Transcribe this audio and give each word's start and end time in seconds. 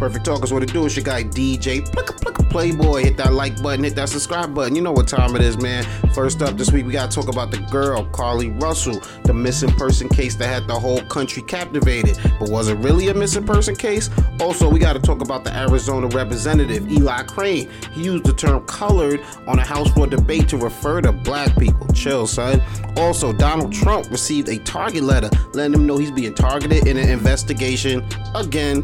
Perfect 0.00 0.24
Talkers, 0.24 0.50
what 0.50 0.62
it 0.62 0.72
do? 0.72 0.86
It's 0.86 0.96
your 0.96 1.04
guy 1.04 1.24
DJ 1.24 1.86
Plicca 1.86 2.18
Plicca 2.18 2.48
Playboy. 2.48 3.02
Hit 3.02 3.18
that 3.18 3.34
like 3.34 3.62
button, 3.62 3.84
hit 3.84 3.94
that 3.96 4.08
subscribe 4.08 4.54
button. 4.54 4.74
You 4.74 4.80
know 4.80 4.92
what 4.92 5.06
time 5.06 5.36
it 5.36 5.42
is, 5.42 5.58
man. 5.58 5.84
First 6.14 6.40
up 6.40 6.56
this 6.56 6.72
week, 6.72 6.86
we 6.86 6.92
gotta 6.92 7.14
talk 7.14 7.28
about 7.28 7.50
the 7.50 7.58
girl, 7.70 8.06
Carlee 8.06 8.58
Russell, 8.62 8.98
the 9.24 9.34
missing 9.34 9.68
person 9.72 10.08
case 10.08 10.36
that 10.36 10.46
had 10.46 10.66
the 10.66 10.72
whole 10.72 11.02
country 11.02 11.42
captivated. 11.42 12.18
But 12.38 12.48
was 12.48 12.68
it 12.68 12.78
really 12.78 13.08
a 13.08 13.14
missing 13.14 13.44
person 13.44 13.76
case? 13.76 14.08
Also, 14.40 14.70
we 14.70 14.78
gotta 14.78 15.00
talk 15.00 15.20
about 15.20 15.44
the 15.44 15.54
Arizona 15.54 16.06
representative, 16.06 16.90
Eli 16.90 17.22
Crane. 17.24 17.68
He 17.92 18.04
used 18.04 18.24
the 18.24 18.32
term 18.32 18.64
colored 18.64 19.20
on 19.46 19.58
a 19.58 19.64
House 19.66 19.90
floor 19.90 20.06
debate 20.06 20.48
to 20.48 20.56
refer 20.56 21.02
to 21.02 21.12
black 21.12 21.54
people. 21.58 21.86
Chill, 21.88 22.26
son. 22.26 22.62
Also, 22.96 23.34
Donald 23.34 23.70
Trump 23.70 24.10
received 24.10 24.48
a 24.48 24.56
target 24.60 25.02
letter 25.02 25.28
letting 25.52 25.74
him 25.74 25.86
know 25.86 25.98
he's 25.98 26.10
being 26.10 26.32
targeted 26.32 26.86
in 26.86 26.96
an 26.96 27.10
investigation 27.10 28.02
again 28.34 28.82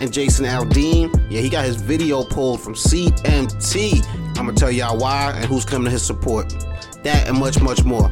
and 0.00 0.12
Jason 0.12 0.44
Aldean, 0.44 1.14
yeah, 1.30 1.40
he 1.40 1.48
got 1.48 1.64
his 1.64 1.76
video 1.76 2.22
pulled 2.24 2.60
from 2.60 2.74
CMT. 2.74 4.06
I'm 4.38 4.46
gonna 4.46 4.52
tell 4.54 4.70
y'all 4.70 4.98
why 4.98 5.32
and 5.36 5.44
who's 5.44 5.64
coming 5.64 5.86
to 5.86 5.90
his 5.90 6.04
support. 6.04 6.50
That 7.02 7.28
and 7.28 7.38
much, 7.38 7.60
much 7.60 7.84
more. 7.84 8.10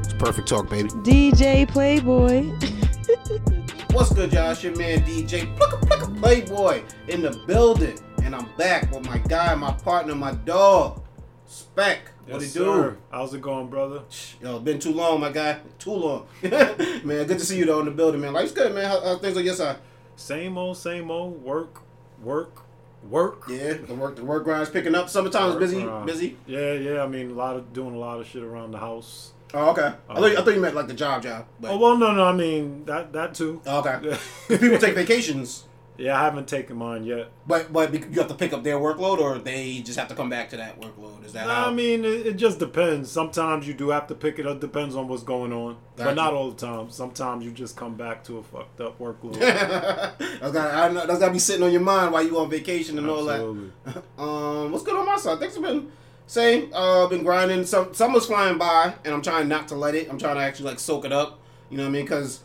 It's 0.00 0.14
perfect 0.14 0.48
talk, 0.48 0.68
baby. 0.70 0.88
DJ 0.88 1.68
Playboy. 1.68 2.44
What's 3.92 4.12
good, 4.12 4.32
y'all? 4.32 4.50
It's 4.52 4.62
your 4.62 4.76
man 4.76 5.00
DJ 5.00 5.54
Plicca 5.56 5.80
Plicca 5.82 6.20
Playboy 6.20 6.82
in 7.08 7.22
the 7.22 7.30
building, 7.46 7.98
and 8.22 8.34
I'm 8.34 8.48
back 8.56 8.90
with 8.92 9.06
my 9.06 9.18
guy, 9.18 9.54
my 9.54 9.72
partner, 9.72 10.14
my 10.14 10.32
dog, 10.32 11.02
Spec. 11.46 12.10
What 12.26 12.40
Yes, 12.42 12.50
it 12.56 12.58
do? 12.58 12.64
sir. 12.64 12.96
How's 13.10 13.32
it 13.34 13.40
going, 13.40 13.68
brother? 13.68 14.02
Yo, 14.42 14.58
been 14.58 14.78
too 14.80 14.92
long, 14.92 15.20
my 15.20 15.30
guy. 15.30 15.60
Too 15.78 15.92
long, 15.92 16.26
man. 16.42 17.04
Good 17.04 17.38
to 17.38 17.40
see 17.40 17.58
you 17.58 17.64
though 17.66 17.78
in 17.80 17.84
the 17.86 17.92
building, 17.92 18.20
man. 18.20 18.32
Life's 18.32 18.52
good, 18.52 18.74
man. 18.74 18.84
How, 18.90 19.00
how 19.00 19.18
things 19.18 19.36
on 19.36 19.44
your 19.44 19.54
side? 19.54 19.76
Same 20.16 20.56
old, 20.58 20.76
same 20.78 21.10
old. 21.10 21.42
Work, 21.42 21.82
work, 22.22 22.64
work. 23.08 23.44
Yeah, 23.48 23.74
the 23.74 23.94
work, 23.94 24.16
the 24.16 24.24
work 24.24 24.44
grind's 24.44 24.70
picking 24.70 24.94
up. 24.94 25.08
Summertime's 25.10 25.52
Work 25.52 25.60
busy, 25.60 25.82
grind. 25.82 26.06
busy. 26.06 26.36
Yeah, 26.46 26.72
yeah. 26.72 27.02
I 27.02 27.06
mean, 27.06 27.30
a 27.30 27.34
lot 27.34 27.56
of 27.56 27.72
doing 27.72 27.94
a 27.94 27.98
lot 27.98 28.18
of 28.18 28.26
shit 28.26 28.42
around 28.42 28.72
the 28.72 28.78
house. 28.78 29.32
Oh, 29.54 29.70
okay. 29.70 29.92
I 30.08 30.14
thought, 30.14 30.26
you, 30.30 30.34
I 30.34 30.36
um, 30.36 30.44
thought 30.44 30.54
you 30.54 30.60
meant 30.60 30.74
like 30.74 30.88
the 30.88 30.94
job, 30.94 31.22
job. 31.22 31.46
But, 31.60 31.70
Oh 31.70 31.78
well, 31.78 31.96
no, 31.96 32.12
no. 32.12 32.24
I 32.24 32.32
mean 32.32 32.84
that 32.86 33.12
that 33.12 33.34
too. 33.34 33.60
Oh, 33.66 33.80
okay. 33.80 34.16
People 34.48 34.78
take 34.78 34.94
vacations, 34.94 35.64
yeah, 35.98 36.20
I 36.20 36.24
haven't 36.24 36.48
taken 36.48 36.76
mine 36.76 37.04
yet. 37.04 37.30
but 37.46 37.72
but 37.72 37.92
you 37.92 38.18
have 38.20 38.28
to 38.28 38.34
pick 38.34 38.52
up 38.52 38.62
their 38.62 38.76
workload, 38.78 39.18
or 39.18 39.38
they 39.38 39.80
just 39.80 39.98
have 39.98 40.08
to 40.08 40.14
come 40.14 40.28
back 40.28 40.50
to 40.50 40.56
that 40.56 40.80
workload. 40.80 41.24
Is 41.24 41.32
that 41.32 41.46
how? 41.46 41.66
I 41.66 41.72
mean, 41.72 42.04
it, 42.04 42.26
it 42.26 42.36
just 42.36 42.58
depends. 42.58 43.10
Sometimes 43.10 43.66
you 43.66 43.74
do 43.74 43.90
have 43.90 44.06
to 44.08 44.14
pick 44.14 44.38
it 44.38 44.46
up. 44.46 44.60
Depends 44.60 44.94
on 44.94 45.08
what's 45.08 45.22
going 45.22 45.52
on, 45.52 45.76
Gotcha. 45.96 46.10
but 46.10 46.14
not 46.14 46.34
all 46.34 46.50
the 46.50 46.66
time. 46.66 46.90
Sometimes 46.90 47.44
you 47.44 47.50
just 47.50 47.76
come 47.76 47.94
back 47.94 48.24
to 48.24 48.38
a 48.38 48.42
fucked 48.42 48.80
up 48.80 48.98
workload. 48.98 49.38
that's 49.40 50.52
got 50.52 50.74
I 50.74 50.92
know 50.92 51.06
that's 51.06 51.18
got 51.20 51.28
to 51.28 51.32
be 51.32 51.38
sitting 51.38 51.62
on 51.62 51.72
your 51.72 51.80
mind 51.80 52.12
while 52.12 52.22
you 52.24 52.38
on 52.38 52.50
vacation 52.50 52.98
and 52.98 53.08
all 53.08 53.24
that. 53.24 54.02
Um, 54.18 54.72
what's 54.72 54.84
good 54.84 54.96
on 54.96 55.06
my 55.06 55.16
side? 55.16 55.38
Things 55.38 55.54
have 55.54 55.62
been 55.62 55.90
same. 56.26 56.70
Uh, 56.72 57.06
been 57.06 57.22
grinding. 57.22 57.64
Some 57.64 57.94
summer's 57.94 58.26
flying 58.26 58.58
by, 58.58 58.94
and 59.04 59.14
I'm 59.14 59.22
trying 59.22 59.48
not 59.48 59.68
to 59.68 59.76
let 59.76 59.94
it. 59.94 60.08
I'm 60.10 60.18
trying 60.18 60.36
to 60.36 60.42
actually 60.42 60.70
like 60.70 60.78
soak 60.80 61.04
it 61.04 61.12
up. 61.12 61.38
You 61.70 61.76
know 61.76 61.84
what 61.84 61.90
I 61.90 61.92
mean? 61.92 62.04
Because 62.04 62.40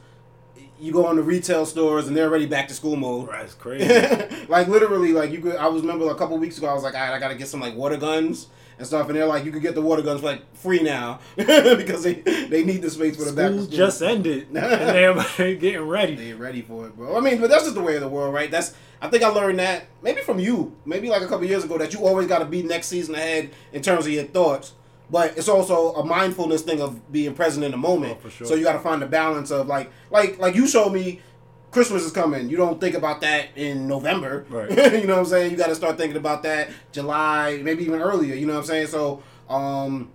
you 0.81 0.91
go 0.91 1.05
on 1.05 1.15
the 1.15 1.21
retail 1.21 1.65
stores 1.65 2.07
and 2.07 2.17
they're 2.17 2.27
already 2.27 2.47
back 2.47 2.67
to 2.67 2.73
school 2.73 2.95
mode. 2.95 3.29
That's 3.29 3.53
crazy. 3.53 3.87
like 4.49 4.67
literally, 4.67 5.13
like 5.13 5.31
you 5.31 5.39
could. 5.39 5.55
I 5.55 5.67
was 5.67 5.81
remember 5.83 6.09
a 6.09 6.15
couple 6.15 6.37
weeks 6.37 6.57
ago. 6.57 6.67
I 6.67 6.73
was 6.73 6.83
like, 6.83 6.95
all 6.95 7.01
right, 7.01 7.13
I 7.13 7.19
gotta 7.19 7.35
get 7.35 7.47
some 7.47 7.59
like 7.59 7.75
water 7.75 7.97
guns 7.97 8.47
and 8.79 8.87
stuff. 8.87 9.07
And 9.07 9.15
they're 9.15 9.27
like, 9.27 9.45
you 9.45 9.51
could 9.51 9.61
get 9.61 9.75
the 9.75 9.81
water 9.81 10.01
guns 10.01 10.23
like 10.23 10.41
free 10.55 10.81
now 10.81 11.19
because 11.35 12.03
they 12.03 12.15
they 12.15 12.63
need 12.63 12.81
the 12.81 12.89
space 12.89 13.15
for 13.15 13.25
the 13.25 13.33
back. 13.33 13.51
to 13.51 13.57
School 13.57 13.65
school. 13.65 13.77
just 13.77 14.01
ended, 14.01 14.47
and 14.47 14.55
they're 14.55 15.55
getting 15.55 15.81
ready. 15.87 16.15
They're 16.15 16.35
ready 16.35 16.63
for 16.63 16.87
it, 16.87 16.97
bro. 16.97 17.15
I 17.15 17.19
mean, 17.19 17.39
but 17.39 17.49
that's 17.49 17.63
just 17.63 17.75
the 17.75 17.81
way 17.81 17.95
of 17.95 18.01
the 18.01 18.09
world, 18.09 18.33
right? 18.33 18.49
That's 18.49 18.73
I 19.01 19.07
think 19.07 19.23
I 19.23 19.29
learned 19.29 19.59
that 19.59 19.85
maybe 20.01 20.21
from 20.21 20.39
you, 20.39 20.75
maybe 20.85 21.09
like 21.09 21.21
a 21.21 21.27
couple 21.27 21.45
years 21.45 21.63
ago, 21.63 21.77
that 21.77 21.93
you 21.93 22.05
always 22.05 22.27
got 22.27 22.39
to 22.39 22.45
be 22.45 22.63
next 22.63 22.87
season 22.87 23.15
ahead 23.15 23.51
in 23.71 23.81
terms 23.81 24.05
of 24.07 24.11
your 24.11 24.23
thoughts. 24.23 24.73
But 25.11 25.37
it's 25.37 25.49
also 25.49 25.93
a 25.95 26.05
mindfulness 26.05 26.61
thing 26.61 26.81
of 26.81 27.11
being 27.11 27.33
present 27.33 27.65
in 27.65 27.71
the 27.71 27.77
moment. 27.77 28.17
Oh, 28.17 28.21
for 28.21 28.29
sure. 28.29 28.47
So 28.47 28.55
you 28.55 28.63
got 28.63 28.73
to 28.73 28.79
find 28.79 29.01
the 29.01 29.07
balance 29.07 29.51
of 29.51 29.67
like, 29.67 29.91
like, 30.09 30.39
like 30.39 30.55
you 30.55 30.65
showed 30.65 30.93
me, 30.93 31.19
Christmas 31.71 32.03
is 32.03 32.11
coming. 32.11 32.49
You 32.49 32.57
don't 32.57 32.79
think 32.79 32.95
about 32.95 33.21
that 33.21 33.49
in 33.55 33.87
November. 33.87 34.45
Right. 34.49 34.69
you 34.93 35.07
know 35.07 35.15
what 35.15 35.19
I'm 35.19 35.25
saying? 35.25 35.51
You 35.51 35.57
got 35.57 35.67
to 35.67 35.75
start 35.75 35.97
thinking 35.97 36.17
about 36.17 36.43
that 36.43 36.69
July, 36.93 37.59
maybe 37.61 37.83
even 37.83 38.01
earlier. 38.01 38.35
You 38.35 38.45
know 38.45 38.53
what 38.53 38.59
I'm 38.59 38.65
saying? 38.65 38.87
So, 38.87 39.21
um, 39.49 40.11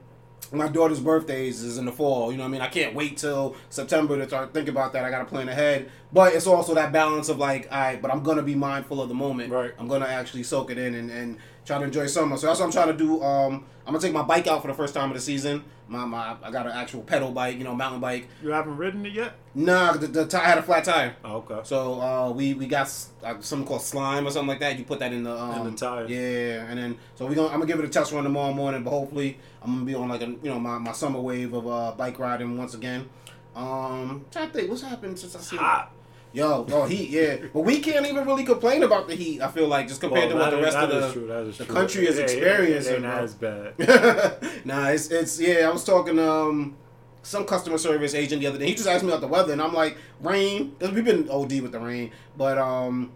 my 0.53 0.69
daughter's 0.69 1.01
birthdays 1.01 1.63
is 1.63 1.79
in 1.79 1.87
the 1.87 1.93
fall. 1.93 2.31
You 2.31 2.39
know 2.39 2.45
what 2.45 2.51
I 2.51 2.53
mean? 2.53 2.61
I 2.61 2.69
can't 2.69 2.95
wait 2.95 3.17
till 3.17 3.57
September 3.69 4.17
to 4.17 4.27
start 4.27 4.55
thinking 4.55 4.71
about 4.71 4.93
that. 4.93 5.05
I 5.05 5.11
got 5.11 5.19
to 5.19 5.25
plan 5.25 5.49
ahead. 5.49 5.91
But 6.13 6.35
it's 6.35 6.47
also 6.47 6.75
that 6.75 6.93
balance 6.93 7.29
of 7.29 7.39
like, 7.39 7.69
all 7.71 7.79
right, 7.79 8.01
but 8.01 8.11
I'm 8.11 8.23
going 8.23 8.37
to 8.37 8.43
be 8.43 8.55
mindful 8.55 9.03
of 9.03 9.09
the 9.09 9.15
moment. 9.15 9.53
Right. 9.53 9.73
I'm 9.79 9.89
going 9.89 10.03
to 10.03 10.09
actually 10.09 10.45
soak 10.45 10.71
it 10.71 10.79
in 10.79 10.95
and, 10.95 11.11
and 11.11 11.39
try 11.67 11.79
to 11.79 11.85
enjoy 11.85 12.07
summer. 12.07 12.37
So 12.37 12.47
that's 12.47 12.61
what 12.61 12.67
I'm 12.67 12.73
trying 12.73 12.89
to 12.89 12.97
do. 12.97 13.23
Um, 13.23 13.65
I'm 13.87 13.93
going 13.93 14.01
to 14.01 14.07
take 14.07 14.15
my 14.15 14.23
bike 14.23 14.47
out 14.47 14.63
for 14.63 14.69
the 14.69 14.75
first 14.75 14.95
time 14.95 15.11
of 15.11 15.17
the 15.17 15.21
season. 15.21 15.65
My, 15.89 16.05
my 16.05 16.37
I 16.43 16.51
got 16.51 16.67
an 16.67 16.73
actual 16.73 17.03
pedal 17.03 17.31
bike, 17.31 17.59
you 17.59 17.65
know, 17.65 17.75
mountain 17.75 18.01
bike. 18.01 18.27
You 18.43 18.51
haven't 18.51 18.77
ridden 18.77 19.07
it 19.07 19.13
yet? 19.13 19.35
Nah, 19.55 19.93
the, 19.93 20.09
the 20.09 20.27
tire 20.27 20.45
had 20.45 20.59
a 20.59 20.63
flat 20.63 20.85
tire. 20.85 21.15
Oh, 21.25 21.37
okay. 21.37 21.61
So 21.63 22.01
uh, 22.01 22.31
we 22.31 22.55
we 22.55 22.67
got 22.67 22.93
uh, 23.23 23.41
something 23.41 23.67
called 23.69 23.83
slime 23.83 24.27
or 24.27 24.31
something 24.31 24.49
like 24.49 24.59
that. 24.61 24.79
You 24.79 24.85
put 24.85 24.99
that 24.99 25.13
in 25.13 25.23
the 25.23 25.39
um, 25.39 25.67
In 25.67 25.73
the 25.73 25.79
tire. 25.79 26.07
Yeah, 26.09 26.67
and 26.69 26.77
then 26.77 26.99
so 27.15 27.27
we 27.27 27.37
gonna 27.37 27.49
I'm 27.49 27.61
gonna 27.61 27.67
give 27.67 27.79
it 27.79 27.85
a 27.85 27.89
test 27.89 28.11
run 28.11 28.25
tomorrow 28.25 28.53
morning. 28.53 28.83
But 28.83 28.91
hopefully 28.91 29.39
I'm 29.63 29.75
gonna 29.75 29.85
be 29.85 29.95
on 29.95 30.09
like 30.09 30.23
a 30.23 30.27
you 30.27 30.39
know 30.43 30.59
my, 30.59 30.79
my 30.79 30.91
summer 30.91 31.21
wave 31.21 31.53
of 31.53 31.69
uh, 31.69 31.93
bike 31.97 32.19
riding 32.19 32.59
once 32.59 32.75
again. 32.75 33.09
Um, 33.55 34.25
trying 34.33 34.49
to 34.49 34.53
think 34.53 34.69
what's 34.69 34.83
happened 34.83 35.19
since 35.19 35.37
I 35.37 35.41
seen 35.41 35.61
Hot. 35.61 35.93
Yo, 36.33 36.67
oh 36.71 36.85
heat, 36.85 37.09
yeah. 37.09 37.37
But 37.55 37.61
we 37.61 37.81
can't 37.81 38.05
even 38.07 38.27
really 38.27 38.45
complain 38.45 38.83
about 38.83 39.09
the 39.09 39.15
heat. 39.15 39.41
I 39.41 39.49
feel 39.49 39.69
like 39.69 39.89
just 39.89 40.01
compared 40.03 40.33
Well, 40.35 40.51
to 40.51 40.57
what 40.57 40.59
the 40.59 40.63
rest 40.63 40.77
of 40.77 40.91
the 40.91 41.13
true, 41.13 41.65
the 41.67 41.73
country 41.73 42.07
is 42.07 42.19
ain't- 42.19 42.31
experiencing, 42.31 42.93
It 43.05 43.07
ain't 43.07 43.39
bro. 43.41 43.65
as 43.71 43.79
bad. 43.81 44.65
nah, 44.67 44.89
it's 44.89 45.09
it's 45.09 45.41
yeah. 45.41 45.69
I 45.69 45.73
was 45.73 45.83
talking 45.85 46.19
um 46.19 46.77
some 47.23 47.45
customer 47.47 47.79
service 47.79 48.15
agent 48.15 48.41
the 48.43 48.47
other 48.49 48.59
day. 48.59 48.67
He 48.67 48.75
just 48.75 48.87
asked 48.87 49.03
me 49.03 49.09
about 49.11 49.21
the 49.23 49.29
weather, 49.29 49.53
and 49.53 49.63
I'm 49.63 49.73
like, 49.73 49.97
rain. 50.21 50.77
Cause 50.79 50.91
we've 50.93 51.05
been 51.05 51.29
OD 51.31 51.61
with 51.61 51.73
the 51.73 51.81
rain, 51.81 52.11
but 52.37 52.59
um, 52.59 53.13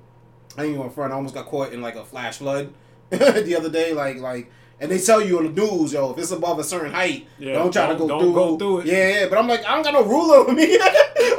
I 0.57 0.65
ain't 0.65 0.77
even 0.77 0.91
front. 0.91 1.13
I 1.13 1.17
almost 1.17 1.35
got 1.35 1.47
caught 1.47 1.73
in 1.73 1.83
like 1.83 1.97
a 1.97 2.05
flash 2.05 2.39
flood 2.39 2.73
the 3.11 3.55
other 3.57 3.69
day. 3.71 3.93
Like 3.93 4.19
like, 4.19 4.51
and 4.81 4.91
they 4.91 4.99
tell 4.99 5.21
you 5.23 5.39
on 5.39 5.45
the 5.55 5.61
news, 5.61 5.93
yo, 5.93 6.11
if 6.13 6.19
it's 6.19 6.31
above 6.31 6.59
a 6.59 6.65
certain 6.65 6.91
height, 6.93 7.27
Yeah, 7.39 7.55
don't 7.55 7.73
try 7.73 7.87
to 7.89 7.95
go 7.95 8.09
don't- 8.09 8.21
through. 8.21 8.35
don't 8.35 8.35
go 8.35 8.57
through 8.59 8.79
it. 8.81 8.87
Yeah, 8.87 9.09
yeah. 9.21 9.29
But 9.29 9.39
I'm 9.39 9.47
like, 9.47 9.65
I 9.67 9.75
don't 9.75 9.83
got 9.83 9.93
no 9.95 10.05
ruler 10.05 10.45
with 10.45 10.57
me. 10.57 10.79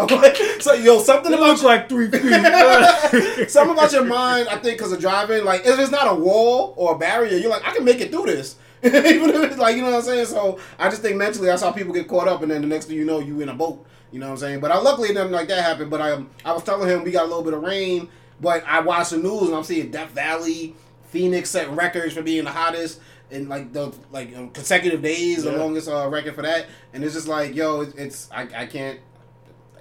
Like, 0.01 0.35
so 0.59 0.73
yo, 0.73 0.99
something 1.01 1.31
It 1.31 1.35
about 1.37 1.47
looks 1.49 1.63
like 1.63 1.87
three 1.89 2.09
feet. 2.09 2.21
Something 3.49 3.73
about 3.77 3.91
your 3.91 4.05
mind, 4.05 4.47
I 4.49 4.57
think, 4.57 4.77
because 4.77 4.91
of 4.91 4.99
driving. 4.99 5.43
Like, 5.43 5.61
if 5.65 5.77
it's 5.79 5.91
not 5.91 6.07
a 6.11 6.15
wall 6.15 6.73
or 6.75 6.95
a 6.95 6.97
barrier, 6.97 7.37
you're 7.37 7.49
like, 7.51 7.67
I 7.67 7.71
can 7.73 7.83
make 7.85 7.99
it 7.99 8.11
through 8.11 8.25
this. 8.27 8.55
Even 8.83 9.29
if 9.29 9.43
it's 9.51 9.57
like, 9.57 9.75
you 9.75 9.81
know 9.83 9.91
what 9.91 9.97
I'm 9.97 10.03
saying? 10.03 10.25
So 10.27 10.59
I 10.79 10.89
just 10.89 11.01
think 11.01 11.17
mentally, 11.17 11.47
that's 11.47 11.61
how 11.61 11.71
people 11.71 11.93
get 11.93 12.07
caught 12.07 12.27
up, 12.27 12.41
and 12.41 12.51
then 12.51 12.61
the 12.61 12.67
next 12.67 12.85
thing 12.85 12.95
you 12.97 13.05
know, 13.05 13.19
you 13.19 13.41
in 13.41 13.49
a 13.49 13.53
boat. 13.53 13.85
You 14.11 14.19
know 14.19 14.27
what 14.27 14.33
I'm 14.33 14.37
saying? 14.39 14.59
But 14.59 14.71
I, 14.71 14.79
luckily, 14.79 15.13
nothing 15.13 15.31
like 15.33 15.47
that 15.49 15.63
happened. 15.63 15.89
But 15.91 16.01
I, 16.01 16.23
I 16.45 16.51
was 16.53 16.63
telling 16.63 16.89
him 16.89 17.03
we 17.03 17.11
got 17.11 17.23
a 17.25 17.27
little 17.27 17.43
bit 17.43 17.53
of 17.53 17.61
rain, 17.63 18.09
but 18.39 18.63
I 18.67 18.79
watched 18.81 19.11
the 19.11 19.17
news 19.17 19.43
and 19.43 19.55
I'm 19.55 19.63
seeing 19.63 19.91
Death 19.91 20.11
Valley, 20.11 20.75
Phoenix 21.09 21.49
setting 21.49 21.75
records 21.75 22.13
for 22.13 22.21
being 22.21 22.43
the 22.43 22.51
hottest 22.51 22.99
in 23.31 23.47
like 23.49 23.73
the 23.73 23.93
like 24.11 24.35
um, 24.37 24.49
consecutive 24.51 25.01
days, 25.01 25.43
the 25.43 25.51
longest 25.53 25.87
uh, 25.89 26.07
record 26.09 26.35
for 26.35 26.41
that. 26.43 26.67
And 26.93 27.03
it's 27.03 27.13
just 27.13 27.27
like, 27.27 27.55
yo, 27.55 27.81
it, 27.81 27.93
it's 27.97 28.29
I, 28.31 28.43
I 28.55 28.65
can't 28.65 28.99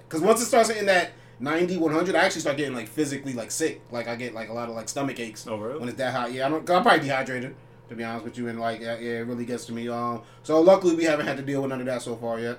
because 0.07 0.21
once 0.21 0.41
it 0.41 0.45
starts 0.45 0.69
hitting 0.69 0.87
that 0.87 1.11
90, 1.39 1.77
100, 1.77 2.15
I 2.15 2.25
actually 2.25 2.41
start 2.41 2.57
getting 2.57 2.75
like 2.75 2.87
physically 2.87 3.33
like 3.33 3.51
sick. 3.51 3.81
Like 3.91 4.07
I 4.07 4.15
get 4.15 4.33
like 4.33 4.49
a 4.49 4.53
lot 4.53 4.69
of 4.69 4.75
like 4.75 4.89
stomach 4.89 5.19
aches 5.19 5.45
Oh, 5.47 5.57
really? 5.57 5.79
when 5.79 5.89
it's 5.89 5.97
that 5.97 6.13
hot. 6.13 6.31
Yeah, 6.33 6.47
I 6.47 6.49
don't. 6.49 6.65
Cause 6.65 6.75
I'm 6.75 6.83
probably 6.83 7.01
dehydrated 7.01 7.55
to 7.89 7.95
be 7.95 8.03
honest 8.05 8.23
with 8.23 8.37
you, 8.37 8.47
and 8.47 8.59
like 8.59 8.79
yeah, 8.79 8.97
yeah, 8.99 9.11
it 9.19 9.27
really 9.27 9.45
gets 9.45 9.65
to 9.65 9.73
me. 9.73 9.89
Um, 9.89 10.21
so 10.43 10.61
luckily 10.61 10.95
we 10.95 11.03
haven't 11.03 11.25
had 11.27 11.37
to 11.37 11.43
deal 11.43 11.61
with 11.61 11.69
none 11.71 11.79
of 11.81 11.85
that 11.87 12.01
so 12.01 12.15
far 12.15 12.39
yet. 12.39 12.57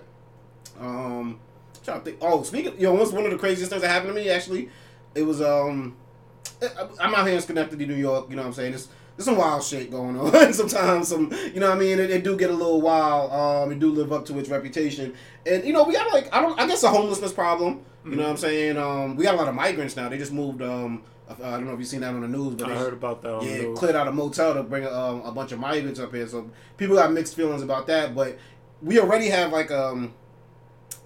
Um, 0.79 1.39
trying 1.85 2.01
to 2.01 2.05
think. 2.05 2.19
Oh, 2.21 2.43
speaking, 2.43 2.75
you 2.77 2.87
know, 2.87 2.95
what's 2.95 3.13
one 3.13 3.25
of 3.25 3.31
the 3.31 3.39
craziest 3.39 3.71
things 3.71 3.83
that 3.83 3.89
happened 3.89 4.15
to 4.15 4.21
me 4.21 4.29
actually? 4.29 4.69
It 5.15 5.23
was 5.23 5.41
um, 5.41 5.97
I- 6.63 6.87
I'm 7.01 7.15
out 7.15 7.27
here 7.27 7.37
in 7.37 7.43
Schenectady, 7.43 7.87
New 7.87 7.95
York. 7.95 8.29
You 8.31 8.37
know 8.37 8.43
what 8.43 8.49
I'm 8.49 8.55
saying? 8.55 8.75
It's 8.75 8.89
there's 9.25 9.37
some 9.37 9.37
wild 9.37 9.63
shit 9.63 9.91
going 9.91 10.19
on. 10.19 10.53
Sometimes 10.53 11.09
some, 11.09 11.33
you 11.55 11.61
know 11.61 11.69
what 11.71 11.77
I 11.77 11.81
mean. 11.81 11.99
It, 12.01 12.11
it 12.11 12.25
do 12.25 12.37
get 12.37 12.51
a 12.51 12.55
little 12.55 12.81
wild. 12.81 13.33
Um, 13.33 13.73
it 13.73 13.79
do 13.79 13.91
live 13.91 14.13
up 14.13 14.25
to 14.27 14.39
its 14.39 14.49
reputation, 14.49 15.15
and 15.47 15.65
you 15.65 15.73
know 15.73 15.85
we 15.85 15.95
got 15.95 16.13
like 16.13 16.33
I 16.35 16.41
don't 16.43 16.59
I 16.59 16.67
guess 16.67 16.83
a 16.83 16.89
homelessness 16.89 17.33
problem. 17.33 17.81
You 18.05 18.17
know 18.17 18.25
what 18.25 18.31
I'm 18.31 18.37
saying? 18.37 18.77
Um, 18.77 19.15
we 19.15 19.23
got 19.23 19.35
a 19.35 19.37
lot 19.37 19.47
of 19.47 19.55
migrants 19.55 19.95
now. 19.97 20.09
They 20.09 20.19
just 20.19 20.33
moved. 20.33 20.61
Um, 20.61 21.05
uh, 21.29 21.35
I 21.41 21.51
don't 21.53 21.67
know 21.67 21.73
if 21.75 21.79
you've 21.79 21.87
seen 21.89 22.01
that 22.01 22.13
on 22.15 22.21
the 22.21 22.27
news, 22.29 22.57
but 22.57 22.69
I 22.69 22.75
heard 22.77 22.93
about 22.95 23.23
that 23.23 23.43
yeah, 23.45 23.73
cleared 23.77 23.95
out 23.95 24.09
a 24.09 24.13
motel 24.13 24.55
to 24.55 24.65
bring 24.65 24.85
um, 24.87 25.23
a 25.25 25.31
bunch 25.31 25.53
of 25.53 25.61
migrants 25.61 26.01
up 26.01 26.13
here. 26.13 26.27
So 26.27 26.51
people 26.77 26.97
got 26.97 27.13
mixed 27.13 27.37
feelings 27.37 27.63
about 27.63 27.87
that. 27.87 28.13
But 28.15 28.39
we 28.83 28.99
already 28.99 29.29
have 29.29 29.53
like 29.53 29.71
um, 29.71 30.13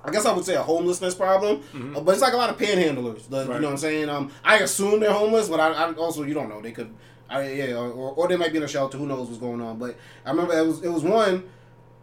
I 0.02 0.10
guess 0.10 0.24
I 0.24 0.32
would 0.32 0.44
say 0.46 0.54
a 0.54 0.62
homelessness 0.62 1.14
problem, 1.14 1.62
Mhm. 1.74 1.96
uh, 1.96 2.00
but 2.00 2.12
it's 2.12 2.22
like 2.22 2.32
a 2.32 2.36
lot 2.36 2.48
of 2.48 2.56
panhandlers. 2.56 3.28
The, 3.28 3.42
You 3.42 3.48
know 3.48 3.54
what 3.60 3.64
I'm 3.66 3.76
saying? 3.76 4.08
Um, 4.08 4.30
I 4.42 4.58
assume 4.60 5.00
they're 5.00 5.12
homeless, 5.12 5.48
but 5.50 5.60
I, 5.60 5.72
I 5.72 5.92
also 5.92 6.22
you 6.22 6.32
don't 6.32 6.48
know. 6.48 6.62
They 6.62 6.72
could, 6.72 6.94
I, 7.28 7.50
yeah, 7.50 7.74
or, 7.74 7.90
or 7.90 8.28
they 8.28 8.36
might 8.36 8.52
be 8.52 8.58
in 8.58 8.62
a 8.62 8.68
shelter. 8.68 8.98
Who 8.98 9.06
knows 9.06 9.26
what's 9.28 9.40
going 9.40 9.60
on? 9.60 9.78
But 9.78 9.96
I 10.24 10.30
remember 10.30 10.56
it 10.56 10.66
was 10.66 10.82
it 10.82 10.88
was 10.88 11.02
one. 11.02 11.44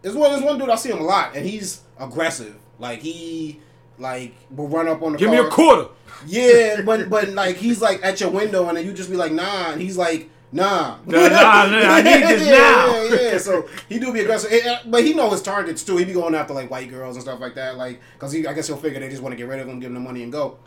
There's 0.02 0.14
one. 0.14 0.30
There's 0.30 0.42
one 0.42 0.58
dude 0.58 0.68
I 0.68 0.76
see 0.76 0.90
him 0.90 0.98
a 0.98 1.04
lot, 1.04 1.34
and 1.34 1.46
he's 1.46 1.82
aggressive. 1.98 2.56
Like 2.78 3.00
he 3.00 3.60
like 3.98 4.34
will 4.50 4.68
run 4.68 4.88
up 4.88 5.02
on 5.02 5.12
the 5.12 5.18
Give 5.18 5.30
car. 5.30 5.42
me 5.42 5.46
a 5.46 5.50
quarter. 5.50 5.88
Yeah, 6.26 6.80
but 6.84 7.08
but 7.08 7.30
like 7.30 7.56
he's 7.56 7.80
like 7.80 8.04
at 8.04 8.20
your 8.20 8.30
window 8.30 8.68
and 8.68 8.76
then 8.76 8.84
you 8.84 8.92
just 8.92 9.10
be 9.10 9.16
like 9.16 9.32
nah, 9.32 9.72
and 9.72 9.80
he's 9.80 9.96
like 9.96 10.28
nah, 10.52 10.98
Nah, 11.04 11.28
nah, 11.28 11.28
nah, 11.28 11.94
I 11.94 12.02
need 12.02 12.22
this 12.28 12.46
yeah, 12.46 12.52
now. 12.52 13.02
Yeah, 13.02 13.32
yeah. 13.32 13.38
So 13.38 13.68
he 13.88 13.98
do 13.98 14.12
be 14.12 14.20
aggressive, 14.20 14.52
eh, 14.52 14.78
but 14.86 15.02
he 15.04 15.12
know 15.14 15.30
his 15.30 15.42
targets 15.42 15.82
too. 15.82 15.96
He 15.96 16.04
be 16.04 16.12
going 16.12 16.34
after 16.34 16.54
like 16.54 16.70
white 16.70 16.88
girls 16.90 17.16
and 17.16 17.22
stuff 17.22 17.40
like 17.40 17.54
that, 17.56 17.76
like 17.76 18.00
because 18.14 18.32
he 18.32 18.46
I 18.46 18.52
guess 18.52 18.66
he'll 18.68 18.76
figure 18.76 19.00
they 19.00 19.08
just 19.08 19.22
want 19.22 19.32
to 19.32 19.36
get 19.36 19.48
rid 19.48 19.60
of 19.60 19.68
him, 19.68 19.80
give 19.80 19.88
him 19.88 19.94
the 19.94 20.00
money 20.00 20.22
and 20.22 20.30
go. 20.32 20.58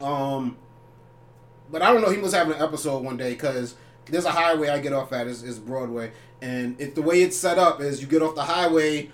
Um, 0.00 0.56
but 1.70 1.82
I 1.82 1.92
don't 1.92 2.02
know. 2.02 2.10
He 2.10 2.18
was 2.18 2.32
having 2.32 2.54
an 2.54 2.62
episode 2.62 3.02
one 3.02 3.16
day 3.16 3.30
because 3.30 3.74
there's 4.06 4.24
a 4.24 4.30
highway 4.30 4.68
I 4.68 4.78
get 4.78 4.92
off 4.92 5.12
at 5.12 5.26
is, 5.26 5.42
is 5.42 5.58
Broadway, 5.58 6.12
and 6.40 6.80
it, 6.80 6.94
the 6.94 7.02
way 7.02 7.22
it's 7.22 7.36
set 7.36 7.58
up 7.58 7.80
is 7.80 8.00
you 8.00 8.06
get 8.06 8.22
off 8.22 8.34
the 8.34 8.42
highway, 8.44 9.10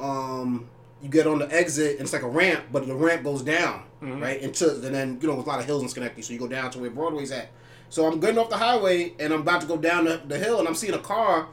um, 0.00 0.68
you 1.02 1.08
get 1.08 1.26
on 1.26 1.38
the 1.38 1.52
exit, 1.52 1.92
and 1.92 2.00
it's 2.02 2.12
like 2.12 2.22
a 2.22 2.28
ramp, 2.28 2.64
but 2.72 2.86
the 2.86 2.94
ramp 2.94 3.22
goes 3.24 3.42
down, 3.42 3.84
Mhm. 4.02 4.20
right? 4.22 4.40
Into 4.40 4.70
and 4.70 4.94
then 4.94 5.18
you 5.20 5.28
know 5.28 5.34
there's 5.34 5.46
a 5.46 5.48
lot 5.48 5.60
of 5.60 5.66
hills 5.66 5.82
in 5.82 5.88
Schenectady, 5.88 6.22
so 6.22 6.32
you 6.32 6.38
go 6.38 6.48
down 6.48 6.70
to 6.72 6.78
where 6.78 6.90
Broadway's 6.90 7.30
at. 7.32 7.50
So 7.90 8.06
I'm 8.06 8.18
getting 8.18 8.38
off 8.38 8.50
the 8.50 8.56
highway, 8.56 9.12
and 9.20 9.32
I'm 9.32 9.40
about 9.42 9.60
to 9.60 9.66
go 9.66 9.76
down 9.76 10.04
the, 10.06 10.20
the 10.26 10.38
hill, 10.38 10.58
and 10.58 10.66
I'm 10.66 10.74
seeing 10.74 10.94
a 10.94 10.98
car 10.98 11.48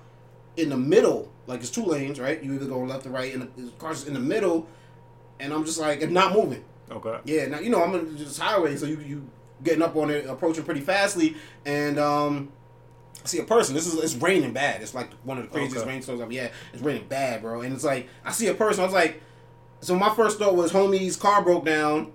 in 0.57 0.69
the 0.69 0.77
middle, 0.77 1.31
like 1.47 1.59
it's 1.59 1.69
two 1.69 1.83
lanes, 1.85 2.19
right? 2.19 2.41
You 2.43 2.53
either 2.55 2.65
go 2.65 2.79
left 2.79 3.05
or 3.05 3.09
right, 3.11 3.33
and 3.33 3.43
the, 3.55 3.61
the 3.61 3.71
car's 3.77 4.07
in 4.07 4.13
the 4.15 4.19
middle, 4.19 4.67
and 5.39 5.53
I'm 5.53 5.65
just 5.65 5.79
like, 5.79 6.01
it's 6.01 6.11
not 6.11 6.33
moving. 6.33 6.63
Okay. 6.89 7.19
Yeah, 7.25 7.45
now 7.45 7.59
you 7.59 7.69
know 7.69 7.83
I'm 7.83 7.93
on 7.93 8.15
this 8.17 8.37
highway, 8.37 8.75
so 8.75 8.85
you 8.85 8.99
you 9.05 9.29
getting 9.63 9.81
up 9.81 9.95
on 9.95 10.09
it, 10.09 10.25
approaching 10.25 10.63
pretty 10.63 10.81
fastly, 10.81 11.35
and 11.65 11.99
um, 11.99 12.51
I 13.23 13.27
see 13.27 13.39
a 13.39 13.43
person. 13.43 13.75
This 13.75 13.87
is 13.87 14.01
it's 14.03 14.15
raining 14.15 14.53
bad. 14.53 14.81
It's 14.81 14.93
like 14.93 15.11
one 15.23 15.37
of 15.37 15.43
the 15.43 15.49
craziest 15.49 15.77
Okay. 15.83 15.89
rainstorms 15.89 16.21
I've 16.21 16.31
yeah. 16.31 16.49
It's 16.73 16.81
raining 16.81 17.07
bad, 17.07 17.41
bro. 17.41 17.61
And 17.61 17.73
it's 17.73 17.83
like 17.83 18.07
I 18.25 18.31
see 18.31 18.47
a 18.47 18.53
person. 18.53 18.81
I 18.81 18.85
was 18.85 18.93
like, 18.93 19.21
so 19.79 19.95
my 19.95 20.13
first 20.15 20.39
thought 20.39 20.55
was 20.55 20.71
homie's 20.71 21.15
car 21.15 21.41
broke 21.43 21.65
down, 21.65 22.11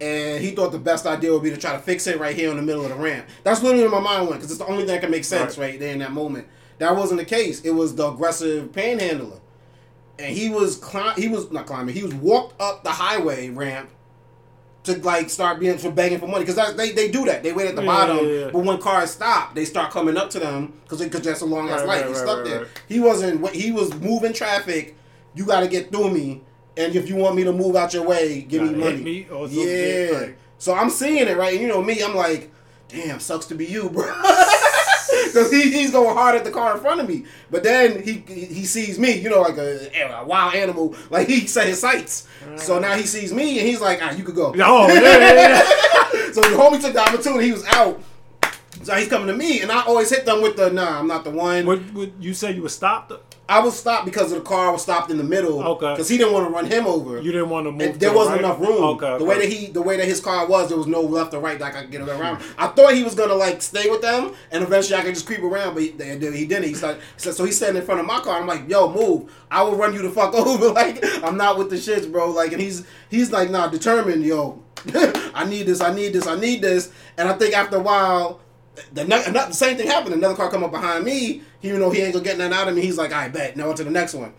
and 0.00 0.42
he 0.42 0.52
thought 0.52 0.72
the 0.72 0.78
best 0.78 1.06
idea 1.06 1.32
would 1.32 1.42
be 1.42 1.50
to 1.50 1.56
try 1.56 1.72
to 1.72 1.78
fix 1.78 2.06
it 2.06 2.18
right 2.18 2.34
here 2.36 2.50
in 2.50 2.56
the 2.56 2.62
middle 2.62 2.82
of 2.84 2.90
the 2.90 2.96
ramp. 2.96 3.26
That's 3.44 3.62
literally 3.62 3.82
where 3.88 4.00
my 4.00 4.16
mind 4.16 4.28
went 4.28 4.40
because 4.40 4.50
it's 4.50 4.60
the 4.60 4.66
only 4.66 4.78
thing 4.84 4.94
that 4.94 5.00
can 5.00 5.10
make 5.10 5.24
sense 5.24 5.58
right. 5.58 5.70
Right. 5.70 5.80
there 5.80 5.92
in 5.92 5.98
that 5.98 6.12
moment. 6.12 6.46
That 6.78 6.94
wasn't 6.96 7.18
the 7.18 7.26
case. 7.26 7.60
It 7.62 7.72
was 7.72 7.96
the 7.96 8.08
aggressive 8.08 8.72
panhandler, 8.72 9.40
and 10.18 10.34
he 10.34 10.48
was 10.48 10.76
climb. 10.76 11.16
He 11.20 11.28
was 11.28 11.50
not 11.50 11.66
climbing. 11.66 11.94
He 11.94 12.02
was 12.04 12.14
walked 12.14 12.60
up 12.60 12.84
the 12.84 12.90
highway 12.90 13.48
ramp 13.50 13.90
to 14.88 14.98
like 15.04 15.30
start 15.30 15.60
being 15.60 15.78
for 15.78 15.90
begging 15.90 16.18
for 16.18 16.26
money 16.26 16.44
because 16.44 16.74
they 16.76 16.92
they 16.92 17.10
do 17.10 17.24
that. 17.26 17.42
They 17.42 17.52
wait 17.52 17.68
at 17.68 17.76
the 17.76 17.82
Yeah, 17.82 17.86
bottom, 17.86 18.18
yeah, 18.26 18.32
yeah. 18.46 18.50
but 18.52 18.60
when 18.64 18.78
cars 18.78 19.10
stop, 19.12 19.54
they 19.54 19.64
start 19.64 19.90
coming 19.92 20.16
up 20.16 20.30
to 20.30 20.38
them 20.38 20.72
because 20.82 21.00
because 21.00 21.22
that's 21.22 21.40
a 21.42 21.46
long 21.46 21.68
ass 21.68 21.80
Right, 21.80 21.86
light. 21.86 22.00
right, 22.02 22.08
He's 22.08 22.18
right, 22.18 22.28
stuck 22.28 22.44
there. 22.44 22.66
He 22.88 23.00
wasn't. 23.00 23.48
He 23.54 23.70
was 23.72 23.94
moving 23.94 24.32
traffic. 24.32 24.96
You 25.34 25.44
got 25.46 25.60
to 25.60 25.68
get 25.68 25.90
through 25.92 26.10
me, 26.10 26.42
and 26.76 26.94
if 26.96 27.08
you 27.08 27.16
want 27.16 27.36
me 27.36 27.44
to 27.44 27.52
move 27.52 27.76
out 27.76 27.94
your 27.94 28.04
way, 28.04 28.40
give 28.42 28.62
me 28.62 28.68
Gotta 28.70 28.78
money. 28.80 29.02
me 29.02 29.26
or 29.30 29.46
something, 29.48 29.66
yeah. 29.68 30.10
like- 30.18 30.38
So 30.58 30.74
I'm 30.74 30.90
seeing 30.90 31.28
it 31.28 31.36
right, 31.36 31.52
and 31.52 31.62
you 31.62 31.68
know 31.68 31.82
me. 31.82 32.02
I'm 32.02 32.16
like, 32.16 32.50
damn, 32.88 33.20
sucks 33.20 33.46
to 33.46 33.54
be 33.54 33.66
you, 33.66 33.88
bro. 33.90 34.04
Because 35.28 35.50
he, 35.50 35.70
he's 35.70 35.90
going 35.90 36.16
hard 36.16 36.34
at 36.36 36.44
the 36.44 36.50
car 36.50 36.74
in 36.74 36.80
front 36.80 37.00
of 37.00 37.08
me, 37.08 37.24
but 37.50 37.62
then 37.62 38.02
he 38.02 38.24
he 38.26 38.64
sees 38.64 38.98
me, 38.98 39.12
you 39.18 39.28
know, 39.28 39.42
like 39.42 39.58
a, 39.58 40.20
a 40.20 40.24
wild 40.24 40.54
animal, 40.54 40.94
like 41.10 41.28
he 41.28 41.46
set 41.46 41.66
his 41.66 41.80
sights. 41.80 42.26
So 42.56 42.78
now 42.78 42.94
he 42.94 43.04
sees 43.04 43.32
me, 43.32 43.58
and 43.58 43.68
he's 43.68 43.80
like, 43.80 44.00
ah, 44.02 44.12
you 44.12 44.24
could 44.24 44.34
go. 44.34 44.54
Oh 44.58 44.88
yeah, 44.88 45.00
yeah, 45.00 45.32
yeah. 45.34 45.62
so 46.32 46.40
the 46.40 46.56
homie 46.56 46.80
took 46.80 46.92
the 46.92 47.00
opportunity. 47.00 47.46
He 47.46 47.52
was 47.52 47.64
out. 47.66 48.00
So 48.82 48.94
he's 48.94 49.08
coming 49.08 49.26
to 49.28 49.36
me, 49.36 49.60
and 49.60 49.70
I 49.70 49.82
always 49.82 50.10
hit 50.10 50.24
them 50.24 50.40
with 50.42 50.56
the 50.56 50.70
nah, 50.70 50.98
I'm 50.98 51.06
not 51.06 51.24
the 51.24 51.30
one. 51.30 51.66
What, 51.66 51.80
what 51.92 52.10
you 52.20 52.32
said 52.32 52.56
you 52.56 52.62
were 52.62 52.68
stopped? 52.68 53.12
I 53.48 53.60
was 53.60 53.78
stopped 53.78 54.04
because 54.04 54.30
of 54.30 54.38
the 54.38 54.44
car 54.44 54.70
was 54.72 54.82
stopped 54.82 55.10
in 55.10 55.16
the 55.16 55.24
middle. 55.24 55.62
Okay. 55.62 55.92
Because 55.92 56.08
he 56.08 56.18
didn't 56.18 56.34
want 56.34 56.46
to 56.46 56.50
run 56.50 56.66
him 56.66 56.86
over. 56.86 57.18
You 57.18 57.32
didn't 57.32 57.48
want 57.48 57.66
to 57.66 57.72
move. 57.72 57.80
And 57.80 58.00
there 58.00 58.10
the 58.10 58.16
wasn't 58.16 58.42
right? 58.42 58.44
enough 58.44 58.60
room. 58.60 58.82
Okay. 58.82 59.16
The 59.16 59.24
way 59.24 59.38
that 59.38 59.48
he, 59.48 59.66
the 59.68 59.80
way 59.80 59.96
that 59.96 60.04
his 60.04 60.20
car 60.20 60.46
was, 60.46 60.68
there 60.68 60.76
was 60.76 60.86
no 60.86 61.00
left 61.00 61.32
or 61.32 61.40
right 61.40 61.58
that 61.58 61.74
I 61.74 61.80
could 61.80 61.90
get 61.90 62.02
around. 62.02 62.42
I 62.58 62.66
thought 62.68 62.92
he 62.92 63.02
was 63.02 63.14
gonna 63.14 63.34
like 63.34 63.62
stay 63.62 63.88
with 63.88 64.02
them, 64.02 64.34
and 64.50 64.62
eventually 64.62 64.96
I 64.98 65.02
could 65.02 65.14
just 65.14 65.26
creep 65.26 65.42
around, 65.42 65.72
but 65.72 65.82
he, 65.82 65.92
he 65.92 66.30
he 66.36 66.46
didn't. 66.46 66.64
He 66.64 66.74
started, 66.74 67.00
so 67.16 67.44
he's 67.44 67.56
standing 67.56 67.80
in 67.80 67.86
front 67.86 68.00
of 68.00 68.06
my 68.06 68.20
car. 68.20 68.38
I'm 68.38 68.46
like, 68.46 68.68
yo, 68.68 68.92
move! 68.92 69.32
I 69.50 69.62
will 69.62 69.76
run 69.76 69.94
you 69.94 70.02
the 70.02 70.10
fuck 70.10 70.34
over. 70.34 70.68
Like 70.68 71.02
I'm 71.24 71.38
not 71.38 71.56
with 71.56 71.70
the 71.70 71.76
shits, 71.76 72.10
bro. 72.10 72.30
Like, 72.30 72.52
and 72.52 72.60
he's 72.60 72.86
he's 73.08 73.32
like, 73.32 73.50
nah, 73.50 73.68
determined, 73.68 74.24
yo. 74.24 74.62
I 74.94 75.46
need 75.48 75.66
this. 75.66 75.80
I 75.80 75.94
need 75.94 76.12
this. 76.12 76.26
I 76.26 76.38
need 76.38 76.60
this. 76.60 76.92
And 77.16 77.28
I 77.28 77.32
think 77.32 77.56
after 77.56 77.76
a 77.76 77.80
while. 77.80 78.40
The, 78.92 79.50
same 79.52 79.76
thing 79.76 79.86
happened. 79.88 80.14
Another 80.14 80.34
car 80.34 80.50
come 80.50 80.64
up 80.64 80.70
behind 80.70 81.04
me. 81.04 81.42
He, 81.60 81.68
you 81.68 81.78
know, 81.78 81.90
he 81.90 82.00
ain't 82.02 82.12
gonna 82.12 82.24
get 82.24 82.38
nothing 82.38 82.52
out 82.52 82.68
of 82.68 82.74
me. 82.74 82.82
He's 82.82 82.98
like, 82.98 83.12
I 83.12 83.28
bet. 83.28 83.56
Now 83.56 83.70
on 83.70 83.76
to 83.76 83.84
the 83.84 83.90
next 83.90 84.14
one. 84.14 84.32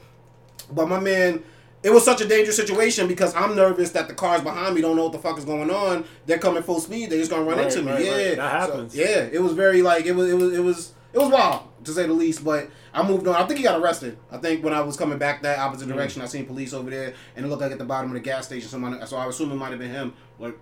But 0.71 0.87
my 0.87 0.99
man, 0.99 1.43
it 1.81 1.89
was 1.91 2.03
such 2.05 2.21
a 2.21 2.27
dangerous 2.27 2.55
situation 2.57 3.07
because 3.07 3.33
I'm 3.35 3.55
nervous 3.55 3.91
that 3.91 4.07
the 4.07 4.13
cars 4.13 4.41
behind 4.41 4.75
me 4.75 4.81
don't 4.81 4.95
know 4.95 5.03
what 5.03 5.13
the 5.13 5.19
fuck 5.19 5.37
is 5.37 5.45
going 5.45 5.71
on. 5.71 6.05
They're 6.25 6.37
coming 6.37 6.61
full 6.63 6.79
speed. 6.79 7.09
They're 7.09 7.19
just 7.19 7.31
gonna 7.31 7.43
run 7.43 7.57
Right, 7.57 7.67
into 7.67 7.81
me. 7.81 7.91
right, 7.91 8.03
yeah, 8.05 8.11
right. 8.11 8.35
That 8.37 8.65
So, 8.65 8.71
happens. 8.71 8.95
yeah, 8.95 9.29
it 9.31 9.41
was 9.41 9.53
very 9.53 9.81
like 9.81 10.05
it 10.05 10.13
was 10.15 10.29
it 10.29 10.35
was 10.35 10.53
it 10.53 10.59
was 10.63 10.93
it 11.13 11.17
was 11.19 11.29
wild 11.29 11.63
to 11.85 11.91
say 11.91 12.05
the 12.05 12.13
least. 12.13 12.43
But 12.43 12.69
I 12.93 13.01
moved 13.07 13.27
on. 13.27 13.35
I 13.35 13.45
think 13.47 13.57
he 13.59 13.63
got 13.63 13.79
arrested. 13.79 14.17
I 14.31 14.37
think 14.37 14.63
when 14.63 14.73
I 14.73 14.81
was 14.81 14.97
coming 14.97 15.17
back 15.17 15.41
that 15.43 15.57
opposite 15.59 15.87
Mm. 15.87 15.93
direction, 15.93 16.21
I 16.21 16.25
seen 16.25 16.45
police 16.45 16.73
over 16.73 16.89
there, 16.89 17.13
and 17.35 17.45
it 17.45 17.49
looked 17.49 17.61
like 17.61 17.71
at 17.71 17.77
the 17.79 17.85
bottom 17.85 18.09
of 18.11 18.13
the 18.13 18.19
gas 18.19 18.45
station. 18.45 18.69
Someone, 18.69 19.05
so 19.07 19.17
I 19.17 19.25
assume 19.27 19.51
it 19.51 19.55
might 19.55 19.69
have 19.71 19.79
been 19.79 19.91
him. 19.91 20.13
Like 20.37 20.57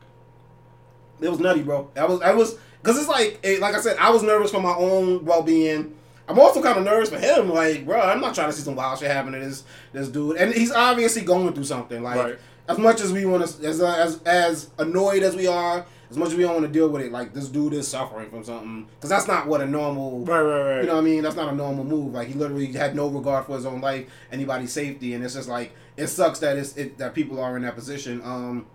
it 1.21 1.29
was 1.29 1.39
nutty, 1.39 1.61
bro. 1.63 1.89
I 1.95 2.05
was 2.05 2.21
I 2.21 2.33
was 2.33 2.57
because 2.81 2.97
it's 2.97 3.07
like 3.09 3.39
it, 3.43 3.59
like 3.59 3.75
I 3.75 3.79
said, 3.79 3.97
I 3.97 4.09
was 4.11 4.23
nervous 4.23 4.51
for 4.51 4.61
my 4.61 4.73
own 4.75 5.25
well 5.25 5.41
being. 5.43 5.93
I'm 6.29 6.39
also 6.39 6.61
kind 6.61 6.77
of 6.77 6.83
nervous 6.83 7.09
for 7.09 7.17
him. 7.17 7.49
Like, 7.49 7.85
bro, 7.85 8.01
I'm 8.01 8.19
not 8.19 8.35
trying 8.35 8.49
to 8.49 8.53
see 8.53 8.61
some 8.61 8.75
wild 8.75 8.99
shit 8.99 9.09
happen 9.09 9.31
to 9.33 9.39
this 9.39 9.63
this 9.93 10.09
dude, 10.09 10.37
and 10.37 10.53
he's 10.53 10.71
obviously 10.71 11.21
going 11.21 11.53
through 11.53 11.63
something. 11.63 12.03
Like, 12.03 12.17
Right. 12.17 12.39
as 12.67 12.77
much 12.77 12.99
as 13.01 13.13
we 13.13 13.25
want 13.25 13.47
to, 13.47 13.65
as 13.67 13.81
as 13.81 14.21
as 14.23 14.69
annoyed 14.77 15.23
as 15.23 15.37
we 15.37 15.47
are, 15.47 15.85
as 16.11 16.17
much 16.17 16.29
as 16.29 16.35
we 16.35 16.43
don't 16.43 16.53
want 16.53 16.65
to 16.65 16.71
deal 16.71 16.89
with 16.89 17.01
it, 17.01 17.13
like 17.13 17.33
this 17.33 17.47
dude 17.47 17.73
is 17.73 17.87
suffering 17.87 18.29
from 18.29 18.43
something 18.43 18.87
because 18.95 19.09
that's 19.09 19.25
not 19.27 19.47
what 19.47 19.61
a 19.61 19.65
normal. 19.65 20.19
Right, 20.25 20.41
right, 20.41 20.61
right. 20.61 20.81
You 20.81 20.87
know 20.87 20.95
what 20.95 21.01
I 21.01 21.03
mean? 21.03 21.23
That's 21.23 21.37
not 21.37 21.51
a 21.51 21.55
normal 21.55 21.85
move. 21.85 22.13
Like 22.13 22.27
he 22.27 22.33
literally 22.33 22.73
had 22.73 22.93
no 22.93 23.07
regard 23.07 23.45
for 23.45 23.55
his 23.55 23.65
own 23.65 23.79
life, 23.79 24.07
anybody's 24.29 24.73
safety, 24.73 25.13
and 25.13 25.23
it's 25.23 25.33
just 25.35 25.47
like 25.47 25.73
it 25.95 26.07
sucks 26.07 26.39
that 26.39 26.57
it's 26.57 26.75
it, 26.75 26.97
that 26.97 27.13
people 27.15 27.39
are 27.39 27.55
in 27.55 27.63
that 27.63 27.75
position. 27.75 28.21
Um, 28.25 28.65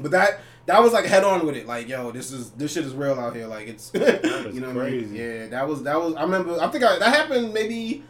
but 0.00 0.10
that 0.12 0.40
that 0.66 0.82
was 0.82 0.92
like 0.92 1.04
head 1.04 1.24
on 1.24 1.46
with 1.46 1.56
it. 1.56 1.66
Like 1.66 1.88
yo, 1.88 2.10
this 2.10 2.32
is 2.32 2.50
this 2.50 2.72
shit 2.72 2.84
is 2.84 2.94
real 2.94 3.18
out 3.18 3.34
here. 3.34 3.46
Like 3.46 3.68
it's 3.68 3.92
you 3.94 4.60
know 4.60 4.72
what 4.72 4.86
I 4.86 4.90
mean? 4.90 5.14
Yeah, 5.14 5.46
that 5.46 5.66
was 5.66 5.82
that 5.84 6.00
was. 6.00 6.14
I 6.14 6.22
remember. 6.22 6.60
I 6.60 6.68
think 6.68 6.84
I, 6.84 6.98
that 6.98 7.14
happened 7.14 7.54
maybe 7.54 8.02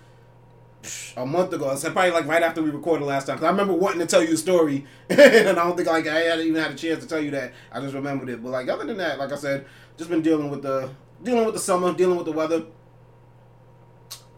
a 1.17 1.26
month 1.26 1.53
ago. 1.53 1.69
I 1.69 1.75
said 1.75 1.93
probably 1.93 2.12
like 2.12 2.26
right 2.26 2.43
after 2.43 2.62
we 2.62 2.70
recorded 2.70 3.05
last 3.05 3.26
time. 3.26 3.37
Cause 3.37 3.44
I 3.44 3.50
remember 3.50 3.75
wanting 3.75 4.00
to 4.00 4.06
tell 4.06 4.23
you 4.23 4.35
a 4.35 4.37
story, 4.37 4.87
and 5.11 5.49
I 5.50 5.53
don't 5.64 5.76
think 5.76 5.88
like 5.88 6.06
I 6.06 6.20
had 6.20 6.41
even 6.41 6.61
had 6.61 6.73
a 6.73 6.76
chance 6.76 7.03
to 7.03 7.08
tell 7.08 7.20
you 7.20 7.31
that. 7.32 7.53
I 7.70 7.81
just 7.81 7.94
remembered 7.94 8.31
it. 8.31 8.43
But 8.43 8.50
like 8.50 8.69
other 8.69 8.85
than 8.85 8.97
that, 8.97 9.19
like 9.19 9.32
I 9.32 9.37
said, 9.37 9.67
just 9.99 10.09
been 10.09 10.23
dealing 10.23 10.50
with 10.50 10.62
the 10.62 10.91
dealing 11.23 11.44
with 11.44 11.55
the 11.55 11.61
summer, 11.61 11.93
dealing 11.93 12.17
with 12.17 12.26
the 12.26 12.32
weather. 12.32 12.64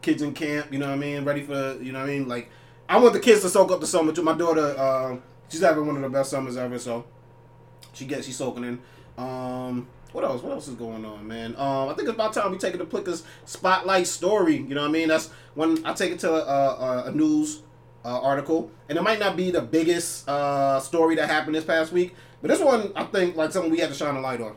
Kids 0.01 0.23
in 0.23 0.33
camp, 0.33 0.73
you 0.73 0.79
know 0.79 0.87
what 0.87 0.95
I 0.95 0.99
mean? 0.99 1.25
Ready 1.25 1.43
for 1.43 1.77
you 1.81 1.93
know 1.93 2.01
what 2.01 2.09
I 2.09 2.13
mean? 2.13 2.29
Like 2.29 2.51
I 2.89 2.97
want 2.99 3.13
the 3.13 3.21
kids 3.21 3.43
to 3.43 3.49
soak 3.49 3.71
up 3.71 3.81
the 3.81 3.87
summer 3.87 4.13
too. 4.13 4.23
My 4.23 4.33
daughter, 4.33 4.75
uh, 4.79 5.17
she's 5.49 5.61
having 5.61 5.87
one 5.87 5.97
of 5.97 6.03
the 6.03 6.09
best 6.09 6.31
summers 6.31 6.57
ever, 6.57 6.79
so 6.79 7.05
she 7.99 8.05
gets 8.07 8.27
she's 8.27 8.37
soaking 8.37 8.65
in. 8.65 8.79
Um, 9.23 9.89
what 10.13 10.25
else? 10.25 10.43
What 10.43 10.53
else 10.53 10.69
is 10.69 10.75
going 10.75 11.05
on, 11.05 11.27
man? 11.27 11.55
Um, 11.57 11.89
I 11.89 11.95
think 11.95 12.09
it's 12.09 12.15
about 12.15 12.33
time 12.33 12.51
we 12.51 12.59
take 12.59 12.75
it 12.75 12.79
to 12.79 12.85
Plicca's 12.85 13.25
spotlight 13.45 14.07
story. 14.07 14.57
You 14.57 14.75
know 14.75 14.83
what 14.83 14.89
I 14.89 14.93
mean? 14.93 15.09
That's 15.09 15.29
when 15.55 15.85
I 15.85 15.93
take 15.93 16.13
it 16.13 16.21
to 16.21 16.33
a, 16.33 17.05
a, 17.05 17.05
a 17.07 17.13
news 17.13 17.63
uh, 18.05 18.21
article, 18.21 18.71
and 18.89 18.97
it 18.97 19.03
might 19.03 19.19
not 19.19 19.37
be 19.37 19.51
the 19.51 19.61
biggest 19.61 20.29
uh, 20.29 20.81
story 20.81 21.17
that 21.17 21.29
happened 21.29 21.55
this 21.55 21.65
past 21.65 21.93
week, 21.93 22.15
but 22.41 22.49
this 22.49 22.61
one 22.61 22.93
I 22.97 23.05
think 23.05 23.37
like 23.37 23.53
something 23.53 23.71
we 23.71 23.79
had 23.79 23.91
to 23.91 23.95
shine 23.95 24.15
a 24.17 24.21
light 24.21 24.41
on. 24.41 24.57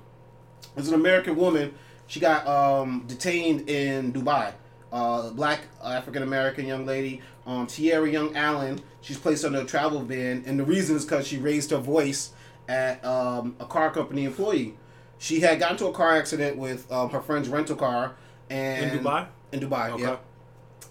It's 0.78 0.88
an 0.88 0.94
American 0.94 1.36
woman. 1.36 1.74
She 2.08 2.20
got 2.20 2.48
um, 2.48 3.06
detained 3.08 3.70
in 3.70 4.14
Dubai. 4.14 4.54
Uh, 4.92 5.30
black 5.30 5.62
African 5.82 6.22
American 6.22 6.66
young 6.66 6.86
lady, 6.86 7.22
um, 7.46 7.66
Tierra 7.66 8.10
Young 8.10 8.36
Allen. 8.36 8.82
She's 9.00 9.18
placed 9.18 9.46
under 9.46 9.62
a 9.62 9.66
travel 9.66 10.02
ban, 10.02 10.44
and 10.46 10.60
the 10.60 10.66
reason 10.66 10.98
is 10.98 11.06
because 11.06 11.26
she 11.26 11.38
raised 11.38 11.72
her 11.72 11.78
voice 11.78 12.34
at 12.72 13.04
um, 13.04 13.56
a 13.60 13.66
car 13.66 13.92
company 13.92 14.24
employee. 14.24 14.74
She 15.18 15.42
had 15.42 15.60
gotten 15.60 15.76
into 15.76 15.88
a 15.88 15.92
car 15.94 16.16
accident 16.16 16.58
with 16.58 16.90
um, 16.92 17.10
her 17.10 17.22
friend's 17.22 17.50
rental 17.50 17.76
car, 17.76 18.16
and 18.50 18.92
In 18.92 19.00
Dubai? 19.04 19.28
In 19.52 19.60
Dubai, 19.60 19.92
Okay. 19.92 20.04
yeah. 20.04 20.18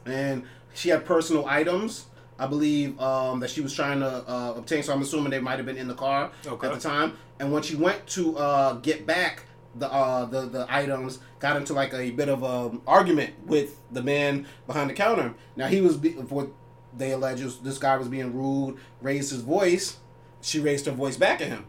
And 0.07 0.45
she 0.75 0.91
had 0.91 1.05
personal 1.05 1.47
items, 1.47 2.07
I 2.39 2.47
believe, 2.47 3.01
um, 3.01 3.41
that 3.41 3.51
she 3.51 3.61
was 3.61 3.75
trying 3.75 4.01
to 4.01 4.07
uh, 4.29 4.55
obtain. 4.57 4.83
So 4.83 4.93
I'm 4.93 5.03
assuming 5.03 5.31
they 5.31 5.41
might 5.41 5.57
have 5.57 5.67
been 5.67 5.77
in 5.79 5.89
the 5.89 5.95
car 5.95 6.31
Okay. 6.47 6.69
at 6.69 6.75
the 6.75 6.81
time. 6.81 7.17
And 7.41 7.51
when 7.53 7.63
she 7.63 7.75
went 7.77 8.07
to 8.09 8.37
uh, 8.37 8.73
get 8.75 9.07
back 9.07 9.45
the 9.75 9.91
uh, 9.91 10.27
the 10.27 10.43
the 10.47 10.67
items, 10.69 11.19
got 11.39 11.57
into 11.57 11.73
like 11.73 11.95
a 11.95 12.11
bit 12.11 12.29
of 12.29 12.43
a 12.43 12.77
argument 12.87 13.33
with 13.47 13.79
the 13.91 14.03
man 14.03 14.47
behind 14.67 14.91
the 14.91 14.95
counter. 14.95 15.35
Now 15.57 15.69
he 15.69 15.81
was 15.81 15.97
what 15.97 16.49
they 16.97 17.13
allege 17.13 17.41
this 17.63 17.79
guy 17.79 17.97
was 17.97 18.09
being 18.09 18.35
rude, 18.35 18.77
raised 19.01 19.31
his 19.31 19.41
voice. 19.43 19.97
She 20.43 20.59
raised 20.61 20.87
her 20.87 20.93
voice 20.93 21.17
back 21.17 21.41
at 21.41 21.49
him. 21.49 21.67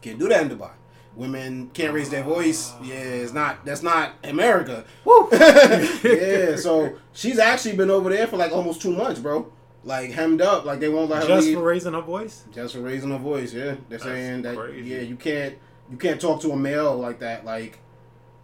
Can't 0.00 0.18
do 0.18 0.28
that 0.28 0.42
in 0.50 0.56
Dubai. 0.58 0.70
Women 1.14 1.70
can't 1.74 1.92
raise 1.92 2.08
their 2.10 2.22
voice. 2.22 2.72
Yeah, 2.82 2.94
it's 2.94 3.32
not. 3.32 3.64
That's 3.64 3.82
not 3.82 4.12
America. 4.24 4.84
Woo. 5.04 5.28
yeah. 5.32 6.56
So 6.56 6.96
she's 7.12 7.38
actually 7.38 7.76
been 7.76 7.90
over 7.90 8.08
there 8.10 8.26
for 8.26 8.36
like 8.36 8.52
almost 8.52 8.80
two 8.80 8.92
months, 8.92 9.20
bro. 9.20 9.52
like 9.84 10.10
hemmed 10.10 10.40
up, 10.40 10.64
like 10.64 10.80
they 10.80 10.88
won't 10.88 11.10
let 11.10 11.22
her 11.22 11.28
Just 11.28 11.46
leave. 11.48 11.56
for 11.58 11.64
raising 11.64 11.92
her 11.92 12.00
voice? 12.00 12.44
just 12.54 12.74
for 12.74 12.80
raising 12.80 13.10
her 13.10 13.18
voice. 13.18 13.52
Yeah, 13.52 13.64
they're 13.64 13.76
That's 13.90 14.04
saying 14.04 14.42
that 14.42 14.56
crazy. 14.56 14.88
yeah, 14.88 15.00
you 15.00 15.16
can't 15.16 15.54
you 15.90 15.96
can't 15.98 16.20
talk 16.20 16.40
to 16.42 16.52
a 16.52 16.56
male 16.56 16.96
like 16.96 17.18
that. 17.20 17.44
Like, 17.44 17.78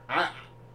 I 0.08 0.28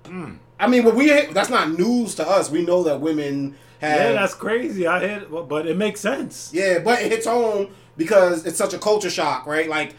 Mm. 0.05 0.39
I 0.59 0.67
mean, 0.67 0.83
what 0.83 0.95
we 0.95 1.07
that's 1.27 1.49
not 1.49 1.71
news 1.77 2.15
to 2.15 2.27
us. 2.27 2.49
We 2.49 2.65
know 2.65 2.83
that 2.83 2.99
women 2.99 3.55
have 3.79 3.99
Yeah, 3.99 4.11
that's 4.13 4.33
crazy. 4.33 4.85
I 4.87 4.99
hit, 4.99 5.31
but 5.47 5.65
it 5.67 5.77
makes 5.77 6.01
sense. 6.01 6.49
Yeah, 6.53 6.79
but 6.79 7.01
it 7.01 7.09
hits 7.11 7.25
home 7.27 7.69
because 7.97 8.45
it's 8.45 8.57
such 8.57 8.73
a 8.73 8.79
culture 8.79 9.09
shock, 9.09 9.45
right? 9.45 9.69
Like, 9.69 9.95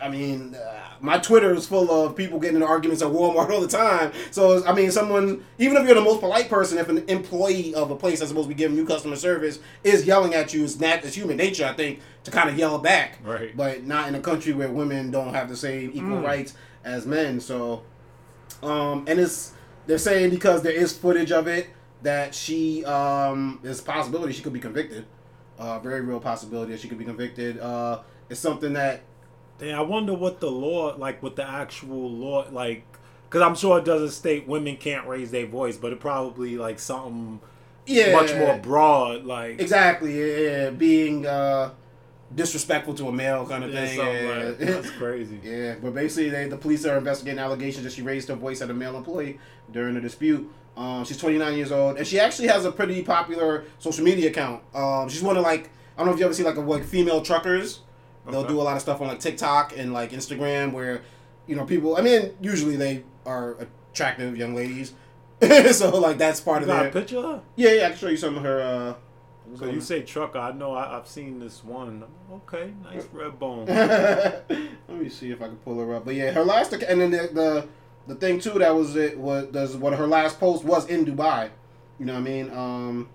I 0.00 0.08
mean, 0.08 0.54
uh, 0.56 0.80
my 1.00 1.18
Twitter 1.18 1.54
is 1.54 1.66
full 1.66 1.88
of 1.90 2.16
people 2.16 2.40
getting 2.40 2.56
into 2.56 2.66
arguments 2.66 3.02
at 3.02 3.08
Walmart 3.08 3.50
all 3.50 3.60
the 3.60 3.68
time. 3.68 4.12
So, 4.32 4.64
I 4.66 4.72
mean, 4.72 4.90
someone, 4.90 5.44
even 5.58 5.76
if 5.76 5.86
you're 5.86 5.94
the 5.94 6.00
most 6.00 6.20
polite 6.20 6.48
person, 6.48 6.78
if 6.78 6.88
an 6.88 7.04
employee 7.08 7.72
of 7.74 7.90
a 7.92 7.96
place 7.96 8.18
that's 8.18 8.28
supposed 8.30 8.48
to 8.48 8.54
be 8.54 8.58
giving 8.58 8.76
you 8.76 8.84
customer 8.84 9.14
service 9.16 9.60
is 9.84 10.04
yelling 10.04 10.34
at 10.34 10.52
you, 10.52 10.64
it's 10.64 10.80
not 10.80 11.04
it's 11.04 11.14
human 11.14 11.36
nature, 11.36 11.64
I 11.66 11.72
think, 11.74 12.00
to 12.24 12.30
kind 12.32 12.50
of 12.50 12.58
yell 12.58 12.78
back. 12.78 13.18
Right. 13.24 13.56
But 13.56 13.84
not 13.84 14.08
in 14.08 14.14
a 14.16 14.20
country 14.20 14.52
where 14.52 14.70
women 14.70 15.10
don't 15.12 15.34
have 15.34 15.48
the 15.48 15.56
same 15.56 15.90
equal 15.94 16.18
Mm. 16.18 16.24
rights 16.24 16.54
as 16.84 17.06
men. 17.06 17.38
So, 17.40 17.82
um, 18.62 19.04
and 19.08 19.20
it's 19.20 19.52
they're 19.86 19.98
saying 19.98 20.30
because 20.30 20.62
there 20.62 20.72
is 20.72 20.92
footage 20.96 21.30
of 21.32 21.46
it 21.46 21.68
that 22.02 22.34
she 22.34 22.84
um 22.84 23.60
there's 23.62 23.78
a 23.80 23.82
possibility 23.84 24.32
she 24.32 24.42
could 24.42 24.52
be 24.52 24.60
convicted. 24.60 25.04
Uh, 25.62 25.78
very 25.78 26.00
real 26.00 26.18
possibility 26.18 26.72
that 26.72 26.80
she 26.80 26.88
could 26.88 26.98
be 26.98 27.04
convicted. 27.04 27.58
Uh, 27.60 28.00
it's 28.28 28.40
something 28.40 28.72
that 28.72 29.02
Damn, 29.58 29.78
I 29.78 29.82
wonder 29.82 30.12
what 30.12 30.40
the 30.40 30.50
law, 30.50 30.96
like, 30.96 31.22
what 31.22 31.36
the 31.36 31.48
actual 31.48 32.10
law, 32.10 32.46
like, 32.50 32.84
because 33.28 33.42
I'm 33.42 33.54
sure 33.54 33.78
it 33.78 33.84
doesn't 33.84 34.10
state 34.10 34.48
women 34.48 34.76
can't 34.76 35.06
raise 35.06 35.30
their 35.30 35.46
voice, 35.46 35.76
but 35.76 35.92
it 35.92 36.00
probably 36.00 36.56
like 36.56 36.80
something 36.80 37.40
yeah 37.86 38.12
much 38.12 38.34
more 38.34 38.58
broad, 38.58 39.24
like 39.24 39.60
exactly 39.60 40.18
yeah, 40.18 40.50
yeah, 40.50 40.70
being 40.70 41.26
uh 41.26 41.70
disrespectful 42.34 42.94
to 42.94 43.08
a 43.08 43.12
male 43.12 43.46
kind 43.46 43.62
of 43.64 43.72
yeah, 43.72 43.86
thing. 43.86 43.98
yeah. 43.98 44.44
like- 44.44 44.58
that's 44.58 44.90
crazy. 44.98 45.38
Yeah, 45.42 45.76
but 45.80 45.94
basically, 45.94 46.30
they, 46.30 46.48
the 46.48 46.56
police 46.56 46.84
are 46.84 46.98
investigating 46.98 47.38
allegations 47.38 47.84
that 47.84 47.92
she 47.92 48.02
raised 48.02 48.28
her 48.28 48.34
voice 48.34 48.62
at 48.62 48.70
a 48.70 48.74
male 48.74 48.96
employee 48.96 49.38
during 49.70 49.96
a 49.96 50.00
dispute. 50.00 50.50
Um, 50.76 51.04
she's 51.04 51.18
29 51.18 51.54
years 51.56 51.70
old, 51.70 51.98
and 51.98 52.06
she 52.06 52.18
actually 52.18 52.48
has 52.48 52.64
a 52.64 52.72
pretty 52.72 53.02
popular 53.02 53.64
social 53.78 54.04
media 54.04 54.30
account. 54.30 54.62
Um, 54.74 55.08
she's 55.08 55.22
one 55.22 55.36
of 55.36 55.42
like 55.42 55.70
I 55.96 55.98
don't 55.98 56.06
know 56.06 56.12
if 56.14 56.18
you 56.18 56.24
ever 56.24 56.34
see 56.34 56.42
like 56.44 56.56
a, 56.56 56.60
like 56.60 56.84
female 56.84 57.20
truckers. 57.22 57.80
They'll 58.26 58.40
Okay. 58.40 58.48
do 58.48 58.60
a 58.60 58.62
lot 58.62 58.76
of 58.76 58.82
stuff 58.82 59.00
on 59.00 59.08
like 59.08 59.20
TikTok 59.20 59.76
and 59.76 59.92
like 59.92 60.12
Instagram 60.12 60.72
where 60.72 61.02
you 61.46 61.56
know 61.56 61.64
people. 61.64 61.96
I 61.96 62.00
mean, 62.00 62.32
usually 62.40 62.76
they 62.76 63.02
are 63.26 63.56
attractive 63.92 64.36
young 64.36 64.54
ladies, 64.54 64.94
so 65.72 65.90
like 65.98 66.16
that's 66.18 66.40
part 66.40 66.64
You 66.64 66.70
of 66.72 66.86
a 66.86 66.90
picture? 66.90 67.20
her? 67.20 67.42
Yeah, 67.56 67.72
yeah, 67.72 67.86
I 67.86 67.88
can 67.90 67.98
show 67.98 68.08
you 68.08 68.16
some 68.16 68.36
of 68.38 68.42
her. 68.44 68.60
Uh, 68.62 68.94
So 69.58 69.66
you 69.66 69.80
say 69.82 70.00
trucker? 70.02 70.38
I 70.38 70.52
know 70.52 70.72
I, 70.72 70.96
I've 70.96 71.06
seen 71.06 71.38
this 71.38 71.62
one. 71.62 72.04
Okay, 72.32 72.72
nice 72.84 73.06
red 73.12 73.38
bone. 73.38 73.66
Let 73.66 74.48
me 74.88 75.08
see 75.10 75.30
if 75.30 75.42
I 75.42 75.48
can 75.48 75.56
pull 75.56 75.78
her 75.80 75.94
up. 75.94 76.04
But 76.06 76.14
yeah, 76.14 76.30
her 76.30 76.44
last 76.44 76.72
and 76.72 77.00
then 77.00 77.10
the 77.10 77.28
the, 77.32 77.68
the 78.06 78.14
thing 78.14 78.40
too 78.40 78.58
that 78.58 78.74
was 78.74 78.96
it 78.96 79.18
was 79.18 79.46
does 79.48 79.76
what 79.76 79.92
her 79.94 80.06
last 80.06 80.38
post 80.40 80.64
was 80.64 80.86
in 80.88 81.04
Dubai. 81.04 81.50
You 81.98 82.06
know 82.06 82.14
what 82.14 82.20
I 82.20 82.22
mean? 82.22 82.50
Um. 82.50 83.08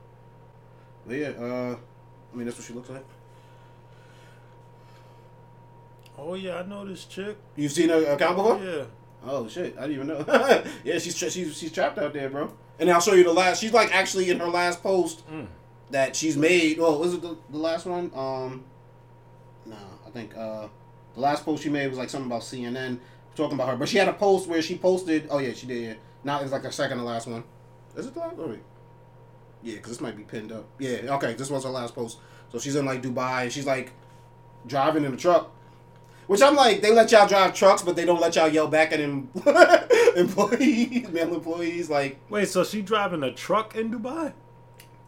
But 1.06 1.16
yeah, 1.18 1.28
uh, 1.30 1.76
I 2.34 2.36
mean 2.36 2.46
that's 2.46 2.58
what 2.58 2.66
she 2.68 2.74
looks 2.74 2.90
like. 2.90 3.06
Oh 6.18 6.34
yeah, 6.34 6.58
I 6.60 6.66
know 6.66 6.86
this 6.86 7.06
chick. 7.06 7.38
You've 7.56 7.72
seen 7.72 7.90
her 7.90 8.04
account 8.14 8.38
before? 8.38 8.60
Yeah. 8.64 8.84
Oh 9.26 9.48
shit, 9.48 9.76
I 9.78 9.88
didn't 9.88 9.96
even 9.96 10.08
know. 10.08 10.26
yeah, 10.84 10.98
she's 11.00 11.18
tra- 11.18 11.30
she's 11.30 11.58
she's 11.58 11.72
trapped 11.72 11.98
out 11.98 12.14
there, 12.14 12.30
bro. 12.30 12.52
And 12.80 12.90
I'll 12.90 13.02
show 13.02 13.14
you 13.14 13.24
the 13.24 13.34
last. 13.34 13.62
She's 13.62 13.74
like 13.74 13.94
actually 13.94 14.30
in 14.30 14.40
her 14.40 14.48
last 14.48 14.82
post 14.82 15.28
Mm. 15.30 15.48
that 15.92 16.16
she's 16.16 16.38
made. 16.38 16.78
Oh, 16.80 16.98
was 17.00 17.14
it 17.14 17.22
the, 17.22 17.38
the 17.50 17.58
last 17.58 17.86
one? 17.86 18.12
Um, 18.16 18.64
no, 19.66 19.76
I 20.06 20.10
think 20.12 20.36
uh, 20.38 20.68
the 21.14 21.20
last 21.20 21.44
post 21.46 21.64
she 21.64 21.70
made 21.70 21.88
was 21.88 21.98
like 21.98 22.10
something 22.10 22.30
about 22.30 22.42
CNN 22.42 23.00
talking 23.38 23.54
about 23.56 23.70
her. 23.70 23.76
But 23.78 23.88
she 23.90 23.98
had 23.98 24.08
a 24.08 24.14
post 24.14 24.48
where 24.50 24.62
she 24.62 24.78
posted. 24.78 25.28
Oh 25.30 25.38
yeah, 25.38 25.54
she 25.54 25.68
did. 25.68 25.82
Yeah. 25.84 25.94
Now 26.24 26.42
it's 26.42 26.52
like 26.52 26.64
her 26.64 26.72
second 26.72 26.98
to 26.98 27.04
last 27.04 27.28
one. 27.28 27.44
Is 27.96 28.06
it 28.08 28.14
the 28.14 28.20
last? 28.20 28.36
Oh, 28.38 28.48
wait. 28.48 28.60
Yeah, 29.64 29.76
because 29.76 29.92
this 29.94 30.02
might 30.02 30.16
be 30.18 30.24
pinned 30.24 30.52
up. 30.52 30.66
Yeah. 30.80 31.16
Okay, 31.16 31.34
this 31.34 31.50
was 31.50 31.64
her 31.64 31.70
last 31.70 31.96
post. 31.96 32.18
So 32.52 32.60
she's 32.60 32.76
in 32.76 32.86
like 32.86 33.02
Dubai. 33.02 33.44
and 33.44 33.52
She's 33.52 33.66
like 33.66 33.92
driving 34.66 35.04
in 35.06 35.14
a 35.14 35.18
truck. 35.18 35.52
Which 36.28 36.42
I'm 36.42 36.56
like, 36.56 36.82
they 36.82 36.92
let 36.92 37.10
y'all 37.14 37.26
drive 37.28 37.54
trucks, 37.54 37.82
but 37.82 37.96
they 37.96 38.04
don't 38.04 38.20
let 38.20 38.36
y'all 38.36 38.50
yell 38.50 38.68
back 38.68 38.92
at 38.92 39.00
em- 39.00 39.30
employees, 40.18 41.08
male 41.10 41.34
employees. 41.36 41.90
Like, 41.90 42.20
Wait, 42.30 42.50
so 42.50 42.64
she 42.66 42.82
driving 42.82 43.24
a 43.24 43.32
truck 43.32 43.76
in 43.76 43.92
Dubai? 43.92 44.34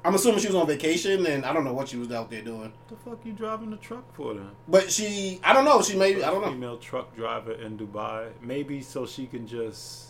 I'm 0.04 0.16
assuming 0.16 0.40
she 0.40 0.48
was 0.48 0.56
on 0.56 0.66
vacation, 0.66 1.26
and 1.26 1.46
I 1.46 1.52
don't 1.52 1.66
know 1.66 1.74
what 1.74 1.90
she 1.90 1.98
was 1.98 2.12
out 2.12 2.30
there 2.30 2.42
doing. 2.42 2.72
What 2.72 2.88
the 2.88 2.96
fuck 2.96 3.26
you 3.26 3.34
driving 3.34 3.74
a 3.74 3.78
truck 3.78 4.14
for 4.16 4.34
then? 4.34 4.52
But 4.68 4.92
she, 4.92 5.42
I 5.44 5.52
don't 5.52 5.66
know. 5.66 5.82
She 5.82 5.98
maybe 5.98 6.24
I 6.24 6.30
don't 6.30 6.42
know. 6.42 6.52
Female 6.52 6.78
truck 6.78 7.16
driver 7.16 7.52
in 7.54 7.78
Dubai. 7.78 8.30
Maybe 8.42 8.82
so 8.82 9.06
she 9.06 9.28
can 9.28 9.46
just. 9.46 10.08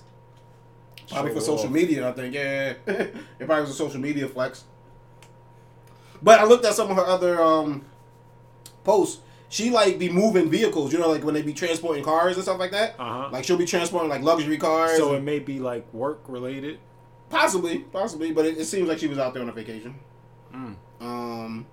Probably 1.10 1.32
for 1.32 1.40
show 1.40 1.58
social 1.58 1.72
media, 1.72 2.08
I 2.08 2.12
think. 2.12 2.36
Yeah, 2.36 2.74
it 2.86 3.16
probably 3.40 3.62
was 3.62 3.72
a 3.72 3.74
social 3.74 4.00
media 4.00 4.28
flex. 4.28 4.66
But 6.22 6.40
I 6.40 6.44
looked 6.44 6.66
at 6.66 6.76
some 6.76 6.92
of 6.92 6.96
her 6.96 7.06
other 7.06 7.42
um, 7.42 7.84
posts. 8.84 9.22
She 9.52 9.72
like 9.72 9.98
be 9.98 10.10
moving 10.10 10.52
vehicles, 10.52 10.94
you 10.94 11.00
know, 11.00 11.10
like 11.10 11.24
when 11.24 11.34
they 11.34 11.42
be 11.42 11.54
transporting 11.54 12.04
cars 12.04 12.36
and 12.36 12.44
stuff 12.44 12.60
like 12.60 12.70
that. 12.72 12.96
Uh-huh. 13.00 13.30
Like 13.32 13.44
she'll 13.44 13.58
be 13.58 13.66
transporting 13.66 14.10
like 14.10 14.22
luxury 14.22 14.60
cars. 14.60 14.98
So 14.98 15.16
it 15.16 15.24
may 15.24 15.40
be 15.40 15.60
like 15.60 15.92
work 15.92 16.22
related. 16.28 16.78
Possibly, 17.30 17.80
possibly, 17.80 18.32
but 18.32 18.46
it, 18.46 18.58
it 18.58 18.66
seems 18.66 18.88
like 18.88 19.00
she 19.00 19.08
was 19.08 19.20
out 19.20 19.34
there 19.34 19.44
on 19.44 19.50
a 19.50 19.54
vacation. 19.54 19.96
Mm. 20.54 20.76
Um, 21.00 21.68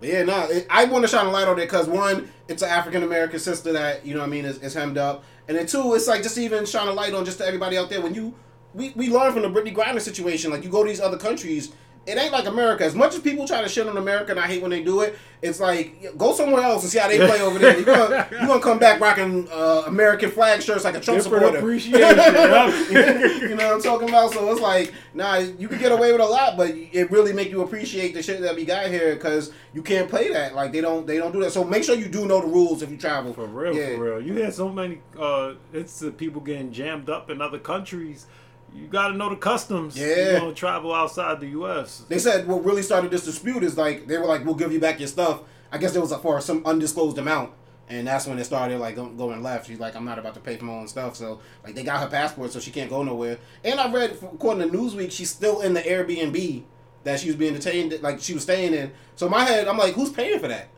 but 0.00 0.08
yeah, 0.08 0.22
no, 0.22 0.48
it, 0.48 0.66
I 0.70 0.86
want 0.86 1.04
to 1.04 1.08
shine 1.08 1.26
a 1.26 1.30
light 1.30 1.46
on 1.46 1.58
it 1.58 1.62
because 1.66 1.86
one, 1.88 2.30
it's 2.48 2.62
an 2.62 2.70
African 2.70 3.02
American 3.02 3.38
sister 3.38 3.72
that 3.72 4.06
you 4.06 4.14
know 4.14 4.20
what 4.20 4.26
I 4.26 4.30
mean 4.30 4.44
is, 4.44 4.58
is 4.58 4.74
hemmed 4.74 4.98
up, 4.98 5.24
and 5.46 5.56
then 5.56 5.66
two, 5.66 5.94
it's 5.94 6.08
like 6.08 6.22
just 6.22 6.38
even 6.38 6.64
shine 6.64 6.88
a 6.88 6.92
light 6.92 7.12
on 7.14 7.24
just 7.24 7.38
to 7.38 7.46
everybody 7.46 7.76
out 7.76 7.90
there 7.90 8.00
when 8.00 8.14
you 8.14 8.34
we 8.72 8.92
we 8.96 9.08
learn 9.10 9.32
from 9.32 9.42
the 9.42 9.48
Brittney 9.48 9.74
Griner 9.74 10.00
situation. 10.00 10.50
Like 10.50 10.64
you 10.64 10.70
go 10.70 10.82
to 10.82 10.88
these 10.88 11.00
other 11.00 11.18
countries. 11.18 11.72
It 12.06 12.18
ain't 12.18 12.32
like 12.32 12.46
America. 12.46 12.84
As 12.84 12.94
much 12.94 13.14
as 13.14 13.20
people 13.20 13.46
try 13.46 13.62
to 13.62 13.68
shit 13.68 13.86
on 13.88 13.96
America, 13.96 14.30
and 14.32 14.38
I 14.40 14.46
hate 14.46 14.60
when 14.60 14.70
they 14.70 14.82
do 14.82 15.00
it, 15.00 15.16
it's 15.40 15.58
like 15.60 16.16
go 16.18 16.34
somewhere 16.34 16.62
else 16.62 16.82
and 16.82 16.92
see 16.92 16.98
how 16.98 17.08
they 17.08 17.16
play 17.18 17.40
over 17.40 17.58
there. 17.58 17.76
You're 17.76 17.84
gonna, 17.84 18.28
you 18.30 18.46
gonna 18.46 18.60
come 18.60 18.78
back 18.78 19.00
rocking 19.00 19.48
uh, 19.50 19.84
American 19.86 20.30
flag 20.30 20.60
shirts 20.62 20.84
like 20.84 20.94
a 20.96 21.00
Trump 21.00 21.22
Different 21.22 21.42
supporter. 21.44 21.58
appreciation. 21.58 22.00
you 23.50 23.54
know 23.56 23.66
what 23.66 23.74
I'm 23.76 23.82
talking 23.82 24.08
about? 24.08 24.32
So 24.32 24.50
it's 24.52 24.60
like, 24.60 24.92
nah, 25.14 25.36
you 25.36 25.68
can 25.68 25.78
get 25.78 25.92
away 25.92 26.12
with 26.12 26.20
a 26.20 26.26
lot, 26.26 26.56
but 26.56 26.70
it 26.70 27.10
really 27.10 27.32
make 27.32 27.50
you 27.50 27.62
appreciate 27.62 28.14
the 28.14 28.22
shit 28.22 28.40
that 28.42 28.54
we 28.54 28.64
got 28.64 28.86
here 28.88 29.14
because 29.14 29.52
you 29.72 29.82
can't 29.82 30.08
play 30.08 30.30
that. 30.32 30.54
Like 30.54 30.72
they 30.72 30.80
don't, 30.80 31.06
they 31.06 31.16
don't 31.18 31.32
do 31.32 31.40
that. 31.40 31.52
So 31.52 31.64
make 31.64 31.84
sure 31.84 31.94
you 31.94 32.08
do 32.08 32.26
know 32.26 32.40
the 32.40 32.46
rules 32.46 32.82
if 32.82 32.90
you 32.90 32.96
travel. 32.96 33.32
For 33.32 33.46
real, 33.46 33.74
Yeah. 33.74 33.96
for 33.96 34.04
real. 34.04 34.20
You 34.20 34.34
hear 34.34 34.50
so 34.50 34.68
many 34.70 35.00
uh 35.18 35.54
it's 35.72 35.98
the 36.00 36.10
people 36.10 36.40
getting 36.40 36.72
jammed 36.72 37.08
up 37.10 37.30
in 37.30 37.40
other 37.40 37.58
countries. 37.58 38.26
You 38.74 38.86
gotta 38.88 39.14
know 39.14 39.28
the 39.28 39.36
customs. 39.36 39.96
Yeah. 39.96 40.32
You 40.32 40.38
gonna 40.40 40.54
travel 40.54 40.92
outside 40.92 41.40
the 41.40 41.48
US. 41.48 42.04
They 42.08 42.18
said 42.18 42.46
what 42.46 42.64
really 42.64 42.82
started 42.82 43.10
this 43.10 43.24
dispute 43.24 43.62
is 43.62 43.76
like 43.76 44.06
they 44.06 44.18
were 44.18 44.26
like, 44.26 44.44
we'll 44.44 44.54
give 44.54 44.72
you 44.72 44.80
back 44.80 44.98
your 44.98 45.08
stuff. 45.08 45.40
I 45.70 45.78
guess 45.78 45.94
it 45.94 46.00
was 46.00 46.14
for 46.14 46.40
some 46.40 46.64
undisclosed 46.66 47.18
amount. 47.18 47.52
And 47.88 48.06
that's 48.06 48.26
when 48.26 48.38
it 48.38 48.44
started 48.44 48.78
like 48.78 48.96
going 48.96 49.42
left. 49.42 49.66
She's 49.66 49.78
like, 49.78 49.94
I'm 49.94 50.04
not 50.04 50.18
about 50.18 50.34
to 50.34 50.40
pay 50.40 50.56
for 50.56 50.64
my 50.64 50.72
own 50.72 50.88
stuff. 50.88 51.16
So 51.16 51.40
like 51.62 51.74
they 51.74 51.84
got 51.84 52.00
her 52.00 52.08
passport, 52.08 52.52
so 52.52 52.60
she 52.60 52.70
can't 52.70 52.90
go 52.90 53.02
nowhere. 53.02 53.38
And 53.62 53.78
I 53.78 53.92
read, 53.92 54.18
according 54.22 54.70
to 54.70 54.76
Newsweek, 54.76 55.12
she's 55.12 55.30
still 55.30 55.60
in 55.60 55.74
the 55.74 55.82
Airbnb 55.82 56.64
that 57.04 57.20
she 57.20 57.26
was 57.28 57.36
being 57.36 57.52
detained, 57.52 57.96
like 58.02 58.20
she 58.20 58.34
was 58.34 58.42
staying 58.42 58.74
in. 58.74 58.92
So 59.16 59.26
in 59.26 59.32
my 59.32 59.44
head, 59.44 59.68
I'm 59.68 59.76
like, 59.76 59.94
who's 59.94 60.10
paying 60.10 60.40
for 60.40 60.48
that? 60.48 60.68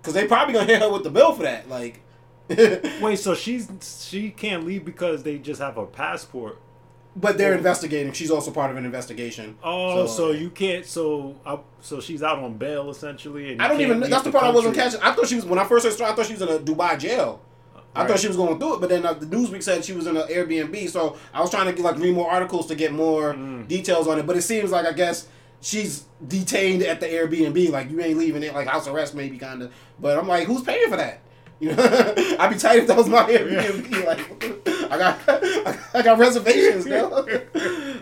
Because 0.00 0.14
they 0.14 0.26
probably 0.26 0.54
gonna 0.54 0.66
hit 0.66 0.82
her 0.82 0.92
with 0.92 1.04
the 1.04 1.10
bill 1.10 1.32
for 1.32 1.44
that. 1.44 1.68
Like, 1.68 2.02
Wait, 3.00 3.18
so 3.18 3.34
she's 3.34 4.06
she 4.08 4.30
can't 4.30 4.64
leave 4.64 4.84
because 4.84 5.22
they 5.22 5.38
just 5.38 5.60
have 5.60 5.78
a 5.78 5.86
passport. 5.86 6.60
But 7.14 7.36
they're 7.38 7.54
investigating. 7.54 8.12
She's 8.12 8.30
also 8.30 8.50
part 8.50 8.70
of 8.70 8.76
an 8.76 8.84
investigation. 8.84 9.56
Oh, 9.62 10.06
so, 10.06 10.30
you 10.32 10.50
can't. 10.50 10.86
So, 10.86 11.36
uh, 11.44 11.58
so 11.80 12.00
she's 12.00 12.22
out 12.22 12.38
on 12.38 12.54
bail 12.58 12.90
essentially. 12.90 13.52
And 13.52 13.62
I 13.62 13.68
don't 13.68 13.80
even. 13.80 14.00
That's 14.00 14.22
the 14.24 14.32
part 14.32 14.44
I 14.44 14.50
wasn't 14.50 14.74
catching. 14.74 15.00
I 15.00 15.12
thought 15.12 15.28
she 15.28 15.36
was 15.36 15.44
when 15.44 15.58
I 15.58 15.64
first 15.64 15.98
saw. 15.98 16.10
I 16.10 16.14
thought 16.14 16.26
she 16.26 16.32
was 16.34 16.42
in 16.42 16.48
a 16.48 16.58
Dubai 16.58 16.98
jail. 16.98 17.40
I 17.94 18.00
Right. 18.00 18.08
thought 18.10 18.20
she 18.20 18.28
was 18.28 18.38
going 18.38 18.58
through 18.58 18.76
it, 18.76 18.80
but 18.80 18.88
then 18.88 19.04
uh, 19.04 19.12
the 19.12 19.26
Newsweek 19.26 19.62
said 19.62 19.84
she 19.84 19.92
was 19.92 20.06
in 20.06 20.16
an 20.16 20.26
Airbnb. 20.28 20.88
So 20.88 21.18
I 21.34 21.42
was 21.42 21.50
trying 21.50 21.66
to 21.66 21.72
get, 21.74 21.82
like 21.82 21.98
read 21.98 22.14
more 22.14 22.30
articles 22.30 22.66
to 22.68 22.74
get 22.74 22.90
more 22.90 23.34
Mm. 23.34 23.68
details 23.68 24.08
on 24.08 24.18
it. 24.18 24.26
But 24.26 24.36
it 24.38 24.42
seems 24.42 24.70
like 24.70 24.86
I 24.86 24.92
guess 24.92 25.28
she's 25.60 26.04
detained 26.26 26.82
at 26.82 27.00
the 27.00 27.06
Airbnb. 27.06 27.70
Like 27.70 27.90
you 27.90 28.00
ain't 28.00 28.16
leaving 28.18 28.42
it, 28.42 28.54
like 28.54 28.66
house 28.66 28.88
arrest 28.88 29.14
maybe 29.14 29.36
kind 29.36 29.60
of. 29.62 29.72
But 30.00 30.16
I'm 30.18 30.26
like, 30.26 30.46
who's 30.46 30.62
paying 30.62 30.88
for 30.88 30.96
that? 30.96 31.20
You 31.62 31.76
know, 31.76 32.14
I'd 32.40 32.50
be 32.50 32.58
tight 32.58 32.80
if 32.80 32.88
that 32.88 32.96
was 32.96 33.08
my 33.08 33.22
Airbnb. 33.22 34.04
like, 34.04 34.62
I 34.92 34.98
got, 34.98 35.94
I 35.94 36.02
got 36.02 36.18
reservations, 36.18 36.84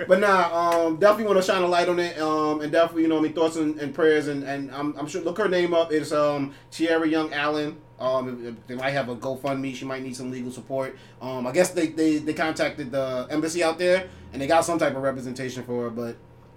but 0.09 0.19
nah, 0.19 0.87
um, 0.87 0.97
definitely 0.97 1.26
want 1.26 1.37
to 1.37 1.43
shine 1.43 1.62
a 1.62 1.67
light 1.67 1.88
on 1.88 1.99
it. 2.00 2.19
Um, 2.19 2.62
and 2.62 2.73
definitely, 2.73 3.02
you 3.02 3.09
know, 3.09 3.19
I 3.19 3.21
mean, 3.21 3.35
thoughts 3.35 3.57
and, 3.57 3.79
and 3.79 3.95
prayers. 3.95 4.29
And, 4.29 4.45
and 4.45 4.73
I'm, 4.73 4.97
I'm 4.97 5.07
sure, 5.07 5.21
look 5.21 5.37
her 5.37 5.47
name 5.47 5.75
up. 5.75 5.93
It's 5.93 6.11
um, 6.11 6.55
Tierra 6.71 7.07
Young 7.07 7.35
Allen. 7.35 7.76
Um, 7.99 8.57
they 8.67 8.76
might 8.76 8.93
have 8.93 9.11
a 9.11 9.14
GoFundMe. 9.14 9.75
She 9.75 9.85
might 9.85 10.02
need 10.02 10.17
some 10.17 10.31
legal 10.31 10.50
support. 10.50 10.97
Um, 11.21 11.47
I 11.47 11.52
guess 11.52 11.71
they, 11.71 11.88
they, 11.88 12.17
they 12.17 12.33
contacted 12.33 12.90
the 12.90 13.29
embassy 13.31 13.62
out 13.62 13.79
there 13.79 14.09
and 14.33 14.40
they 14.40 14.47
got 14.47 14.64
some 14.64 14.79
type 14.79 14.97
of 14.97 15.02
representation 15.02 15.64
for 15.64 15.83
her. 15.83 15.90
But 15.90 16.17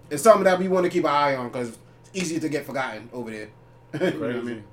it's 0.10 0.24
something 0.24 0.46
that 0.46 0.58
we 0.58 0.70
want 0.70 0.86
to 0.86 0.90
keep 0.90 1.04
an 1.04 1.12
eye 1.12 1.36
on 1.36 1.50
because 1.50 1.68
it's 1.70 1.80
easy 2.14 2.40
to 2.40 2.48
get 2.48 2.66
forgotten 2.66 3.10
over 3.12 3.30
there. 3.30 3.50
You 3.94 4.20
know 4.20 4.28
what 4.28 4.36
I 4.36 4.42
mean? 4.42 4.64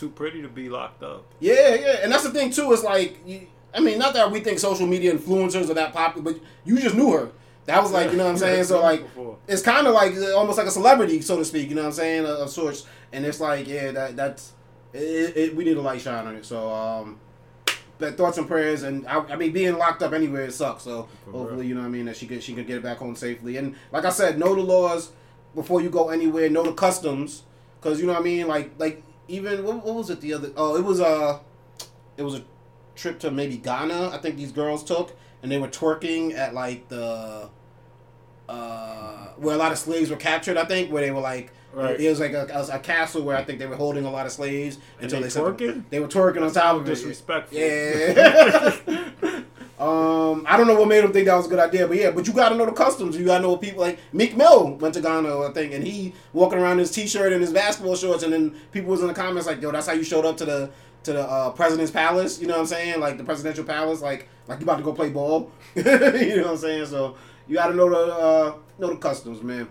Too 0.00 0.08
pretty 0.08 0.40
to 0.40 0.48
be 0.48 0.70
locked 0.70 1.02
up. 1.02 1.26
Yeah, 1.40 1.74
yeah, 1.74 1.96
and 2.02 2.10
that's 2.10 2.22
the 2.22 2.30
thing 2.30 2.50
too. 2.50 2.72
Is 2.72 2.82
like, 2.82 3.18
you, 3.26 3.46
I 3.74 3.80
mean, 3.80 3.98
not 3.98 4.14
that 4.14 4.30
we 4.30 4.40
think 4.40 4.58
social 4.58 4.86
media 4.86 5.12
influencers 5.12 5.68
are 5.68 5.74
that 5.74 5.92
popular, 5.92 6.32
but 6.32 6.42
you 6.64 6.78
just 6.78 6.94
knew 6.94 7.12
her. 7.12 7.30
That 7.66 7.82
was 7.82 7.92
like, 7.92 8.10
you 8.10 8.16
know 8.16 8.24
what 8.24 8.30
I'm 8.30 8.38
saying? 8.38 8.64
So 8.64 8.80
like, 8.80 9.04
it's 9.46 9.60
kind 9.60 9.86
of 9.86 9.92
like 9.92 10.14
uh, 10.16 10.34
almost 10.34 10.56
like 10.56 10.66
a 10.66 10.70
celebrity, 10.70 11.20
so 11.20 11.36
to 11.36 11.44
speak. 11.44 11.68
You 11.68 11.74
know 11.74 11.82
what 11.82 11.88
I'm 11.88 11.92
saying? 11.92 12.24
Of 12.24 12.48
sorts. 12.48 12.86
And 13.12 13.26
it's 13.26 13.40
like, 13.40 13.68
yeah, 13.68 13.90
that 13.92 14.16
that's 14.16 14.54
it, 14.94 15.36
it, 15.36 15.54
we 15.54 15.64
need 15.64 15.76
a 15.76 15.82
light 15.82 16.00
shine 16.00 16.26
on 16.26 16.34
it. 16.34 16.46
So, 16.46 16.72
um, 16.72 17.20
but 17.98 18.16
thoughts 18.16 18.38
and 18.38 18.48
prayers. 18.48 18.82
And 18.82 19.06
I, 19.06 19.18
I 19.18 19.36
mean, 19.36 19.52
being 19.52 19.76
locked 19.76 20.02
up 20.02 20.14
anywhere 20.14 20.44
it 20.44 20.54
sucks. 20.54 20.84
So 20.84 21.08
For 21.26 21.32
hopefully, 21.32 21.60
real. 21.60 21.68
you 21.68 21.74
know 21.74 21.82
what 21.82 21.88
I 21.88 21.90
mean, 21.90 22.06
that 22.06 22.16
she 22.16 22.26
could 22.26 22.42
she 22.42 22.54
could 22.54 22.66
get 22.66 22.78
it 22.78 22.82
back 22.82 22.96
home 22.96 23.14
safely. 23.16 23.58
And 23.58 23.76
like 23.92 24.06
I 24.06 24.10
said, 24.10 24.38
know 24.38 24.54
the 24.54 24.62
laws 24.62 25.10
before 25.54 25.82
you 25.82 25.90
go 25.90 26.08
anywhere. 26.08 26.48
Know 26.48 26.62
the 26.62 26.72
customs, 26.72 27.42
because 27.78 28.00
you 28.00 28.06
know 28.06 28.14
what 28.14 28.22
I 28.22 28.24
mean. 28.24 28.48
Like 28.48 28.72
like 28.78 29.02
even 29.30 29.64
what, 29.64 29.84
what 29.84 29.94
was 29.94 30.10
it 30.10 30.20
the 30.20 30.34
other? 30.34 30.50
Oh, 30.56 30.76
it 30.76 30.84
was 30.84 31.00
a 31.00 31.40
it 32.16 32.22
was 32.22 32.34
a 32.34 32.42
trip 32.96 33.18
to 33.20 33.30
maybe 33.30 33.56
Ghana. 33.56 34.10
I 34.10 34.18
think 34.18 34.36
these 34.36 34.52
girls 34.52 34.84
took, 34.84 35.16
and 35.42 35.50
they 35.50 35.58
were 35.58 35.68
twerking 35.68 36.34
at 36.34 36.54
like 36.54 36.88
the 36.88 37.48
uh, 38.48 39.26
where 39.36 39.54
a 39.54 39.58
lot 39.58 39.72
of 39.72 39.78
slaves 39.78 40.10
were 40.10 40.16
captured. 40.16 40.56
I 40.56 40.64
think 40.64 40.92
where 40.92 41.02
they 41.02 41.10
were 41.10 41.20
like. 41.20 41.52
Right. 41.72 42.00
It 42.00 42.08
was 42.08 42.18
like 42.18 42.32
a, 42.32 42.66
a 42.72 42.80
castle 42.80 43.22
where 43.22 43.36
I 43.36 43.44
think 43.44 43.60
they 43.60 43.66
were 43.66 43.76
holding 43.76 44.04
a 44.04 44.10
lot 44.10 44.26
of 44.26 44.32
slaves 44.32 44.78
And 45.00 45.04
until 45.04 45.20
they 45.20 45.28
they, 45.28 45.40
twerking? 45.68 45.84
They 45.88 46.00
were 46.00 46.08
twerking 46.08 46.42
on 46.44 46.50
top 46.50 46.74
of 46.74 46.82
it. 46.82 46.86
Disrespectful. 46.86 47.56
Yeah. 47.56 48.74
um, 49.80 50.44
I 50.46 50.58
don't 50.58 50.66
know 50.66 50.74
what 50.74 50.88
made 50.88 51.02
him 51.02 51.10
think 51.10 51.26
that 51.26 51.34
was 51.36 51.46
a 51.46 51.48
good 51.48 51.58
idea, 51.58 51.88
but 51.88 51.96
yeah, 51.96 52.10
but 52.10 52.26
you 52.26 52.34
got 52.34 52.50
to 52.50 52.54
know 52.54 52.66
the 52.66 52.72
customs. 52.72 53.16
You 53.16 53.24
got 53.24 53.38
to 53.38 53.42
know 53.44 53.56
people 53.56 53.80
like. 53.80 53.98
Meek 54.12 54.36
Mill 54.36 54.74
went 54.74 54.92
to 54.94 55.00
Ghana, 55.00 55.40
I 55.40 55.52
think, 55.52 55.72
and 55.72 55.82
he 55.82 56.12
walking 56.34 56.58
around 56.58 56.72
in 56.72 56.78
his 56.80 56.90
t-shirt 56.90 57.32
and 57.32 57.40
his 57.40 57.50
basketball 57.50 57.96
shorts, 57.96 58.22
and 58.22 58.30
then 58.30 58.50
people 58.72 58.90
was 58.90 59.00
in 59.00 59.06
the 59.06 59.14
comments 59.14 59.46
like, 59.46 59.62
"Yo, 59.62 59.72
that's 59.72 59.86
how 59.86 59.94
you 59.94 60.04
showed 60.04 60.26
up 60.26 60.36
to 60.36 60.44
the 60.44 60.70
to 61.04 61.14
the 61.14 61.22
uh, 61.22 61.50
president's 61.52 61.90
palace." 61.90 62.38
You 62.38 62.46
know 62.46 62.54
what 62.54 62.60
I'm 62.60 62.66
saying? 62.66 63.00
Like 63.00 63.16
the 63.16 63.24
presidential 63.24 63.64
palace, 63.64 64.02
like 64.02 64.28
like 64.48 64.60
you 64.60 64.64
about 64.64 64.76
to 64.76 64.82
go 64.82 64.92
play 64.92 65.08
ball. 65.08 65.50
you 65.74 65.82
know 65.82 66.42
what 66.42 66.50
I'm 66.50 66.56
saying? 66.58 66.84
So 66.84 67.16
you 67.48 67.56
got 67.56 67.68
to 67.68 67.74
know 67.74 67.88
the 67.88 68.14
uh, 68.14 68.54
know 68.78 68.88
the 68.90 68.96
customs, 68.96 69.42
man. 69.42 69.66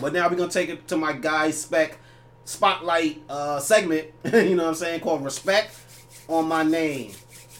But 0.00 0.12
now 0.12 0.28
we're 0.28 0.36
gonna 0.36 0.48
take 0.48 0.68
it 0.68 0.86
to 0.88 0.96
my 0.96 1.12
guy 1.12 1.50
spec 1.50 1.98
spotlight 2.44 3.20
uh, 3.28 3.58
segment. 3.58 4.12
you 4.32 4.54
know 4.54 4.62
what 4.62 4.68
I'm 4.68 4.74
saying? 4.76 5.00
Called 5.00 5.24
respect 5.24 5.74
on 6.28 6.46
my 6.46 6.62
name. 6.62 7.10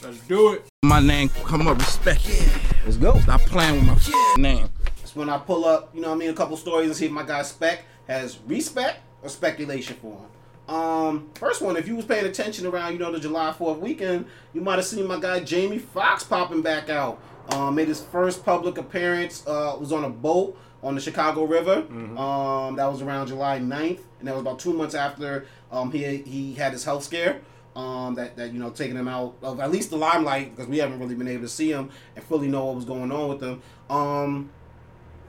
Let's 0.04 0.20
do 0.28 0.52
it. 0.52 0.66
My 0.84 1.00
name 1.00 1.30
come 1.30 1.66
up, 1.66 1.78
respect 1.78 2.28
it. 2.28 2.48
Let's 2.84 2.98
go. 2.98 3.18
Stop 3.20 3.40
playing 3.42 3.74
with 3.76 3.84
my 3.86 3.94
f- 3.94 4.38
name. 4.38 4.68
It's 5.02 5.16
when 5.16 5.30
I 5.30 5.38
pull 5.38 5.64
up, 5.64 5.90
you 5.94 6.02
know 6.02 6.08
what 6.08 6.16
I 6.16 6.18
mean, 6.18 6.28
a 6.30 6.34
couple 6.34 6.58
stories 6.58 6.88
and 6.88 6.96
see 6.96 7.06
if 7.06 7.12
my 7.12 7.22
guy 7.22 7.40
Spec 7.42 7.84
has 8.06 8.38
respect 8.46 9.00
or 9.22 9.30
speculation 9.30 9.96
for 9.96 10.12
him. 10.18 10.74
Um, 10.74 11.30
first 11.34 11.62
one, 11.62 11.76
if 11.78 11.88
you 11.88 11.96
was 11.96 12.04
paying 12.04 12.26
attention 12.26 12.66
around, 12.66 12.92
you 12.92 12.98
know, 12.98 13.10
the 13.12 13.20
July 13.20 13.54
4th 13.58 13.78
weekend, 13.78 14.26
you 14.52 14.60
might 14.60 14.76
have 14.76 14.84
seen 14.84 15.06
my 15.06 15.18
guy 15.18 15.40
Jamie 15.40 15.78
Foxx 15.78 16.22
popping 16.22 16.60
back 16.60 16.90
out. 16.90 17.18
Um, 17.50 17.74
made 17.74 17.88
his 17.88 18.02
first 18.02 18.44
public 18.44 18.76
appearance, 18.76 19.42
uh, 19.46 19.76
was 19.80 19.90
on 19.92 20.04
a 20.04 20.10
boat 20.10 20.58
on 20.82 20.94
the 20.94 21.00
Chicago 21.00 21.44
River. 21.44 21.86
Um, 22.18 22.76
that 22.76 22.86
was 22.86 23.00
around 23.00 23.28
July 23.28 23.58
9th, 23.58 24.00
and 24.18 24.28
that 24.28 24.32
was 24.32 24.40
about 24.42 24.58
two 24.58 24.72
months 24.74 24.94
after 24.94 25.46
um, 25.72 25.90
he 25.92 26.18
he 26.18 26.54
had 26.54 26.72
his 26.72 26.84
health 26.84 27.04
scare. 27.04 27.40
Um, 27.76 28.14
that, 28.14 28.36
that 28.36 28.52
you 28.52 28.60
know 28.60 28.70
taking 28.70 28.96
him 28.96 29.08
out 29.08 29.34
of 29.42 29.58
at 29.58 29.72
least 29.72 29.90
the 29.90 29.96
limelight 29.96 30.54
because 30.54 30.68
we 30.68 30.78
haven't 30.78 31.00
really 31.00 31.16
been 31.16 31.26
able 31.26 31.42
to 31.42 31.48
see 31.48 31.72
him 31.72 31.90
and 32.14 32.24
fully 32.24 32.46
know 32.46 32.66
what 32.66 32.76
was 32.76 32.84
going 32.84 33.10
on 33.10 33.28
with 33.28 33.42
him. 33.42 33.60
Um, 33.90 34.50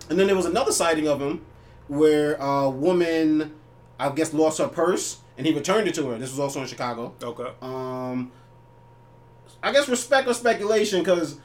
and 0.10 0.20
then 0.20 0.28
there 0.28 0.36
was 0.36 0.46
another 0.46 0.72
sighting 0.72 1.08
of 1.08 1.20
him 1.20 1.44
where 1.88 2.36
a 2.36 2.70
woman, 2.70 3.56
I 4.00 4.10
guess, 4.10 4.32
lost 4.32 4.60
her 4.60 4.68
purse 4.68 5.22
and 5.38 5.46
he 5.46 5.54
returned 5.54 5.88
it 5.88 5.96
to 5.96 6.08
her. 6.10 6.18
This 6.18 6.30
was 6.30 6.40
also 6.40 6.62
in 6.62 6.68
Chicago. 6.68 7.14
Okay. 7.22 7.52
Um, 7.62 8.32
I 9.62 9.72
guess 9.72 9.90
respect 9.90 10.28
or 10.28 10.34
speculation 10.34 11.00
because 11.00 11.40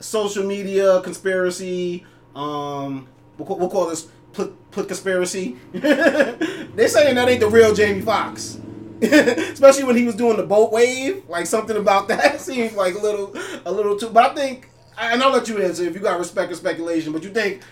social 0.00 0.44
media 0.44 1.00
conspiracy. 1.02 2.04
Um, 2.34 3.08
we'll, 3.36 3.58
we'll 3.58 3.70
call 3.70 3.86
this 3.86 4.08
put, 4.32 4.70
put 4.70 4.88
conspiracy. 4.88 5.56
They're 5.72 6.88
saying 6.88 7.14
that 7.16 7.28
ain't 7.28 7.40
the 7.40 7.48
real 7.48 7.74
Jamie 7.74 8.00
Foxx. 8.00 8.58
Especially 9.52 9.84
when 9.84 9.96
he 9.96 10.04
was 10.04 10.14
doing 10.14 10.36
the 10.36 10.42
boat 10.42 10.72
wave, 10.72 11.22
like 11.28 11.46
something 11.46 11.76
about 11.76 12.08
that 12.08 12.40
seems 12.40 12.72
like 12.74 12.94
a 12.94 12.98
little, 12.98 13.34
a 13.64 13.72
little 13.72 13.96
too. 13.96 14.10
But 14.10 14.32
I 14.32 14.34
think, 14.34 14.70
and 14.98 15.22
I'll 15.22 15.30
let 15.32 15.48
you 15.48 15.62
answer 15.62 15.84
if 15.84 15.94
you 15.94 16.00
got 16.00 16.18
respect 16.18 16.50
or 16.50 16.54
speculation. 16.54 17.12
But 17.12 17.22
you 17.22 17.30
think, 17.30 17.62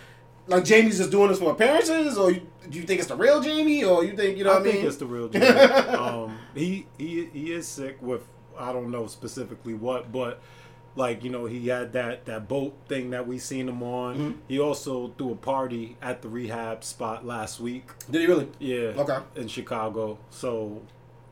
like 0.46 0.64
Jamie's 0.64 0.98
just 0.98 1.10
doing 1.10 1.28
this 1.28 1.38
for 1.38 1.50
appearances, 1.52 2.16
or 2.16 2.30
you, 2.30 2.46
do 2.68 2.78
you 2.78 2.84
think 2.84 3.00
it's 3.00 3.08
the 3.08 3.16
real 3.16 3.40
Jamie, 3.40 3.84
or 3.84 4.04
you 4.04 4.16
think 4.16 4.38
you 4.38 4.44
know 4.44 4.50
I 4.50 4.54
what 4.54 4.62
I 4.62 4.64
mean? 4.64 4.72
think 4.74 4.86
it's 4.86 4.96
the 4.96 5.06
real 5.06 5.28
Jamie. 5.28 5.46
um, 5.46 6.38
he 6.54 6.86
he 6.98 7.26
he 7.32 7.52
is 7.52 7.66
sick 7.66 8.00
with 8.00 8.22
I 8.58 8.72
don't 8.72 8.90
know 8.90 9.06
specifically 9.06 9.74
what, 9.74 10.12
but 10.12 10.40
like 10.94 11.22
you 11.22 11.30
know 11.30 11.46
he 11.46 11.68
had 11.68 11.92
that 11.92 12.24
that 12.26 12.48
boat 12.48 12.74
thing 12.88 13.10
that 13.10 13.26
we 13.26 13.38
seen 13.38 13.68
him 13.68 13.82
on. 13.82 14.16
Mm-hmm. 14.16 14.38
He 14.48 14.58
also 14.58 15.08
threw 15.18 15.32
a 15.32 15.36
party 15.36 15.96
at 16.00 16.22
the 16.22 16.28
rehab 16.28 16.84
spot 16.84 17.26
last 17.26 17.60
week. 17.60 17.90
Did 18.10 18.22
he 18.22 18.26
really? 18.26 18.48
Yeah. 18.58 18.92
Okay. 18.96 19.18
In 19.36 19.48
Chicago, 19.48 20.18
so. 20.30 20.82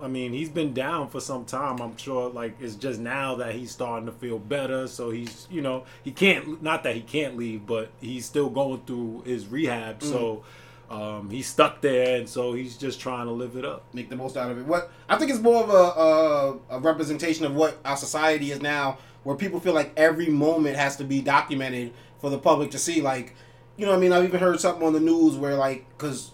I 0.01 0.09
mean, 0.09 0.33
he's 0.33 0.49
been 0.49 0.75
down 0.75 1.09
for 1.09 1.21
some 1.21 1.45
time. 1.45 1.81
I'm 1.81 1.97
sure, 1.97 2.29
like, 2.29 2.57
it's 2.61 2.75
just 2.75 3.01
now 3.01 3.37
that 3.37 3.55
he's 3.55 3.71
starting 3.71 4.07
to 4.07 4.13
feel 4.13 4.39
better. 4.39 4.89
So 4.89 5.11
he's, 5.11 5.47
you 5.51 5.63
know, 5.63 5.85
he 6.03 6.11
can't, 6.11 6.63
not 6.63 6.83
that 6.83 6.95
he 6.95 7.01
can't 7.01 7.37
leave, 7.37 7.65
but 7.65 7.91
he's 8.01 8.27
still 8.27 8.51
going 8.51 8.83
through 8.87 9.23
his 9.25 9.47
rehab. 9.47 10.03
So 10.03 10.45
um, 10.91 11.31
he's 11.31 11.47
stuck 11.47 11.81
there. 11.81 12.19
And 12.19 12.29
so 12.29 12.53
he's 12.53 12.77
just 12.77 13.01
trying 13.01 13.27
to 13.27 13.33
live 13.33 13.57
it 13.57 13.65
up. 13.65 13.85
make 13.93 14.11
the 14.11 14.17
most 14.17 14.37
out 14.37 14.51
of 14.51 14.59
it. 14.59 14.67
What 14.67 14.91
I 15.09 15.17
think 15.17 15.31
it's 15.31 15.41
more 15.41 15.63
of 15.63 15.71
a, 15.71 16.75
a, 16.75 16.77
a 16.77 16.81
representation 16.81 17.47
of 17.47 17.55
what 17.55 17.79
our 17.85 17.97
society 17.97 18.51
is 18.51 18.61
now, 18.61 18.99
where 19.23 19.37
people 19.37 19.61
feel 19.61 19.75
like 19.75 19.93
every 19.97 20.29
moment 20.29 20.77
has 20.77 20.97
to 20.97 21.05
be 21.05 21.23
documented 21.23 21.93
for 22.21 22.31
the 22.31 22.39
public 22.39 22.73
to 22.73 22.79
see. 22.79 23.01
Like, 23.01 23.35
you 23.77 23.87
know, 23.87 23.95
I 23.95 23.97
mean, 23.97 24.13
I've 24.13 24.25
even 24.25 24.41
heard 24.41 24.61
something 24.61 24.85
on 24.85 24.93
the 24.93 25.01
news 25.01 25.37
where 25.37 25.55
like, 25.55 25.87
because 25.97 26.33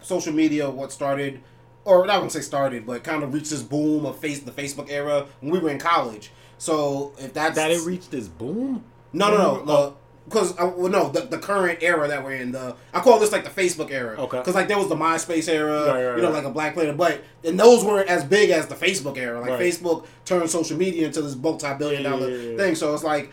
social 0.00 0.32
media, 0.32 0.70
what 0.70 0.92
started, 0.92 1.40
or 1.84 2.06
not 2.06 2.18
gonna 2.18 2.30
say 2.30 2.40
started, 2.40 2.86
but 2.86 3.02
kind 3.04 3.22
of 3.22 3.32
reached 3.32 3.50
this 3.50 3.62
boom 3.62 4.06
of 4.06 4.18
face 4.18 4.40
the 4.40 4.52
Facebook 4.52 4.90
era 4.90 5.26
when 5.40 5.52
we 5.52 5.58
were 5.58 5.70
in 5.70 5.78
college. 5.78 6.30
So 6.58 7.12
if 7.18 7.32
that's 7.32 7.56
That 7.56 7.70
it 7.70 7.82
reached 7.86 8.10
this 8.10 8.28
boom? 8.28 8.84
no, 9.12 9.30
no, 9.30 9.64
no. 9.64 9.96
Because 10.26 10.52
uh, 10.60 10.70
well, 10.76 10.90
no, 10.92 11.08
the, 11.08 11.22
the 11.22 11.38
current 11.38 11.78
era 11.82 12.06
that 12.06 12.22
we're 12.22 12.34
in, 12.34 12.52
the 12.52 12.76
I 12.94 13.00
call 13.00 13.18
this 13.18 13.32
like 13.32 13.42
the 13.42 13.50
Facebook 13.50 13.90
era. 13.90 14.16
Okay. 14.16 14.38
Because 14.38 14.54
like 14.54 14.68
there 14.68 14.78
was 14.78 14.88
the 14.88 14.94
MySpace 14.94 15.48
era, 15.48 15.86
Right, 15.86 16.04
right, 16.04 16.16
you 16.16 16.22
know, 16.22 16.28
right. 16.28 16.36
like 16.36 16.44
a 16.44 16.50
Black 16.50 16.74
Planet, 16.74 16.96
but 16.96 17.24
and 17.42 17.58
those 17.58 17.82
weren't 17.82 18.08
as 18.08 18.22
big 18.22 18.50
as 18.50 18.66
the 18.68 18.76
Facebook 18.76 19.16
era. 19.16 19.40
Like. 19.40 19.58
Facebook 19.58 20.06
turned 20.24 20.48
social 20.48 20.76
media 20.76 21.06
into 21.06 21.22
this 21.22 21.34
multi-billion 21.34 22.04
dollar 22.04 22.30
yeah, 22.30 22.36
yeah, 22.36 22.50
yeah. 22.50 22.56
thing. 22.58 22.74
So 22.76 22.94
it's 22.94 23.02
like 23.02 23.32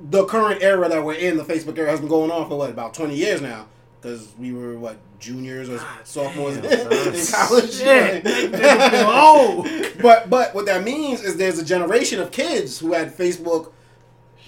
the 0.00 0.24
current 0.24 0.62
era 0.62 0.88
that 0.88 1.04
we're 1.04 1.14
in, 1.14 1.36
the 1.36 1.44
Facebook 1.44 1.78
era, 1.78 1.90
has 1.90 2.00
been 2.00 2.08
going 2.08 2.30
on 2.32 2.48
for 2.48 2.58
what 2.58 2.70
about 2.70 2.94
twenty 2.94 3.14
years 3.14 3.40
now. 3.40 3.68
Because 4.02 4.34
we 4.36 4.52
were 4.52 4.76
what 4.76 4.96
juniors 5.20 5.68
or 5.70 5.80
sophomores 6.02 6.56
damn, 6.58 6.90
in 7.14 7.26
college. 7.26 7.72
Shit, 7.72 8.24
make 8.24 8.50
niggas 8.50 10.02
but 10.02 10.28
but 10.28 10.52
what 10.56 10.66
that 10.66 10.82
means 10.82 11.22
is 11.22 11.36
there's 11.36 11.60
a 11.60 11.64
generation 11.64 12.18
of 12.20 12.32
kids 12.32 12.80
who 12.80 12.92
had 12.94 13.16
Facebook 13.16 13.70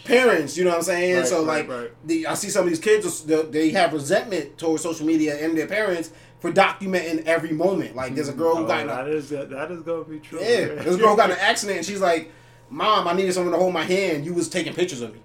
parents. 0.05 0.57
You 0.57 0.64
know 0.64 0.71
what 0.71 0.79
I'm 0.79 0.83
saying? 0.83 1.17
Right, 1.19 1.27
so 1.27 1.45
right, 1.45 1.69
like, 1.69 1.69
right. 1.69 1.90
The, 2.05 2.27
I 2.27 2.35
see 2.35 2.51
some 2.51 2.64
of 2.64 2.69
these 2.69 2.81
kids. 2.81 3.23
they- 3.23 3.43
They 3.43 3.71
have 3.71 3.93
resentment 3.93 4.59
towards 4.59 4.83
social 4.83 5.07
media 5.07 5.43
and 5.45 5.57
their 5.57 5.69
parents 5.69 6.11
for 6.40 6.51
documenting 6.53 7.25
every 7.25 7.53
moment. 7.53 7.95
Like 7.95 8.17
there's 8.17 8.29
a 8.29 8.33
mm-hmm. 8.33 8.40
girl 8.40 8.57
who 8.57 8.64
Oh, 8.64 8.67
got 8.67 8.81
in 8.81 8.90
a, 8.90 8.93
that 8.93 9.09
is 9.09 9.31
that 9.31 9.71
is 9.71 9.83
gonna 9.83 10.05
be 10.05 10.19
true. 10.19 10.40
yeah, 10.40 10.67
man. 10.67 10.85
this 10.85 10.97
girl 10.97 11.11
who 11.11 11.17
got 11.17 11.31
an 11.31 11.38
accident 11.40 11.79
and 11.79 11.87
she's 11.87 12.01
like, 12.01 12.33
"Mom, 12.71 13.07
I 13.07 13.12
needed 13.12 13.33
someone 13.35 13.53
to 13.53 13.59
hold 13.59 13.73
my 13.73 13.85
hand. 13.85 14.25
You 14.27 14.35
was 14.35 14.49
taking 14.49 14.75
pictures 14.75 15.01
of 15.01 15.14
me." 15.14 15.21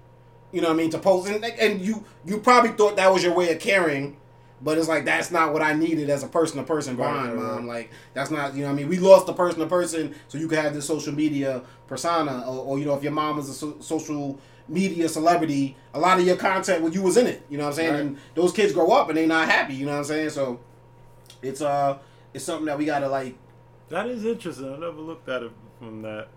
You 0.52 0.62
know 0.62 0.68
what 0.70 0.74
I 0.74 0.78
mean? 0.78 0.90
To 0.92 1.00
post 1.00 1.30
and, 1.30 1.44
and 1.46 1.82
you 1.82 2.04
you 2.26 2.40
probably 2.40 2.72
thought 2.72 2.96
that 2.98 3.12
was 3.14 3.24
your 3.24 3.34
way 3.36 3.52
of 3.54 3.60
caring. 3.60 4.18
But 4.62 4.78
it's 4.78 4.90
like 4.90 5.06
that's 5.06 5.32
not 5.32 5.54
what 5.54 5.62
I 5.62 5.72
needed 5.74 6.10
as 6.10 6.22
a 6.24 6.28
person 6.28 6.58
to 6.58 6.64
person 6.64 6.98
Right, 6.98 7.14
bond, 7.14 7.34
right, 7.34 7.42
right. 7.42 7.56
mom. 7.56 7.68
Like 7.68 7.92
that's 8.14 8.30
not 8.30 8.54
you 8.56 8.62
know 8.64 8.68
what 8.68 8.74
I 8.74 8.76
mean. 8.76 8.90
We 8.90 8.98
lost 9.00 9.26
the 9.26 9.34
person 9.34 9.60
to 9.60 9.68
person, 9.68 10.14
so 10.28 10.38
you 10.38 10.48
could 10.50 10.58
have 10.60 10.74
this 10.74 10.86
social 10.86 11.14
media 11.14 11.62
persona, 11.88 12.44
or, 12.46 12.58
or 12.66 12.80
you 12.80 12.86
know 12.86 12.94
if 12.96 13.02
your 13.04 13.14
mom 13.14 13.38
was 13.38 13.48
a 13.50 13.54
so- 13.54 13.78
social 13.80 14.38
media 14.68 15.08
celebrity, 15.08 15.78
a 15.94 16.00
lot 16.00 16.20
of 16.20 16.26
your 16.28 16.36
content 16.36 16.84
when 16.84 16.92
you 16.92 17.02
was 17.02 17.16
in 17.16 17.26
it. 17.26 17.42
You 17.50 17.58
know 17.58 17.64
what 17.64 17.70
I'm 17.70 17.76
saying? 17.76 17.92
Right. 17.94 18.00
And 18.02 18.18
those 18.36 18.52
kids 18.52 18.74
grow 18.74 18.92
up 18.92 19.08
and 19.08 19.18
they're 19.18 19.26
not 19.28 19.48
happy. 19.48 19.76
You 19.76 19.86
know 19.86 19.94
what 19.94 20.00
I'm 20.00 20.04
saying? 20.04 20.30
So 20.32 20.60
it's 21.42 21.62
uh 21.62 21.98
it's 22.34 22.44
something 22.44 22.66
that 22.66 22.78
we 22.78 22.84
gotta 22.86 23.08
like 23.08 23.36
That 23.88 24.08
is 24.08 24.26
interesting. 24.26 24.68
I 24.74 24.78
never 24.78 25.00
looked 25.00 25.30
at 25.30 25.42
it 25.44 25.52
from 25.80 26.02
that. 26.02 26.28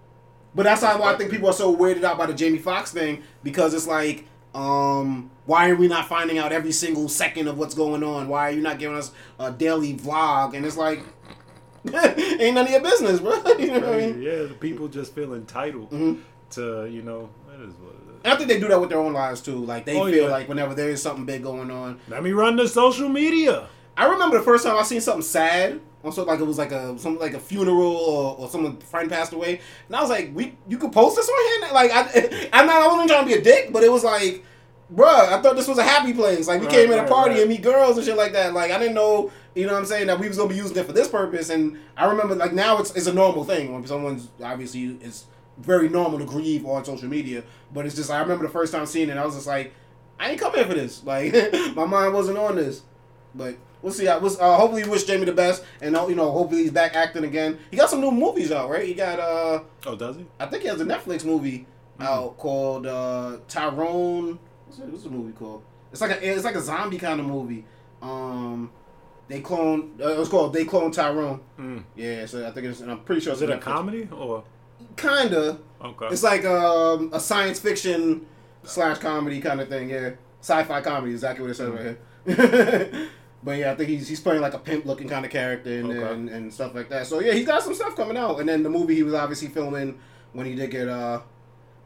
But 0.54 0.64
that's 0.64 0.82
how 0.82 1.00
why 1.00 1.12
I 1.12 1.16
think 1.16 1.30
people 1.30 1.48
are 1.48 1.52
so 1.54 1.74
weirded 1.74 2.04
out 2.04 2.18
by 2.18 2.26
the 2.26 2.34
Jamie 2.34 2.58
Foxx 2.58 2.90
thing 2.92 3.22
because 3.42 3.72
it's 3.74 3.86
like, 3.86 4.26
um, 4.54 5.30
why 5.46 5.70
are 5.70 5.76
we 5.76 5.88
not 5.88 6.06
finding 6.08 6.36
out 6.38 6.52
every 6.52 6.72
single 6.72 7.08
second 7.08 7.48
of 7.48 7.56
what's 7.58 7.74
going 7.74 8.02
on? 8.02 8.28
Why 8.28 8.48
are 8.48 8.52
you 8.52 8.60
not 8.60 8.78
giving 8.78 8.96
us 8.96 9.12
a 9.38 9.50
daily 9.50 9.94
vlog? 9.94 10.54
And 10.54 10.66
it's 10.66 10.76
like, 10.76 11.00
ain't 11.92 12.54
none 12.54 12.66
of 12.66 12.70
your 12.70 12.80
business, 12.82 13.18
bro. 13.20 13.32
you 13.58 13.68
know 13.68 13.80
what 13.80 13.88
I 13.94 13.96
mean? 13.98 14.22
Yeah, 14.22 14.42
the 14.42 14.56
people 14.60 14.88
just 14.88 15.14
feel 15.14 15.34
entitled 15.34 15.90
Mhm. 15.90 16.20
to 16.50 16.86
you 16.90 17.02
know. 17.02 17.30
That 17.48 17.60
is 17.66 17.74
what 17.76 17.94
it 17.94 18.14
is. 18.14 18.20
And 18.24 18.32
I 18.32 18.36
think 18.36 18.48
they 18.48 18.60
do 18.60 18.68
that 18.68 18.80
with 18.80 18.90
their 18.90 19.00
own 19.00 19.12
lives 19.14 19.40
too. 19.40 19.56
Like 19.64 19.84
they 19.84 19.98
Oh, 19.98 20.04
feel 20.06 20.24
yeah. 20.24 20.30
like 20.30 20.48
whenever 20.48 20.74
there 20.74 20.90
is 20.90 21.02
something 21.02 21.24
big 21.24 21.42
going 21.42 21.70
on, 21.70 21.98
Let 22.08 22.22
me 22.22 22.32
run 22.32 22.56
the 22.56 22.68
social 22.68 23.08
media. 23.08 23.68
I 23.96 24.06
remember 24.06 24.38
the 24.38 24.44
first 24.44 24.64
time 24.64 24.76
I 24.76 24.82
seen 24.82 25.00
something 25.00 25.22
sad. 25.22 25.80
Also, 26.04 26.24
like 26.24 26.40
it 26.40 26.44
was 26.44 26.58
like 26.58 26.72
a 26.72 26.98
some 26.98 27.18
like 27.18 27.34
a 27.34 27.38
funeral 27.38 27.94
or, 27.96 28.36
or 28.36 28.48
someone 28.48 28.76
friend 28.78 29.08
passed 29.08 29.32
away, 29.32 29.60
and 29.86 29.96
I 29.96 30.00
was 30.00 30.10
like, 30.10 30.30
"We 30.34 30.56
you 30.68 30.76
could 30.78 30.90
post 30.92 31.16
this 31.16 31.28
on 31.28 31.62
here?" 31.62 31.72
Like 31.72 31.90
I, 31.92 32.48
I'm 32.52 32.66
not 32.66 32.82
only 32.90 33.06
trying 33.06 33.22
to 33.28 33.34
be 33.34 33.38
a 33.38 33.42
dick, 33.42 33.72
but 33.72 33.84
it 33.84 33.92
was 33.92 34.02
like, 34.02 34.44
bruh, 34.92 35.28
I 35.28 35.40
thought 35.40 35.54
this 35.54 35.68
was 35.68 35.78
a 35.78 35.84
happy 35.84 36.12
place. 36.12 36.48
Like 36.48 36.60
we 36.60 36.66
Right, 36.66 36.74
came 36.74 36.92
in 36.92 36.98
a 36.98 37.06
party 37.06 37.34
right. 37.34 37.40
and 37.40 37.48
meet 37.48 37.62
girls 37.62 37.96
and 37.96 38.04
shit 38.04 38.16
like 38.16 38.32
that. 38.32 38.52
Like 38.52 38.72
I 38.72 38.78
didn't 38.78 38.94
know, 38.94 39.30
you 39.54 39.66
know 39.66 39.74
what 39.74 39.78
I'm 39.78 39.86
saying, 39.86 40.08
that 40.08 40.18
we 40.18 40.26
was 40.26 40.36
gonna 40.36 40.48
be 40.48 40.56
using 40.56 40.76
it 40.76 40.86
for 40.86 40.92
this 40.92 41.08
purpose. 41.08 41.50
And 41.50 41.78
I 41.96 42.06
remember 42.06 42.34
like 42.34 42.52
now 42.52 42.78
it's 42.78 42.90
it's 42.96 43.06
a 43.06 43.12
normal 43.12 43.44
thing 43.44 43.72
when 43.72 43.86
someone's 43.86 44.28
obviously 44.42 44.96
it's 45.02 45.26
very 45.58 45.88
normal 45.88 46.18
to 46.18 46.24
grieve 46.24 46.66
on 46.66 46.84
social 46.84 47.08
media. 47.08 47.44
But 47.72 47.86
it's 47.86 47.94
just 47.94 48.10
I 48.10 48.20
remember 48.20 48.44
the 48.44 48.52
first 48.52 48.72
time 48.72 48.86
seeing 48.86 49.08
it, 49.08 49.16
I 49.16 49.24
was 49.24 49.36
just 49.36 49.46
like, 49.46 49.72
I 50.18 50.30
ain't 50.30 50.40
coming 50.40 50.64
for 50.64 50.74
this. 50.74 51.04
Like 51.04 51.32
my 51.76 51.84
mind 51.84 52.12
wasn't 52.12 52.38
on 52.38 52.56
this. 52.56 52.82
But 53.36 53.54
we'll 53.82 53.92
see. 53.92 54.08
I 54.08 54.16
was 54.16 54.38
uh, 54.40 54.56
hopefully 54.56 54.84
wish 54.84 55.04
Jamie 55.04 55.24
the 55.26 55.32
best, 55.32 55.64
and 55.80 55.96
uh, 55.96 56.06
you 56.08 56.14
know 56.14 56.30
hopefully 56.30 56.62
he's 56.62 56.70
back 56.72 56.94
acting 56.94 57.24
again. 57.24 57.58
He 57.70 57.76
got 57.76 57.90
some 57.90 58.00
new 58.00 58.10
movies 58.10 58.50
out, 58.52 58.70
right? 58.70 58.86
He 58.86 58.94
got 58.94 59.18
uh, 59.20 59.60
Oh, 59.86 59.96
does 59.96 60.16
he? 60.16 60.26
I 60.40 60.46
think 60.46 60.62
he 60.62 60.68
has 60.68 60.80
a 60.80 60.84
Netflix 60.84 61.24
movie 61.24 61.66
out 62.00 62.36
called 62.38 62.86
uh, 62.86 63.38
Tyrone. 63.48 64.38
What's, 64.66 64.78
it, 64.78 64.86
what's 64.86 65.04
the 65.04 65.10
movie 65.10 65.32
called? 65.32 65.62
It's 65.90 66.00
like 66.00 66.10
a 66.12 66.26
it's 66.32 66.44
like 66.44 66.54
a 66.54 66.60
zombie 66.62 66.98
kind 66.98 67.20
of 67.20 67.26
movie. 67.26 67.64
Um, 68.00 68.70
they 69.28 69.40
clone. 69.40 69.92
Uh, 70.02 70.08
it 70.08 70.18
was 70.18 70.28
called 70.28 70.52
They 70.52 70.64
Clone 70.64 70.90
Tyrone. 70.90 71.40
Mm. 71.58 71.84
Yeah, 71.96 72.26
so 72.26 72.46
I 72.46 72.50
think 72.50 72.66
it's. 72.66 72.80
And 72.80 72.90
I'm 72.90 73.00
pretty 73.00 73.20
sure 73.20 73.32
Is 73.32 73.42
it's 73.42 73.50
it 73.50 73.54
a 73.54 73.58
comedy 73.58 74.08
or? 74.10 74.44
Kinda. 74.96 75.58
Okay. 75.82 76.06
It's 76.10 76.22
like 76.22 76.44
um, 76.44 77.10
a 77.12 77.20
science 77.20 77.60
fiction 77.60 78.26
slash 78.64 78.98
comedy 78.98 79.40
kind 79.40 79.60
of 79.60 79.68
thing. 79.68 79.90
Yeah, 79.90 80.10
sci-fi 80.40 80.80
comedy. 80.80 81.12
Exactly 81.12 81.42
what 81.42 81.50
it 81.50 81.54
says 81.54 81.70
right 81.70 81.96
here. 82.36 83.08
but 83.42 83.58
yeah, 83.58 83.72
I 83.72 83.74
think 83.74 83.88
he's 83.90 84.08
he's 84.08 84.20
playing 84.20 84.40
like 84.40 84.54
a 84.54 84.58
pimp 84.58 84.84
looking 84.86 85.08
kind 85.08 85.24
of 85.24 85.30
character 85.30 85.70
and, 85.80 85.90
Okay. 85.90 86.12
and 86.14 86.28
and 86.28 86.52
stuff 86.52 86.74
like 86.74 86.88
that. 86.90 87.06
So 87.06 87.20
yeah, 87.20 87.32
he's 87.32 87.46
got 87.46 87.62
some 87.62 87.74
stuff 87.74 87.96
coming 87.96 88.16
out. 88.16 88.38
And 88.40 88.48
then 88.48 88.62
the 88.62 88.70
movie 88.70 88.94
he 88.94 89.02
was 89.02 89.14
obviously 89.14 89.48
filming 89.48 89.98
when 90.32 90.46
he 90.46 90.54
did 90.54 90.70
get 90.70 90.88
uh 90.88 91.20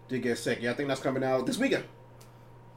did 0.08 0.22
get 0.22 0.38
sick. 0.38 0.58
Yeah, 0.62 0.70
I 0.70 0.74
think 0.74 0.88
that's 0.88 1.00
coming 1.00 1.24
out 1.24 1.46
this 1.46 1.58
weekend. 1.58 1.84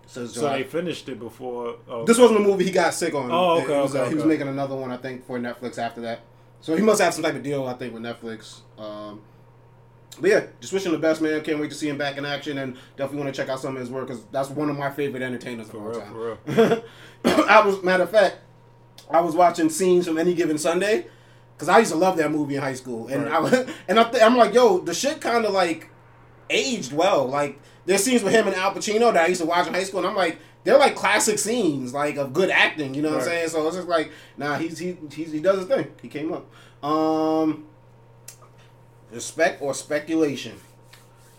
So, 0.08 0.26
so 0.26 0.50
they 0.50 0.64
finished 0.64 1.08
it 1.08 1.20
before. 1.20 1.76
Oh, 1.88 2.04
this 2.04 2.18
wasn't 2.18 2.40
a 2.40 2.44
movie 2.44 2.64
he 2.66 2.72
got 2.72 2.96
sick 2.96 3.14
on. 3.14 3.30
Oh, 3.32 3.60
It 3.60 3.66
okay, 3.66 3.80
was, 3.80 3.96
uh, 3.96 4.00
okay, 4.00 4.10
He 4.10 4.16
was 4.16 4.26
making 4.26 4.48
another 4.48 4.76
one, 4.76 4.92
I 4.92 4.98
think, 4.98 5.24
for 5.28 5.38
Netflix 5.38 5.78
after 5.78 6.02
that. 6.02 6.22
So 6.62 6.76
he 6.76 6.82
must 6.82 7.00
have 7.00 7.14
some 7.14 7.24
type 7.24 7.36
of 7.36 7.44
deal, 7.44 7.68
I 7.68 7.74
think, 7.76 7.94
with 7.94 8.02
Netflix. 8.02 8.62
Um, 8.80 9.22
but 10.20 10.32
yeah, 10.32 10.46
just 10.60 10.74
wishing 10.74 10.92
him 10.92 11.00
the 11.00 11.08
best, 11.08 11.22
man. 11.22 11.40
Can't 11.42 11.60
wait 11.60 11.70
to 11.70 11.76
see 11.76 11.88
him 11.88 12.00
back 12.00 12.18
in 12.18 12.26
action, 12.26 12.58
and 12.58 12.76
definitely 12.98 13.22
want 13.24 13.36
to 13.36 13.40
check 13.40 13.50
out 13.50 13.60
some 13.60 13.76
of 13.76 13.80
his 13.82 13.92
work 13.92 14.08
because 14.08 14.24
that's 14.32 14.50
one 14.50 14.68
of 14.72 14.76
my 14.80 14.90
favorite 14.90 15.22
entertainers 15.22 15.68
of 15.68 15.74
For 15.74 15.78
all 15.78 15.90
real, 15.90 16.02
time. 16.02 16.44
for 16.56 16.66
real. 17.26 17.46
I 17.48 17.64
was 17.64 17.84
matter 17.84 18.04
of 18.04 18.10
fact, 18.10 18.38
I 19.10 19.22
was 19.22 19.36
watching 19.36 19.70
scenes 19.70 20.08
from 20.08 20.18
Any 20.18 20.34
Given 20.34 20.58
Sunday 20.58 21.08
because 21.56 21.68
I 21.70 21.80
used 21.80 21.92
to 21.92 21.98
love 21.98 22.18
that 22.18 22.32
movie 22.32 22.56
in 22.56 22.62
high 22.62 22.76
school, 22.76 23.08
and 23.08 23.26
Right. 23.26 23.34
I 23.34 23.40
was, 23.40 23.54
and 23.88 24.00
I 24.00 24.04
th- 24.04 24.24
I'm 24.24 24.38
like, 24.38 24.54
yo, 24.54 24.80
the 24.80 24.94
shit 24.94 25.20
kind 25.22 25.46
of 25.46 25.52
like 25.52 25.90
aged 26.50 26.94
well. 26.94 27.26
Like 27.28 27.60
there's 27.86 28.04
scenes 28.04 28.24
with 28.24 28.34
him 28.34 28.48
and 28.48 28.56
Al 28.56 28.74
Pacino 28.74 29.12
that 29.14 29.26
I 29.26 29.28
used 29.28 29.42
to 29.42 29.48
watch 29.48 29.68
in 29.68 29.74
high 29.74 29.84
school, 29.84 30.00
and 30.00 30.08
I'm 30.08 30.16
like, 30.16 30.38
they're 30.64 30.78
like 30.78 30.96
classic 30.96 31.40
scenes, 31.40 31.94
like 31.94 32.18
of 32.18 32.34
good 32.34 32.50
acting. 32.50 32.94
You 32.94 33.02
know 33.02 33.10
what 33.12 33.20
I'm 33.22 33.26
saying? 33.26 33.50
So 33.50 33.66
it's 33.68 33.76
just 33.78 33.88
like, 33.88 34.12
nah, 34.38 34.58
he's 34.58 34.78
he 34.78 34.98
he's, 35.12 35.32
he 35.32 35.40
does 35.40 35.60
his 35.60 35.68
thing. 35.68 35.88
He 36.02 36.08
came 36.08 36.32
up. 36.34 36.46
Um, 36.84 37.66
respect 39.12 39.62
or 39.62 39.74
speculation. 39.74 40.56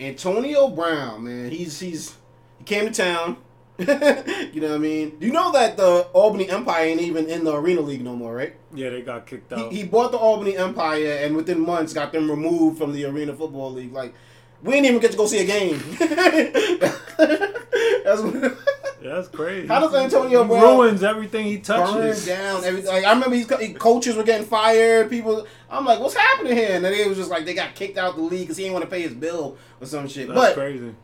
Antonio 0.00 0.68
Brown, 0.68 1.24
man, 1.24 1.50
he's 1.50 1.78
he's 1.80 2.16
he 2.58 2.64
came 2.64 2.86
to 2.86 2.92
town. 2.92 3.36
you 4.52 4.60
know 4.60 4.68
what 4.68 4.74
I 4.74 4.78
mean? 4.78 5.16
You 5.20 5.32
know 5.32 5.52
that 5.52 5.76
the 5.76 6.02
Albany 6.12 6.48
Empire 6.50 6.84
ain't 6.84 7.00
even 7.00 7.26
in 7.28 7.44
the 7.44 7.54
Arena 7.54 7.80
League 7.80 8.02
no 8.02 8.14
more, 8.14 8.34
right? 8.34 8.54
Yeah, 8.74 8.90
they 8.90 9.02
got 9.02 9.26
kicked 9.26 9.52
out. 9.52 9.72
he 9.72 9.84
bought 9.84 10.12
the 10.12 10.18
Albany 10.18 10.56
Empire 10.56 11.18
and 11.22 11.34
within 11.36 11.60
months 11.60 11.92
got 11.92 12.12
them 12.12 12.30
removed 12.30 12.78
from 12.78 12.92
the 12.92 13.04
Arena 13.06 13.34
Football 13.34 13.72
League. 13.72 13.92
Like, 13.92 14.14
we 14.62 14.72
didn't 14.72 14.86
even 14.86 15.00
get 15.00 15.12
to 15.12 15.16
go 15.16 15.26
see 15.26 15.38
a 15.38 15.44
game. 15.46 15.82
That's 17.18 18.22
what, 18.22 18.56
yeah, 19.02 19.14
that's 19.14 19.28
crazy. 19.28 19.66
How 19.66 19.80
does 19.80 19.94
Antonio 19.94 20.42
he 20.42 20.48
Brown 20.48 20.78
ruins 20.78 21.02
everything 21.02 21.46
he 21.46 21.58
touches? 21.58 22.26
down 22.26 22.64
everything. 22.64 22.92
Like, 22.92 23.04
I 23.04 23.12
remember 23.12 23.36
these 23.36 23.46
co- 23.46 23.74
coaches 23.74 24.14
were 24.16 24.22
getting 24.24 24.46
fired. 24.46 25.08
People, 25.08 25.46
I'm 25.70 25.86
like, 25.86 26.00
what's 26.00 26.14
happening 26.14 26.54
here? 26.54 26.70
And 26.72 26.84
then 26.84 26.92
it 26.92 27.08
was 27.08 27.16
just 27.16 27.30
like 27.30 27.44
they 27.46 27.54
got 27.54 27.74
kicked 27.74 27.96
out 27.96 28.16
the 28.16 28.22
league 28.22 28.40
because 28.42 28.56
he 28.56 28.64
didn't 28.64 28.74
want 28.74 28.84
to 28.84 28.90
pay 28.90 29.02
his 29.02 29.14
bill 29.14 29.56
or 29.80 29.86
some 29.86 30.06
shit. 30.08 30.28
That's 30.28 30.38
but 30.38 30.54
crazy. 30.54 30.94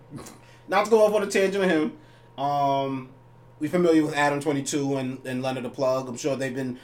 not 0.69 0.85
to 0.85 0.91
go 0.91 1.07
off 1.07 1.15
on 1.15 1.23
a 1.23 1.27
tangent 1.27 1.63
with 1.63 1.71
him. 1.71 1.97
Um, 2.39 3.11
we 3.59 3.69
familiar 3.69 4.05
with 4.05 4.15
Adam 4.15 4.41
Twenty 4.41 4.63
Two 4.63 4.97
and, 4.97 5.25
and 5.27 5.43
Lena 5.43 5.63
the 5.63 5.71
Plug. 5.71 6.09
I'm 6.09 6.17
sure 6.17 6.37
they've 6.37 6.55
been 6.55 6.79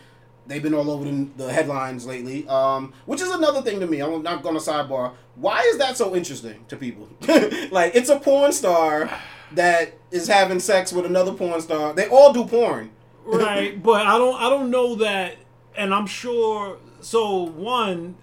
they've 0.47 0.63
been 0.63 0.75
all 0.75 0.91
over 0.91 1.05
the, 1.05 1.29
the 1.37 1.53
headlines 1.53 2.07
lately. 2.07 2.47
Um, 2.49 2.93
which 3.07 3.21
is 3.21 3.31
another 3.31 3.63
thing 3.63 3.81
to 3.81 3.87
me. 3.87 4.01
I'm 4.01 4.23
not 4.23 4.43
going 4.43 4.55
to 4.55 4.61
sidebar. 4.61 5.13
Why 5.37 5.61
is 5.63 5.79
that 5.79 5.97
so 5.97 6.15
interesting 6.15 6.65
to 6.69 6.77
people? 6.77 7.09
like 7.71 7.95
it's 7.95 8.09
a 8.09 8.19
porn 8.19 8.53
star 8.53 9.11
that 9.53 9.95
is 10.11 10.29
having 10.29 10.61
sex 10.61 10.93
with 10.93 11.07
another 11.07 11.33
porn 11.33 11.61
star. 11.61 11.93
They 11.93 12.09
all 12.09 12.33
do 12.33 12.45
porn. 12.45 12.91
right 13.25 13.81
but 13.85 14.05
i 14.07 14.19
don't 14.19 14.41
i 14.43 14.51
don't 14.51 14.69
know 14.71 14.97
that 14.97 15.37
and 15.77 15.95
i'm 15.95 16.07
sure 16.07 16.79
so 17.01 17.43
one 17.43 18.17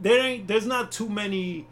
there 0.00 0.20
ain't 0.20 0.48
there's 0.48 0.66
not 0.66 0.90
too 0.90 1.08
many 1.08 1.66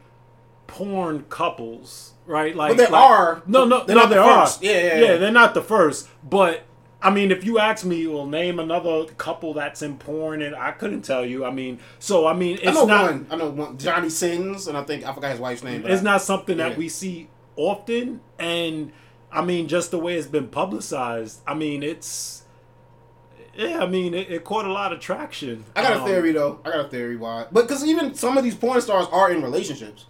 porn 0.68 1.24
couples 1.28 2.14
right 2.30 2.54
like 2.56 2.70
But 2.70 2.76
there 2.78 2.88
like- 2.90 3.10
are. 3.10 3.42
no 3.46 3.64
no 3.64 3.84
no 3.86 3.94
not 3.94 4.08
the 4.08 4.18
are 4.20 4.48
Yeah, 4.62 4.70
yeah, 4.72 4.78
yeah 4.78 5.00
yeah. 5.12 5.16
they're 5.16 5.32
not 5.32 5.52
the 5.54 5.62
first 5.62 6.08
but 6.28 6.62
I 7.02 7.08
mean, 7.08 7.30
if 7.30 7.44
you 7.44 7.58
ask 7.58 7.82
me, 7.86 8.06
well, 8.06 8.26
name 8.26 8.58
another 8.60 9.06
couple 9.16 9.54
that's 9.54 9.80
in 9.80 9.96
porn, 9.96 10.42
and 10.42 10.54
I 10.54 10.72
couldn't 10.72 11.00
tell 11.00 11.24
you. 11.24 11.46
I 11.46 11.50
mean, 11.50 11.78
so 11.98 12.26
I 12.26 12.34
mean, 12.34 12.58
it's 12.60 12.66
I 12.68 12.72
know 12.74 12.84
not 12.84 13.04
one. 13.10 13.26
I 13.30 13.36
know 13.36 13.48
one. 13.48 13.78
Johnny 13.78 14.10
Sins, 14.10 14.66
and 14.68 14.76
I 14.76 14.82
think 14.82 15.06
I 15.08 15.14
forgot 15.14 15.30
his 15.30 15.40
wife's 15.40 15.64
name. 15.64 15.80
but 15.80 15.90
it's 15.92 16.02
I- 16.02 16.04
not 16.04 16.20
something 16.20 16.58
Yeah. 16.58 16.68
that 16.68 16.76
we 16.76 16.90
see 16.90 17.28
often, 17.56 18.20
and 18.38 18.92
I 19.32 19.40
mean, 19.42 19.66
just 19.66 19.90
the 19.92 19.98
way 19.98 20.16
it's 20.16 20.26
been 20.26 20.48
publicized. 20.48 21.40
I 21.46 21.54
mean, 21.54 21.82
it's 21.82 22.42
yeah. 23.56 23.82
I 23.82 23.86
mean, 23.86 24.12
it, 24.12 24.30
it 24.30 24.44
caught 24.44 24.66
a 24.66 24.72
lot 24.72 24.92
of 24.92 25.00
traction. 25.00 25.64
I 25.74 25.80
got 25.82 25.92
a 25.94 26.00
Um, 26.00 26.06
theory 26.06 26.32
though. 26.32 26.60
I 26.66 26.70
got 26.70 26.84
a 26.84 26.88
theory 26.90 27.16
why. 27.16 27.46
But 27.50 27.62
because 27.66 27.82
even 27.82 28.12
some 28.14 28.36
of 28.36 28.44
these 28.44 28.54
porn 28.56 28.78
stars 28.82 29.06
are 29.10 29.30
in 29.30 29.42
relationships 29.42 30.04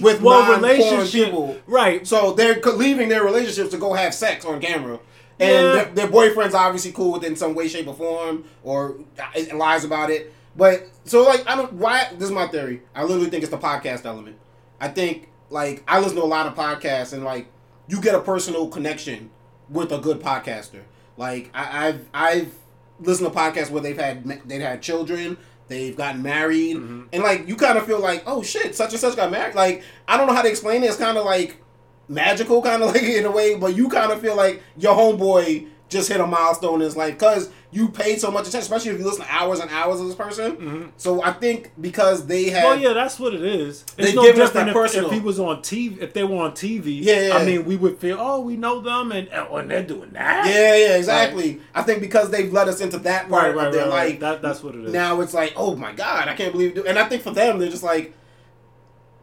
with 0.00 0.20
Well, 0.20 0.60
relationship, 0.60 1.26
people, 1.26 1.56
right? 1.66 2.06
so 2.06 2.32
they're 2.32 2.60
leaving 2.60 3.08
their 3.08 3.24
relationships 3.24 3.70
to 3.70 3.78
go 3.78 3.92
have 3.94 4.12
sex 4.14 4.44
on 4.44 4.60
camera. 4.60 4.98
And 5.40 5.50
Yeah. 5.50 5.72
their, 5.72 5.84
their 5.94 6.06
boyfriend's 6.08 6.54
obviously 6.54 6.92
cool 6.92 7.12
with 7.12 7.24
it 7.24 7.28
in 7.28 7.36
some 7.36 7.54
way, 7.54 7.66
shape, 7.68 7.88
or 7.88 7.94
form, 7.94 8.44
or 8.62 8.96
uh, 9.18 9.56
lies 9.56 9.84
about 9.84 10.10
it. 10.10 10.32
But 10.56 10.88
so, 11.04 11.22
like, 11.24 11.44
I 11.48 11.56
don't. 11.56 11.72
Why? 11.72 12.08
This 12.12 12.28
is 12.28 12.30
my 12.30 12.46
theory. 12.46 12.82
I 12.94 13.02
literally 13.02 13.28
think 13.30 13.42
it's 13.42 13.50
the 13.50 13.58
podcast 13.58 14.04
element. 14.04 14.36
I 14.80 14.86
think, 14.88 15.28
like, 15.50 15.82
I 15.88 15.98
listen 15.98 16.16
to 16.16 16.22
a 16.22 16.24
lot 16.24 16.46
of 16.46 16.54
podcasts, 16.54 17.12
and 17.12 17.24
like, 17.24 17.46
you 17.88 18.00
get 18.00 18.14
a 18.14 18.20
personal 18.20 18.68
connection 18.68 19.30
with 19.68 19.90
a 19.90 19.98
good 19.98 20.20
podcaster. 20.20 20.82
Like, 21.16 21.50
I, 21.52 21.88
I've 21.88 22.08
I've 22.14 22.54
listened 23.00 23.32
to 23.32 23.36
podcasts 23.36 23.70
where 23.70 23.82
they've 23.82 23.98
had 23.98 24.24
they've 24.46 24.60
had 24.62 24.80
children, 24.82 25.36
they've 25.68 25.96
gotten 25.96 26.22
married, 26.22 26.76
mm-hmm. 26.76 27.02
and 27.12 27.22
like, 27.22 27.48
you 27.48 27.56
kind 27.56 27.78
of 27.78 27.86
feel 27.86 28.00
like, 28.00 28.22
oh 28.26 28.42
shit, 28.42 28.74
such 28.74 28.92
and 28.92 29.00
such 29.00 29.16
got 29.16 29.30
married. 29.30 29.54
Like, 29.54 29.82
I 30.06 30.16
don't 30.16 30.26
know 30.26 30.34
how 30.34 30.42
to 30.42 30.48
explain 30.48 30.82
it. 30.82 30.86
It's 30.86 30.96
kind 30.96 31.16
of 31.16 31.24
like 31.24 31.62
magical 32.08 32.62
kind 32.62 32.82
of 32.82 32.88
like 32.94 33.02
in 33.02 33.24
a 33.24 33.30
way, 33.30 33.56
but 33.56 33.76
you 33.76 33.88
kind 33.88 34.12
of 34.12 34.20
feel 34.20 34.36
like 34.36 34.62
your 34.76 34.94
homeboy 34.94 35.68
just 35.88 36.08
hit 36.08 36.20
a 36.20 36.26
milestone 36.26 36.74
in 36.76 36.80
his 36.80 36.96
life 36.96 37.14
because 37.14 37.50
you 37.70 37.88
paid 37.88 38.20
so 38.20 38.30
much 38.30 38.42
attention, 38.48 38.60
especially 38.60 38.90
if 38.92 38.98
you 38.98 39.04
listen 39.04 39.24
to 39.24 39.32
hours 39.32 39.60
and 39.60 39.70
hours 39.70 40.00
of 40.00 40.06
this 40.06 40.14
person. 40.16 40.52
Mm-hmm. 40.56 40.84
So 40.96 41.22
I 41.22 41.32
think 41.32 41.72
because 41.80 42.26
they 42.26 42.50
have, 42.50 42.64
Well, 42.64 42.78
yeah, 42.78 42.92
that's 42.94 43.18
what 43.20 43.34
it 43.34 43.42
is. 43.44 43.82
It's 43.98 44.10
They 44.10 44.14
no 44.14 44.22
giving 44.22 44.42
us 44.42 44.50
that 44.52 44.68
if, 44.68 44.74
personal- 44.74 45.06
if 45.08 45.12
he 45.12 45.20
was 45.20 45.38
on 45.38 45.58
TV. 45.58 45.98
If 46.00 46.12
they 46.14 46.24
were 46.24 46.36
on 46.36 46.52
TV, 46.52 47.00
Yeah, 47.02 47.28
yeah. 47.28 47.36
I 47.36 47.44
mean, 47.44 47.64
we 47.64 47.76
would 47.76 47.98
feel, 47.98 48.16
oh, 48.18 48.40
we 48.40 48.56
know 48.56 48.80
them, 48.80 49.12
and 49.12 49.28
oh, 49.32 49.56
and 49.56 49.70
they're 49.70 49.82
doing 49.82 50.10
that. 50.12 50.46
yeah, 50.46 50.74
yeah, 50.76 50.96
exactly. 50.96 51.60
I 51.74 51.82
think 51.82 52.00
because 52.00 52.30
they've 52.30 52.52
let 52.52 52.66
us 52.68 52.80
into 52.80 52.98
that 53.00 53.28
part 53.28 53.44
right, 53.44 53.54
right, 53.54 53.66
of 53.68 53.72
their 53.72 53.82
right, 53.84 53.90
right. 53.90 54.10
life, 54.12 54.20
That, 54.20 54.42
that's 54.42 54.62
what 54.62 54.74
it 54.74 54.84
is. 54.84 54.92
now 54.92 55.20
it's 55.20 55.34
like, 55.34 55.52
oh 55.56 55.76
my 55.76 55.92
god, 55.92 56.28
I 56.28 56.34
can't 56.34 56.52
believe. 56.52 56.76
it. 56.78 56.86
And 56.86 56.98
I 56.98 57.04
think 57.08 57.22
for 57.22 57.30
them, 57.32 57.58
they're 57.58 57.68
just 57.70 57.82
like. 57.84 58.14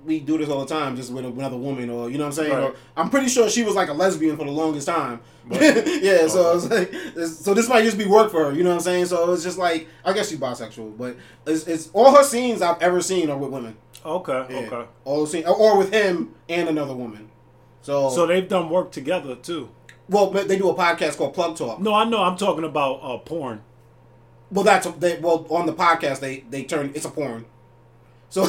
We 0.05 0.19
do 0.19 0.37
this 0.37 0.49
all 0.49 0.61
the 0.65 0.73
time, 0.73 0.95
just 0.95 1.11
with 1.13 1.25
another 1.25 1.57
woman, 1.57 1.89
or 1.89 2.09
you 2.09 2.17
know 2.17 2.23
what 2.25 2.37
I'm 2.39 2.45
saying. 2.45 2.51
Right. 2.53 2.63
Or, 2.71 2.75
I'm 2.97 3.09
pretty 3.09 3.27
sure 3.27 3.49
she 3.49 3.63
was 3.63 3.75
like 3.75 3.89
a 3.89 3.93
lesbian 3.93 4.35
for 4.37 4.45
the 4.45 4.51
longest 4.51 4.87
time. 4.87 5.21
yeah, 5.51 6.27
so 6.27 6.55
it's 6.55 6.69
like, 6.69 6.89
it's, 6.91 7.37
so 7.43 7.53
this 7.53 7.67
might 7.69 7.83
just 7.83 7.97
be 7.97 8.05
work 8.05 8.31
for 8.31 8.45
her. 8.45 8.51
You 8.51 8.63
know 8.63 8.69
what 8.69 8.75
I'm 8.77 8.81
saying? 8.81 9.05
So 9.05 9.31
it's 9.31 9.43
just 9.43 9.57
like, 9.57 9.87
I 10.03 10.13
guess 10.13 10.29
she's 10.29 10.39
bisexual, 10.39 10.97
but 10.97 11.17
it's, 11.45 11.67
it's 11.67 11.89
all 11.93 12.15
her 12.15 12.23
scenes 12.23 12.61
I've 12.61 12.81
ever 12.81 13.01
seen 13.01 13.29
are 13.29 13.37
with 13.37 13.51
women. 13.51 13.75
okay, 14.05 14.45
Yeah. 14.49 14.57
okay. 14.61 14.89
All 15.05 15.21
the 15.21 15.27
scenes, 15.29 15.45
or 15.47 15.77
with 15.77 15.91
him 15.93 16.33
and 16.49 16.67
another 16.69 16.95
woman. 16.95 17.29
So, 17.81 18.09
So 18.09 18.25
they've 18.25 18.47
done 18.47 18.69
work 18.69 18.91
together 18.91 19.35
too. 19.35 19.69
well, 20.09 20.31
but 20.31 20.47
they 20.47 20.57
do 20.57 20.69
a 20.69 20.75
podcast 20.75 21.17
called 21.17 21.33
Plug 21.33 21.55
Talk. 21.55 21.79
No, 21.79 21.93
I 21.93 22.05
know. 22.05 22.23
I'm 22.23 22.37
talking 22.37 22.63
about 22.63 22.99
uh, 23.03 23.17
porn. 23.17 23.61
Well, 24.51 24.63
that's 24.65 24.85
they, 24.99 25.17
well 25.19 25.45
on 25.49 25.65
the 25.65 25.73
podcast 25.73 26.19
they 26.19 26.43
they 26.49 26.63
turn 26.63 26.91
it's 26.93 27.05
a 27.05 27.09
porn. 27.09 27.45
So 28.31 28.47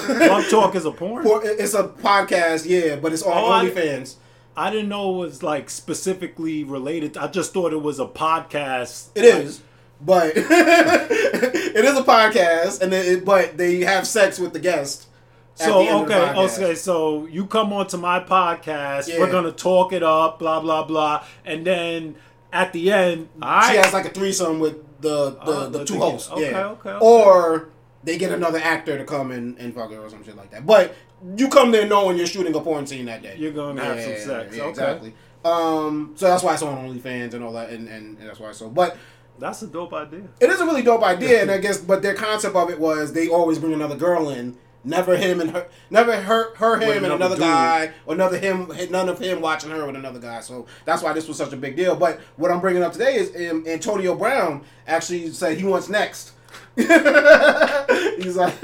Talk 0.48 0.74
is 0.76 0.84
a 0.86 0.90
porn. 1.00 1.24
Por- 1.24 1.42
It's 1.44 1.74
a 1.74 1.84
podcast, 1.88 2.64
yeah, 2.66 2.96
but 2.96 3.12
it's 3.12 3.22
on 3.22 3.32
Oh, 3.36 3.50
I- 3.50 3.66
OnlyFans. 3.68 4.14
I 4.56 4.70
didn't 4.70 4.88
know 4.90 5.14
it 5.14 5.18
was 5.18 5.42
like 5.42 5.68
specifically 5.70 6.62
related. 6.64 7.16
I 7.16 7.26
just 7.26 7.52
thought 7.54 7.72
it 7.72 7.82
was 7.82 7.98
a 7.98 8.04
podcast. 8.06 9.08
It 9.14 9.24
is. 9.24 9.62
but 10.00 10.32
it 10.36 11.84
is 11.84 11.98
a 11.98 12.02
podcast, 12.02 12.80
and 12.82 12.92
it, 12.92 13.24
but 13.24 13.56
they 13.56 13.80
have 13.80 14.06
sex 14.06 14.38
with 14.38 14.52
the 14.52 14.58
guest. 14.58 15.08
So 15.54 15.78
the 15.84 15.90
end 15.90 16.02
of 16.02 16.08
the 16.08 16.30
okay, 16.42 16.64
okay. 16.66 16.74
So 16.74 17.26
you 17.26 17.46
come 17.46 17.72
onto 17.72 17.96
my 17.96 18.20
podcast. 18.20 19.08
Yeah. 19.08 19.18
We're 19.20 19.30
gonna 19.32 19.52
talk 19.52 19.92
it 19.92 20.02
up, 20.02 20.38
blah 20.38 20.60
blah 20.60 20.84
blah, 20.84 21.24
and 21.44 21.66
then 21.66 22.16
at 22.52 22.72
the 22.72 22.92
end, 22.92 23.28
all 23.40 23.62
She 23.62 23.76
right, 23.76 23.84
has 23.84 23.92
like 23.94 24.04
a 24.06 24.10
threesome 24.10 24.60
with 24.60 24.76
the 25.00 25.30
the, 25.30 25.38
Oh, 25.44 25.68
the 25.70 25.84
two 25.84 25.98
hosts. 25.98 26.30
okay, 26.30 26.50
yeah. 26.50 26.68
okay, 26.68 26.90
okay. 26.90 26.98
Or 27.04 27.68
they 28.04 28.18
get 28.18 28.32
another 28.32 28.58
actor 28.58 28.98
to 28.98 29.04
come 29.04 29.30
and, 29.30 29.56
and 29.58 29.74
fuck 29.74 29.90
her 29.90 29.98
or 29.98 30.10
some 30.10 30.24
shit 30.24 30.36
like 30.36 30.50
that. 30.50 30.66
But 30.66 30.94
you 31.36 31.48
come 31.48 31.70
there 31.70 31.86
knowing 31.86 32.16
you're 32.16 32.26
shooting 32.26 32.54
a 32.54 32.60
porn 32.60 32.86
scene 32.86 33.06
that 33.06 33.22
day. 33.22 33.36
You're 33.38 33.52
gonna 33.52 33.82
have 33.82 34.00
some 34.00 34.16
sex. 34.16 34.56
Okay. 34.56 34.68
Exactly. 34.68 35.14
Um, 35.44 36.12
so 36.16 36.26
that's 36.28 36.42
why 36.42 36.54
it's 36.54 36.62
on 36.62 36.88
OnlyFans 36.88 37.34
and 37.34 37.42
all 37.42 37.52
that, 37.54 37.70
and, 37.70 37.88
and, 37.88 38.18
and 38.18 38.28
that's 38.28 38.38
why. 38.38 38.52
So, 38.52 38.68
but 38.68 38.96
that's 39.38 39.62
a 39.62 39.66
dope 39.66 39.92
idea. 39.92 40.22
it 40.40 40.50
is 40.50 40.60
a 40.60 40.64
really 40.64 40.82
dope 40.82 41.02
idea, 41.02 41.42
and 41.42 41.50
I 41.50 41.58
guess, 41.58 41.78
but 41.78 42.02
their 42.02 42.14
concept 42.14 42.54
of 42.54 42.70
it 42.70 42.78
was 42.78 43.12
they 43.12 43.28
always 43.28 43.58
bring 43.58 43.72
another 43.72 43.96
girl 43.96 44.28
in, 44.30 44.56
never 44.84 45.16
him 45.16 45.40
and 45.40 45.50
her, 45.50 45.66
never 45.90 46.14
her, 46.20 46.54
her 46.56 46.76
him 46.78 46.88
With 46.88 46.96
and 46.98 47.06
another 47.06 47.16
another 47.16 47.36
dude. 47.36 47.42
guy, 47.44 47.92
or 48.06 48.14
another 48.14 48.38
him, 48.38 48.70
none 48.90 49.08
of 49.08 49.18
him 49.18 49.40
watching 49.40 49.70
her 49.70 49.84
with 49.86 49.96
another 49.96 50.20
guy. 50.20 50.40
So 50.40 50.66
that's 50.84 51.02
why 51.02 51.12
this 51.12 51.26
was 51.26 51.36
such 51.38 51.52
a 51.52 51.56
big 51.56 51.76
deal. 51.76 51.96
But 51.96 52.20
what 52.36 52.50
I'm 52.52 52.60
bringing 52.60 52.82
up 52.82 52.92
today 52.92 53.16
is 53.16 53.50
um, 53.50 53.64
Antonio 53.66 54.14
Brown 54.14 54.62
actually 54.86 55.30
said 55.30 55.58
he 55.58 55.64
wants 55.64 55.88
next. 55.88 56.32
he's 58.22 58.36
like, 58.36 58.54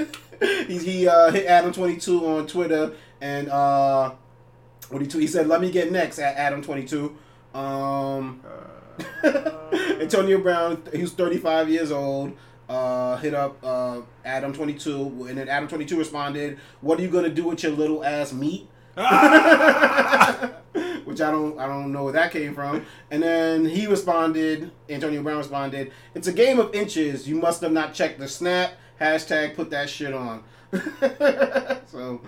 he's, 0.67 0.83
he 0.83 1.07
uh, 1.07 1.31
hit 1.31 1.45
Adam 1.45 1.71
Twenty 1.71 1.97
Two 1.97 2.25
on 2.25 2.47
Twitter, 2.47 2.93
and 3.21 3.49
uh, 3.49 4.11
what 4.89 5.01
he? 5.01 5.19
He 5.19 5.27
said, 5.27 5.47
"Let 5.47 5.61
me 5.61 5.71
get 5.71 5.91
next 5.91 6.19
at 6.19 6.35
Adam 6.35 6.61
Twenty 6.61 6.85
Two. 6.85 7.17
Um, 7.53 8.41
Antonio 9.99 10.39
Brown, 10.39 10.83
he 10.93 11.01
was 11.01 11.13
35 11.13 11.69
years 11.69 11.91
old. 11.91 12.35
Uh, 12.67 13.17
hit 13.17 13.33
up 13.33 13.57
uh, 13.63 14.01
Adam 14.23 14.53
22, 14.53 15.25
and 15.27 15.37
then 15.37 15.49
Adam 15.49 15.67
22 15.67 15.97
responded, 15.97 16.59
"What 16.81 16.99
are 16.99 17.01
you 17.01 17.09
gonna 17.09 17.29
do 17.29 17.45
with 17.45 17.63
your 17.63 17.71
little 17.71 18.03
ass 18.03 18.31
meat?" 18.31 18.67
Which 21.19 21.27
I 21.27 21.31
don't, 21.31 21.59
I 21.59 21.67
don't 21.67 21.91
know 21.91 22.05
where 22.05 22.13
that 22.13 22.31
came 22.31 22.55
from. 22.55 22.85
And 23.11 23.21
then 23.21 23.65
he 23.65 23.87
responded, 23.87 24.71
Antonio 24.89 25.21
Brown 25.21 25.37
responded, 25.39 25.91
"It's 26.15 26.27
a 26.27 26.31
game 26.33 26.59
of 26.59 26.73
inches. 26.73 27.27
You 27.27 27.35
must 27.35 27.59
have 27.61 27.73
not 27.73 27.93
checked 27.93 28.19
the 28.19 28.27
snap. 28.29 28.71
Hashtag 29.01 29.53
put 29.55 29.69
that 29.71 29.89
shit 29.89 30.13
on." 30.13 30.43
so, 31.87 32.21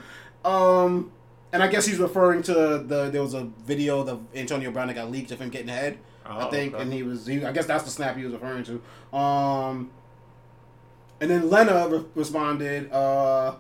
um, 0.43 1.09
and 1.53 1.63
I 1.63 1.67
guess 1.69 1.85
he's 1.85 1.99
referring 1.99 2.43
to 2.43 2.53
the 2.53 3.09
there 3.09 3.21
was 3.21 3.33
a 3.33 3.45
video 3.65 4.01
of 4.05 4.19
Antonio 4.35 4.71
Brown 4.71 4.87
that 4.87 4.95
got 4.95 5.09
leaked 5.09 5.31
of 5.31 5.39
him 5.39 5.49
getting 5.49 5.69
head. 5.69 5.97
I 6.25 6.47
Oh, 6.47 6.49
think, 6.51 6.73
okay. 6.73 6.83
and 6.83 6.91
he 6.91 7.03
was. 7.03 7.25
He, 7.25 7.45
I 7.45 7.53
guess 7.53 7.65
that's 7.67 7.85
the 7.85 7.89
snap 7.91 8.17
he 8.17 8.25
was 8.25 8.33
referring 8.33 8.65
to. 8.65 9.17
Um, 9.17 9.89
and 11.21 11.31
then 11.31 11.49
Lena 11.49 11.87
re- 11.87 12.05
responded, 12.13 12.91
uh, 12.91 13.55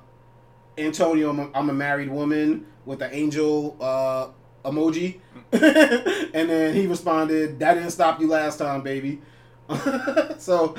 "Antonio, 0.77 1.29
I'm 1.29 1.39
a, 1.39 1.49
I'm 1.55 1.69
a 1.69 1.73
married 1.73 2.09
woman 2.09 2.65
with 2.85 3.01
an 3.01 3.11
angel 3.13 3.77
uh, 3.79 4.27
emoji." 4.63 5.19
and 5.51 6.49
then 6.49 6.73
he 6.73 6.87
responded, 6.87 7.59
"That 7.59 7.75
didn't 7.75 7.91
stop 7.91 8.19
you 8.19 8.27
last 8.27 8.57
time, 8.57 8.81
baby." 8.81 9.21
so, 10.37 10.75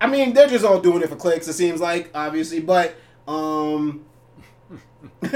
I 0.00 0.06
mean, 0.06 0.32
they're 0.32 0.48
just 0.48 0.64
all 0.64 0.80
doing 0.80 1.02
it 1.02 1.08
for 1.08 1.16
clicks. 1.16 1.48
It 1.48 1.54
seems 1.54 1.80
like, 1.80 2.10
obviously, 2.14 2.60
but 2.60 2.96
um. 3.26 4.04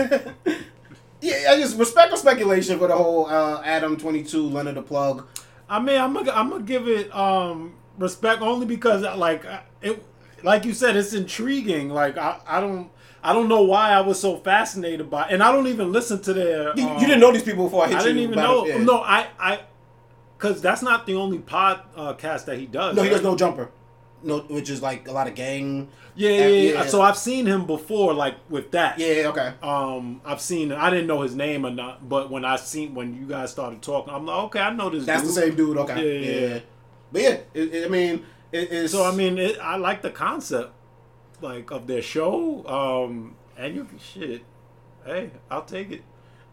Yeah, 1.20 1.50
I 1.50 1.56
just 1.56 1.78
respect 1.78 2.10
the 2.10 2.16
speculation 2.16 2.78
for 2.78 2.88
the 2.88 2.96
whole 2.96 3.26
uh, 3.26 3.62
Adam 3.64 3.96
twenty 3.96 4.22
two 4.22 4.42
Lena 4.42 4.72
the 4.72 4.82
plug. 4.82 5.26
I 5.68 5.80
mean, 5.80 6.00
I'm 6.00 6.12
gonna 6.12 6.30
I'm 6.30 6.50
gonna 6.50 6.62
give 6.62 6.88
it 6.88 7.14
um 7.14 7.74
respect 7.98 8.42
only 8.42 8.66
because 8.66 9.02
like 9.18 9.44
it 9.82 10.04
like 10.42 10.64
you 10.64 10.74
said 10.74 10.94
it's 10.94 11.14
intriguing. 11.14 11.88
Like 11.88 12.16
I, 12.18 12.38
I 12.46 12.60
don't 12.60 12.90
I 13.26 13.32
don't 13.32 13.48
know 13.48 13.62
why 13.62 13.90
I 13.90 14.00
was 14.00 14.20
so 14.20 14.36
fascinated 14.36 15.10
by 15.10 15.24
and 15.28 15.42
I 15.42 15.50
don't 15.50 15.66
even 15.66 15.90
listen 15.90 16.22
to 16.22 16.32
their 16.32 16.76
You, 16.76 16.86
um, 16.88 17.00
you 17.00 17.06
didn't 17.06 17.20
know 17.20 17.32
these 17.32 17.42
people 17.42 17.64
before 17.64 17.84
I 17.84 17.88
hit 17.88 17.96
I 17.96 17.98
you. 17.98 18.04
I 18.04 18.06
didn't 18.08 18.22
even 18.22 18.36
know. 18.36 18.64
it. 18.66 18.80
No, 18.80 18.96
I 19.02 19.26
I 19.40 19.60
cuz 20.38 20.60
that's 20.60 20.82
not 20.82 21.06
the 21.06 21.14
only 21.14 21.38
podcast 21.38 22.44
that 22.44 22.56
he 22.58 22.66
does. 22.66 22.94
no, 22.94 23.02
he 23.02 23.10
does 23.10 23.22
no 23.22 23.36
jumper, 23.36 23.70
no, 24.22 24.38
which 24.56 24.70
is 24.70 24.80
like 24.80 25.08
a 25.08 25.12
lot 25.12 25.26
of 25.26 25.34
gang. 25.34 25.88
Yeah, 26.14 26.30
yeah, 26.30 26.46
yeah, 26.46 26.72
yeah. 26.74 26.86
So 26.86 27.02
I've 27.02 27.18
seen 27.18 27.46
him 27.46 27.66
before 27.66 28.14
like 28.14 28.36
with 28.48 28.70
that. 28.70 28.98
Yeah, 28.98 29.28
okay. 29.32 29.52
Um, 29.62 30.20
I've 30.24 30.40
seen. 30.40 30.72
I 30.72 30.88
didn't 30.90 31.08
know 31.08 31.20
his 31.22 31.34
name 31.34 31.66
or 31.66 31.70
not, 31.70 32.08
but 32.08 32.30
when 32.30 32.44
I 32.44 32.56
seen 32.56 32.94
when 32.94 33.14
you 33.14 33.26
guys 33.26 33.50
started 33.50 33.82
talking, 33.82 34.14
I'm 34.14 34.24
like, 34.24 34.44
okay, 34.44 34.60
I 34.60 34.70
know 34.72 34.88
this. 34.88 35.04
That's 35.04 35.24
the 35.24 35.32
same 35.40 35.56
dude. 35.56 35.76
Okay. 35.78 36.00
Yeah, 36.24 36.48
yeah. 36.48 36.58
But 37.12 37.22
yeah, 37.22 37.36
it, 37.54 37.74
it- 37.74 37.86
I 37.86 37.88
mean, 37.88 38.24
it, 38.52 38.72
it's 38.72 38.92
So 38.92 39.04
I 39.04 39.12
mean, 39.14 39.36
it, 39.38 39.58
I 39.60 39.76
like 39.76 40.00
the 40.02 40.10
concept, 40.10 40.72
like 41.40 41.70
of 41.70 41.86
their 41.86 42.02
show. 42.02 42.66
Um, 42.66 43.36
and 43.56 43.74
you 43.74 43.84
can 43.84 43.98
shit. 43.98 44.42
Hey, 45.04 45.30
I'll 45.50 45.64
take 45.64 45.90
it. 45.90 46.02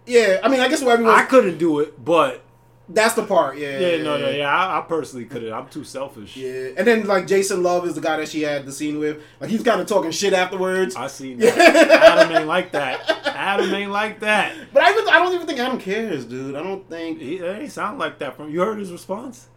yeah. 0.05 0.39
I 0.43 0.47
mean, 0.47 0.59
I 0.59 0.67
guess 0.67 0.81
what 0.83 0.93
everyone. 0.93 1.15
I 1.15 1.23
couldn't 1.25 1.57
do 1.57 1.79
it, 1.79 2.03
but 2.03 2.43
that's 2.89 3.13
the 3.13 3.25
part. 3.25 3.57
Yeah. 3.57 3.79
yeah, 3.79 4.03
no, 4.03 4.17
no, 4.17 4.29
yeah, 4.29 4.49
I, 4.49 4.79
I 4.79 4.81
personally 4.81 5.25
couldn't. 5.25 5.53
I'm 5.53 5.67
too 5.69 5.83
selfish. 5.83 6.35
Yeah, 6.35 6.69
and 6.77 6.85
then 6.85 7.07
like 7.07 7.27
Jason 7.27 7.63
Luv 7.63 7.85
is 7.85 7.95
the 7.95 8.01
guy 8.01 8.17
that 8.17 8.27
she 8.27 8.41
had 8.41 8.65
the 8.65 8.71
scene 8.71 8.99
with. 8.99 9.21
Like 9.39 9.49
he's 9.49 9.63
kind 9.63 9.79
of 9.79 9.87
talking 9.87 10.11
shit 10.11 10.33
afterwards. 10.33 10.95
I 10.95 11.07
seen 11.07 11.37
that. 11.39 11.57
Adam 11.57 12.35
ain't 12.35 12.47
like 12.47 12.71
that. 12.73 13.09
Adam 13.25 13.73
ain't 13.73 13.91
like 13.91 14.19
that. 14.19 14.53
But 14.73 14.83
I, 14.83 14.91
even, 14.91 15.07
I 15.07 15.19
don't 15.19 15.33
even 15.33 15.47
think 15.47 15.59
Adam 15.59 15.79
cares, 15.79 16.25
dude. 16.25 16.55
I 16.55 16.63
don't 16.63 16.87
think. 16.89 17.19
He, 17.19 17.41
ain't 17.43 17.71
sound 17.71 17.99
like 17.99 18.19
that 18.19 18.35
from 18.35 18.51
you. 18.51 18.59
Heard 18.59 18.79
his 18.79 18.91
response? 18.91 19.47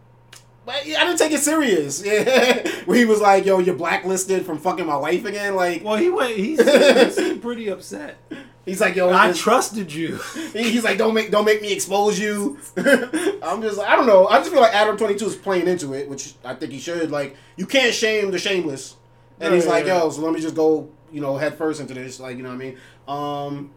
But 0.67 0.75
I 0.75 1.05
didn't 1.05 1.17
take 1.17 1.31
it 1.31 1.39
serious. 1.39 2.03
Yeah, 2.05 2.67
where 2.85 2.97
he 2.97 3.05
was 3.05 3.21
like, 3.21 3.45
"Yo, 3.45 3.59
you're 3.59 3.73
blacklisted 3.73 4.45
from 4.45 4.57
fucking 4.57 4.85
my 4.85 4.97
wife 4.97 5.23
again." 5.23 5.55
Like 5.55 5.81
Well, 5.81 5.95
he 5.95 6.09
went. 6.09 6.35
He 6.35 6.57
seemed, 6.57 6.69
he 6.97 7.09
seemed 7.11 7.41
pretty 7.41 7.69
upset. 7.69 8.17
he's 8.65 8.81
like, 8.81 8.97
"Yo, 8.97 9.09
I 9.09 9.31
trusted 9.31 9.93
you. 9.93 10.19
He's 10.53 10.83
like, 10.83 10.97
don't 10.97 11.13
make 11.13 11.31
don't 11.31 11.45
make 11.45 11.61
me 11.61 11.71
expose 11.71 12.19
you. 12.19 12.57
I'm 12.75 13.61
just 13.61 13.77
like, 13.77 13.87
I 13.87 13.95
don't 13.95 14.07
know. 14.07 14.27
I 14.27 14.39
just 14.39 14.51
feel 14.51 14.59
like 14.59 14.73
Adam 14.73 14.97
22 14.97 15.25
is 15.25 15.35
playing 15.37 15.67
into 15.69 15.93
it, 15.93 16.09
which 16.09 16.33
I 16.43 16.53
think 16.53 16.73
he 16.73 16.79
should. 16.79 17.11
Like, 17.11 17.37
you 17.55 17.65
can't 17.65 17.93
shame 17.93 18.31
the 18.31 18.37
shameless. 18.37 18.97
And 19.39 19.53
he's 19.53 19.63
Yeah, 19.63 19.71
like, 19.71 19.85
yo, 19.85 20.09
so 20.09 20.21
let 20.21 20.33
me 20.33 20.41
just 20.41 20.55
go, 20.55 20.89
you 21.13 21.21
know, 21.21 21.37
head 21.37 21.57
first 21.57 21.79
into 21.79 21.93
this. 21.93 22.19
Like, 22.19 22.35
you 22.35 22.43
know 22.43 22.49
what 22.49 22.55
I 22.55 22.57
mean? 22.57 22.77
Um, 23.07 23.71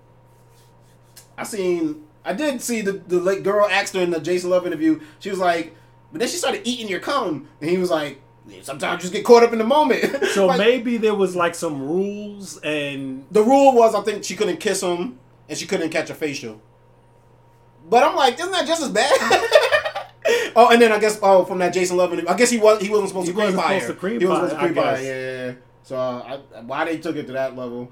I 1.39 1.45
seen, 1.45 2.03
I 2.25 2.33
did 2.33 2.61
see 2.61 2.81
the 2.81 2.95
the 2.95 3.37
girl 3.37 3.69
asked 3.71 3.95
her 3.95 4.01
in 4.01 4.11
the 4.11 4.19
Jason 4.19 4.51
Luv 4.51 4.67
interview. 4.67 4.99
She 5.21 5.31
was 5.31 5.39
like, 5.39 5.77
but 6.13 6.21
then 6.21 6.29
she 6.29 6.37
started 6.37 6.63
eating 6.65 6.89
your 6.89 7.01
cum, 7.01 7.49
and 7.61 7.71
he 7.71 7.79
was 7.79 7.91
like, 7.91 8.21
sometimes 8.63 8.99
you 8.99 9.01
just 9.03 9.13
get 9.13 9.25
caught 9.25 9.43
up 9.43 9.53
in 9.53 9.59
the 9.59 9.65
moment. 9.65 10.05
So 10.31 10.47
Like, 10.47 10.59
maybe 10.59 10.97
there 10.97 11.15
was 11.15 11.35
like 11.35 11.55
some 11.55 11.83
rules 11.83 12.59
and 12.59 13.25
the 13.31 13.43
rule 13.43 13.75
was 13.75 13.95
I 13.95 14.01
think 14.03 14.23
she 14.25 14.37
couldn't 14.37 14.59
kiss 14.59 14.81
him 14.83 15.19
and 15.49 15.59
she 15.59 15.67
couldn't 15.67 15.91
catch 15.91 16.11
a 16.11 16.15
facial. 16.15 16.61
But 17.89 18.05
I'm 18.05 18.15
like, 18.15 18.39
isn't 18.39 18.53
that 18.53 18.67
just 18.67 18.83
as 18.83 18.91
bad? 18.91 19.11
oh, 20.57 20.69
and 20.71 20.81
then 20.81 20.93
I 20.93 20.99
guess 20.99 21.19
oh 21.23 21.45
from 21.45 21.59
that 21.59 21.73
Jason 21.73 21.97
Luv, 21.97 22.13
I 22.13 22.35
guess 22.35 22.51
he 22.51 22.59
was 22.59 22.81
he 22.81 22.89
wasn't 22.89 23.09
supposed 23.09 23.27
He 23.27 23.33
to 23.33 23.39
cream 23.39 23.57
wasn't 23.57 23.83
supposed 23.83 23.87
to 23.87 23.95
cream 23.95 24.21
he 24.21 24.27
was 24.27 24.37
supposed 24.37 24.55
to 24.55 24.59
cream 24.59 24.79
I 24.79 24.83
pie. 24.83 25.01
Yeah, 25.01 25.09
yeah, 25.09 25.47
yeah. 25.47 25.53
So 25.83 25.97
uh, 25.97 26.41
I, 26.55 26.61
why 26.61 26.85
they 26.85 26.99
took 26.99 27.17
it 27.17 27.27
to 27.27 27.33
that 27.33 27.57
level, 27.57 27.91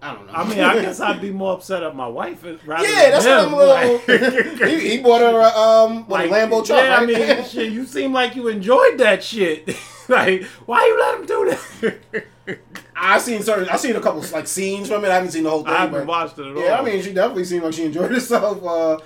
I 0.00 0.14
don't 0.14 0.26
know. 0.26 0.32
I 0.32 0.48
mean, 0.48 0.60
I 0.60 0.74
guess 0.82 1.00
I'd 1.00 1.20
be 1.20 1.30
more 1.30 1.54
upset 1.54 1.82
at 1.82 1.94
my 1.96 2.06
wife 2.06 2.44
rather 2.64 2.86
yeah, 2.86 3.10
that's 3.10 3.24
than 3.24 3.50
what 3.50 3.78
I'm 3.78 3.88
a 3.88 3.96
little. 4.06 4.60
Like- 4.60 4.70
he, 4.80 4.90
he 4.90 4.98
bought 4.98 5.20
her 5.20 5.40
a, 5.40 5.58
um 5.58 6.06
what, 6.06 6.28
like, 6.28 6.30
a 6.30 6.34
Lambo 6.46 6.64
truck, 6.64 6.78
yeah, 6.78 6.94
right? 6.96 7.02
I 7.02 7.06
mean, 7.06 7.44
shit, 7.48 7.72
you 7.72 7.84
seem 7.84 8.12
like 8.12 8.36
you 8.36 8.48
enjoyed 8.48 8.98
that 8.98 9.22
shit. 9.24 9.68
like, 10.08 10.44
why 10.66 10.86
you 10.86 10.98
let 10.98 11.20
him 11.20 11.26
do 11.26 12.24
that? 12.46 12.58
I 12.94 13.18
seen 13.18 13.42
certain, 13.42 13.68
I 13.68 13.76
seen 13.76 13.96
a 13.96 14.00
couple 14.00 14.24
like 14.32 14.46
scenes 14.46 14.88
from 14.88 15.04
it. 15.04 15.10
I 15.10 15.14
haven't 15.14 15.30
seen 15.32 15.44
the 15.44 15.50
whole 15.50 15.62
thing. 15.64 15.72
I 15.72 15.78
haven't 15.78 16.00
but, 16.00 16.06
watched 16.06 16.38
it 16.38 16.46
at 16.46 16.56
all. 16.56 16.62
yeah, 16.62 16.78
I 16.78 16.82
mean, 16.84 17.02
she 17.02 17.12
definitely 17.12 17.44
seemed 17.44 17.64
like 17.64 17.74
she 17.74 17.84
enjoyed 17.84 18.10
herself. 18.10 18.62
Uh, 18.64 18.98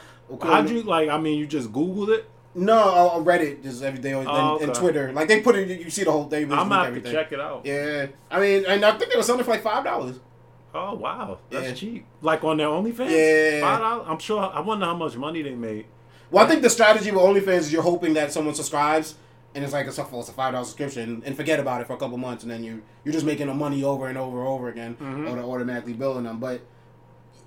how'd 0.42 0.70
you 0.70 0.82
like? 0.82 1.08
I 1.08 1.18
mean, 1.18 1.38
you 1.38 1.46
just 1.46 1.72
Googled 1.72 2.08
it. 2.16 2.28
No, 2.54 2.76
I 2.76 3.14
on 3.16 3.24
Reddit 3.24 3.62
just 3.62 3.82
every 3.82 4.00
day, 4.00 4.12
on 4.12 4.26
Oh, 4.28 4.58
and 4.58 4.70
okay. 4.70 4.78
Twitter. 4.78 5.12
Like 5.12 5.26
they 5.28 5.40
put 5.40 5.56
it, 5.56 5.80
you 5.80 5.88
see 5.90 6.04
the 6.04 6.12
whole 6.12 6.24
thing. 6.28 6.44
I'm 6.44 6.68
gonna 6.68 6.74
have 6.76 6.86
everything. 6.88 7.12
to 7.12 7.18
check 7.18 7.32
it 7.32 7.40
out. 7.40 7.64
Yeah, 7.64 8.06
I 8.30 8.40
mean, 8.40 8.64
and 8.66 8.84
I 8.84 8.92
think 8.98 9.10
they 9.10 9.16
were 9.16 9.22
selling 9.22 9.40
it 9.40 9.44
for 9.44 9.52
like 9.52 9.62
five 9.62 9.84
dollars. 9.84 10.20
Oh 10.74 10.94
wow, 10.94 11.38
that's 11.50 11.68
Yeah. 11.68 11.74
cheap. 11.74 12.06
Like 12.22 12.42
on 12.44 12.56
their 12.56 12.68
OnlyFans. 12.68 13.10
Yeah. 13.10 13.60
Five 13.60 13.80
dollars. 13.80 14.06
I'm 14.08 14.18
sure. 14.18 14.40
I 14.54 14.60
wonder 14.60 14.86
how 14.86 14.94
much 14.96 15.16
money 15.16 15.42
they 15.42 15.54
made. 15.54 15.86
Well, 16.30 16.44
I 16.44 16.48
think 16.48 16.62
the 16.62 16.70
strategy 16.70 17.10
with 17.10 17.20
OnlyFans 17.22 17.58
is 17.58 17.72
you're 17.72 17.82
hoping 17.82 18.14
that 18.14 18.32
someone 18.32 18.54
subscribes, 18.54 19.16
and 19.54 19.62
it's 19.62 19.74
like 19.74 19.86
it's 19.86 19.98
a, 19.98 20.06
it's 20.14 20.28
a 20.30 20.32
five 20.32 20.52
dollar 20.52 20.64
subscription, 20.64 21.22
and 21.26 21.36
forget 21.36 21.60
about 21.60 21.82
it 21.82 21.86
for 21.86 21.92
a 21.92 21.96
couple 21.98 22.16
months, 22.16 22.42
and 22.42 22.50
then 22.50 22.64
you 22.64 22.82
you're 23.04 23.12
just 23.12 23.26
making 23.26 23.48
the 23.48 23.54
money 23.54 23.84
over 23.84 24.06
and 24.08 24.16
over 24.16 24.38
and 24.40 24.48
over 24.48 24.68
again, 24.68 24.96
Mm-hmm. 25.00 25.28
or 25.28 25.38
automatically 25.54 25.92
billing 25.92 26.24
them. 26.24 26.38
But 26.38 26.62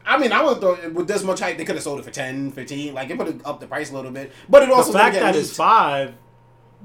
I 0.06 0.20
mean, 0.20 0.32
I 0.32 0.44
would 0.44 0.60
thought 0.62 0.94
with 0.94 1.08
this 1.08 1.24
much 1.24 1.40
hype, 1.40 1.58
they 1.58 1.66
could 1.66 1.74
have 1.76 1.84
sold 1.84 2.00
it 2.00 2.04
for 2.06 2.12
10, 2.12 2.52
15. 2.52 2.94
Like 2.94 3.10
it 3.10 3.18
would 3.18 3.26
have 3.26 3.42
upped 3.44 3.62
the 3.62 3.66
price 3.68 3.90
a 3.92 3.96
little 3.96 4.12
bit. 4.12 4.32
But 4.48 4.62
it 4.62 4.70
also 4.70 4.92
the 4.92 5.00
fact 5.00 5.16
that 5.16 5.36
it's 5.36 5.56
five 5.56 6.14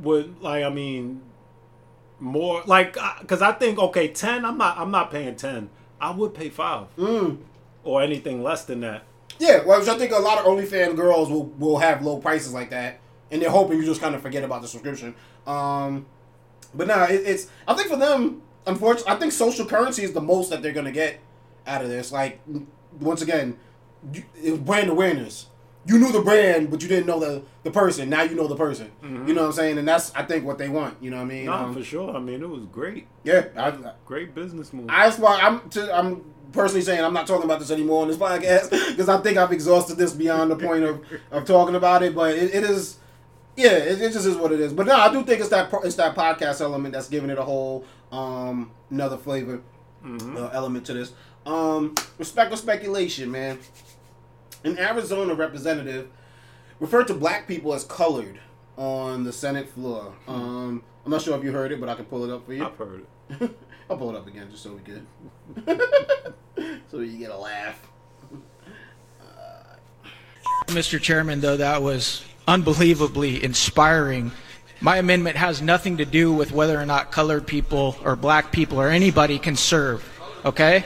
would 0.00 0.40
like 0.40 0.64
I 0.64 0.70
mean 0.70 1.20
more 2.18 2.62
like 2.66 2.96
because 3.20 3.42
I 3.42 3.52
think 3.52 3.78
okay 3.78 4.08
ten 4.08 4.44
I'm 4.46 4.56
not 4.56 4.78
I'm 4.78 4.90
not 4.90 5.10
paying 5.10 5.36
ten 5.36 5.68
I 6.00 6.10
would 6.12 6.34
pay 6.34 6.48
five 6.48 6.86
Mm. 6.96 7.38
or 7.84 8.02
anything 8.02 8.42
less 8.42 8.64
than 8.64 8.80
that 8.80 9.02
Yeah, 9.38 9.64
well, 9.64 9.78
which 9.80 9.88
I 9.88 9.96
think 9.98 10.12
a 10.12 10.18
lot 10.18 10.38
of 10.38 10.44
OnlyFans 10.44 10.96
girls 10.96 11.30
will, 11.30 11.46
will 11.58 11.78
have 11.78 12.02
low 12.02 12.18
prices 12.18 12.52
like 12.52 12.70
that, 12.70 13.00
and 13.30 13.40
they're 13.40 13.50
hoping 13.50 13.78
you 13.78 13.84
just 13.86 14.00
kind 14.00 14.14
of 14.14 14.20
forget 14.22 14.44
about 14.44 14.60
the 14.62 14.68
subscription. 14.68 15.14
Um, 15.46 16.06
But 16.74 16.86
nah, 16.86 17.04
it, 17.04 17.22
it's 17.26 17.46
I 17.66 17.74
think 17.74 17.88
for 17.88 17.96
them, 17.96 18.42
unfortunately, 18.66 19.12
I 19.12 19.16
think 19.18 19.32
social 19.32 19.66
currency 19.66 20.02
is 20.04 20.12
the 20.12 20.20
most 20.20 20.50
that 20.50 20.62
they're 20.62 20.72
gonna 20.72 20.92
get 20.92 21.20
out 21.66 21.82
of 21.82 21.88
this. 21.88 22.12
Like 22.12 22.40
once 23.00 23.22
again, 23.22 23.56
you, 24.12 24.22
it 24.42 24.50
was 24.52 24.60
brand 24.60 24.88
awareness. 24.90 25.46
You 25.86 25.98
knew 25.98 26.12
the 26.12 26.20
brand, 26.20 26.70
but 26.70 26.82
you 26.82 26.88
didn't 26.88 27.06
know 27.06 27.18
the 27.18 27.42
the 27.62 27.70
person. 27.70 28.10
Now 28.10 28.22
you 28.22 28.34
know 28.34 28.46
the 28.46 28.56
person. 28.56 28.90
You 29.02 29.32
know 29.34 29.40
what 29.42 29.46
I'm 29.48 29.52
saying? 29.52 29.78
And 29.78 29.88
that's 29.88 30.14
I 30.14 30.24
think 30.24 30.44
what 30.44 30.58
they 30.58 30.68
want. 30.68 30.96
You 31.02 31.10
know 31.10 31.16
what 31.16 31.22
I 31.22 31.26
mean? 31.26 31.46
No, 31.46 31.52
Um, 31.54 31.74
for 31.74 31.82
sure. 31.82 32.14
I 32.14 32.20
mean, 32.20 32.42
it 32.42 32.48
was 32.48 32.64
great. 32.66 33.06
yeah, 33.24 33.46
I, 33.56 33.72
Great 34.04 34.34
business 34.34 34.72
move. 34.72 34.86
I, 34.90 35.06
that's 35.08 35.18
why 35.18 35.38
I'm 35.40 35.68
to, 35.70 35.96
I'm 35.98 36.22
personally 36.52 36.82
saying 36.82 37.02
I'm 37.02 37.14
not 37.14 37.26
talking 37.26 37.44
about 37.44 37.60
this 37.60 37.70
anymore 37.70 38.02
on 38.02 38.08
this 38.08 38.18
podcast 38.18 38.70
because 38.90 39.08
I 39.08 39.18
think 39.22 39.38
I've 39.38 39.52
exhausted 39.52 39.96
this 39.96 40.12
beyond 40.12 40.50
the 40.50 40.56
point 40.56 40.84
of, 40.84 41.02
of 41.30 41.44
talking 41.46 41.74
about 41.74 42.02
it. 42.02 42.14
But 42.14 42.36
it, 42.36 42.54
it 42.54 42.64
is, 42.64 42.98
yeah, 43.56 43.70
it, 43.70 44.02
it 44.02 44.12
just 44.12 44.26
is 44.26 44.36
what 44.36 44.52
it 44.52 44.60
is. 44.60 44.74
But 44.74 44.86
no, 44.86 44.94
I 44.94 45.10
do 45.10 45.24
think 45.24 45.40
it's 45.40 45.48
that 45.48 45.70
it's 45.82 45.96
that 45.96 46.14
podcast 46.14 46.60
element 46.60 46.92
that's 46.92 47.08
giving 47.08 47.30
it 47.30 47.38
a 47.38 47.42
whole 47.42 47.84
um 48.12 48.70
another 48.90 49.16
flavor 49.16 49.62
uh, 50.04 50.48
element 50.52 50.84
to 50.86 50.92
this. 50.92 51.12
Um, 51.46 51.94
respect 52.18 52.52
or 52.52 52.56
speculation, 52.56 53.30
man. 53.30 53.58
An 54.64 54.78
Arizona 54.78 55.34
representative 55.34 56.08
referred 56.78 57.06
to 57.08 57.14
black 57.14 57.46
people 57.46 57.72
as 57.72 57.84
colored 57.84 58.40
on 58.76 59.24
the 59.24 59.32
Senate 59.32 59.68
floor. 59.68 60.12
Um, 60.28 60.82
I'm 61.04 61.10
not 61.10 61.22
sure 61.22 61.36
if 61.36 61.44
you 61.44 61.52
heard 61.52 61.72
it, 61.72 61.80
but 61.80 61.88
I 61.88 61.94
can 61.94 62.04
pull 62.04 62.24
it 62.24 62.30
up 62.30 62.46
for 62.46 62.52
you. 62.52 62.64
I've 62.64 62.76
heard 62.76 63.06
it. 63.40 63.50
I'll 63.90 63.96
pull 63.96 64.10
it 64.10 64.16
up 64.16 64.26
again 64.26 64.48
just 64.50 64.62
so 64.62 64.72
we 64.72 64.80
good. 64.80 65.06
so 66.90 67.00
you 67.00 67.18
get 67.18 67.30
a 67.30 67.36
laugh. 67.36 67.86
Mr. 70.66 71.00
Chairman, 71.00 71.40
though, 71.40 71.56
that 71.56 71.82
was 71.82 72.24
unbelievably 72.46 73.42
inspiring. 73.42 74.30
My 74.80 74.98
amendment 74.98 75.36
has 75.36 75.60
nothing 75.60 75.96
to 75.98 76.04
do 76.04 76.32
with 76.32 76.52
whether 76.52 76.80
or 76.80 76.86
not 76.86 77.10
colored 77.10 77.46
people 77.46 77.96
or 78.04 78.16
black 78.16 78.52
people 78.52 78.80
or 78.80 78.88
anybody 78.88 79.38
can 79.38 79.56
serve. 79.56 80.04
Okay? 80.44 80.84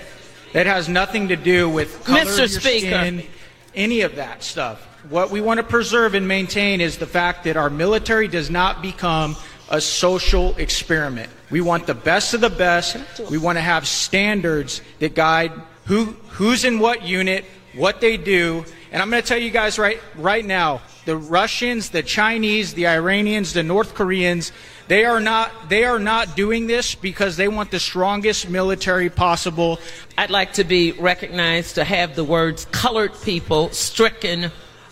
It 0.52 0.66
has 0.66 0.88
nothing 0.88 1.28
to 1.28 1.37
do 1.37 1.68
with 1.68 2.02
color 2.04 2.22
of 2.22 2.28
Mr. 2.28 2.38
your 2.38 2.48
Speaker. 2.48 2.87
skin, 2.87 3.26
any 3.74 4.02
of 4.02 4.16
that 4.16 4.42
stuff. 4.42 4.82
What 5.10 5.30
we 5.30 5.40
want 5.40 5.58
to 5.58 5.64
preserve 5.64 6.14
and 6.14 6.26
maintain 6.26 6.80
is 6.80 6.98
the 6.98 7.06
fact 7.06 7.44
that 7.44 7.56
our 7.56 7.70
military 7.70 8.28
does 8.28 8.50
not 8.50 8.80
become 8.80 9.37
a 9.68 9.80
social 9.80 10.56
experiment. 10.56 11.30
We 11.50 11.60
want 11.60 11.87
the 11.87 11.94
best 11.94 12.34
of 12.34 12.40
the 12.40 12.50
best. 12.50 12.96
We 13.30 13.38
want 13.38 13.56
to 13.56 13.62
have 13.62 13.87
standards 13.87 14.82
that 14.98 15.14
guide 15.14 15.52
who 15.87 16.16
who's 16.30 16.64
in 16.64 16.78
what 16.78 17.02
unit, 17.02 17.44
what 17.74 18.00
they 18.00 18.16
do. 18.16 18.64
And 18.92 19.02
I'm 19.02 19.10
going 19.10 19.22
to 19.22 19.28
tell 19.28 19.38
you 19.38 19.50
guys 19.50 19.78
right 19.78 20.00
right 20.16 20.44
now, 20.44 20.80
the 21.04 21.16
Russians, 21.16 21.90
the 21.90 22.02
Chinese, 22.02 22.74
the 22.74 22.87
Iranians, 22.87 23.52
the 23.52 23.62
North 23.62 23.94
Koreans, 23.94 24.52
they 24.88 25.05
are 25.05 25.20
not 25.20 25.68
they 25.68 25.85
are 25.85 25.99
not 25.99 26.37
doing 26.37 26.66
this 26.66 26.94
because 26.94 27.37
they 27.37 27.49
want 27.49 27.70
the 27.70 27.81
strongest 27.81 28.49
military 28.49 29.11
possible. 29.11 29.81
I'd 30.18 30.31
like 30.31 30.55
to 30.55 30.64
be 30.64 30.92
recognized 30.92 31.77
to 31.77 31.85
have 31.85 32.14
the 32.14 32.25
words 32.25 32.66
colored 32.66 33.12
people 33.23 33.70
stricken 33.70 34.51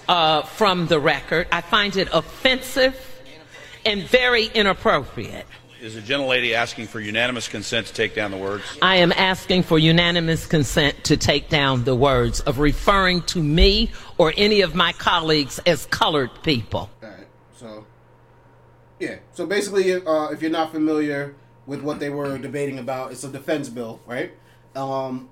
uh, 0.09 0.43
from 0.43 0.87
the 0.87 0.99
record. 0.99 1.47
I 1.53 1.61
find 1.61 1.97
it 1.97 2.09
offensive 2.13 2.97
and 3.85 4.03
very 4.05 4.47
inappropriate. 4.47 5.47
Is 5.83 5.97
the 5.97 6.01
gentlelady 6.01 6.55
asking 6.55 6.87
for 6.87 7.01
unanimous 7.01 7.49
consent 7.49 7.89
to 7.89 7.93
take 7.93 8.15
down 8.15 8.31
the 8.31 8.37
words? 8.37 8.63
I 8.81 8.97
am 8.99 9.11
asking 9.11 9.65
for 9.65 9.81
unanimous 9.81 10.47
consent 10.47 11.03
to 11.05 11.17
take 11.17 11.49
down 11.49 11.83
the 11.83 11.97
words 11.97 12.39
of 12.39 12.61
referring 12.61 13.23
to 13.23 13.43
me 13.43 13.91
or 14.17 14.33
any 14.37 14.61
of 14.61 14.77
my 14.77 14.93
colleagues 14.93 15.59
as 15.67 15.87
colored 15.87 16.31
people. 16.45 16.89
Yeah. 19.03 19.17
So 19.33 19.47
basically, 19.47 19.95
uh, 19.95 20.29
if 20.29 20.43
you're 20.43 20.51
not 20.53 20.71
familiar 20.71 21.35
with 21.67 21.83
what 21.83 21.99
they 21.99 22.09
were 22.09 22.39
debating 22.39 22.79
about, 22.79 23.11
it's 23.11 23.25
a 23.25 23.29
defense 23.29 23.69
bill, 23.69 23.99
right? 24.07 24.31
Um, 24.77 25.29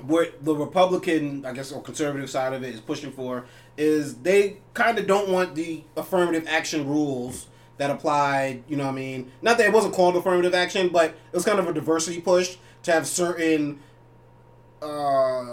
what 0.00 0.42
the 0.42 0.54
Republican, 0.54 1.44
I 1.44 1.52
guess, 1.52 1.70
or 1.70 1.82
conservative 1.82 2.30
side 2.30 2.54
of 2.54 2.62
it 2.62 2.74
is 2.74 2.80
pushing 2.80 3.12
for 3.12 3.44
is 3.76 4.14
they 4.22 4.56
kind 4.72 4.98
of 4.98 5.06
don't 5.06 5.28
want 5.28 5.54
the 5.54 5.84
affirmative 5.98 6.46
action 6.48 6.88
rules 6.88 7.46
that 7.76 7.90
applied. 7.90 8.64
You 8.68 8.78
know, 8.78 8.84
what 8.84 8.92
I 8.92 8.94
mean, 8.94 9.30
not 9.42 9.58
that 9.58 9.66
it 9.66 9.72
wasn't 9.74 9.92
called 9.92 10.16
affirmative 10.16 10.54
action, 10.54 10.88
but 10.88 11.10
it 11.10 11.34
was 11.34 11.44
kind 11.44 11.58
of 11.58 11.68
a 11.68 11.74
diversity 11.74 12.22
push 12.22 12.56
to 12.84 12.92
have 12.92 13.06
certain 13.06 13.80
uh, 14.80 15.44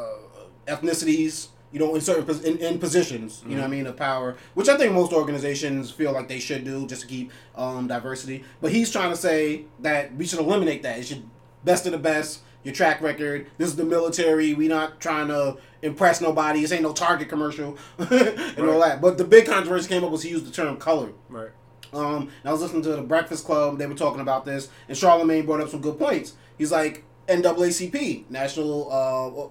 ethnicities, 0.68 1.50
you 1.72 1.80
know, 1.80 1.94
in 1.96 2.02
certain 2.02 2.28
in, 2.46 2.58
in 2.58 2.80
positions, 2.80 3.44
you 3.46 3.56
know 3.56 3.62
what 3.62 3.68
I 3.68 3.72
mean, 3.72 3.88
of 3.88 3.96
power, 3.96 4.38
which 4.54 4.70
I 4.70 4.78
think 4.78 4.94
most 4.94 5.14
organizations 5.14 5.92
feel 5.92 6.12
like 6.12 6.28
they 6.28 6.40
should 6.40 6.64
do 6.64 6.88
just 6.88 7.02
to 7.02 7.08
keep 7.08 7.32
um, 7.56 7.88
diversity. 7.88 8.44
But 8.62 8.72
he's 8.72 8.92
trying 8.92 9.12
to 9.12 9.18
say 9.18 9.66
that 9.80 10.16
we 10.16 10.26
should 10.26 10.40
eliminate 10.40 10.84
that. 10.84 11.00
It 11.00 11.06
should 11.06 11.24
best 11.64 11.86
of 11.86 11.92
the 11.92 11.98
best. 11.98 12.42
Your 12.64 12.74
track 12.74 13.02
record. 13.02 13.48
This 13.58 13.70
is 13.70 13.78
the 13.78 13.86
military. 13.86 14.54
We 14.54 14.68
not 14.68 15.00
trying 15.00 15.30
to 15.30 15.58
impress 15.82 16.20
nobody. 16.20 16.62
This 16.62 16.74
ain't 16.74 16.84
no 16.84 16.92
Target 16.92 17.30
commercial 17.30 17.78
and 17.98 18.60
all 18.60 18.82
that. 18.82 19.00
But 19.02 19.18
the 19.18 19.24
big 19.24 19.46
controversy 19.46 19.88
came 19.88 20.04
up 20.04 20.12
was 20.12 20.24
he 20.24 20.30
used 20.30 20.46
the 20.46 20.52
term 20.52 20.76
color. 20.76 21.14
Right. 21.30 21.52
Um, 21.94 22.24
and 22.24 22.46
I 22.46 22.52
was 22.52 22.62
listening 22.62 22.82
to 22.84 22.96
the 22.96 23.02
Breakfast 23.02 23.46
Club. 23.46 23.78
They 23.78 23.86
were 23.88 23.96
talking 23.96 24.20
about 24.20 24.46
this, 24.46 24.70
and 24.88 24.98
Charlemagne 24.98 25.46
brought 25.46 25.62
up 25.62 25.70
some 25.70 25.82
good 25.82 25.98
points. 25.98 26.34
He's 26.58 26.72
like 26.72 27.06
NAACP, 27.28 28.30
National 28.30 28.92
uh, 28.92 29.48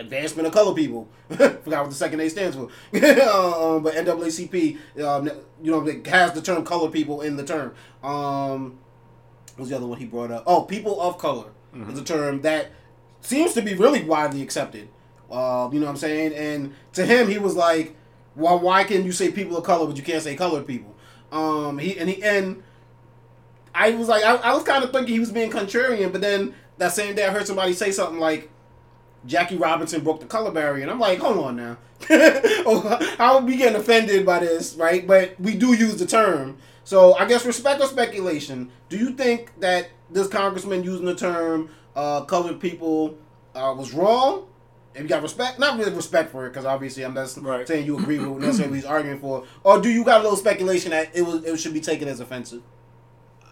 Advancement 0.00 0.46
of 0.46 0.52
Color 0.52 0.74
People. 0.74 1.08
Forgot 1.28 1.66
what 1.66 1.88
the 1.90 1.94
second 1.94 2.20
A 2.20 2.28
stands 2.28 2.56
for. 2.56 2.62
um, 2.94 3.82
but 3.82 3.94
NAACP, 3.94 4.78
um, 5.02 5.30
you 5.62 5.70
know, 5.70 5.84
has 6.06 6.32
the 6.32 6.42
term 6.42 6.64
color 6.64 6.90
people 6.90 7.20
in 7.20 7.36
the 7.36 7.44
term. 7.44 7.74
Um, 8.02 8.78
what 9.54 9.60
was 9.60 9.68
the 9.68 9.76
other 9.76 9.86
one 9.86 9.98
he 9.98 10.06
brought 10.06 10.30
up? 10.30 10.44
Oh, 10.46 10.62
people 10.62 11.00
of 11.00 11.18
color 11.18 11.50
is 11.88 11.98
a 11.98 12.04
term 12.04 12.40
that 12.42 12.70
seems 13.20 13.52
to 13.54 13.62
be 13.62 13.74
really 13.74 14.02
widely 14.02 14.42
accepted. 14.42 14.88
Uh, 15.30 15.68
you 15.72 15.78
know 15.78 15.86
what 15.86 15.92
I'm 15.92 15.96
saying? 15.96 16.32
And 16.34 16.74
to 16.94 17.06
him, 17.06 17.28
he 17.28 17.38
was 17.38 17.54
like, 17.54 17.94
"Well, 18.34 18.58
why 18.58 18.82
can 18.82 19.04
you 19.04 19.12
say 19.12 19.30
people 19.30 19.56
of 19.56 19.64
color, 19.64 19.86
but 19.86 19.96
you 19.96 20.02
can't 20.02 20.22
say 20.22 20.34
colored 20.34 20.66
people?" 20.66 20.96
Um, 21.30 21.78
he 21.78 21.96
and 21.98 22.10
he 22.10 22.20
and 22.22 22.62
I 23.74 23.90
was 23.92 24.08
like, 24.08 24.24
I, 24.24 24.36
I 24.36 24.54
was 24.54 24.64
kind 24.64 24.82
of 24.82 24.90
thinking 24.90 25.14
he 25.14 25.20
was 25.20 25.30
being 25.30 25.50
contrarian, 25.50 26.10
but 26.10 26.20
then 26.20 26.54
that 26.78 26.92
same 26.92 27.14
day 27.14 27.26
I 27.26 27.30
heard 27.30 27.46
somebody 27.46 27.72
say 27.72 27.92
something 27.92 28.18
like, 28.18 28.50
Jackie 29.26 29.56
Robinson 29.56 30.02
broke 30.02 30.20
the 30.20 30.26
color 30.26 30.50
barrier, 30.50 30.82
and 30.82 30.90
I'm 30.90 30.98
like, 31.00 31.18
hold 31.18 31.38
on 31.38 31.56
now, 31.56 31.76
oh, 32.10 33.14
are 33.18 33.40
we 33.42 33.56
getting 33.56 33.78
offended 33.78 34.24
by 34.24 34.38
this, 34.40 34.74
right? 34.74 35.06
But 35.06 35.38
we 35.40 35.54
do 35.56 35.74
use 35.74 35.96
the 35.96 36.06
term, 36.06 36.58
so 36.84 37.14
I 37.14 37.26
guess 37.26 37.44
respect 37.44 37.80
or 37.80 37.86
speculation. 37.86 38.70
Do 38.88 38.96
you 38.96 39.10
think 39.12 39.52
that 39.60 39.90
this 40.10 40.26
congressman 40.28 40.82
using 40.84 41.06
the 41.06 41.14
term 41.14 41.70
uh, 41.94 42.22
colored 42.24 42.60
people 42.60 43.18
uh, 43.54 43.74
was 43.76 43.92
wrong? 43.92 44.46
And 44.92 45.04
you 45.04 45.08
got 45.08 45.22
respect, 45.22 45.60
not 45.60 45.78
really 45.78 45.92
respect 45.92 46.32
for 46.32 46.46
it, 46.46 46.50
because 46.50 46.64
obviously 46.64 47.04
I'm 47.04 47.14
not 47.14 47.32
Right. 47.40 47.68
saying 47.68 47.86
you 47.86 47.96
agree 47.96 48.18
with 48.18 48.42
necessarily 48.42 48.70
what 48.70 48.76
he's 48.76 48.84
arguing 48.84 49.20
for, 49.20 49.44
or 49.62 49.80
do 49.80 49.88
you 49.88 50.04
got 50.04 50.20
a 50.20 50.22
little 50.24 50.36
speculation 50.36 50.90
that 50.90 51.10
it 51.14 51.22
was 51.22 51.44
it 51.44 51.56
should 51.58 51.74
be 51.74 51.80
taken 51.80 52.08
as 52.08 52.18
offensive? 52.18 52.62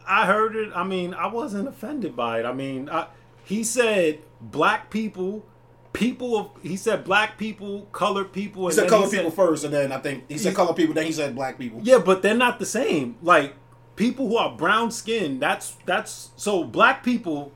I 0.07 0.27
heard 0.27 0.57
it. 0.57 0.71
I 0.75 0.83
mean, 0.85 1.15
I 1.15 1.27
wasn't 1.29 1.69
offended 1.69 2.17
by 2.17 2.41
it. 2.41 2.47
I 2.47 2.53
mean, 2.53 2.89
I, 2.91 3.07
he 3.45 3.63
said 3.63 4.19
black 4.41 4.91
people, 4.91 5.45
people 5.93 6.37
of. 6.37 6.51
He 6.63 6.77
said 6.77 7.05
black 7.05 7.39
people, 7.39 7.83
colored 7.93 8.33
people. 8.33 8.67
He 8.69 8.75
said 8.75 8.89
colored 8.89 9.11
people 9.11 9.31
first, 9.31 9.65
and 9.65 9.73
then 9.73 9.93
I 9.93 9.99
think 9.99 10.25
he 10.29 10.39
said 10.39 10.51
He- 10.51 10.57
colored 10.57 10.77
people, 10.77 10.95
then 10.95 11.07
he 11.07 11.13
said 11.13 11.35
black 11.35 11.59
people. 11.59 11.81
Yeah, 11.83 11.99
but 11.99 12.23
they're 12.23 12.35
not 12.35 12.59
the 12.59 12.67
same. 12.67 13.17
Like 13.23 13.55
people 13.99 14.29
who 14.29 14.37
are 14.37 14.57
brown 14.57 14.91
skinned. 14.91 15.41
That's 15.43 15.77
that's 15.85 16.31
so 16.37 16.65
black 16.65 17.03
people. 17.03 17.53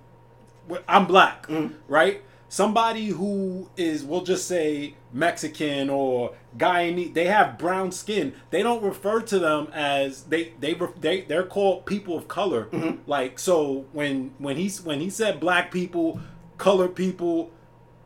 I'm 0.89 1.07
black, 1.07 1.47
mm-hmm. 1.47 1.75
right? 1.89 2.23
Somebody 2.49 3.09
who 3.09 3.71
is, 3.79 4.05
we'll 4.05 4.25
just 4.25 4.47
say 4.47 4.95
Mexican 5.11 5.89
or 5.89 6.35
Guyanese, 6.59 7.15
they 7.15 7.25
have 7.25 7.59
brown 7.59 7.93
skin. 7.93 8.35
They 8.51 8.63
don't 8.63 8.83
refer 8.83 9.23
to 9.23 9.39
them 9.39 9.69
as 9.73 10.25
they 10.25 10.53
they 10.61 10.77
they 11.01 11.23
they're 11.23 11.47
called 11.47 11.87
people 11.87 12.17
of 12.17 12.29
color. 12.29 12.67
Mm-hmm. 12.67 13.09
Like 13.11 13.39
so, 13.39 13.87
when 13.93 14.35
when 14.39 14.57
he's 14.59 14.83
when 14.83 15.01
he 15.01 15.09
said 15.09 15.41
black 15.41 15.71
people, 15.71 16.21
colored 16.59 16.95
people, 16.95 17.51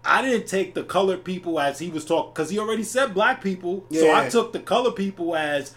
I 0.06 0.22
didn't 0.22 0.46
take 0.46 0.74
the 0.74 0.84
colored 0.84 1.24
people 1.24 1.58
as 1.58 1.78
he 1.78 1.90
was 1.90 2.04
talking 2.04 2.32
because 2.32 2.50
he 2.50 2.58
already 2.58 2.82
said 2.84 3.12
black 3.14 3.42
people. 3.42 3.84
So 3.92 4.06
I 4.14 4.28
took 4.28 4.52
the 4.52 4.60
colored 4.60 4.94
people 4.96 5.34
as 5.36 5.74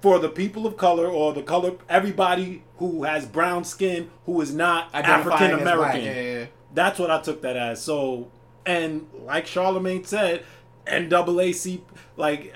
for 0.00 0.18
the 0.18 0.30
people 0.30 0.66
of 0.66 0.76
color 0.78 1.06
or 1.06 1.34
the 1.34 1.42
color 1.42 1.72
everybody 1.88 2.62
who 2.78 3.04
has 3.04 3.26
brown 3.26 3.64
skin 3.64 4.10
who 4.24 4.40
is 4.40 4.54
not 4.54 4.88
African 4.94 5.52
American. 5.60 6.02
yeah, 6.04 6.14
yeah, 6.14 6.38
yeah. 6.40 6.46
That's 6.72 6.98
what 6.98 7.10
I 7.10 7.20
took 7.20 7.42
that 7.42 7.56
as. 7.56 7.82
So 7.82 8.30
and 8.64 9.06
like 9.26 9.46
Charlemagne 9.46 10.04
said, 10.04 10.44
NAACP 10.86 11.82
like 12.16 12.54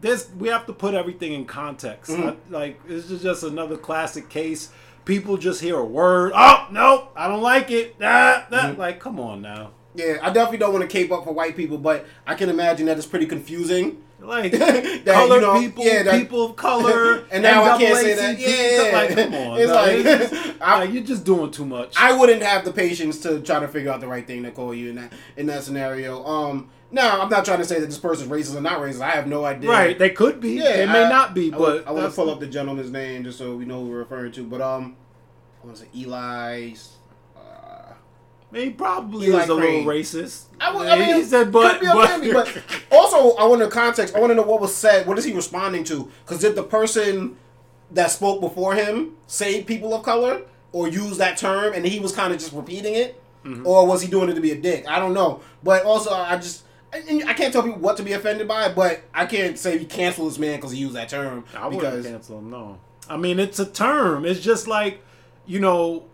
this 0.00 0.30
we 0.38 0.48
have 0.48 0.66
to 0.66 0.72
put 0.72 0.94
everything 0.94 1.32
in 1.32 1.44
context. 1.46 2.10
Mm-hmm. 2.10 2.28
I- 2.28 2.58
like 2.58 2.86
this 2.86 3.10
is 3.10 3.22
just 3.22 3.42
another 3.42 3.76
classic 3.76 4.28
case. 4.28 4.70
People 5.10 5.36
just 5.36 5.60
hear 5.60 5.76
a 5.76 5.84
word. 5.84 6.30
Oh 6.36 6.68
no, 6.70 7.08
I 7.16 7.26
don't 7.26 7.42
like 7.42 7.70
it. 7.72 7.96
Ah, 8.00 8.46
ah. 8.50 8.54
Mm-hmm. 8.54 8.78
Like, 8.80 9.00
come 9.00 9.18
on 9.18 9.42
now. 9.42 9.72
Yeah, 9.96 10.18
I 10.22 10.30
definitely 10.30 10.58
don't 10.58 10.72
want 10.72 10.82
to 10.82 10.88
cape 10.88 11.10
up 11.10 11.24
for 11.24 11.32
white 11.32 11.56
people, 11.56 11.78
but 11.78 12.06
I 12.24 12.36
can 12.36 12.48
imagine 12.48 12.86
that 12.86 12.96
it's 12.96 13.08
pretty 13.08 13.26
confusing. 13.26 14.04
Like 14.20 14.52
That, 15.04 15.04
colored 15.04 15.34
you 15.36 15.40
know, 15.40 15.58
people, 15.60 15.84
yeah, 15.84 16.02
that- 16.04 16.20
people 16.20 16.44
of 16.44 16.54
color, 16.54 17.24
And 17.32 17.42
now 17.42 17.64
I 17.64 17.78
can't 17.78 17.96
say 17.98 18.14
that. 18.14 18.38
Yeah, 18.38 18.96
like, 18.98 19.16
come 19.16 19.34
on. 19.34 19.58
It's 19.58 19.68
no, 19.68 19.74
like, 19.74 19.96
it's- 19.96 20.52
I- 20.60 20.78
like, 20.84 20.92
you're 20.92 21.02
just 21.02 21.24
doing 21.24 21.50
too 21.50 21.64
much. 21.66 21.94
I 21.98 22.16
wouldn't 22.16 22.42
have 22.42 22.64
the 22.64 22.72
patience 22.72 23.18
to 23.22 23.40
try 23.40 23.58
to 23.58 23.66
figure 23.66 23.90
out 23.90 24.00
the 24.00 24.06
right 24.06 24.24
thing 24.26 24.44
to 24.44 24.52
call 24.52 24.72
you 24.74 24.90
in 24.90 24.96
that 24.96 25.12
in 25.36 25.46
that 25.46 25.64
scenario. 25.64 26.24
Um, 26.24 26.70
now 26.92 27.20
I'm 27.22 27.28
not 27.30 27.44
trying 27.44 27.58
to 27.58 27.64
say 27.64 27.80
that 27.80 27.86
this 27.86 27.98
person's 27.98 28.30
racist 28.30 28.54
or 28.56 28.60
not 28.60 28.78
racist. 28.80 29.00
I 29.00 29.10
have 29.10 29.26
no 29.26 29.44
idea. 29.44 29.70
right? 29.70 29.98
They 29.98 30.10
could 30.10 30.40
be. 30.40 30.52
Yeah, 30.52 30.76
they 30.76 30.86
may 30.86 31.08
not 31.08 31.34
be. 31.34 31.48
I, 31.48 31.50
But 31.56 31.60
would- 31.60 31.86
I 31.86 31.90
want 31.92 32.10
to 32.10 32.14
pull 32.14 32.30
up 32.30 32.38
the 32.40 32.46
gentleman's 32.46 32.90
name 32.92 33.24
just 33.24 33.38
so 33.38 33.56
we 33.56 33.64
know 33.64 33.80
who 33.82 33.90
we're 33.90 33.98
referring 33.98 34.32
to. 34.32 34.44
But 34.44 34.60
um, 34.60 34.96
was 35.68 35.82
it? 35.82 35.88
Eli's? 35.94 36.96
Uh, 37.36 37.92
he 38.52 38.70
probably 38.70 39.28
Eli 39.28 39.42
is 39.42 39.50
a 39.50 39.54
Crane. 39.56 39.86
little 39.86 39.92
racist. 39.92 40.44
I, 40.60 40.98
mean, 40.98 41.14
he 41.16 41.22
said, 41.24 41.52
but, 41.52 41.80
but, 41.80 42.32
but 42.32 42.62
also 42.92 43.36
I 43.36 43.44
want 43.44 43.60
the 43.60 43.68
context. 43.68 44.14
I 44.14 44.20
want 44.20 44.30
to 44.30 44.34
know 44.34 44.42
what 44.42 44.60
was 44.60 44.74
said. 44.74 45.06
What 45.06 45.18
is 45.18 45.24
he 45.24 45.32
responding 45.32 45.84
to? 45.84 46.10
Because 46.24 46.40
did 46.40 46.54
the 46.56 46.62
person 46.62 47.36
that 47.92 48.10
spoke 48.10 48.40
before 48.40 48.74
him 48.74 49.16
say 49.26 49.62
people 49.64 49.94
of 49.94 50.02
color 50.02 50.42
or 50.72 50.88
use 50.88 51.18
that 51.18 51.36
term, 51.36 51.72
and 51.74 51.84
he 51.84 51.98
was 51.98 52.12
kind 52.12 52.32
of 52.32 52.38
just 52.38 52.52
repeating 52.52 52.94
it, 52.94 53.16
Mm-hmm. 53.44 53.66
or 53.66 53.86
was 53.86 54.02
he 54.02 54.08
doing 54.10 54.28
it 54.28 54.34
to 54.34 54.40
be 54.42 54.50
a 54.50 54.54
dick? 54.60 54.84
I 54.86 54.98
don't 54.98 55.14
know. 55.14 55.40
But 55.62 55.84
also, 55.84 56.12
I 56.12 56.36
just. 56.36 56.64
I 56.92 57.32
can't 57.34 57.52
tell 57.52 57.62
people 57.62 57.78
what 57.78 57.96
to 57.96 58.02
be 58.02 58.12
offended 58.12 58.46
by, 58.48 58.68
but 58.68 59.00
I 59.14 59.24
can't 59.24 59.56
say 59.58 59.78
we 59.78 59.84
cancel 59.86 60.26
this 60.28 60.38
man 60.38 60.56
because 60.56 60.72
he 60.72 60.78
used 60.78 60.94
that 60.94 61.08
term. 61.08 61.44
I 61.56 61.66
wouldn't 61.68 62.04
cancel 62.04 62.38
him. 62.40 62.50
No, 62.50 62.78
I 63.08 63.16
mean 63.16 63.38
it's 63.38 63.58
a 63.58 63.64
term. 63.64 64.26
It's 64.26 64.40
just 64.40 64.66
like 64.66 65.00
you 65.46 65.60
know 65.60 66.04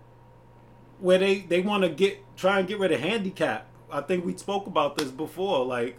where 1.01 1.19
they 1.19 1.41
they 1.41 1.61
want 1.61 1.83
to 1.83 1.89
get 1.89 2.23
try 2.37 2.59
and 2.59 2.69
get 2.69 2.79
rid 2.79 2.93
of 2.93 3.01
handicap. 3.01 3.67
I 3.91 4.01
think 4.01 4.25
we 4.25 4.37
spoke 4.37 4.67
about 4.67 4.97
this 4.97 5.11
before. 5.11 5.65
Like 5.65 5.99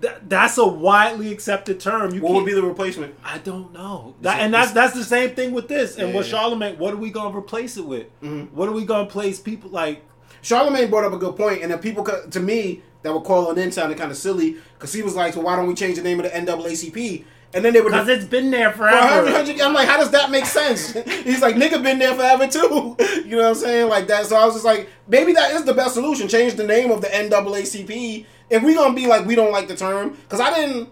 that 0.00 0.28
that's 0.28 0.58
a 0.58 0.66
widely 0.66 1.32
accepted 1.32 1.80
term. 1.80 2.14
You 2.14 2.22
what 2.22 2.34
would 2.34 2.46
be 2.46 2.52
the 2.52 2.62
replacement? 2.62 3.14
I 3.24 3.38
don't 3.38 3.72
know. 3.72 4.14
That, 4.22 4.40
and 4.40 4.52
that's 4.52 4.72
that's 4.72 4.94
the 4.94 5.04
same 5.04 5.34
thing 5.34 5.52
with 5.52 5.68
this. 5.68 5.96
And 5.96 6.10
Yeah, 6.10 6.18
with. 6.18 6.26
Charlemagne, 6.26 6.78
what 6.78 6.94
are 6.94 6.98
we 6.98 7.10
gonna 7.10 7.36
replace 7.36 7.76
it 7.76 7.84
with? 7.84 8.06
Mm-hmm. 8.22 8.54
What 8.56 8.68
are 8.68 8.72
we 8.72 8.84
gonna 8.84 9.08
place 9.08 9.40
people 9.40 9.70
like? 9.70 10.04
Charlemagne 10.42 10.88
brought 10.88 11.04
up 11.04 11.12
a 11.12 11.18
good 11.18 11.36
point, 11.36 11.62
and 11.62 11.70
then 11.70 11.78
people 11.80 12.04
to 12.04 12.40
me 12.40 12.82
that 13.02 13.12
were 13.12 13.20
calling 13.20 13.62
in 13.62 13.72
sounded 13.72 13.98
kind 13.98 14.10
of 14.10 14.16
silly 14.16 14.56
because 14.74 14.92
he 14.92 15.02
was 15.02 15.14
like, 15.14 15.34
"So 15.34 15.40
why 15.40 15.56
don't 15.56 15.66
we 15.66 15.74
change 15.74 15.96
the 15.96 16.02
name 16.02 16.20
of 16.20 16.24
the 16.24 16.30
NAACP?" 16.30 17.24
And 17.52 17.64
then 17.64 17.72
they 17.72 17.80
would 17.80 17.90
Because 17.90 18.08
it's 18.08 18.24
been 18.24 18.50
there 18.50 18.70
forever. 18.72 19.24
100 19.24 19.60
I'm 19.60 19.74
like, 19.74 19.88
how 19.88 19.96
does 19.96 20.12
that 20.12 20.30
make 20.30 20.46
sense? 20.46 20.92
He's 21.24 21.42
like, 21.42 21.56
nigga 21.56 21.82
been 21.82 21.98
there 21.98 22.14
forever 22.14 22.46
too. 22.46 22.96
You 23.24 23.36
know 23.36 23.42
what 23.42 23.48
I'm 23.50 23.54
saying? 23.56 23.88
Like 23.88 24.06
that. 24.08 24.26
So 24.26 24.36
I 24.36 24.44
was 24.44 24.54
just 24.54 24.64
like, 24.64 24.88
maybe 25.08 25.32
that 25.34 25.52
is 25.52 25.64
the 25.64 25.74
best 25.74 25.94
solution. 25.94 26.26
Change 26.28 26.54
the 26.54 26.66
name 26.66 26.90
of 26.90 27.00
the 27.00 27.06
NAACP. 27.08 28.26
If 28.50 28.62
we 28.62 28.74
gonna 28.74 28.94
be 28.94 29.06
like, 29.06 29.24
we 29.26 29.34
don't 29.36 29.52
like 29.52 29.68
the 29.68 29.76
term, 29.76 30.10
because 30.10 30.40
I 30.40 30.52
didn't. 30.54 30.88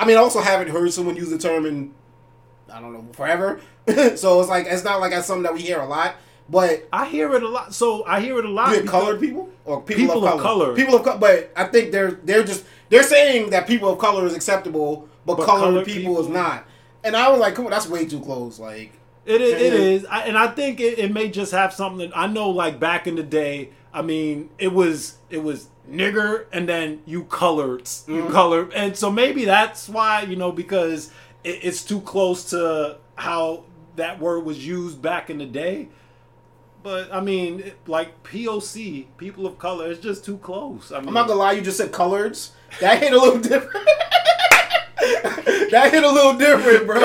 I 0.00 0.06
mean, 0.06 0.16
I 0.16 0.20
also 0.20 0.40
haven't 0.40 0.68
heard 0.70 0.92
someone 0.92 1.16
use 1.16 1.30
the 1.30 1.38
term 1.38 1.66
in, 1.66 1.92
I 2.72 2.80
don't 2.80 2.92
know, 2.94 3.06
forever. 3.12 3.60
so 4.16 4.40
it's 4.40 4.48
like 4.48 4.66
it's 4.66 4.84
not 4.84 5.00
like 5.00 5.10
that's 5.12 5.26
something 5.26 5.42
that 5.42 5.52
we 5.54 5.60
hear 5.60 5.80
a 5.80 5.86
lot. 5.86 6.16
But 6.48 6.88
I 6.92 7.06
hear 7.06 7.34
it 7.34 7.42
a 7.42 7.48
lot. 7.48 7.74
So 7.74 8.04
I 8.06 8.20
hear 8.20 8.38
it 8.38 8.44
a 8.44 8.50
lot. 8.50 8.74
you 8.74 8.84
colored 8.84 9.20
people 9.20 9.50
or 9.64 9.82
people, 9.82 10.04
People 10.04 10.26
of, 10.26 10.34
of 10.34 10.40
color? 10.40 10.64
color. 10.66 10.74
People 10.76 10.94
of 10.96 11.02
color. 11.02 11.18
But 11.18 11.52
I 11.56 11.64
think 11.64 11.92
they're 11.92 12.12
they're 12.12 12.44
just 12.44 12.64
they're 12.88 13.02
saying 13.02 13.50
that 13.50 13.66
people 13.66 13.90
of 13.90 13.98
color 13.98 14.24
is 14.26 14.34
acceptable, 14.34 15.08
but, 15.26 15.36
But 15.36 15.46
colored, 15.46 15.60
colored 15.60 15.86
people, 15.86 16.20
is 16.20 16.28
not. 16.28 16.64
And 17.02 17.16
I 17.16 17.30
was 17.30 17.40
like, 17.40 17.54
come 17.54 17.64
on, 17.66 17.70
that's 17.70 17.88
way 17.88 18.06
too 18.06 18.20
close. 18.20 18.58
Like, 18.58 18.92
It 19.26 19.40
is. 19.40 19.52
It 19.60 20.02
Yeah. 20.02 20.08
I, 20.10 20.20
and 20.22 20.36
I 20.38 20.48
think 20.48 20.80
it, 20.80 20.98
it 20.98 21.12
may 21.12 21.28
just 21.28 21.52
have 21.52 21.72
something. 21.72 22.10
I 22.14 22.26
know, 22.26 22.50
like 22.50 22.78
back 22.80 23.06
in 23.06 23.16
the 23.16 23.22
day. 23.22 23.70
I 23.92 24.02
mean, 24.02 24.50
it 24.58 24.72
was 24.72 25.16
it 25.30 25.42
was 25.42 25.68
nigger, 25.88 26.46
and 26.52 26.68
then 26.68 27.00
you 27.06 27.24
colored, 27.24 27.88
you 28.08 28.22
Mm-hmm. 28.22 28.32
colored, 28.32 28.72
and 28.74 28.96
so 28.96 29.10
maybe 29.10 29.44
that's 29.44 29.88
why 29.88 30.22
you 30.22 30.34
know 30.36 30.50
because 30.50 31.10
it, 31.44 31.60
it's 31.62 31.84
too 31.84 32.00
close 32.00 32.50
to 32.50 32.96
how 33.14 33.64
that 33.96 34.18
word 34.18 34.40
was 34.44 34.66
used 34.66 35.00
back 35.00 35.30
in 35.30 35.38
the 35.38 35.46
day. 35.46 35.88
But 36.82 37.12
I 37.14 37.20
mean, 37.20 37.72
like 37.86 38.24
POC, 38.24 39.06
people 39.16 39.46
of 39.46 39.58
color, 39.58 39.90
it's 39.90 40.00
just 40.02 40.24
too 40.24 40.38
close. 40.38 40.90
I 40.92 40.98
mean, 40.98 41.08
I'm 41.08 41.14
not 41.14 41.28
gonna 41.28 41.38
lie, 41.40 41.52
you 41.52 41.62
just 41.62 41.78
said 41.78 41.92
coloreds. 41.92 42.50
That 42.80 43.00
hit 43.00 43.12
a 43.12 43.18
little 43.18 43.38
different. 43.50 43.86
that 45.70 45.90
hit 45.92 46.04
a 46.04 46.10
little 46.10 46.34
different, 46.34 46.86
bro. 46.86 47.00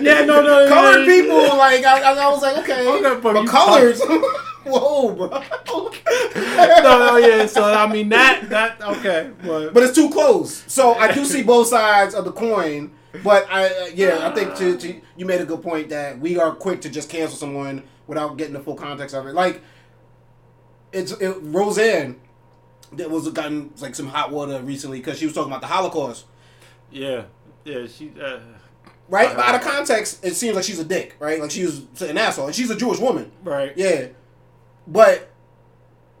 yeah, 0.00 0.24
no, 0.24 0.42
no, 0.42 0.68
Colored 0.68 1.00
yeah, 1.00 1.06
people, 1.06 1.56
like 1.56 1.84
I, 1.84 2.00
I 2.00 2.12
I 2.14 2.28
was 2.30 2.42
like, 2.42 2.58
okay, 2.58 2.86
Okay, 2.86 3.20
but 3.20 3.34
but 3.34 3.46
colors. 3.46 4.00
Whoa, 4.64 5.14
bro. 5.14 5.28
no, 5.28 6.98
no, 6.98 7.16
yeah. 7.16 7.46
So 7.46 7.64
I 7.64 7.90
mean 7.90 8.08
that 8.10 8.48
that 8.50 8.82
okay, 8.82 9.30
but, 9.42 9.72
But 9.72 9.82
it's 9.82 9.94
too 9.94 10.10
close. 10.10 10.64
So 10.66 10.94
I 10.94 11.12
do 11.12 11.24
see 11.24 11.42
both 11.42 11.68
sides 11.68 12.14
of 12.14 12.24
the 12.24 12.32
coin. 12.32 12.92
But 13.24 13.46
I, 13.50 13.66
uh, 13.66 13.86
yeah, 13.94 14.28
I 14.28 14.34
think 14.34 14.54
to, 14.56 14.76
to, 14.76 15.00
you 15.16 15.24
made 15.24 15.40
a 15.40 15.44
good 15.44 15.62
point 15.62 15.88
that 15.88 16.20
we 16.20 16.38
are 16.38 16.54
quick 16.54 16.82
to 16.82 16.90
just 16.90 17.08
cancel 17.08 17.38
someone 17.38 17.84
without 18.06 18.36
getting 18.36 18.52
the 18.52 18.60
full 18.60 18.74
context 18.74 19.14
of 19.14 19.26
it. 19.26 19.34
Like, 19.34 19.62
it's 20.92 21.12
it, 21.12 21.36
Roseanne 21.40 22.20
that 22.92 23.10
was 23.10 23.28
gotten 23.30 23.72
like 23.80 23.94
some 23.94 24.08
hot 24.08 24.30
water 24.30 24.60
recently 24.62 24.98
because 24.98 25.18
she 25.18 25.26
was 25.26 25.34
talking 25.34 25.50
about 25.50 25.60
the 25.60 25.66
Holocaust, 25.66 26.24
yeah, 26.90 27.24
yeah. 27.64 27.86
She. 27.86 28.12
Uh, 28.20 28.38
right? 29.08 29.36
Out 29.36 29.54
of 29.54 29.60
context, 29.62 30.24
it 30.24 30.34
seems 30.34 30.54
like 30.54 30.64
she's 30.64 30.78
a 30.78 30.84
dick, 30.84 31.16
right? 31.18 31.40
Like 31.40 31.50
she 31.50 31.64
was 31.64 31.82
an 32.02 32.18
asshole, 32.18 32.46
and 32.46 32.54
she's 32.54 32.70
a 32.70 32.76
Jewish 32.76 32.98
woman. 32.98 33.30
right. 33.42 33.72
Yeah. 33.76 34.08
But 34.86 35.30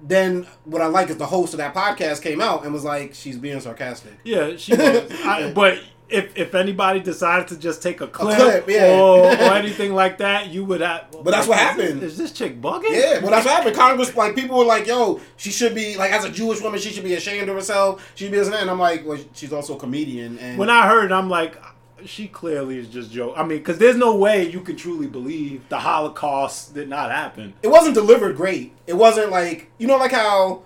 then 0.00 0.46
what 0.64 0.82
I 0.82 0.86
like 0.86 1.08
is 1.10 1.16
the 1.16 1.26
host 1.26 1.54
of 1.54 1.58
that 1.58 1.74
podcast 1.74 2.22
came 2.22 2.40
out 2.40 2.64
and 2.64 2.72
was 2.72 2.84
like, 2.84 3.14
she's 3.14 3.38
being 3.38 3.60
sarcastic. 3.60 4.12
Yeah, 4.24 4.56
she 4.56 4.74
was. 4.74 5.10
I, 5.24 5.52
but 5.52 5.80
if 6.08 6.36
if 6.36 6.54
anybody 6.54 7.00
decided 7.00 7.48
to 7.48 7.56
just 7.58 7.82
take 7.82 8.00
a 8.00 8.06
clip, 8.06 8.36
clip, 8.36 8.68
yeah. 8.68 8.98
or, 8.98 9.26
or 9.26 9.54
anything 9.54 9.94
like 9.94 10.18
that, 10.18 10.48
you 10.48 10.64
would 10.64 10.80
have. 10.80 11.10
But 11.10 11.30
that's 11.30 11.46
what 11.46 11.58
happened. 11.58 12.00
This, 12.00 12.12
is 12.12 12.18
this 12.18 12.32
chick 12.32 12.60
bugging? 12.60 12.90
Yeah, 12.90 13.20
well, 13.20 13.30
that's 13.30 13.44
what 13.44 13.54
happened. 13.54 13.76
Congress, 13.76 14.14
like, 14.16 14.34
people 14.34 14.58
were 14.58 14.64
like, 14.64 14.86
yo, 14.86 15.20
she 15.36 15.50
should 15.50 15.74
be, 15.74 15.96
like, 15.96 16.12
as 16.12 16.24
a 16.24 16.30
Jewish 16.30 16.60
woman, 16.60 16.80
she 16.80 16.90
should 16.90 17.04
be 17.04 17.14
ashamed 17.14 17.48
of 17.48 17.54
herself. 17.54 18.10
She 18.14 18.28
be 18.28 18.36
this 18.36 18.46
and 18.46 18.54
that. 18.54 18.62
And 18.62 18.70
I'm 18.70 18.78
like, 18.78 19.06
well, 19.06 19.18
she's 19.34 19.52
also 19.52 19.76
a 19.76 19.78
comedian. 19.78 20.38
And 20.38 20.58
When 20.58 20.70
I 20.70 20.86
heard, 20.88 21.10
it, 21.10 21.14
I'm 21.14 21.28
like, 21.28 21.60
she 22.04 22.28
clearly 22.28 22.78
is 22.78 22.88
just 22.88 23.10
joke. 23.10 23.34
I 23.36 23.42
mean, 23.42 23.58
because 23.58 23.78
there's 23.78 23.96
no 23.96 24.16
way 24.16 24.48
you 24.48 24.60
can 24.60 24.76
truly 24.76 25.06
believe 25.06 25.68
the 25.68 25.78
Holocaust 25.78 26.74
did 26.74 26.88
not 26.88 27.10
happen. 27.10 27.54
it 27.62 27.68
wasn't 27.68 27.94
delivered 27.94 28.36
great. 28.36 28.72
It 28.86 28.94
wasn't 28.94 29.30
like, 29.30 29.70
you 29.78 29.86
know, 29.86 29.96
like 29.96 30.12
how 30.12 30.62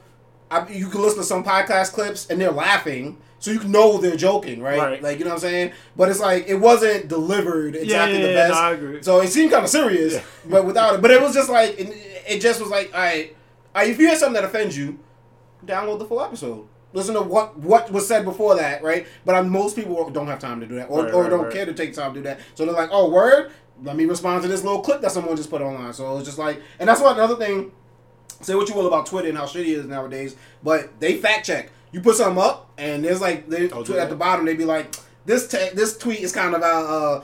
I, 0.50 0.68
you 0.68 0.88
can 0.88 1.00
listen 1.00 1.18
to 1.20 1.24
some 1.24 1.42
podcast 1.42 1.92
clips 1.92 2.26
and 2.28 2.40
they're 2.40 2.52
laughing. 2.52 3.16
So 3.42 3.50
you 3.50 3.64
know 3.64 3.98
they're 3.98 4.14
joking, 4.16 4.62
right? 4.62 4.78
Right. 4.78 5.02
Like, 5.02 5.18
you 5.18 5.24
know 5.24 5.30
what 5.30 5.42
I'm 5.42 5.50
saying? 5.50 5.72
But 5.96 6.08
it's 6.10 6.20
like, 6.20 6.46
it 6.46 6.54
wasn't 6.54 7.08
delivered 7.08 7.74
exactly 7.74 8.18
yeah, 8.20 8.22
the 8.26 8.32
yeah, 8.32 8.48
best. 8.48 8.54
no, 8.54 8.60
I 8.60 8.70
agree. 8.72 9.02
So 9.02 9.20
it 9.20 9.30
seemed 9.30 9.50
kind 9.50 9.64
of 9.64 9.68
serious, 9.68 10.14
Yeah. 10.14 10.22
but 10.48 10.64
without 10.64 10.94
it. 10.94 11.02
But 11.02 11.10
it 11.10 11.20
was 11.20 11.34
just 11.34 11.50
like, 11.50 11.70
it, 11.76 11.88
it 12.28 12.40
just 12.40 12.60
was 12.60 12.70
like, 12.70 12.94
all 12.94 13.00
right, 13.00 13.34
all 13.74 13.82
right, 13.82 13.90
if 13.90 13.98
you 13.98 14.06
hear 14.06 14.14
something 14.16 14.34
that 14.34 14.44
offends 14.44 14.78
you, 14.78 15.00
download 15.66 15.98
the 15.98 16.04
full 16.04 16.22
episode. 16.22 16.68
Listen 16.92 17.14
to 17.14 17.22
what 17.22 17.58
what 17.58 17.90
was 17.90 18.06
said 18.06 18.24
before 18.24 18.54
that, 18.54 18.80
right? 18.84 19.08
But 19.24 19.34
um, 19.34 19.48
most 19.48 19.74
people 19.74 20.08
don't 20.10 20.28
have 20.28 20.38
time 20.38 20.60
to 20.60 20.66
do 20.66 20.76
that, 20.76 20.88
or, 20.88 21.02
Right, 21.02 21.12
or 21.12 21.22
right, 21.22 21.30
don't 21.30 21.50
care 21.52 21.66
to 21.66 21.74
take 21.74 21.94
time 21.94 22.14
to 22.14 22.20
do 22.20 22.24
that. 22.24 22.38
So 22.54 22.64
they're 22.64 22.74
like, 22.74 22.90
"Oh, 22.92 23.10
word, 23.10 23.50
let 23.82 23.96
me 23.96 24.04
respond 24.04 24.42
to 24.42 24.48
this 24.48 24.62
little 24.62 24.82
clip 24.82 25.00
that 25.00 25.10
someone 25.10 25.34
just 25.36 25.50
put 25.50 25.62
online." 25.62 25.92
So 25.94 26.16
it's 26.18 26.26
just 26.26 26.38
like, 26.38 26.62
and 26.78 26.88
that's 26.88 27.00
what 27.00 27.16
another 27.16 27.34
thing. 27.36 27.72
Say 28.40 28.54
what 28.54 28.68
you 28.68 28.74
will 28.76 28.86
about 28.86 29.06
Twitter 29.06 29.28
and 29.30 29.36
how 29.38 29.46
shitty 29.46 29.60
it 29.68 29.78
is 29.78 29.86
nowadays, 29.86 30.36
but 30.62 31.00
they 31.00 31.16
fact 31.16 31.46
check. 31.46 31.70
You 31.92 32.00
put 32.00 32.16
something 32.16 32.42
up, 32.42 32.72
and 32.78 33.04
there's 33.04 33.20
like 33.20 33.48
they 33.48 33.70
Oh, 33.70 33.84
do 33.84 33.98
at 33.98 34.08
the 34.08 34.16
bottom 34.16 34.46
They'd 34.46 34.58
be 34.58 34.64
like, 34.64 34.94
"This 35.26 35.46
te- 35.46 35.70
this 35.74 35.96
tweet 35.96 36.20
is 36.20 36.32
kind 36.32 36.54
of 36.54 36.62
uh, 36.62 36.66
uh 36.66 37.20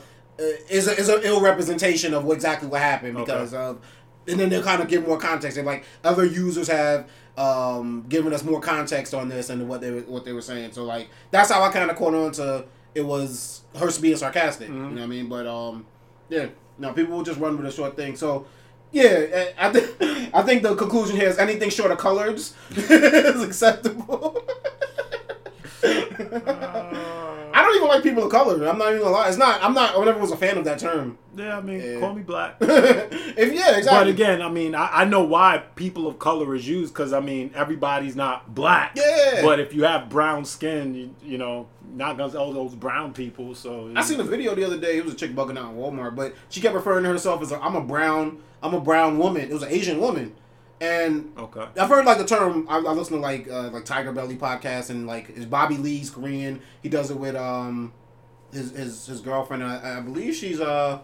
is 0.69 0.87
a, 0.87 0.97
is 0.97 1.09
an 1.09 1.21
ill 1.23 1.41
representation 1.41 2.15
of 2.15 2.25
what, 2.25 2.35
exactly 2.35 2.69
what 2.69 2.81
happened 2.81 3.17
Okay. 3.17 3.25
because 3.25 3.55
of." 3.55 3.81
And 4.29 4.39
then 4.39 4.51
they'll 4.51 4.63
kind 4.63 4.83
of 4.83 4.89
give 4.89 5.07
more 5.09 5.17
context. 5.19 5.55
They're 5.57 5.65
like, 5.65 5.85
other 6.05 6.23
users 6.27 6.69
have 6.69 7.09
um, 7.39 8.05
given 8.11 8.35
us 8.35 8.45
more 8.45 8.61
context 8.61 9.15
on 9.15 9.31
this 9.31 9.49
and 9.49 9.67
what 9.69 9.81
they 9.81 9.91
were, 9.91 10.01
what 10.03 10.27
they 10.27 10.33
were 10.35 10.43
saying. 10.43 10.73
So 10.73 10.85
like 10.85 11.09
that's 11.31 11.51
how 11.51 11.63
I 11.63 11.71
kind 11.71 11.91
of 11.91 11.97
caught 11.97 12.15
on 12.15 12.33
to 12.33 12.67
it 12.95 13.07
was 13.07 13.63
her 13.79 13.91
being 14.01 14.17
sarcastic. 14.17 14.69
You 14.69 14.75
know 14.75 14.89
what 14.91 15.01
I 15.01 15.07
mean? 15.07 15.29
But 15.29 15.47
um, 15.47 15.87
yeah, 16.29 16.49
no, 16.79 16.93
people 16.93 17.17
will 17.17 17.25
just 17.25 17.41
run 17.41 17.57
with 17.57 17.67
a 17.67 17.73
short 17.73 17.97
thing. 17.97 18.17
So 18.17 18.47
yeah, 18.93 19.51
I 19.59 19.73
think 19.73 20.35
I 20.35 20.43
think 20.43 20.63
the 20.63 20.75
conclusion 20.75 21.17
here 21.17 21.29
is 21.29 21.39
anything 21.39 21.71
short 21.71 21.91
of 21.91 21.99
colors 21.99 22.55
is 22.71 23.43
acceptable. 23.43 24.43
I 25.83 25.87
uh, 26.33 26.88
don't 27.69 27.77
even 27.77 27.89
like 27.89 28.03
people 28.03 28.25
of 28.25 28.31
color. 28.31 28.67
I'm 28.67 28.79
not 28.79 28.89
even 28.91 29.03
gonna 29.03 29.15
lie. 29.15 29.29
It's 29.29 29.37
not. 29.37 29.63
I'm 29.63 29.75
not. 29.75 29.97
I 29.97 30.05
never 30.05 30.19
was 30.19 30.31
a 30.33 30.37
fan 30.37 30.59
of 30.59 30.65
that 30.65 30.79
term. 30.79 31.19
Yeah, 31.37 31.57
I 31.57 31.61
mean, 31.61 31.81
Yeah. 31.81 32.01
call 32.01 32.15
me 32.15 32.23
black. 32.23 32.57
if 32.61 33.53
yeah, 33.53 33.77
exactly. 33.77 33.85
But 33.91 34.07
again, 34.09 34.43
I 34.43 34.49
mean, 34.49 34.75
I, 34.75 34.89
I 35.03 35.05
know 35.05 35.23
why 35.25 35.63
people 35.77 36.07
of 36.07 36.19
color 36.19 36.55
is 36.55 36.67
used 36.69 36.93
because 36.93 37.13
I 37.13 37.21
mean 37.21 37.53
everybody's 37.55 38.17
not 38.17 38.55
black. 38.55 38.93
Yeah. 38.97 39.43
But 39.43 39.61
if 39.61 39.73
you 39.75 39.85
have 39.85 40.09
brown 40.09 40.45
skin, 40.45 40.95
you, 40.95 41.15
you 41.23 41.39
know, 41.39 41.69
not 41.95 42.19
gonna 42.19 42.37
all 42.39 42.53
those 42.53 42.75
brown 42.75 43.13
people. 43.13 43.55
So 43.55 43.91
I 43.95 44.03
seen 44.03 44.21
a 44.21 44.25
video 44.25 44.55
the 44.55 44.65
other 44.65 44.79
day. 44.79 44.99
It 44.99 45.05
was 45.05 45.15
a 45.15 45.17
chick 45.17 45.35
bugging 45.35 45.59
out 45.59 45.73
in 45.73 45.77
Walmart, 45.79 46.17
but 46.17 46.35
she 46.49 46.61
kept 46.61 46.75
referring 46.75 47.05
to 47.05 47.11
herself 47.11 47.41
as 47.43 47.53
a, 47.53 47.61
"I'm 47.61 47.77
a 47.77 47.81
brown, 47.81 48.39
I'm 48.63 48.75
a 48.75 48.81
brown 48.81 49.19
woman." 49.19 49.43
It 49.43 49.53
was 49.53 49.63
an 49.63 49.71
Asian 49.71 50.01
woman, 50.01 50.35
and 50.81 51.33
Okay. 51.37 51.67
I've 51.79 51.89
heard 51.89 52.05
like 52.05 52.19
the 52.19 52.25
term. 52.25 52.67
I, 52.69 52.77
I 52.79 52.93
listen 52.93 53.17
to 53.17 53.21
like 53.23 53.49
uh, 53.51 53.71
like 53.71 53.85
Tiger 53.85 54.13
Belly 54.13 54.37
podcast 54.37 54.91
and 54.91 55.07
like 55.07 55.31
is 55.31 55.45
Bobby 55.47 55.77
Lee's 55.77 56.11
Korean. 56.11 56.61
He 56.83 56.89
does 56.89 57.11
it 57.11 57.17
with 57.19 57.35
um 57.37 57.93
his 58.53 58.71
his 58.73 59.07
his 59.07 59.21
girlfriend. 59.21 59.65
I, 59.65 59.99
I 59.99 60.01
believe 60.01 60.35
she's 60.35 60.61
uh. 60.61 61.01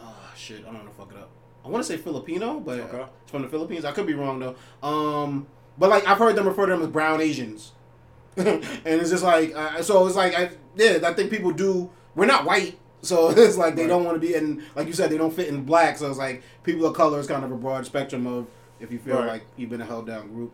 uh, 0.00 0.12
shit, 0.36 0.60
I 0.62 0.64
don't 0.66 0.74
want 0.74 0.88
to 0.90 0.94
fuck 0.94 1.10
it 1.12 1.18
up. 1.18 1.30
I 1.64 1.68
want 1.68 1.84
to 1.84 1.92
say 1.92 1.96
Filipino, 1.98 2.60
but 2.60 2.80
Okay. 2.80 3.04
it's 3.22 3.30
from 3.30 3.42
the 3.42 3.48
Philippines. 3.48 3.84
I 3.84 3.92
could 3.92 4.06
be 4.06 4.14
wrong 4.14 4.38
though. 4.40 4.56
Um, 4.86 5.46
but 5.76 5.90
like 5.90 6.06
I've 6.06 6.18
heard 6.18 6.34
them 6.36 6.46
refer 6.48 6.66
to 6.66 6.72
them 6.72 6.82
as 6.82 6.88
brown 6.88 7.20
Asians, 7.20 7.72
and 8.36 8.64
it's 8.84 9.10
just 9.10 9.24
like 9.24 9.54
uh, 9.54 9.82
so. 9.82 10.06
It's 10.06 10.16
like 10.16 10.34
I 10.38 10.50
yeah, 10.76 10.98
I 11.04 11.12
think 11.14 11.30
people 11.30 11.50
do. 11.52 11.90
We're 12.14 12.26
not 12.26 12.44
white, 12.44 12.78
so 13.02 13.30
it's 13.36 13.56
like 13.56 13.76
they 13.76 13.82
Right. 13.82 13.88
don't 13.88 14.04
want 14.04 14.20
to 14.20 14.26
be 14.26 14.34
in. 14.34 14.62
Like 14.74 14.86
you 14.88 14.92
said, 14.92 15.10
they 15.10 15.18
don't 15.18 15.32
fit 15.32 15.48
in 15.48 15.64
black. 15.64 15.98
So 15.98 16.08
it's 16.08 16.18
like 16.18 16.42
people 16.64 16.84
of 16.86 16.94
color 16.96 17.18
is 17.20 17.26
kind 17.26 17.44
of 17.44 17.52
a 17.52 17.56
broad 17.56 17.84
spectrum 17.86 18.26
of 18.26 18.46
if 18.80 18.92
you 18.92 18.98
feel 18.98 19.16
Right. 19.16 19.26
like 19.26 19.42
you've 19.56 19.70
been 19.70 19.80
a 19.80 19.86
held 19.86 20.06
down 20.06 20.32
group. 20.32 20.52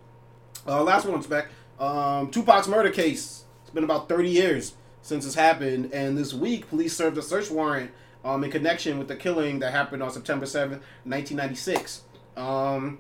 Uh, 0.66 0.83
last 0.83 1.07
one, 1.07 1.22
spec. 1.22 1.49
Um, 1.79 2.31
Tupac's 2.31 2.68
murder 2.68 2.91
case. 2.91 3.45
It's 3.62 3.70
been 3.72 3.85
about 3.85 4.09
thirty 4.09 4.31
years 4.31 4.75
since 5.03 5.27
it's 5.27 5.35
happened, 5.35 5.91
and 5.93 6.16
this 6.16 6.33
week 6.33 6.68
police 6.68 6.97
served 6.97 7.18
a 7.18 7.22
search 7.22 7.51
warrant 7.51 7.91
um, 8.25 8.43
in 8.45 8.51
connection 8.51 8.99
with 8.99 9.09
the 9.09 9.16
killing 9.16 9.59
that 9.59 9.72
happened 9.72 10.03
on 10.03 10.11
September 10.11 10.47
seventh, 10.47 10.83
nineteen 11.05 11.37
ninety 11.37 11.57
six. 11.57 12.03
Um, 12.37 12.99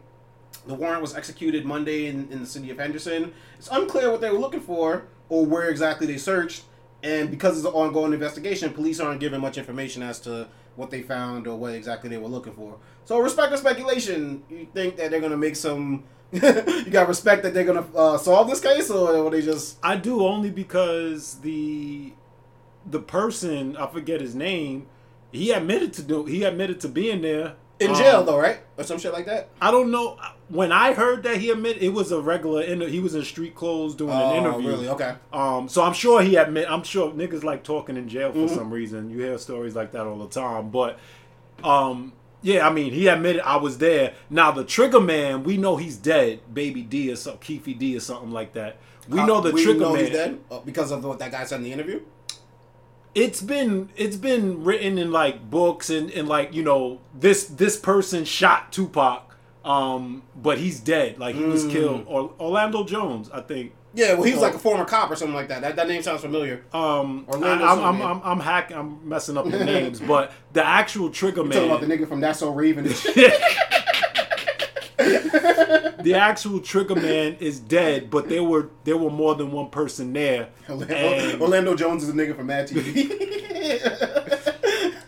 the 0.66 0.74
warrant 0.74 1.02
was 1.02 1.14
executed 1.14 1.64
Monday 1.64 2.06
in, 2.06 2.28
in 2.30 2.40
the 2.40 2.46
city 2.46 2.70
of 2.70 2.78
Henderson. 2.78 3.32
It's 3.58 3.68
unclear 3.70 4.10
what 4.10 4.20
they 4.20 4.30
were 4.30 4.38
looking 4.38 4.60
for 4.60 5.04
or 5.28 5.44
where 5.46 5.68
exactly 5.68 6.06
they 6.06 6.16
searched, 6.18 6.64
and 7.02 7.30
because 7.30 7.56
it's 7.56 7.66
an 7.66 7.72
ongoing 7.72 8.12
investigation, 8.12 8.72
police 8.72 9.00
aren't 9.00 9.20
giving 9.20 9.40
much 9.40 9.56
information 9.58 10.02
as 10.02 10.20
to 10.20 10.48
what 10.76 10.90
they 10.90 11.02
found 11.02 11.46
or 11.46 11.56
what 11.56 11.72
exactly 11.74 12.10
they 12.10 12.16
were 12.18 12.28
looking 12.28 12.52
for. 12.52 12.76
So, 13.04 13.18
respect 13.18 13.52
to 13.52 13.58
speculation. 13.58 14.42
You 14.48 14.66
think 14.72 14.96
that 14.96 15.10
they're 15.10 15.20
gonna 15.20 15.36
make 15.36 15.56
some? 15.56 16.04
you 16.32 16.40
got 16.90 17.06
respect 17.08 17.42
that 17.42 17.54
they're 17.54 17.64
gonna 17.64 17.86
uh, 17.94 18.18
solve 18.18 18.48
this 18.48 18.60
case, 18.60 18.90
or 18.90 19.22
will 19.22 19.30
they 19.30 19.42
just? 19.42 19.78
I 19.82 19.96
do 19.96 20.24
only 20.26 20.50
because 20.50 21.40
the 21.40 22.12
the 22.86 23.00
person 23.00 23.76
I 23.76 23.86
forget 23.86 24.20
his 24.20 24.34
name. 24.34 24.86
He 25.32 25.50
admitted 25.50 25.92
to 25.94 26.02
do. 26.02 26.24
He 26.26 26.44
admitted 26.44 26.80
to 26.82 26.88
being 26.88 27.22
there 27.22 27.56
In 27.80 27.90
Um, 27.90 27.96
jail 27.96 28.22
though, 28.22 28.38
right? 28.38 28.58
Or 28.78 28.84
some 28.84 28.98
shit 28.98 29.12
like 29.12 29.26
that. 29.26 29.48
I 29.60 29.70
don't 29.72 29.90
know. 29.90 30.16
When 30.48 30.70
I 30.70 30.92
heard 30.92 31.24
that 31.24 31.38
he 31.38 31.50
admitted, 31.50 31.82
it 31.82 31.88
was 31.88 32.12
a 32.12 32.20
regular. 32.20 32.62
He 32.86 33.00
was 33.00 33.16
in 33.16 33.24
street 33.24 33.54
clothes 33.56 33.96
doing 33.96 34.12
Oh, 34.12 34.30
an 34.30 34.36
interview. 34.36 34.68
really? 34.68 34.88
Okay. 34.90 35.14
Um, 35.32 35.68
so 35.68 35.82
I'm 35.82 35.92
sure 35.92 36.22
he 36.22 36.36
admit. 36.36 36.70
I'm 36.70 36.84
sure 36.84 37.10
niggas 37.10 37.42
like 37.42 37.64
talking 37.64 37.96
in 37.96 38.08
jail 38.08 38.30
for 38.30 38.38
Mm-hmm. 38.38 38.54
some 38.54 38.70
reason. 38.72 39.10
You 39.10 39.18
hear 39.18 39.38
stories 39.38 39.74
like 39.74 39.90
that 39.92 40.06
all 40.06 40.18
the 40.18 40.28
time. 40.28 40.70
But, 40.70 40.98
um, 41.64 42.12
yeah, 42.44 42.68
I 42.68 42.70
mean, 42.70 42.92
he 42.92 43.08
admitted 43.08 43.40
I 43.42 43.56
was 43.56 43.78
there. 43.78 44.12
Now 44.30 44.52
the 44.52 44.64
Trigger 44.64 45.00
Man, 45.00 45.42
we 45.44 45.56
know 45.56 45.76
he's 45.76 45.96
dead. 45.96 46.40
Baby 46.52 46.82
D 46.82 47.10
or 47.10 47.16
something, 47.16 47.40
Keffe 47.60 47.76
D 47.78 47.96
or 47.96 48.00
something 48.00 48.30
like 48.30 48.52
that. 48.52 48.76
We 49.08 49.24
know 49.24 49.40
the 49.40 49.48
Uh, 49.48 49.52
we 49.52 49.64
Trigger 49.64 49.80
know 49.80 49.92
Man. 49.94 50.04
he's 50.04 50.10
dead 50.14 50.38
uh, 50.50 50.58
because 50.60 50.90
of 50.92 51.02
what 51.04 51.18
that 51.18 51.32
guy 51.32 51.44
said 51.44 51.56
in 51.56 51.62
the 51.64 51.72
interview. 51.72 52.00
It's 53.14 53.40
been 53.40 53.90
it's 53.96 54.16
been 54.16 54.64
written 54.64 54.98
in 54.98 55.10
like 55.12 55.48
books 55.50 55.88
and, 55.88 56.10
and 56.10 56.28
like 56.28 56.52
you 56.52 56.62
know 56.62 57.00
this 57.18 57.44
this 57.44 57.76
person 57.78 58.24
shot 58.24 58.72
Tupac, 58.72 59.22
um, 59.64 60.22
but 60.34 60.58
he's 60.58 60.80
dead. 60.80 61.18
Like 61.18 61.36
he 61.36 61.42
Mm. 61.42 61.52
was 61.52 61.64
killed. 61.66 62.04
Or 62.08 62.32
Orlando 62.40 62.84
Jones, 62.84 63.30
I 63.32 63.40
think. 63.40 63.72
Yeah, 63.94 64.14
well, 64.14 64.24
he 64.24 64.32
was 64.32 64.40
like 64.40 64.54
a 64.54 64.58
former 64.58 64.84
cop 64.84 65.10
or 65.10 65.16
something 65.16 65.34
like 65.34 65.48
that. 65.48 65.62
That, 65.62 65.76
that 65.76 65.86
name 65.86 66.02
sounds 66.02 66.20
familiar. 66.20 66.64
Um, 66.72 67.26
I, 67.28 67.32
Orlando 67.32 67.64
I'm, 67.64 67.78
I'm, 67.78 68.02
I'm, 68.02 68.20
I'm 68.24 68.40
hacking. 68.40 68.76
I'm 68.76 69.08
messing 69.08 69.36
up 69.36 69.48
the 69.48 69.64
names, 69.64 70.00
but 70.00 70.32
the 70.52 70.66
actual 70.66 71.10
Trigger 71.10 71.42
You 71.42 71.50
talking 71.50 71.66
about 71.66 71.80
the 71.80 71.86
Man, 71.86 71.98
nigga 71.98 72.08
from 72.08 72.20
That's 72.20 72.40
So 72.40 72.50
Raven? 72.50 72.84
the 76.04 76.14
actual 76.16 76.60
Trigger 76.60 76.96
Man 76.96 77.36
is 77.40 77.60
dead. 77.60 78.10
But 78.10 78.28
there 78.28 78.42
were 78.42 78.70
there 78.82 78.96
were 78.96 79.10
more 79.10 79.36
than 79.36 79.52
one 79.52 79.70
person 79.70 80.12
there. 80.12 80.48
And- 80.66 81.40
Orlando 81.40 81.74
Jones 81.76 82.02
is 82.02 82.08
a 82.08 82.12
nigga 82.12 82.36
from 82.36 82.46
Mad 82.46 82.68
TV. 82.68 83.10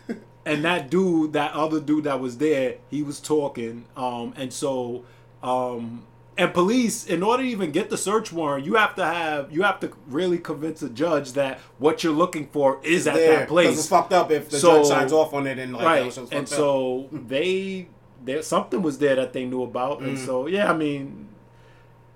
and 0.45 0.63
that 0.63 0.89
dude, 0.89 1.33
that 1.33 1.51
other 1.51 1.81
dude 1.81 2.05
that 2.05 2.19
was 2.21 2.37
there, 2.37 2.75
he 2.89 3.03
was 3.03 3.19
talking. 3.19 3.85
Um, 3.97 4.33
and 4.37 4.53
so, 4.53 5.03
um, 5.43 6.05
and 6.37 6.53
police, 6.53 7.05
in 7.05 7.23
order 7.23 7.43
to 7.43 7.49
even 7.49 7.71
get 7.71 7.89
the 7.89 7.97
search 7.97 8.31
warrant, 8.31 8.65
you 8.65 8.75
have 8.75 8.95
to 8.95 9.05
have, 9.05 9.51
you 9.51 9.63
have 9.63 9.79
to 9.79 9.91
really 10.07 10.37
convince 10.37 10.81
a 10.83 10.89
judge 10.89 11.33
that 11.33 11.59
what 11.79 12.03
you're 12.03 12.13
looking 12.13 12.47
for 12.47 12.79
is 12.83 13.07
at 13.07 13.15
that 13.15 13.47
place. 13.47 13.77
it's 13.77 13.87
fucked 13.87 14.13
up 14.13 14.29
if 14.31 14.49
the 14.49 14.59
So- 14.59 14.77
judge 14.77 14.87
signs 14.87 15.11
off 15.13 15.33
on 15.33 15.47
it 15.47 15.57
and 15.59 15.73
like 15.73 15.83
right. 15.85 16.17
and 16.17 16.33
up. 16.33 16.47
so 16.47 17.09
they, 17.11 17.87
there 18.23 18.41
something 18.41 18.81
was 18.81 18.99
there 18.99 19.15
that 19.15 19.33
they 19.33 19.45
knew 19.45 19.63
about, 19.63 19.99
Mm. 20.01 20.07
and 20.09 20.19
so 20.19 20.47
yeah, 20.47 20.71
I 20.71 20.75
mean. 20.75 21.27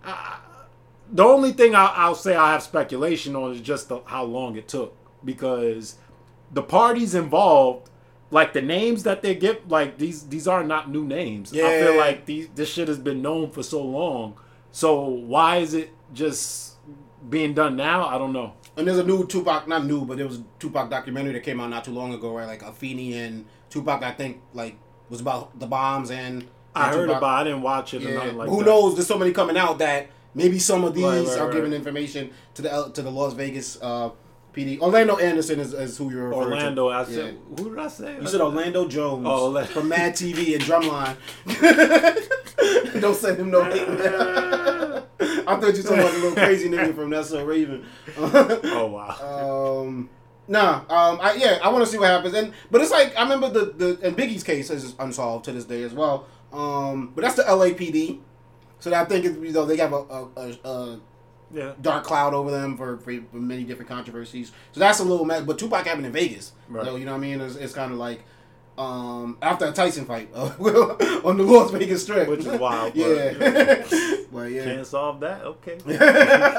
I, 0.03 0.37
the 1.13 1.23
only 1.23 1.51
thing 1.51 1.75
I, 1.75 1.87
I'll 1.87 2.15
say 2.15 2.35
I 2.37 2.53
have 2.53 2.63
speculation 2.63 3.35
on 3.35 3.51
is 3.53 3.59
just 3.59 3.89
the, 3.89 3.99
how 4.05 4.23
long 4.23 4.55
it 4.55 4.67
took 4.69 4.95
because 5.25 5.97
the 6.53 6.63
parties 6.63 7.13
involved, 7.13 7.89
like 8.31 8.53
the 8.53 8.61
names 8.61 9.03
that 9.03 9.21
they 9.21 9.35
give, 9.35 9.57
like 9.69 9.97
these 9.97 10.23
these 10.27 10.47
are 10.47 10.63
not 10.63 10.89
new 10.89 11.03
names. 11.05 11.53
I 11.53 11.57
feel 11.57 11.93
Yeah. 11.93 11.99
like 11.99 12.25
these 12.25 12.47
this 12.55 12.69
shit 12.71 12.87
has 12.87 12.97
been 12.97 13.21
known 13.21 13.51
for 13.51 13.61
so 13.63 13.81
long. 13.83 14.35
So 14.71 15.03
why 15.05 15.57
is 15.57 15.73
it 15.73 15.91
just 16.13 16.75
being 17.29 17.53
done 17.53 17.75
now? 17.75 18.05
I 18.07 18.17
don't 18.17 18.33
know. 18.33 18.53
And 18.77 18.87
there's 18.87 18.97
a 18.99 19.03
new 19.03 19.27
Tupac, 19.27 19.67
not 19.67 19.85
new, 19.85 20.05
but 20.05 20.17
there 20.17 20.25
was 20.25 20.39
a 20.39 20.43
Tupac 20.59 20.89
documentary 20.89 21.33
that 21.33 21.43
came 21.43 21.59
out 21.59 21.69
not 21.69 21.83
too 21.83 21.91
long 21.91 22.13
ago, 22.13 22.33
right? 22.35 22.47
Like 22.47 22.61
Afeni 22.61 23.13
and 23.15 23.45
Tupac, 23.69 24.01
I 24.01 24.11
think, 24.11 24.39
like 24.53 24.75
was 25.09 25.19
about 25.21 25.59
the 25.59 25.67
bombs 25.67 26.09
and. 26.11 26.47
I 26.73 26.87
heard 26.87 27.07
Tupac. 27.07 27.17
about. 27.17 27.35
it. 27.35 27.41
I 27.41 27.43
didn't 27.51 27.61
watch 27.63 27.93
it 27.93 28.01
Yeah. 28.01 28.13
nothing 28.13 28.37
like 28.37 28.47
Who 28.49 28.59
that. 28.59 28.65
knows? 28.65 28.95
There's 28.95 29.07
so 29.07 29.17
many 29.17 29.33
coming 29.33 29.57
out 29.57 29.77
that 29.79 30.07
maybe 30.33 30.57
some 30.57 30.85
of 30.85 30.93
these 30.93 31.03
Right, 31.03 31.27
right, 31.27 31.37
are 31.39 31.45
right. 31.47 31.53
giving 31.53 31.73
information 31.73 32.29
to 32.53 32.61
the 32.61 32.91
to 32.93 33.01
the 33.01 33.11
Las 33.11 33.33
Vegas 33.33 33.77
uh, 33.81 34.11
PD. 34.53 34.79
Orlando 34.79 35.17
Anderson 35.17 35.59
is, 35.59 35.73
is 35.73 35.97
who 35.97 36.09
you're 36.11 36.29
referring 36.29 36.47
Orlando. 36.53 36.89
to. 36.89 36.93
I 36.95 36.99
Yeah. 37.01 37.05
said, 37.05 37.37
who 37.57 37.69
did 37.69 37.79
I 37.79 37.87
say? 37.87 38.17
You 38.19 38.27
said 38.27 38.41
Orlando 38.41 38.87
Jones 38.87 39.25
Oh, 39.27 39.45
Orlando. 39.45 39.71
from 39.71 39.87
Mad 39.89 40.13
TV 40.13 40.53
and 40.55 40.63
Drumline. 40.67 41.15
Don't 43.01 43.15
send 43.15 43.37
him 43.37 43.49
no 43.51 43.63
hate. 43.63 43.87
I 43.87 45.55
thought 45.59 45.75
you 45.75 45.83
were 45.83 45.89
talking 45.89 45.99
about 45.99 46.11
the 46.13 46.19
little 46.19 46.31
crazy 46.35 46.69
nigga 46.69 46.93
from 46.95 47.09
That's 47.09 47.29
So 47.29 47.43
Raven. 47.45 47.85
Oh 48.17 48.87
wow. 48.87 49.81
um, 49.83 50.09
nah, 50.47 50.79
um, 50.89 51.19
I, 51.21 51.33
yeah, 51.37 51.59
I 51.63 51.69
want 51.69 51.85
to 51.85 51.91
see 51.91 51.97
what 51.97 52.09
happens. 52.09 52.33
And 52.33 52.53
but 52.69 52.81
it's 52.81 52.91
like 52.91 53.15
I 53.17 53.23
remember 53.23 53.49
the 53.49 53.65
the 53.97 53.99
and 54.07 54.15
Biggie's 54.17 54.43
case 54.43 54.69
is 54.69 54.93
unsolved 54.99 55.45
to 55.45 55.51
this 55.51 55.65
day 55.65 55.83
as 55.83 55.93
well. 55.93 56.25
Um, 56.53 57.11
but 57.15 57.21
that's 57.21 57.35
the 57.35 57.43
LAPD. 57.43 58.19
So 58.79 58.93
I 58.93 59.05
think 59.05 59.25
it's, 59.25 59.37
you 59.37 59.51
know 59.51 59.65
they 59.65 59.77
have 59.77 59.93
a, 59.93 59.97
a, 59.97 60.29
a, 60.35 60.69
a 60.69 60.99
yeah. 61.53 61.73
dark 61.81 62.03
cloud 62.03 62.33
over 62.33 62.51
them 62.51 62.77
for, 62.77 62.97
for, 62.97 63.11
many 63.33 63.63
different 63.63 63.89
controversies. 63.89 64.51
So 64.71 64.79
that's 64.79 64.99
a 64.99 65.03
little 65.03 65.25
mess. 65.25 65.43
But 65.43 65.59
Tupac 65.59 65.85
happened 65.85 66.05
in 66.05 66.11
Vegas. 66.11 66.53
Right. 66.67 66.85
So, 66.85 66.95
you 66.95 67.05
know 67.05 67.11
what 67.11 67.17
I 67.17 67.21
mean? 67.21 67.41
It's, 67.41 67.55
it's 67.55 67.73
kind 67.73 67.91
of 67.91 67.97
like 67.97 68.23
um, 68.77 69.37
after 69.41 69.65
a 69.65 69.71
Tyson 69.71 70.05
fight 70.05 70.29
uh, 70.33 70.45
on 71.23 71.37
the 71.37 71.43
Las 71.43 71.71
Vegas 71.71 72.03
Strip. 72.03 72.27
Which 72.27 72.45
is 72.45 72.59
wild, 72.59 72.93
but, 72.93 72.99
yeah. 72.99 73.33
but 74.31 74.51
yeah. 74.51 74.63
Can't 74.63 74.87
solve 74.87 75.19
that. 75.19 75.43
Okay. 75.43 75.77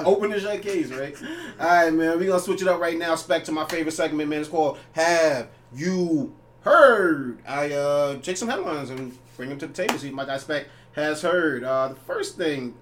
Open 0.05 0.31
the 0.31 0.41
shut 0.41 0.63
case, 0.63 0.91
right? 0.91 1.17
All 1.59 1.67
right, 1.67 1.93
man. 1.93 2.19
We're 2.19 2.27
going 2.27 2.39
to 2.39 2.41
switch 2.41 2.63
it 2.63 2.69
up 2.69 2.81
right 2.81 2.99
now. 2.99 3.15
Spec 3.15 3.45
to 3.45 3.53
my 3.53 3.65
favorite 3.67 3.93
segment, 3.93 4.29
man. 4.29 4.41
It's 4.41 4.49
called 4.49 4.79
Have 4.93 5.49
You 5.75 6.35
Heard? 6.63 7.39
I 7.47 7.73
uh, 7.73 8.17
take 8.19 8.37
some 8.37 8.49
headlines 8.49 8.91
and 8.91 9.19
bring 9.37 9.49
them 9.49 9.59
to 9.59 9.67
the 9.67 9.73
table. 9.73 9.99
See 9.99 10.09
if 10.09 10.15
my 10.15 10.25
guy 10.25 10.39
Spec 10.39 10.67
has 10.93 11.23
heard. 11.23 11.65
Uh, 11.65 11.89
the 11.89 11.95
first 11.97 12.37
thing, 12.37 12.75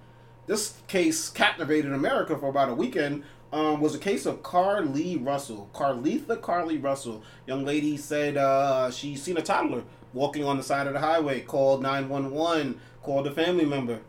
this 0.46 0.74
case 0.88 1.28
captivated 1.28 1.92
America 1.92 2.36
for 2.38 2.48
about 2.48 2.68
a 2.68 2.74
weekend. 2.74 3.24
Um, 3.52 3.80
was 3.80 3.96
a 3.96 3.98
case 3.98 4.26
of 4.26 4.42
Carlee 4.44 5.16
Russell. 5.24 5.68
Carlethia 5.74 6.36
Carlee 6.40 6.80
Russell. 6.82 7.22
Young 7.48 7.64
lady 7.64 7.96
said 7.96 8.36
uh, 8.36 8.92
she 8.92 9.16
seen 9.16 9.36
a 9.36 9.42
toddler 9.42 9.82
walking 10.12 10.44
on 10.44 10.56
the 10.56 10.62
side 10.62 10.86
of 10.86 10.92
the 10.92 11.00
highway, 11.00 11.40
called 11.40 11.82
911, 11.82 12.80
called 13.02 13.26
a 13.26 13.32
family 13.32 13.64
member. 13.64 14.00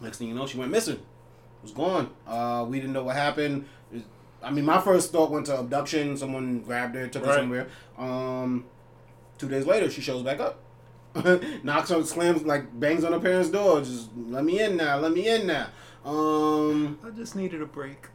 Next 0.00 0.16
thing 0.18 0.28
you 0.28 0.34
know, 0.34 0.46
she 0.46 0.56
went 0.58 0.70
missing. 0.70 1.00
Was 1.62 1.72
gone. 1.72 2.10
Uh, 2.26 2.64
we 2.68 2.78
didn't 2.80 2.92
know 2.94 3.04
what 3.04 3.16
happened. 3.16 3.66
It- 3.92 4.04
I 4.42 4.50
mean, 4.50 4.64
my 4.64 4.80
first 4.80 5.12
thought 5.12 5.30
went 5.30 5.46
to 5.46 5.58
abduction. 5.58 6.16
Someone 6.16 6.60
grabbed 6.60 6.94
her, 6.94 7.08
took 7.08 7.24
her 7.24 7.32
somewhere. 7.40 7.66
Um, 7.98 8.64
two 9.38 9.48
days 9.48 9.66
later, 9.66 9.90
she 9.90 10.00
shows 10.00 10.22
back 10.22 10.40
up. 10.40 10.60
Knocks 11.62 11.90
on, 11.90 12.04
slams, 12.04 12.42
like 12.42 12.78
bangs 12.78 13.04
on 13.04 13.12
her 13.12 13.20
parents' 13.20 13.50
door. 13.50 13.80
Just 13.80 14.10
let 14.16 14.44
me 14.44 14.60
in 14.60 14.76
now. 14.76 14.98
Let 14.98 15.12
me 15.12 15.28
in 15.28 15.46
now. 15.46 15.68
Um, 16.04 16.98
I 17.04 17.10
just 17.10 17.36
needed 17.36 17.62
a 17.62 17.66
break. 17.66 18.08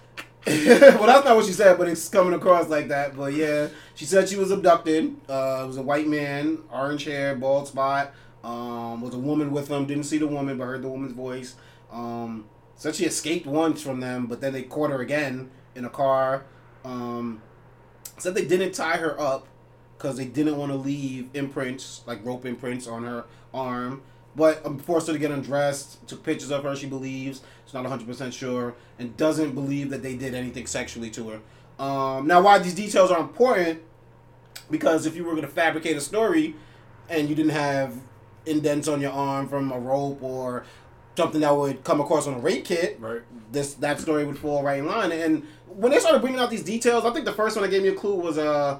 well, 0.46 1.06
that's 1.06 1.24
not 1.24 1.36
what 1.36 1.44
she 1.44 1.52
said, 1.52 1.76
but 1.78 1.88
it's 1.88 2.08
coming 2.08 2.32
across 2.32 2.68
like 2.68 2.88
that. 2.88 3.16
But 3.16 3.34
yeah, 3.34 3.68
she 3.94 4.04
said 4.04 4.28
she 4.28 4.36
was 4.36 4.50
abducted. 4.50 5.16
Uh, 5.28 5.62
it 5.64 5.66
was 5.66 5.76
a 5.76 5.82
white 5.82 6.06
man, 6.06 6.58
orange 6.70 7.04
hair, 7.04 7.34
bald 7.34 7.68
spot. 7.68 8.14
Um, 8.42 9.00
was 9.00 9.14
a 9.14 9.18
woman 9.18 9.50
with 9.50 9.68
him. 9.68 9.86
Didn't 9.86 10.04
see 10.04 10.18
the 10.18 10.26
woman, 10.26 10.56
but 10.58 10.64
heard 10.64 10.82
the 10.82 10.88
woman's 10.88 11.12
voice. 11.12 11.56
Um, 11.90 12.46
said 12.76 12.94
she 12.94 13.04
escaped 13.04 13.46
once 13.46 13.82
from 13.82 14.00
them, 14.00 14.26
but 14.26 14.40
then 14.40 14.52
they 14.52 14.62
caught 14.62 14.90
her 14.90 15.00
again 15.00 15.50
in 15.74 15.84
a 15.84 15.90
car. 15.90 16.44
Um, 16.84 17.42
said 18.16 18.34
they 18.34 18.44
didn't 18.44 18.72
tie 18.72 18.96
her 18.96 19.20
up 19.20 19.46
because 19.98 20.16
they 20.16 20.24
didn't 20.24 20.56
want 20.56 20.70
to 20.70 20.78
leave 20.78 21.28
imprints, 21.34 22.02
like 22.06 22.24
rope 22.24 22.46
imprints, 22.46 22.86
on 22.86 23.04
her 23.04 23.24
arm. 23.52 24.00
But 24.36 24.64
um, 24.64 24.78
forced 24.78 25.08
her 25.08 25.12
to 25.12 25.18
get 25.18 25.32
undressed. 25.32 26.06
Took 26.06 26.22
pictures 26.22 26.52
of 26.52 26.62
her. 26.62 26.76
She 26.76 26.86
believes 26.86 27.42
she's 27.64 27.74
not 27.74 27.82
100 27.82 28.06
percent 28.06 28.32
sure 28.32 28.74
and 28.98 29.16
doesn't 29.16 29.52
believe 29.52 29.90
that 29.90 30.02
they 30.02 30.14
did 30.16 30.34
anything 30.34 30.66
sexually 30.66 31.10
to 31.10 31.30
her. 31.30 31.84
Um, 31.84 32.26
now, 32.26 32.40
why 32.40 32.58
these 32.58 32.74
details 32.74 33.10
are 33.10 33.20
important 33.20 33.82
because 34.70 35.06
if 35.06 35.16
you 35.16 35.24
were 35.24 35.30
going 35.32 35.42
to 35.42 35.48
fabricate 35.48 35.96
a 35.96 36.00
story 36.00 36.54
and 37.08 37.28
you 37.28 37.34
didn't 37.34 37.52
have 37.52 37.94
indents 38.46 38.86
on 38.86 39.00
your 39.00 39.12
arm 39.12 39.48
from 39.48 39.72
a 39.72 39.78
rope 39.78 40.22
or 40.22 40.64
something 41.16 41.40
that 41.40 41.56
would 41.56 41.82
come 41.84 42.00
across 42.00 42.26
on 42.26 42.34
a 42.34 42.38
rape 42.38 42.64
kit, 42.64 42.98
Right. 43.00 43.22
this 43.50 43.74
that 43.74 43.98
story 44.00 44.24
would 44.24 44.38
fall 44.38 44.62
right 44.62 44.78
in 44.78 44.86
line. 44.86 45.10
And 45.10 45.44
when 45.66 45.90
they 45.90 45.98
started 45.98 46.20
bringing 46.20 46.38
out 46.38 46.50
these 46.50 46.62
details, 46.62 47.04
I 47.04 47.12
think 47.12 47.24
the 47.24 47.32
first 47.32 47.56
one 47.56 47.62
that 47.64 47.70
gave 47.70 47.82
me 47.82 47.88
a 47.88 47.94
clue 47.94 48.14
was 48.14 48.38
uh, 48.38 48.78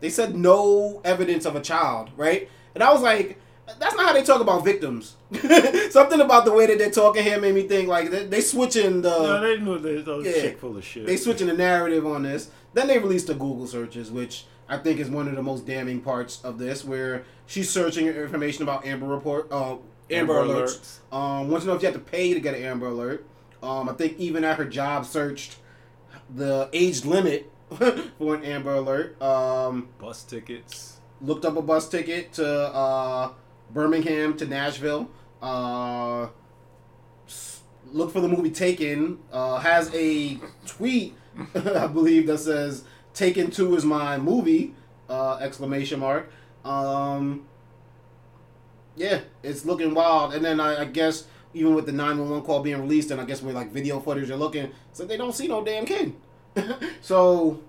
they 0.00 0.10
said 0.10 0.36
no 0.36 1.00
evidence 1.04 1.44
of 1.44 1.56
a 1.56 1.60
child, 1.60 2.10
right? 2.16 2.48
And 2.74 2.82
I 2.82 2.92
was 2.92 3.02
like, 3.02 3.38
that's 3.78 3.94
not 3.94 4.06
how 4.06 4.12
they 4.12 4.22
talk 4.22 4.40
about 4.40 4.64
victims. 4.64 5.16
Something 5.90 6.20
about 6.20 6.44
the 6.44 6.52
way 6.52 6.66
that 6.66 6.78
they're 6.78 6.90
talking 6.90 7.22
here 7.22 7.40
made 7.40 7.54
me 7.54 7.62
think 7.62 7.88
like 7.88 8.10
they, 8.10 8.26
they 8.26 8.40
switching 8.40 9.02
the 9.02 9.10
no, 9.10 9.40
they 9.40 9.58
knew 9.58 9.78
they, 9.78 10.28
yeah. 10.28 10.42
chick 10.42 10.58
full 10.58 10.76
of 10.76 10.84
shit. 10.84 11.06
they 11.06 11.16
switching 11.16 11.46
the 11.46 11.52
narrative 11.54 12.06
on 12.06 12.24
this. 12.24 12.50
Then 12.74 12.88
they 12.88 12.98
released 12.98 13.28
the 13.28 13.34
Google 13.34 13.66
searches, 13.66 14.10
which 14.10 14.46
I 14.68 14.76
think 14.78 15.00
is 15.00 15.10
one 15.10 15.28
of 15.28 15.36
the 15.36 15.42
most 15.42 15.66
damning 15.66 16.00
parts 16.00 16.42
of 16.44 16.58
this, 16.58 16.84
where 16.84 17.24
she's 17.46 17.70
searching 17.70 18.06
information 18.06 18.62
about 18.62 18.86
Amber 18.86 19.06
Report, 19.06 19.50
uh, 19.50 19.76
Amber, 20.10 20.40
Amber 20.40 20.54
alerts. 20.54 20.98
Um, 21.12 21.48
wants 21.50 21.64
to 21.64 21.70
know 21.70 21.76
if 21.76 21.82
you 21.82 21.86
have 21.86 21.94
to 21.94 22.00
pay 22.00 22.34
to 22.34 22.40
get 22.40 22.54
an 22.54 22.62
Amber 22.62 22.86
Alert. 22.86 23.26
Um, 23.62 23.88
I 23.88 23.92
think 23.92 24.18
even 24.18 24.44
at 24.44 24.56
her 24.56 24.64
job 24.64 25.04
searched 25.04 25.56
the 26.34 26.68
age 26.72 27.04
limit 27.04 27.50
for 28.18 28.34
an 28.34 28.44
Amber 28.44 28.74
Alert. 28.74 29.20
Um, 29.22 29.88
Bus 29.98 30.22
tickets. 30.24 30.98
looked 31.20 31.44
up 31.44 31.56
a 31.56 31.62
bus 31.62 31.88
ticket 31.88 32.32
to 32.34 32.46
uh, 32.46 33.32
Birmingham 33.72 34.36
to 34.38 34.46
Nashville. 34.46 35.08
Uh, 35.40 36.28
looked 37.92 38.12
for 38.12 38.20
the 38.20 38.28
movie 38.28 38.50
Taken. 38.50 39.18
Uh, 39.32 39.58
has 39.58 39.90
a 39.94 40.38
tweet, 40.66 41.14
I 41.54 41.86
believe, 41.86 42.26
that 42.26 42.38
says 42.38 42.84
"Taken 43.14 43.50
Two 43.50 43.76
is 43.76 43.84
my 43.84 44.18
movie!" 44.18 44.74
Uh, 45.08 45.36
exclamation 45.40 46.00
mark. 46.00 46.30
Um, 46.64 47.46
yeah, 48.96 49.20
it's 49.42 49.64
looking 49.64 49.94
wild. 49.94 50.34
And 50.34 50.44
then 50.44 50.60
I, 50.60 50.82
I 50.82 50.84
guess 50.84 51.26
even 51.54 51.74
with 51.74 51.86
the 51.86 51.92
nine 51.92 52.18
one 52.18 52.30
one 52.30 52.42
call 52.42 52.62
being 52.62 52.80
released, 52.80 53.10
and 53.10 53.20
I 53.20 53.24
guess 53.24 53.42
with 53.42 53.54
like 53.54 53.70
video 53.72 54.00
footage 54.00 54.30
are 54.30 54.36
looking, 54.36 54.70
like 54.98 55.08
they 55.08 55.16
don't 55.16 55.34
see 55.34 55.46
no 55.48 55.64
damn 55.64 55.86
kid. 55.86 56.14
so 57.00 57.60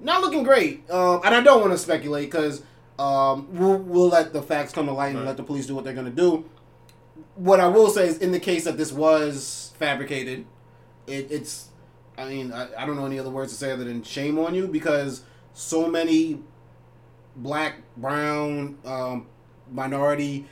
not 0.00 0.20
looking 0.20 0.42
great. 0.42 0.88
Um, 0.90 1.20
and 1.24 1.34
I 1.34 1.40
don't 1.42 1.60
want 1.60 1.72
to 1.72 1.78
speculate 1.78 2.30
because 2.30 2.62
um, 2.98 3.48
we'll, 3.52 3.78
we'll 3.78 4.08
let 4.08 4.32
the 4.32 4.42
facts 4.42 4.72
come 4.72 4.86
to 4.86 4.92
light 4.92 5.08
and 5.10 5.18
Right. 5.18 5.26
let 5.26 5.36
the 5.36 5.42
police 5.42 5.66
do 5.66 5.74
what 5.74 5.84
they're 5.84 5.94
going 5.94 6.06
to 6.06 6.12
do. 6.12 6.44
What 7.34 7.60
I 7.60 7.68
will 7.68 7.88
say 7.88 8.08
is, 8.08 8.18
in 8.18 8.32
the 8.32 8.40
case 8.40 8.64
that 8.64 8.76
this 8.76 8.92
was 8.92 9.72
fabricated, 9.78 10.44
it, 11.06 11.30
it's. 11.30 11.68
I 12.16 12.28
mean, 12.28 12.52
I, 12.52 12.66
I 12.76 12.84
don't 12.84 12.96
know 12.96 13.06
any 13.06 13.18
other 13.20 13.30
words 13.30 13.52
to 13.52 13.58
say 13.58 13.70
other 13.70 13.84
than 13.84 14.02
shame 14.02 14.38
on 14.40 14.52
you 14.54 14.66
because 14.66 15.22
so 15.52 15.88
many 15.88 16.40
black, 17.36 17.76
brown, 17.96 18.76
um, 18.84 19.26
minority 19.70 20.46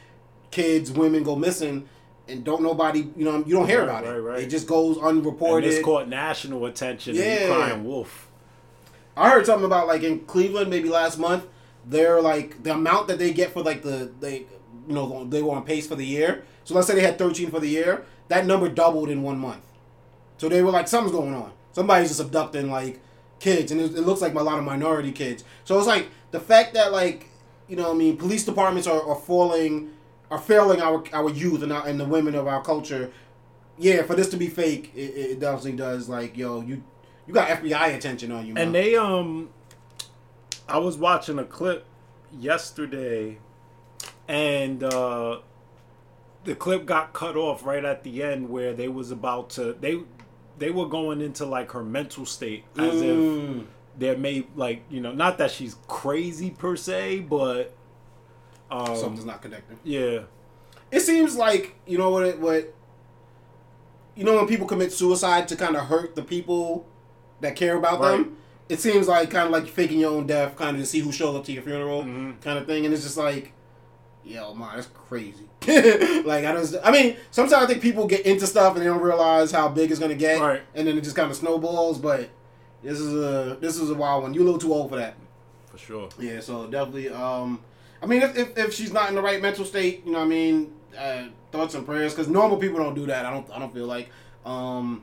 kids, 0.52 0.92
women 0.92 1.24
go 1.24 1.34
missing, 1.34 1.88
and 2.29 2.45
don't 2.45 2.62
nobody, 2.62 3.09
you 3.16 3.24
know, 3.24 3.39
you 3.47 3.55
don't 3.55 3.68
hear 3.68 3.83
about 3.83 4.05
right, 4.05 4.16
it. 4.16 4.20
right. 4.20 4.43
It 4.43 4.49
just 4.49 4.66
goes 4.66 4.97
And 4.97 5.07
unreported. 5.07 5.70
this 5.70 5.83
caught 5.83 6.09
national 6.09 6.66
attention. 6.66 7.14
Yeah. 7.14 7.22
And 7.22 7.55
crying 7.55 7.85
wolf. 7.85 8.31
I 9.16 9.31
heard 9.31 9.47
something 9.47 9.64
about 9.64 9.87
like 9.87 10.03
in 10.03 10.20
Cleveland 10.20 10.70
maybe 10.70 10.89
last 10.89 11.18
month. 11.18 11.47
They're 11.87 12.20
like 12.20 12.62
the 12.62 12.72
amount 12.74 13.09
that 13.09 13.18
they 13.18 13.33
get 13.33 13.53
for 13.53 13.62
like 13.62 13.83
the 13.83 14.11
they 14.20 14.47
you 14.89 14.95
know 14.95 15.24
they 15.24 15.41
were 15.43 15.55
on 15.55 15.64
pace 15.64 15.87
for 15.87 15.95
the 15.95 16.05
year. 16.05 16.45
So 16.64 16.74
let's 16.74 16.87
say 16.89 16.95
they 16.97 17.03
had 17.03 17.16
13 17.16 17.51
for 17.51 17.61
the 17.61 17.68
year. 17.68 18.05
That 18.29 18.45
number 18.45 18.68
doubled 18.68 19.09
in 19.09 19.22
one 19.22 19.39
month. 19.39 19.62
So 20.39 20.49
they 20.49 20.62
were 20.62 20.72
like 20.72 20.89
something's 20.89 21.16
going 21.16 21.33
on. 21.35 21.53
Somebody's 21.72 22.09
just 22.09 22.20
abducting 22.20 22.70
like 22.70 23.01
kids, 23.39 23.70
and 23.70 23.81
it, 23.81 23.95
it 23.95 24.01
looks 24.03 24.20
like 24.20 24.35
a 24.35 24.43
lot 24.43 24.59
of 24.59 24.64
minority 24.64 25.12
kids. 25.12 25.45
So 25.64 25.79
it's 25.79 25.87
like 25.87 26.09
the 26.33 26.41
fact 26.41 26.74
that 26.74 26.93
like 26.93 27.29
you 27.68 27.77
know 27.77 27.85
what 27.85 27.95
I 27.95 27.99
mean 27.99 28.16
police 28.16 28.45
departments 28.45 28.87
are, 28.89 29.03
are 29.03 29.16
falling 29.16 29.93
are 30.31 30.39
failing 30.39 30.81
our 30.81 31.03
our 31.12 31.31
youth 31.31 31.62
and 31.62 31.72
our, 31.72 31.87
and 31.87 31.99
the 32.01 32.05
women 32.05 32.35
of 32.35 32.47
our 32.47 32.62
culture. 32.62 33.11
Yeah, 33.79 34.03
for 34.05 34.14
this 34.14 34.29
to 34.31 34.37
be 34.37 34.49
fake, 34.49 34.91
it, 34.95 34.99
it 35.14 35.41
definitely 35.41 35.72
does. 35.72 36.09
Like 36.09 36.37
yo, 36.37 36.61
you 36.62 36.83
you 37.27 37.35
got 37.35 37.49
FBI 37.49 37.95
attention 37.97 38.33
on 38.33 38.47
you. 38.47 38.55
man. 38.55 38.66
And 38.68 38.74
they 38.74 38.97
um 38.97 39.51
I 40.68 40.79
was 40.79 40.97
watching 40.97 41.39
a 41.39 41.45
clip 41.45 41.85
yesterday 42.39 43.39
and 44.29 44.83
uh 44.83 45.39
the 46.45 46.55
clip 46.55 46.87
got 46.87 47.12
cut 47.12 47.37
off 47.37 47.64
right 47.64 47.85
at 47.85 48.03
the 48.05 48.22
end 48.22 48.49
where 48.49 48.72
they 48.72 48.89
was 48.89 49.11
about 49.11 49.51
to 49.51 49.74
they 49.81 50.01
they 50.59 50.70
were 50.70 50.87
going 50.87 51.20
into 51.20 51.45
like 51.45 51.72
her 51.72 51.83
mental 51.85 52.24
state 52.24 52.64
as 52.79 53.03
if 53.03 53.16
Mm. 53.16 53.66
there 53.99 54.16
may 54.16 54.47
like 54.57 54.83
you 54.91 55.01
know 55.01 55.12
not 55.12 55.39
that 55.39 55.51
she's 55.51 55.77
crazy 55.87 56.51
per 56.51 56.77
se 56.77 57.20
but 57.20 57.76
um 58.71 58.97
something's 58.97 59.25
not 59.25 59.41
connecting. 59.43 59.79
yeah 59.85 60.21
It 60.91 61.01
seems 61.01 61.37
like 61.37 61.75
you 61.87 61.99
know 61.99 62.11
what 62.11 62.25
it 62.27 62.41
what 62.41 62.73
you 64.14 64.25
know 64.25 64.37
when 64.37 64.47
people 64.47 64.67
commit 64.67 64.93
suicide 64.93 65.49
to 65.49 65.57
kind 65.57 65.77
of 65.77 65.85
hurt 65.87 66.14
the 66.14 66.23
people 66.23 66.87
that 67.41 67.55
care 67.57 67.77
about 67.77 68.01
Right. 68.01 68.19
them. 68.19 68.37
It 68.69 68.81
seems 68.81 69.07
like 69.07 69.31
kind 69.31 69.47
of 69.47 69.53
like 69.53 69.69
faking 69.69 70.01
your 70.01 70.11
own 70.11 70.27
death, 70.27 70.57
kind 70.57 70.77
of 70.77 70.83
to 70.83 70.87
see 70.87 70.99
who 71.01 71.12
shows 71.12 71.37
up 71.37 71.45
to 71.45 71.53
your 71.53 71.62
funeral, 71.62 72.03
Mhm. 72.03 72.41
kind 72.41 72.59
of 72.59 72.67
thing. 72.67 72.85
And 72.85 72.93
it's 72.95 73.03
just 73.05 73.17
like, 73.17 73.53
yo, 74.25 74.55
man, 74.55 74.71
that's 74.75 74.89
crazy. 74.89 75.45
like 76.25 76.45
I 76.45 76.53
don't. 76.53 76.75
I 76.83 76.91
mean, 76.91 77.17
sometimes 77.31 77.62
I 77.62 77.67
think 77.67 77.81
people 77.83 78.07
get 78.07 78.25
into 78.27 78.47
stuff 78.47 78.73
and 78.75 78.83
they 78.83 78.87
don't 78.87 79.01
realize 79.03 79.53
how 79.53 79.69
big 79.69 79.91
it's 79.91 80.01
gonna 80.01 80.14
get, 80.14 80.41
Right. 80.41 80.62
and 80.75 80.87
then 80.89 80.97
it 80.99 81.03
just 81.03 81.14
kind 81.14 81.31
of 81.31 81.37
snowballs. 81.37 81.99
But 81.99 82.31
this 82.83 82.99
is 82.99 83.14
a 83.14 83.57
this 83.61 83.79
is 83.79 83.91
a 83.91 83.95
wild 83.95 84.23
one. 84.25 84.35
You 84.35 84.43
a 84.43 84.45
little 84.45 84.59
too 84.61 84.73
old 84.73 84.91
for 84.91 84.97
that. 84.97 85.14
for 85.71 85.79
sure 85.79 86.09
Yeah, 86.19 86.41
so 86.41 86.67
definitely. 86.67 87.11
Um, 87.11 87.61
I 88.07 88.09
mean, 88.09 88.22
if, 88.22 88.36
if, 88.36 88.57
if 88.57 88.72
she's 88.72 88.92
not 88.92 89.09
in 89.09 89.16
the 89.16 89.20
right 89.22 89.42
mental 89.42 89.64
state, 89.64 90.02
you 90.07 90.12
know, 90.12 90.18
what 90.20 90.26
I 90.26 90.28
mean, 90.28 90.72
uh, 90.96 91.24
thoughts 91.50 91.74
and 91.74 91.84
prayers, 91.84 92.12
because 92.14 92.28
normal 92.28 92.57
people 92.57 92.78
don't 92.78 92.94
do 92.94 93.07
that. 93.07 93.26
I 93.26 93.32
don't. 93.32 93.50
I 93.50 93.59
don't 93.59 93.74
feel 93.74 93.86
like. 93.86 94.11
Um, 94.44 95.02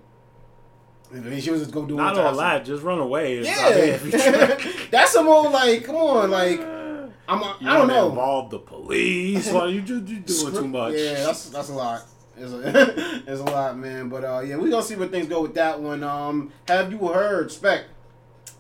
I 1.11 1.15
mean, 1.17 1.41
she 1.41 1.51
was 1.51 1.59
just 1.59 1.73
go 1.73 1.85
do 1.85 1.97
not 1.97 2.17
all 2.17 2.35
that 2.37 2.63
just 2.63 2.81
run 2.81 2.99
away 2.99 3.39
It's- 3.39 3.59
I 3.59 3.69
mean, 3.69 3.77
Yeah, 3.77 3.93
if 3.95 4.05
you 4.05 4.11
try- 4.11 4.87
that's 4.91 5.11
some 5.11 5.27
old 5.27 5.51
like. 5.51 5.83
Come 5.83 5.97
on, 5.97 6.31
like 6.31 6.61
I'm. 7.27 7.41
A, 7.43 7.57
you 7.59 7.67
I 7.69 7.77
don't 7.77 7.87
know. 7.89 8.07
involve 8.09 8.49
the 8.51 8.59
police 8.59 9.51
well 9.51 9.69
you 9.69 9.81
just 9.81 10.07
you 10.07 10.19
doing 10.21 10.53
too 10.55 10.67
much 10.69 10.93
Yeah, 10.95 11.25
that's 11.25 11.49
that's 11.49 11.69
a 11.69 11.73
lot. 11.73 12.03
It's 12.37 12.51
a, 12.53 13.21
it's 13.31 13.41
a 13.41 13.43
lot, 13.43 13.77
man. 13.77 14.07
But 14.07 14.23
uh, 14.23 14.39
yeah, 14.39 14.55
we 14.55 14.69
gonna 14.69 14.81
see 14.81 14.95
where 14.95 15.09
things 15.09 15.27
go 15.27 15.41
with 15.41 15.53
that 15.55 15.79
one. 15.81 16.03
Um, 16.05 16.51
have 16.69 16.89
you 16.91 16.97
heard, 17.09 17.51
Spec? 17.51 17.83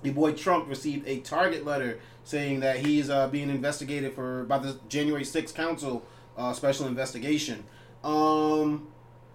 Your 0.03 0.13
boy 0.13 0.33
Trump 0.33 0.67
received 0.67 1.07
a 1.07 1.21
target 1.21 1.65
letter 1.65 1.99
saying 2.23 2.61
that 2.61 2.77
he's 2.77 3.09
uh, 3.09 3.27
being 3.27 3.49
investigated 3.49 4.13
for 4.13 4.43
by 4.45 4.57
the 4.57 4.79
January 4.89 5.23
6th 5.23 5.53
Council 5.53 6.05
uh, 6.37 6.53
special 6.53 6.87
investigation. 6.87 7.63
Um, 8.03 8.87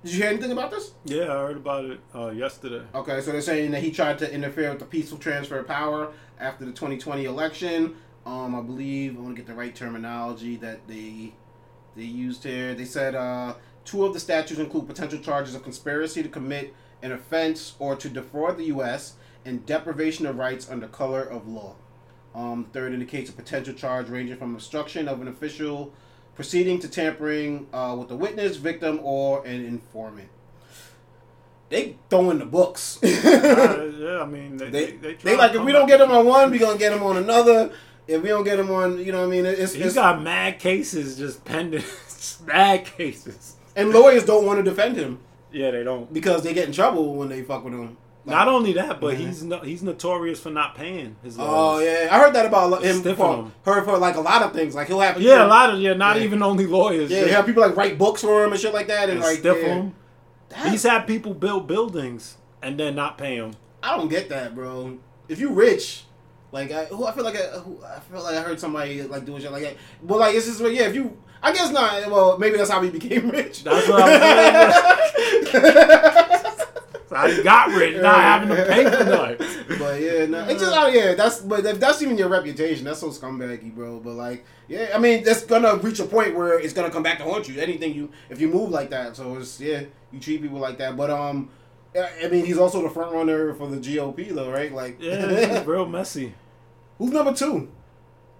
did 0.04 0.12
you 0.12 0.22
hear 0.22 0.30
anything 0.30 0.52
about 0.52 0.70
this? 0.70 0.92
Yeah, 1.04 1.24
I 1.24 1.38
heard 1.38 1.56
about 1.56 1.84
it 1.84 2.00
uh, 2.14 2.28
yesterday. 2.28 2.82
Okay, 2.94 3.20
so 3.20 3.32
they're 3.32 3.40
saying 3.40 3.72
that 3.72 3.82
he 3.82 3.90
tried 3.90 4.18
to 4.20 4.32
interfere 4.32 4.70
with 4.70 4.78
the 4.78 4.84
peaceful 4.84 5.18
transfer 5.18 5.58
of 5.58 5.66
power 5.66 6.12
after 6.38 6.64
the 6.64 6.72
2020 6.72 7.24
election. 7.24 7.96
Um, 8.24 8.54
I 8.54 8.60
believe 8.60 9.16
I 9.16 9.20
want 9.20 9.36
to 9.36 9.42
get 9.42 9.48
the 9.48 9.54
right 9.54 9.74
terminology 9.74 10.56
that 10.56 10.86
they 10.86 11.32
they 11.96 12.04
used 12.04 12.44
here. 12.44 12.74
They 12.74 12.84
said 12.84 13.14
uh, 13.14 13.54
two 13.84 14.04
of 14.04 14.12
the 14.12 14.20
statutes 14.20 14.60
include 14.60 14.86
potential 14.86 15.18
charges 15.18 15.54
of 15.54 15.62
conspiracy 15.64 16.22
to 16.22 16.28
commit 16.28 16.74
an 17.02 17.10
offense 17.10 17.74
or 17.78 17.96
to 17.96 18.08
defraud 18.08 18.56
the 18.56 18.64
U.S. 18.66 19.14
and 19.44 19.64
deprivation 19.66 20.26
of 20.26 20.36
rights 20.36 20.70
under 20.70 20.86
color 20.86 21.22
of 21.22 21.48
law. 21.48 21.74
Um, 22.34 22.66
third 22.72 22.92
indicates 22.92 23.30
a 23.30 23.32
potential 23.32 23.74
charge 23.74 24.08
ranging 24.08 24.36
from 24.36 24.54
obstruction 24.54 25.08
of 25.08 25.20
an 25.20 25.28
official 25.28 25.92
proceeding 26.34 26.78
to 26.80 26.88
tampering 26.88 27.66
uh, 27.72 27.96
with 27.98 28.10
a 28.12 28.16
witness, 28.16 28.56
victim, 28.56 29.00
or 29.02 29.44
an 29.44 29.64
informant. 29.64 30.28
They 31.68 31.96
throwing 32.08 32.38
the 32.38 32.46
books. 32.46 32.98
Uh, 33.04 33.90
yeah, 33.98 34.22
I 34.22 34.26
mean, 34.26 34.56
they, 34.56 34.70
They, 34.70 34.90
they, 34.92 35.14
they, 35.14 35.36
like 35.36 35.54
if 35.54 35.62
we 35.62 35.72
don't 35.72 35.86
get 35.86 36.00
him 36.00 36.10
on 36.10 36.24
one, 36.26 36.50
we 36.50 36.58
gonna 36.58 36.78
get 36.78 36.92
him 36.92 37.02
on 37.02 37.16
another. 37.16 37.72
If 38.06 38.22
we 38.22 38.28
don't 38.28 38.44
get 38.44 38.58
him 38.58 38.70
on, 38.70 38.98
you 39.04 39.12
know 39.12 39.18
what 39.20 39.26
I 39.26 39.30
mean. 39.30 39.44
It's, 39.46 39.74
He's 39.74 39.86
it's 39.86 39.94
got 39.94 40.22
mad 40.22 40.58
cases 40.58 41.18
just 41.18 41.44
pending. 41.44 41.82
mad 42.46 42.84
cases. 42.86 43.56
and 43.76 43.90
lawyers 43.90 44.24
don't 44.24 44.46
want 44.46 44.58
to 44.58 44.62
defend 44.62 44.96
him 44.96 45.18
Yeah, 45.52 45.70
they 45.72 45.84
don't. 45.84 46.10
because 46.12 46.42
they 46.42 46.54
get 46.54 46.66
in 46.66 46.72
trouble 46.72 47.14
when 47.16 47.28
they 47.28 47.42
fuck 47.42 47.64
with 47.64 47.74
him. 47.74 47.96
Not 48.28 48.48
only 48.48 48.72
that, 48.74 49.00
but 49.00 49.16
he's 49.16 49.42
no, 49.42 49.60
he's 49.60 49.82
notorious 49.82 50.38
for 50.40 50.50
not 50.50 50.74
paying 50.74 51.16
his 51.22 51.38
lawyers. 51.38 51.50
Oh 51.52 51.78
yeah, 51.80 52.08
I 52.14 52.18
heard 52.20 52.34
that 52.34 52.46
about 52.46 52.82
him. 52.84 53.02
For, 53.02 53.36
him. 53.36 53.52
heard 53.64 53.84
for 53.84 53.98
like 53.98 54.16
a 54.16 54.20
lot 54.20 54.42
of 54.42 54.52
things. 54.52 54.74
Like 54.74 54.86
he'll 54.88 55.00
have 55.00 55.20
Yeah, 55.20 55.44
a 55.44 55.48
lot 55.48 55.70
of 55.74 55.80
yeah, 55.80 55.94
not 55.94 56.16
Yeah. 56.16 56.22
even 56.24 56.42
only 56.42 56.66
lawyers. 56.66 57.10
Yeah, 57.10 57.26
have 57.26 57.46
people 57.46 57.62
like 57.62 57.76
write 57.76 57.98
books 57.98 58.20
for 58.22 58.44
him 58.44 58.52
and 58.52 58.60
shit 58.60 58.74
like 58.74 58.88
that, 58.88 59.04
and, 59.08 59.12
and 59.18 59.20
like 59.20 59.38
stiff 59.38 59.58
yeah. 59.62 59.68
him. 59.74 59.94
That- 60.50 60.70
He's 60.70 60.82
had 60.82 61.06
people 61.06 61.34
build 61.34 61.66
buildings 61.66 62.36
and 62.62 62.78
then 62.78 62.94
not 62.94 63.18
pay 63.18 63.36
him. 63.36 63.52
I 63.82 63.96
don't 63.96 64.08
get 64.08 64.28
that, 64.30 64.54
bro. 64.54 64.98
If 65.28 65.38
you 65.40 65.50
rich, 65.50 66.04
like 66.52 66.70
I, 66.72 66.86
who 66.86 67.06
I 67.06 67.12
feel 67.12 67.24
like 67.24 67.36
I, 67.36 67.58
who, 67.58 67.78
I 67.84 68.00
feel 68.00 68.22
like 68.22 68.34
I 68.36 68.40
heard 68.42 68.58
somebody 68.58 69.02
like 69.02 69.24
doing 69.24 69.40
shit 69.42 69.52
like 69.52 69.62
that. 69.62 69.76
But 70.02 70.18
like 70.18 70.34
it's 70.34 70.46
just 70.46 70.60
like, 70.60 70.72
yeah, 70.74 70.86
if 70.88 70.94
you, 70.94 71.16
I 71.42 71.52
guess 71.52 71.70
not. 71.70 72.10
Well, 72.10 72.38
maybe 72.38 72.56
that's 72.56 72.70
how 72.70 72.80
we 72.80 72.90
became 72.90 73.30
rich. 73.30 73.62
That's 73.64 73.86
what 73.88 74.00
I 74.02 74.68
was 74.68 75.50
saying. 75.50 76.24
He 77.26 77.42
got 77.42 77.68
rich, 77.70 78.00
not 78.00 78.16
having 78.20 78.48
to 78.50 78.64
pay 78.68 78.84
for 78.84 79.04
nothing. 79.04 79.78
But 79.78 80.00
yeah, 80.00 80.26
no, 80.26 80.46
it's 80.48 80.60
just 80.60 80.74
oh 80.76 80.86
yeah, 80.88 81.14
that's 81.14 81.40
but 81.40 81.64
if 81.66 81.80
that's 81.80 82.00
even 82.02 82.16
your 82.18 82.28
reputation, 82.28 82.84
that's 82.84 83.00
so 83.00 83.08
scumbaggy, 83.10 83.74
bro. 83.74 84.00
But 84.00 84.14
like, 84.14 84.44
yeah, 84.68 84.92
I 84.94 84.98
mean, 84.98 85.24
that's 85.24 85.44
gonna 85.44 85.76
reach 85.76 86.00
a 86.00 86.04
point 86.04 86.34
where 86.36 86.58
it's 86.58 86.72
gonna 86.72 86.90
come 86.90 87.02
back 87.02 87.18
to 87.18 87.24
haunt 87.24 87.48
you. 87.48 87.60
Anything 87.60 87.94
you 87.94 88.10
if 88.30 88.40
you 88.40 88.48
move 88.48 88.70
like 88.70 88.90
that, 88.90 89.16
so 89.16 89.36
it's 89.36 89.60
yeah, 89.60 89.82
you 90.12 90.20
treat 90.20 90.42
people 90.42 90.58
like 90.58 90.78
that. 90.78 90.96
But 90.96 91.10
um, 91.10 91.50
I 91.94 92.08
I 92.24 92.28
mean, 92.28 92.44
he's 92.46 92.58
also 92.58 92.82
the 92.82 92.90
front 92.90 93.12
runner 93.12 93.54
for 93.54 93.68
the 93.68 93.76
GOP 93.78 94.34
though, 94.34 94.50
right? 94.50 94.72
Like, 94.72 95.00
Yeah, 95.00 95.14
it's 95.28 95.66
real 95.66 95.86
messy. 95.86 96.34
who's 96.98 97.10
number 97.10 97.32
two? 97.34 97.70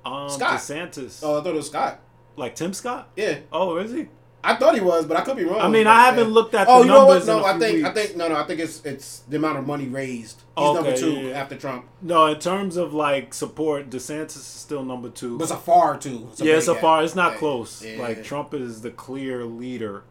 Um, 0.04 0.28
Scott. 0.30 0.58
DeSantis. 0.60 1.20
Oh, 1.22 1.40
I 1.40 1.42
thought 1.42 1.50
it 1.52 1.56
was 1.56 1.66
Scott. 1.66 2.00
like 2.36 2.54
Tim 2.54 2.72
Scott? 2.72 3.08
Yeah, 3.16 3.38
Oh, 3.52 3.76
is 3.78 3.92
he? 3.92 4.08
I 4.44 4.54
thought 4.54 4.74
he 4.74 4.80
was, 4.80 5.04
but 5.04 5.16
I 5.16 5.22
could 5.22 5.36
be 5.36 5.44
wrong. 5.44 5.60
I 5.60 5.68
mean, 5.68 5.86
I 5.88 6.04
haven't 6.06 6.28
yeah. 6.28 6.32
looked 6.34 6.54
at 6.54 6.68
Oh, 6.68 6.78
the 6.80 6.86
you 6.86 6.92
know 6.92 7.06
what? 7.06 7.26
No, 7.26 7.44
I 7.44 7.56
a 7.56 7.58
think 7.58 7.84
I 7.84 7.92
think 7.92 8.16
no, 8.16 8.28
no. 8.28 8.36
I 8.36 8.44
think 8.44 8.60
it's 8.60 8.84
it's 8.84 9.20
the 9.28 9.36
amount 9.36 9.58
of 9.58 9.66
money 9.66 9.86
raised. 9.88 10.42
He's 10.56 10.64
Okay, 10.66 10.74
number 10.74 10.96
two 10.96 11.12
yeah, 11.12 11.20
yeah. 11.30 11.40
after 11.40 11.56
Trump, 11.56 11.86
No, 12.00 12.26
in 12.26 12.38
terms 12.38 12.76
of 12.76 12.94
like 12.94 13.34
support, 13.34 13.90
DeSantis 13.90 14.36
is 14.36 14.44
still 14.44 14.84
number 14.84 15.08
two. 15.10 15.38
but 15.38 15.44
it's 15.44 15.52
a 15.52 15.56
far 15.56 15.98
two. 15.98 16.28
yeah, 16.36 16.54
big 16.54 16.62
so 16.62 16.74
gap. 16.74 16.82
far 16.82 17.02
it's 17.02 17.16
not 17.16 17.32
Yeah. 17.32 17.38
close. 17.38 17.84
Yeah. 17.84 18.00
Like 18.00 18.22
Trump 18.22 18.54
is 18.54 18.80
the 18.82 18.90
clear 18.92 19.44
leader. 19.44 20.04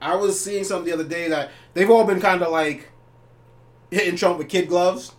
I 0.00 0.14
was 0.14 0.38
seeing 0.38 0.62
something 0.62 0.84
the 0.86 0.92
other 0.92 1.08
day 1.08 1.28
that 1.28 1.50
they've 1.74 1.90
all 1.90 2.04
been 2.04 2.20
kind 2.20 2.42
of 2.42 2.52
like 2.52 2.90
hitting 3.90 4.16
Trump 4.16 4.38
with 4.38 4.48
kid 4.48 4.68
gloves. 4.68 5.12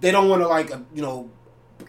They 0.00 0.10
don't 0.10 0.28
want 0.28 0.42
to 0.42 0.48
like 0.48 0.74
uh, 0.74 0.78
you 0.94 1.02
know 1.02 1.30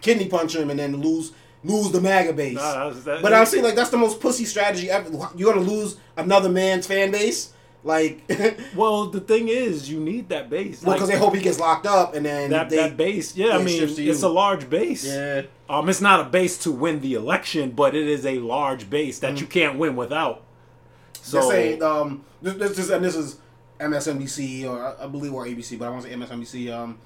kidney 0.01 0.27
punch 0.27 0.55
him 0.55 0.69
and 0.69 0.77
then 0.79 0.97
lose 0.97 1.31
lose 1.63 1.91
the 1.91 2.01
MAGA 2.01 2.33
base. 2.33 2.55
Nah, 2.55 2.89
that- 2.89 3.21
but 3.21 3.33
I'm 3.33 3.45
saying 3.45 3.63
like 3.63 3.75
that's 3.75 3.89
the 3.89 3.97
most 3.97 4.19
pussy 4.19 4.45
strategy 4.45 4.89
ever. 4.89 5.09
You're 5.35 5.53
gonna 5.53 5.65
lose 5.65 5.97
another 6.17 6.49
man's 6.49 6.85
fan 6.87 7.11
base, 7.11 7.53
like 7.83 8.21
Well, 8.75 9.07
the 9.07 9.19
thing 9.21 9.47
is, 9.49 9.89
you 9.89 9.99
need 9.99 10.29
that 10.29 10.49
base. 10.49 10.81
Well, 10.83 10.95
because 10.95 11.09
Like, 11.09 11.17
they 11.17 11.23
hope 11.23 11.35
he 11.35 11.41
gets 11.41 11.59
locked 11.59 11.85
up 11.85 12.15
and 12.15 12.25
then 12.25 12.49
that 12.51 12.69
they, 12.69 12.77
that 12.77 12.97
base. 12.97 13.35
Yeah, 13.35 13.57
I 13.57 13.63
mean, 13.63 13.81
it's 13.83 14.23
a 14.23 14.27
large 14.29 14.69
base. 14.69 15.05
Yeah, 15.05 15.43
Um, 15.69 15.87
it's 15.89 16.01
not 16.01 16.19
a 16.19 16.25
base 16.25 16.57
to 16.59 16.71
win 16.71 16.99
the 17.01 17.13
election, 17.13 17.71
but 17.71 17.95
it 17.95 18.07
is 18.07 18.25
a 18.25 18.39
large 18.39 18.89
base 18.89 19.19
that 19.19 19.39
you 19.39 19.47
can't 19.47 19.77
win 19.77 19.95
without. 19.95 20.43
So 21.13 21.39
they're 21.39 21.49
saying 21.51 21.83
um 21.83 22.25
this, 22.41 22.55
this 22.55 22.77
is 22.79 22.89
and 22.89 23.03
this 23.05 23.15
is 23.15 23.37
MSNBC 23.79 24.65
or 24.69 24.83
I- 24.99 25.03
I 25.05 25.07
believe 25.07 25.33
or 25.33 25.45
ABC, 25.45 25.77
but 25.77 25.85
I 25.85 25.89
want 25.89 26.03
to 26.03 26.09
say 26.09 26.15
MSNBC 26.15 26.71
um 26.73 26.97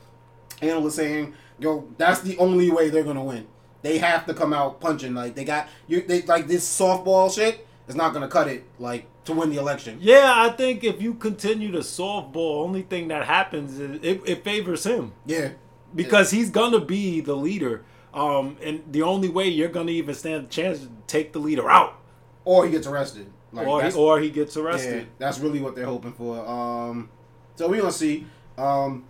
analyst 0.61 0.95
saying 0.95 1.33
yo 1.59 1.87
that's 1.97 2.21
the 2.21 2.35
only 2.37 2.71
way 2.71 2.89
they're 2.89 3.03
gonna 3.03 3.23
win. 3.23 3.45
They 3.87 3.99
have 3.99 4.25
to 4.25 4.33
come 4.33 4.51
out 4.51 4.81
punching 4.81 5.13
like 5.13 5.33
they 5.35 5.45
got 5.45 5.69
you. 5.87 6.01
They 6.01 6.21
like 6.23 6.47
this 6.47 6.67
softball 6.67 7.33
shit 7.33 7.65
is 7.87 7.95
not 7.95 8.11
gonna 8.13 8.27
cut 8.27 8.49
it 8.49 8.65
like 8.79 9.05
to 9.23 9.31
win 9.31 9.49
the 9.49 9.55
election. 9.57 9.97
yeah, 10.01 10.33
I 10.35 10.49
think 10.49 10.83
if 10.83 11.01
you 11.01 11.13
continue 11.13 11.71
to 11.71 11.79
softball, 11.79 12.63
only 12.65 12.81
thing 12.81 13.07
that 13.07 13.23
happens 13.23 13.79
is 13.79 14.01
it, 14.03 14.21
it 14.25 14.43
favors 14.43 14.85
him 14.85 15.13
Yeah, 15.25 15.51
because 15.95 16.31
he's 16.31 16.49
gonna 16.49 16.81
be 16.81 17.21
the 17.21 17.35
leader. 17.35 17.85
Um, 18.13 18.57
and 18.61 18.83
the 18.91 19.03
only 19.03 19.29
way 19.29 19.47
you're 19.47 19.69
gonna 19.69 19.91
even 19.91 20.15
stand 20.15 20.45
a 20.45 20.49
chance 20.49 20.79
is 20.79 20.87
to 20.87 20.91
take 21.07 21.31
the 21.31 21.39
leader 21.39 21.69
out, 21.69 21.97
or 22.43 22.65
he 22.65 22.71
gets 22.71 22.87
arrested. 22.87 23.27
Like, 23.53 23.67
or 23.67 23.81
he, 23.83 23.93
or 23.93 24.19
he 24.19 24.29
gets 24.29 24.57
Yeah, 24.57 24.63
arrested. 24.63 25.07
that's 25.17 25.39
really 25.39 25.61
what 25.61 25.75
they're 25.75 25.85
hoping 25.85 26.11
for. 26.11 26.45
Um, 26.45 27.09
so 27.55 27.69
we 27.69 27.77
gonna 27.77 27.93
see. 27.93 28.25
Um, 28.57 29.05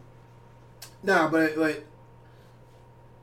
nah, 1.02 1.30
but 1.30 1.56
but 1.56 1.84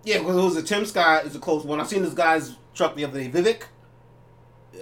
yeah, 0.04 0.18
because 0.18 0.36
it 0.36 0.42
was 0.42 0.56
a 0.56 0.62
Tim 0.62 0.84
Scott 0.84 1.24
is 1.24 1.34
a 1.34 1.38
close 1.38 1.64
one. 1.64 1.80
I 1.80 1.84
seen 1.84 2.02
this 2.02 2.14
guy's 2.14 2.56
truck 2.74 2.94
the 2.94 3.04
other 3.04 3.20
day, 3.22 3.30
Vivek. 3.30 3.62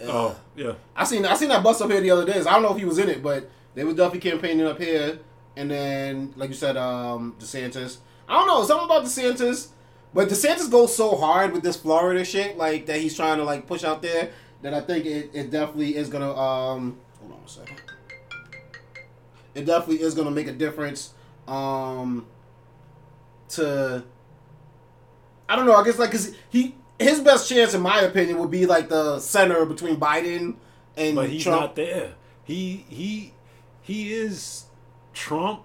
Oh 0.05 0.39
yeah. 0.57 0.73
I 0.97 1.05
seen 1.05 1.25
I 1.25 1.35
seen 1.35 1.49
that 1.49 1.63
bus 1.63 1.81
up 1.81 1.91
here 1.91 2.01
the 2.01 2.11
other 2.11 2.25
day. 2.25 2.41
I 2.41 2.45
don't 2.45 2.63
know 2.63 2.73
if 2.73 2.79
he 2.79 2.85
was 2.85 2.99
in 2.99 3.09
it, 3.09 3.23
but 3.23 3.49
they 3.75 3.85
was 3.85 3.95
definitely 3.95 4.31
campaigning 4.31 4.67
up 4.67 4.79
here. 4.79 5.21
And 5.57 5.71
then, 5.71 6.33
like 6.37 6.49
you 6.49 6.55
said, 6.55 6.77
um, 6.77 7.37
DeSantis. 7.39 7.99
I 8.29 8.39
don't 8.39 8.47
know 8.47 8.65
something 8.65 8.87
about 8.87 9.05
DeSantis, 9.05 9.69
but 10.15 10.29
DeSantis 10.29 10.71
goes 10.71 10.97
so 10.97 11.17
hard 11.17 11.53
with 11.53 11.63
this 11.63 11.77
Florida 11.77 12.25
shit, 12.25 12.57
like 12.57 12.87
that 12.87 13.01
he's 13.01 13.15
trying 13.15 13.39
to 13.39 13.45
like 13.45 13.67
push 13.67 13.85
out 13.85 14.03
there. 14.03 14.31
That 14.63 14.75
I 14.75 14.81
think 14.81 15.07
it, 15.07 15.31
it 15.35 15.51
definitely 15.51 15.97
is 15.97 16.09
gonna. 16.09 16.35
Um, 16.35 16.99
hold 17.21 17.33
on 17.33 17.41
a 17.45 17.49
second. 17.49 17.81
It 19.55 19.67
definitely 19.67 20.03
is 20.03 20.15
gonna 20.15 20.31
make 20.31 20.49
a 20.49 20.53
difference. 20.53 21.13
Um, 21.47 22.27
to 23.51 24.05
I 25.53 25.57
don't 25.57 25.67
know. 25.67 25.75
I 25.75 25.85
guess 25.85 25.99
like 25.99 26.11
because 26.11 26.35
he 26.51 26.75
his 26.99 27.21
best 27.21 27.49
chance, 27.49 27.75
in 27.75 27.81
my 27.83 28.01
opinion, 28.01 28.39
would 28.39 28.51
be 28.51 28.65
like 28.67 28.89
the 28.89 29.19
center 29.21 29.65
between 29.67 29.97
Biden 29.97 30.55
and 30.97 31.17
But 31.17 31.29
he's 31.31 31.43
Trump. 31.43 31.61
not 31.61 31.77
there. 31.77 32.13
He 32.45 32.85
he 32.89 33.35
he 33.83 34.13
is 34.15 34.65
Trump 35.13 35.63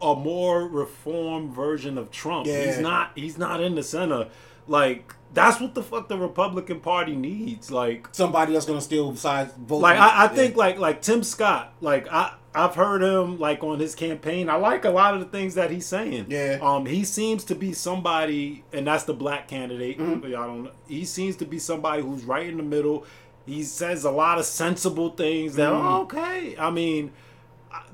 a 0.00 0.14
more 0.14 0.66
reformed 0.68 1.52
version 1.54 1.98
of 1.98 2.10
Trump. 2.10 2.46
Yeah. 2.46 2.66
He's 2.66 2.78
not 2.78 3.12
he's 3.14 3.38
not 3.38 3.60
in 3.62 3.74
the 3.74 3.82
center. 3.82 4.28
Like 4.66 5.14
that's 5.34 5.60
what 5.60 5.74
the 5.74 5.82
fuck 5.82 6.08
the 6.08 6.18
Republican 6.18 6.80
Party 6.80 7.16
needs. 7.16 7.70
Like 7.70 8.08
Somebody 8.12 8.52
that's 8.52 8.66
gonna 8.66 8.80
steal 8.80 9.14
sides 9.16 9.52
votes. 9.58 9.82
like 9.82 9.98
I, 9.98 10.08
I 10.08 10.22
Yeah. 10.24 10.28
think 10.28 10.56
like 10.56 10.78
like 10.78 11.02
Tim 11.02 11.22
Scott, 11.22 11.72
like 11.80 12.06
I 12.12 12.34
I've 12.54 12.74
heard 12.74 13.02
him 13.02 13.38
like 13.38 13.62
on 13.62 13.78
his 13.78 13.94
campaign. 13.94 14.48
I 14.48 14.54
like 14.56 14.84
a 14.84 14.90
lot 14.90 15.14
of 15.14 15.20
the 15.20 15.26
things 15.26 15.54
that 15.54 15.70
he's 15.70 15.86
saying. 15.86 16.26
Yeah. 16.28 16.58
Um 16.62 16.86
he 16.86 17.04
seems 17.04 17.44
to 17.44 17.54
be 17.54 17.72
somebody 17.72 18.64
and 18.72 18.86
that's 18.86 19.04
the 19.04 19.14
black 19.14 19.48
candidate. 19.48 19.98
Mm-hmm. 19.98 20.26
Y'all 20.30 20.46
don't. 20.46 20.70
He 20.88 21.04
seems 21.04 21.36
to 21.36 21.44
be 21.44 21.58
somebody 21.58 22.02
who's 22.02 22.24
right 22.24 22.46
in 22.46 22.56
the 22.56 22.62
middle. 22.62 23.04
He 23.46 23.62
says 23.62 24.04
a 24.04 24.10
lot 24.10 24.38
of 24.38 24.44
sensible 24.44 25.10
things 25.10 25.54
that 25.56 25.70
Mm-hmm. 25.70 25.86
are 25.86 26.00
okay. 26.02 26.56
I 26.58 26.70
mean 26.70 27.12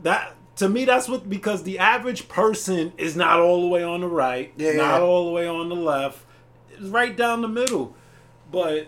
that 0.02 0.34
to 0.56 0.68
me 0.68 0.84
that's 0.84 1.08
what 1.08 1.28
because 1.28 1.64
the 1.64 1.78
average 1.80 2.28
person 2.28 2.92
is 2.96 3.16
not 3.16 3.40
all 3.40 3.60
the 3.62 3.66
way 3.68 3.82
on 3.82 4.00
the 4.02 4.06
right, 4.08 4.52
Yeah, 4.56 4.72
not 4.72 4.98
yeah. 4.98 5.00
all 5.00 5.26
the 5.26 5.32
way 5.32 5.48
on 5.48 5.68
the 5.68 5.74
left. 5.74 6.24
It's 6.70 6.82
right 6.88 7.16
down 7.16 7.42
the 7.42 7.48
middle. 7.48 7.94
But 8.52 8.86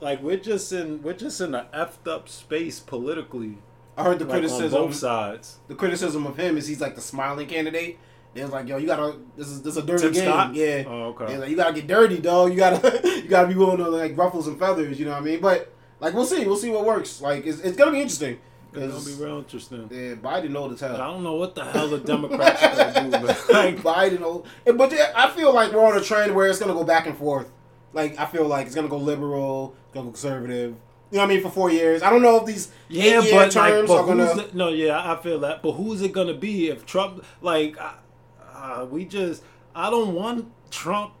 like 0.00 0.22
we're 0.22 0.36
just 0.36 0.72
in 0.72 1.02
we're 1.02 1.14
just 1.14 1.40
in 1.40 1.54
a 1.54 1.66
effed 1.72 2.06
up 2.10 2.28
space 2.28 2.80
politically. 2.80 3.58
I 3.96 4.04
heard 4.04 4.18
the 4.18 4.24
Like 4.24 4.34
on 4.34 4.40
criticism. 4.40 4.70
both 4.82 4.94
sides. 4.94 5.58
The 5.68 5.74
criticism 5.74 6.26
of 6.26 6.36
him 6.36 6.56
is 6.58 6.66
he's 6.66 6.80
like 6.80 6.94
the 6.94 7.00
smiling 7.00 7.46
candidate. 7.46 7.98
They 8.34 8.42
was 8.42 8.52
like, 8.52 8.68
yo, 8.68 8.76
you 8.76 8.86
gotta. 8.86 9.16
This 9.36 9.48
is 9.48 9.62
this 9.62 9.76
is 9.76 9.82
a 9.82 9.86
dirty 9.86 10.02
Tim 10.02 10.12
game. 10.12 10.24
Scott? 10.24 10.54
Yeah. 10.54 10.84
Oh, 10.86 11.02
okay. 11.14 11.26
They're 11.26 11.38
like, 11.38 11.50
you 11.50 11.56
gotta 11.56 11.72
get 11.72 11.86
dirty, 11.86 12.18
dog. 12.18 12.50
You 12.50 12.56
gotta 12.58 13.00
you 13.22 13.28
gotta 13.28 13.48
be 13.48 13.54
willing 13.54 13.78
to 13.78 13.88
like 13.88 14.16
ruffle 14.16 14.42
some 14.42 14.58
feathers. 14.58 14.98
You 14.98 15.06
know 15.06 15.12
what 15.12 15.22
I 15.22 15.24
mean? 15.24 15.40
But 15.40 15.72
like, 16.00 16.12
we'll 16.12 16.26
see. 16.26 16.44
We'll 16.46 16.56
see 16.58 16.70
what 16.70 16.84
works. 16.84 17.22
Like, 17.22 17.46
it's, 17.46 17.60
it's 17.60 17.76
gonna 17.78 17.92
be 17.92 18.00
interesting. 18.00 18.38
It's 18.74 18.92
gonna 18.92 19.16
be 19.16 19.24
real 19.24 19.38
interesting. 19.38 19.88
yeah, 19.90 20.14
Biden 20.16 20.50
know 20.50 20.70
as 20.70 20.80
hell. 20.80 20.96
I 20.96 21.06
don't 21.06 21.22
know 21.24 21.36
what 21.36 21.54
the 21.54 21.64
hell 21.64 21.88
the 21.88 21.96
Democrats 21.98 22.62
are 22.62 22.92
gonna 22.92 23.10
do, 23.10 23.26
but 23.26 23.48
like 23.50 23.78
Biden 23.78 24.20
know. 24.20 24.44
But 24.66 24.92
I 24.92 25.30
feel 25.30 25.54
like 25.54 25.72
we're 25.72 25.82
on 25.86 25.96
a 25.96 26.02
trend 26.02 26.34
where 26.34 26.46
it's 26.46 26.58
gonna 26.58 26.74
go 26.74 26.84
back 26.84 27.06
and 27.06 27.16
forth. 27.16 27.50
Like, 27.94 28.18
I 28.18 28.26
feel 28.26 28.46
like 28.46 28.66
it's 28.66 28.74
gonna 28.74 28.88
go 28.88 28.98
liberal, 28.98 29.74
it's 29.86 29.94
gonna 29.94 30.04
go 30.06 30.10
conservative. 30.10 30.76
You 31.10 31.18
know 31.18 31.22
what 31.24 31.30
I 31.30 31.34
mean? 31.34 31.42
For 31.42 31.50
four 31.50 31.70
years. 31.70 32.02
I 32.02 32.10
don't 32.10 32.22
know 32.22 32.38
if 32.40 32.46
these 32.46 32.72
Yeah, 32.88 33.20
eight-year 33.20 33.32
but 33.32 33.54
like, 33.54 33.86
but 33.86 33.98
are 34.00 34.06
gonna. 34.06 34.46
no, 34.54 34.68
yeah, 34.68 35.12
I 35.12 35.16
feel 35.22 35.38
that. 35.40 35.62
But 35.62 35.72
who's 35.72 36.02
it 36.02 36.12
gonna 36.12 36.34
be 36.34 36.68
if 36.68 36.84
Trump? 36.84 37.24
Like, 37.40 37.76
uh, 37.80 38.86
we 38.90 39.04
just, 39.04 39.42
I 39.74 39.88
don't 39.90 40.14
want 40.14 40.50
Trump 40.70 41.12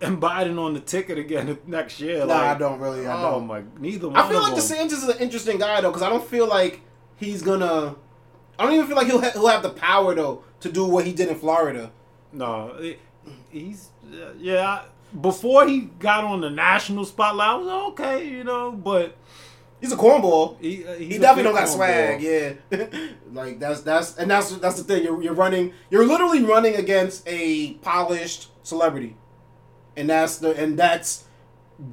and 0.00 0.20
Biden 0.22 0.58
on 0.60 0.74
the 0.74 0.80
ticket 0.80 1.18
again 1.18 1.58
next 1.66 2.00
year. 2.00 2.20
Nah, 2.20 2.26
like, 2.34 2.56
I 2.56 2.58
don't 2.58 2.78
really. 2.78 3.06
I 3.06 3.18
oh 3.20 3.32
don't. 3.32 3.46
my, 3.48 3.62
neither 3.80 4.08
one. 4.08 4.16
I 4.16 4.28
feel 4.28 4.40
like. 4.42 4.54
DeSantis 4.54 4.92
is 4.92 5.08
an 5.08 5.18
interesting 5.18 5.58
guy 5.58 5.80
though, 5.80 5.90
because 5.90 6.02
I 6.02 6.08
don't 6.08 6.26
feel 6.26 6.46
like 6.46 6.80
he's 7.16 7.42
gonna. 7.42 7.96
I 8.58 8.64
don't 8.64 8.74
even 8.74 8.86
feel 8.86 8.96
like 8.96 9.06
he'll 9.08 9.20
ha- 9.20 9.30
he'll 9.32 9.48
have 9.48 9.62
the 9.64 9.70
power 9.70 10.14
though 10.14 10.44
to 10.60 10.70
do 10.70 10.84
what 10.84 11.04
he 11.04 11.12
did 11.12 11.28
in 11.28 11.34
Florida. 11.36 11.90
No, 12.32 12.74
it- 12.78 13.00
he's 13.50 13.88
yeah. 14.38 14.66
I- 14.68 14.84
Before 15.20 15.66
he 15.66 15.80
got 15.98 16.24
on 16.24 16.40
the 16.42 16.50
national 16.50 17.04
spotlight, 17.06 17.48
I 17.48 17.54
was 17.56 17.68
okay, 17.92 18.28
you 18.28 18.44
know. 18.44 18.70
But 18.72 19.16
He's 19.82 19.92
a 19.92 19.96
cornball. 19.96 20.56
he, 20.60 20.86
uh, 20.86 20.94
He 20.94 21.18
definitely 21.18 21.42
don't 21.42 21.54
got 21.54 21.68
swag. 21.68 22.22
Yeah, 22.22 22.52
like 23.32 23.58
that's 23.58 23.80
that's 23.82 24.16
and 24.16 24.30
that's 24.30 24.56
that's 24.56 24.76
the 24.80 24.84
thing. 24.84 25.02
You're, 25.04 25.20
you're 25.20 25.34
running. 25.34 25.74
You're 25.90 26.06
literally 26.06 26.42
running 26.44 26.76
against 26.76 27.24
a 27.26 27.74
polished 27.82 28.48
celebrity, 28.62 29.16
and 29.96 30.08
that's 30.08 30.38
the 30.38 30.50
and 30.56 30.78
that's 30.78 31.24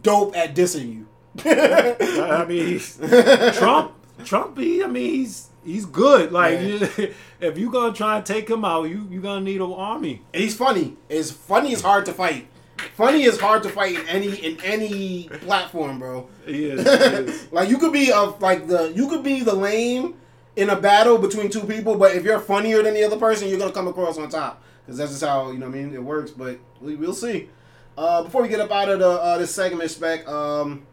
dope 0.04 0.38
at 0.38 0.56
dissing 0.56 0.94
you. 0.94 1.08
I 1.44 2.46
mean, 2.48 2.80
Trump. 3.54 3.94
Trump. 4.24 4.58
He, 4.58 4.84
I 4.84 4.88
mean, 4.88 5.12
he's 5.16 5.50
he's 5.66 5.86
good. 5.86 6.32
Like, 6.32 6.60
Yeah. 6.62 7.08
if 7.40 7.58
you 7.58 7.72
gonna 7.72 7.94
try 7.94 8.18
and 8.18 8.26
take 8.26 8.48
him 8.50 8.64
out, 8.64 8.84
you 8.84 9.08
you 9.10 9.20
gonna 9.20 9.42
need 9.42 9.62
an 9.62 9.74
army. 9.74 10.22
And 10.34 10.44
he's 10.44 10.56
funny. 10.56 10.96
It's 11.10 11.32
funny 11.32 11.72
It's 11.74 11.82
hard 11.82 12.06
to 12.06 12.14
fight. 12.14 12.48
Funny 12.96 13.24
is 13.24 13.40
hard 13.40 13.64
to 13.64 13.70
fight 13.70 13.96
in 13.96 14.08
any 14.08 14.36
in 14.36 14.60
any 14.64 15.30
platform, 15.42 16.00
bro. 16.00 16.30
He 16.46 16.66
is. 16.66 16.82
He 16.82 16.90
is. 16.90 17.48
like 17.52 17.70
you 17.70 17.78
could 17.78 17.94
be 17.94 18.10
a 18.10 18.22
like 18.22 18.68
the 18.68 18.92
you 18.94 19.08
could 19.08 19.24
be 19.24 19.42
the 19.42 19.56
lame 19.56 20.16
in 20.56 20.70
a 20.70 20.80
battle 20.80 21.18
between 21.18 21.50
two 21.50 21.64
people, 21.64 21.96
but 21.96 22.16
if 22.16 22.24
you're 22.24 22.40
funnier 22.40 22.84
than 22.84 22.94
the 22.94 23.04
other 23.04 23.18
person, 23.18 23.48
you're 23.48 23.60
gonna 23.60 23.72
come 23.72 23.88
across 23.88 24.18
on 24.18 24.30
top 24.30 24.62
because 24.86 24.98
that's 24.98 25.12
just 25.12 25.24
how 25.24 25.52
you 25.52 25.58
know 25.58 25.68
what 25.68 25.76
I 25.76 25.82
mean 25.82 25.94
it 25.94 26.04
works. 26.04 26.32
But 26.32 26.60
we, 26.82 26.96
we'll 26.96 27.14
see. 27.14 27.50
Uh, 27.98 28.24
before 28.24 28.42
we 28.42 28.48
get 28.48 28.60
up 28.60 28.72
out 28.72 28.90
of 28.90 29.00
the 29.00 29.10
uh, 29.10 29.38
this 29.38 29.54
segment, 29.54 29.90
spec. 29.92 30.28
Um, 30.28 30.86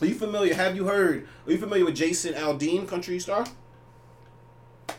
are 0.00 0.06
you 0.06 0.14
familiar? 0.14 0.54
Have 0.54 0.76
you 0.76 0.84
heard? 0.84 1.26
Are 1.46 1.52
you 1.52 1.58
familiar 1.58 1.84
with 1.84 1.96
Jason 1.96 2.34
Aldean, 2.34 2.86
country 2.86 3.18
star? 3.18 3.44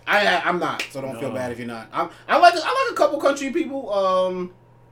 I 0.05 0.41
I'm 0.43 0.59
not, 0.59 0.81
so 0.91 1.01
don't 1.01 1.19
feel 1.19 1.31
bad 1.31 1.51
if 1.51 1.59
you're 1.59 1.67
not. 1.67 1.87
I'm, 1.93 2.09
I 2.27 2.37
like 2.37 2.53
I 2.55 2.57
like 2.57 2.91
a 2.91 2.95
couple 2.95 3.19
country 3.19 3.51
people. 3.51 3.93
Um, 3.93 4.51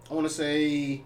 I 0.09 0.13
want 0.13 0.27
to 0.27 0.33
say, 0.33 1.03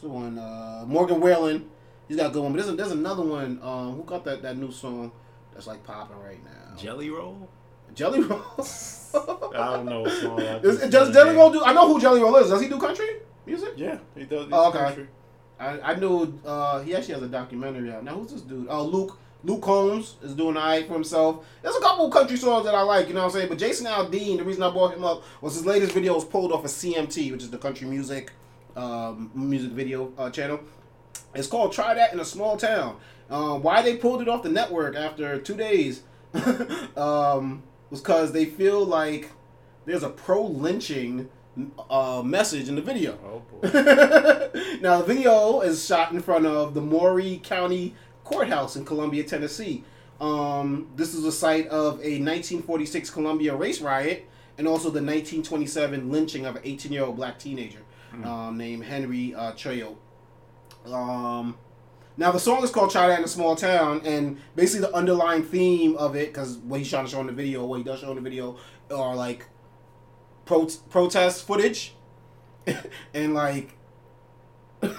what's 0.00 0.12
the 0.12 0.18
one? 0.18 0.38
Uh, 0.38 0.84
Morgan 0.86 1.20
Wallen. 1.20 1.68
He's 2.08 2.16
got 2.16 2.30
a 2.30 2.32
good 2.32 2.42
one, 2.42 2.52
but 2.52 2.58
there's, 2.58 2.72
a, 2.72 2.76
there's 2.76 2.90
another 2.90 3.22
one. 3.22 3.60
Um, 3.62 3.96
who 3.96 4.02
got 4.02 4.24
that 4.24 4.42
that 4.42 4.56
new 4.56 4.72
song 4.72 5.12
that's 5.52 5.66
like 5.66 5.84
popping 5.84 6.18
right 6.18 6.42
now? 6.42 6.76
Jelly 6.76 7.10
roll? 7.10 7.48
Jelly 7.94 8.20
Roll. 8.20 8.40
I 8.58 9.74
don't 9.74 9.86
know 9.86 10.02
what 10.02 10.12
song. 10.12 10.40
I 10.40 10.58
Does, 10.60 10.88
Jelly 10.90 11.34
Roll 11.34 11.50
do? 11.50 11.64
I 11.64 11.72
know 11.72 11.92
who 11.92 12.00
Jelly 12.00 12.20
Roll 12.20 12.36
is. 12.36 12.48
Does 12.48 12.60
he 12.60 12.68
do 12.68 12.78
country 12.78 13.08
music? 13.44 13.72
Yeah, 13.76 13.98
he 14.16 14.24
does. 14.24 14.48
Oh, 14.52 14.68
okay. 14.68 14.78
country. 14.78 15.08
I, 15.58 15.80
I 15.80 15.94
knew 15.96 16.38
uh, 16.46 16.80
he 16.82 16.94
actually 16.94 17.14
has 17.14 17.22
a 17.24 17.28
documentary 17.28 17.92
out. 17.92 18.04
Now 18.04 18.14
who's 18.14 18.32
this 18.32 18.42
dude? 18.42 18.68
Oh, 18.70 18.84
Luke 18.84 19.18
Luke 19.42 19.62
Combs 19.62 20.14
is 20.22 20.34
doing 20.34 20.56
alright 20.56 20.86
for 20.86 20.94
himself. 20.94 21.44
There's 21.62 21.74
a 21.74 21.80
couple 21.80 22.08
country 22.10 22.36
songs 22.36 22.64
that 22.64 22.76
I 22.76 22.82
like, 22.82 23.08
you 23.08 23.14
know 23.14 23.20
what 23.20 23.26
I'm 23.26 23.32
saying? 23.32 23.48
But 23.48 23.58
Jason 23.58 23.86
Aldean, 23.86 24.38
the 24.38 24.44
reason 24.44 24.62
I 24.62 24.70
brought 24.70 24.94
him 24.94 25.04
up 25.04 25.24
was 25.40 25.54
his 25.54 25.66
latest 25.66 25.92
video 25.92 26.14
was 26.14 26.24
pulled 26.24 26.52
off 26.52 26.64
of 26.64 26.70
CMT, 26.70 27.32
which 27.32 27.42
is 27.42 27.50
the 27.50 27.58
country 27.58 27.88
music 27.88 28.32
um, 28.76 29.30
music 29.34 29.72
video 29.72 30.12
uh, 30.18 30.30
channel. 30.30 30.60
It's 31.34 31.46
called 31.46 31.72
"Try 31.72 31.94
That 31.94 32.12
in 32.12 32.20
a 32.20 32.24
Small 32.24 32.56
Town." 32.56 32.98
Um, 33.28 33.62
why 33.62 33.82
they 33.82 33.96
pulled 33.96 34.22
it 34.22 34.28
off 34.28 34.42
the 34.42 34.48
network 34.48 34.96
after 34.96 35.38
two 35.40 35.56
days 35.56 36.02
um, 36.96 37.62
was 37.90 38.00
because 38.00 38.32
they 38.32 38.44
feel 38.44 38.84
like 38.84 39.30
there's 39.84 40.02
a 40.02 40.10
pro 40.10 40.44
lynching 40.44 41.28
uh, 41.88 42.22
message 42.24 42.68
in 42.68 42.74
the 42.74 42.82
video. 42.82 43.18
Oh 43.24 43.42
now 44.80 44.98
the 44.98 45.04
video 45.06 45.60
is 45.60 45.84
shot 45.84 46.12
in 46.12 46.20
front 46.20 46.46
of 46.46 46.74
the 46.74 46.80
Maury 46.80 47.40
County 47.42 47.94
Courthouse 48.24 48.76
in 48.76 48.84
Columbia, 48.84 49.24
Tennessee. 49.24 49.84
Um, 50.20 50.90
this 50.96 51.14
is 51.14 51.22
the 51.22 51.32
site 51.32 51.66
of 51.68 51.94
a 51.94 52.20
1946 52.20 53.10
Columbia 53.10 53.54
race 53.54 53.80
riot 53.80 54.28
and 54.58 54.68
also 54.68 54.84
the 54.84 55.00
1927 55.00 56.10
lynching 56.10 56.44
of 56.44 56.56
an 56.56 56.62
18-year-old 56.62 57.16
black 57.16 57.38
teenager 57.38 57.80
um, 58.24 58.56
named 58.56 58.84
Henry 58.84 59.34
uh, 59.34 59.52
Trejo. 59.52 59.96
Um, 60.86 61.58
now 62.16 62.32
the 62.32 62.38
song 62.38 62.62
is 62.62 62.70
called 62.70 62.90
"Try 62.90 63.08
That 63.08 63.18
in 63.18 63.24
a 63.24 63.28
Small 63.28 63.56
Town," 63.56 64.02
and 64.04 64.38
basically 64.56 64.86
the 64.86 64.94
underlying 64.94 65.42
theme 65.42 65.96
of 65.96 66.16
it, 66.16 66.28
because 66.32 66.58
what 66.58 66.80
he's 66.80 66.90
trying 66.90 67.04
to 67.04 67.10
show 67.10 67.20
in 67.20 67.26
the 67.26 67.32
video, 67.32 67.64
what 67.64 67.78
he 67.78 67.84
does 67.84 68.00
show 68.00 68.10
in 68.10 68.16
the 68.16 68.22
video, 68.22 68.56
are 68.90 69.14
like 69.14 69.46
pro- 70.44 70.68
protest 70.88 71.46
footage 71.46 71.94
and 73.14 73.34
like 73.34 73.76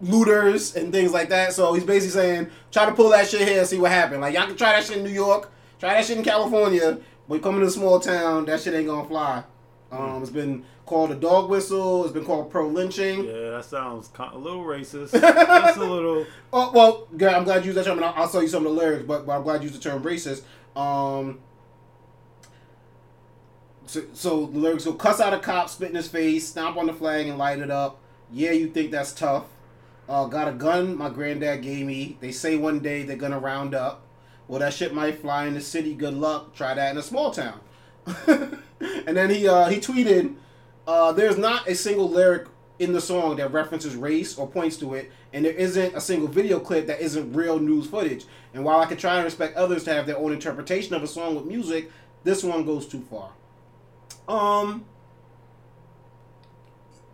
looters 0.00 0.76
and 0.76 0.92
things 0.92 1.12
like 1.12 1.28
that. 1.28 1.52
So 1.52 1.74
he's 1.74 1.84
basically 1.84 2.20
saying, 2.20 2.50
try 2.70 2.86
to 2.86 2.92
pull 2.92 3.10
that 3.10 3.28
shit 3.28 3.46
here 3.46 3.58
and 3.58 3.68
see 3.68 3.78
what 3.78 3.90
happens. 3.90 4.20
Like 4.20 4.34
y'all 4.34 4.46
can 4.46 4.56
try 4.56 4.72
that 4.72 4.84
shit 4.84 4.98
in 4.98 5.04
New 5.04 5.10
York, 5.10 5.50
try 5.78 5.94
that 5.94 6.04
shit 6.04 6.18
in 6.18 6.24
California, 6.24 6.98
but 7.28 7.42
coming 7.42 7.60
to 7.60 7.66
a 7.66 7.70
small 7.70 8.00
town, 8.00 8.46
that 8.46 8.60
shit 8.60 8.74
ain't 8.74 8.86
gonna 8.86 9.06
fly. 9.08 9.44
Um, 9.92 10.22
it's 10.22 10.30
been 10.30 10.64
called 10.90 11.12
a 11.12 11.14
dog 11.14 11.48
whistle. 11.48 12.02
It's 12.02 12.12
been 12.12 12.24
called 12.24 12.50
pro 12.50 12.66
lynching. 12.66 13.24
Yeah, 13.24 13.50
that 13.50 13.64
sounds 13.64 14.10
a 14.18 14.36
little 14.36 14.64
racist. 14.64 15.12
Just 15.20 15.76
a 15.78 15.84
little. 15.84 16.26
Oh 16.52 16.72
well, 16.74 17.06
good. 17.16 17.32
I'm 17.32 17.44
glad 17.44 17.60
you 17.64 17.66
used 17.66 17.78
that 17.78 17.84
term, 17.84 17.98
and 17.98 18.04
I'll, 18.04 18.24
I'll 18.24 18.28
tell 18.28 18.42
you 18.42 18.48
some 18.48 18.66
of 18.66 18.74
the 18.74 18.80
lyrics. 18.80 19.04
But, 19.06 19.24
but 19.24 19.36
I'm 19.36 19.44
glad 19.44 19.62
you 19.62 19.68
used 19.68 19.80
the 19.80 19.88
term 19.88 20.02
racist. 20.02 20.42
Um, 20.74 21.38
so, 23.86 24.02
so 24.14 24.46
the 24.46 24.58
lyrics 24.58 24.84
go: 24.84 24.94
cuss 24.94 25.20
out 25.20 25.32
a 25.32 25.38
cop, 25.38 25.68
spit 25.68 25.90
in 25.90 25.94
his 25.94 26.08
face, 26.08 26.48
stomp 26.48 26.76
on 26.76 26.86
the 26.86 26.92
flag, 26.92 27.28
and 27.28 27.38
light 27.38 27.60
it 27.60 27.70
up. 27.70 28.00
Yeah, 28.32 28.50
you 28.50 28.68
think 28.68 28.90
that's 28.90 29.12
tough? 29.12 29.44
Uh, 30.08 30.26
got 30.26 30.48
a 30.48 30.52
gun 30.52 30.98
my 30.98 31.08
granddad 31.08 31.62
gave 31.62 31.86
me. 31.86 32.16
They 32.18 32.32
say 32.32 32.56
one 32.56 32.80
day 32.80 33.04
they're 33.04 33.16
gonna 33.16 33.38
round 33.38 33.72
up. 33.72 34.02
Well, 34.48 34.58
that 34.58 34.74
shit 34.74 34.92
might 34.92 35.20
fly 35.20 35.46
in 35.46 35.54
the 35.54 35.60
city. 35.60 35.94
Good 35.94 36.14
luck. 36.14 36.52
Try 36.52 36.74
that 36.74 36.90
in 36.90 36.98
a 36.98 37.02
small 37.02 37.30
town. 37.30 37.60
and 38.26 39.16
then 39.16 39.30
he 39.30 39.46
uh, 39.46 39.68
he 39.68 39.78
tweeted, 39.78 40.34
uh, 40.90 41.12
"There's 41.12 41.38
not 41.38 41.68
a 41.68 41.74
single 41.74 42.08
lyric 42.08 42.48
in 42.78 42.92
the 42.92 43.00
song 43.00 43.36
that 43.36 43.52
references 43.52 43.94
race 43.94 44.36
or 44.38 44.46
points 44.48 44.76
to 44.78 44.94
it, 44.94 45.12
and 45.32 45.44
there 45.44 45.52
isn't 45.52 45.94
a 45.94 46.00
single 46.00 46.28
video 46.28 46.58
clip 46.58 46.86
that 46.86 47.00
isn't 47.00 47.32
real 47.32 47.58
news 47.58 47.86
footage. 47.86 48.24
And 48.54 48.64
while 48.64 48.80
I 48.80 48.86
can 48.86 48.96
try 48.96 49.16
and 49.16 49.24
respect 49.24 49.56
others 49.56 49.84
to 49.84 49.92
have 49.92 50.06
their 50.06 50.18
own 50.18 50.32
interpretation 50.32 50.94
of 50.94 51.02
a 51.02 51.06
song 51.06 51.34
with 51.36 51.44
music, 51.44 51.90
this 52.24 52.42
one 52.42 52.64
goes 52.64 52.86
too 52.86 53.02
far." 53.10 53.30
Um, 54.28 54.84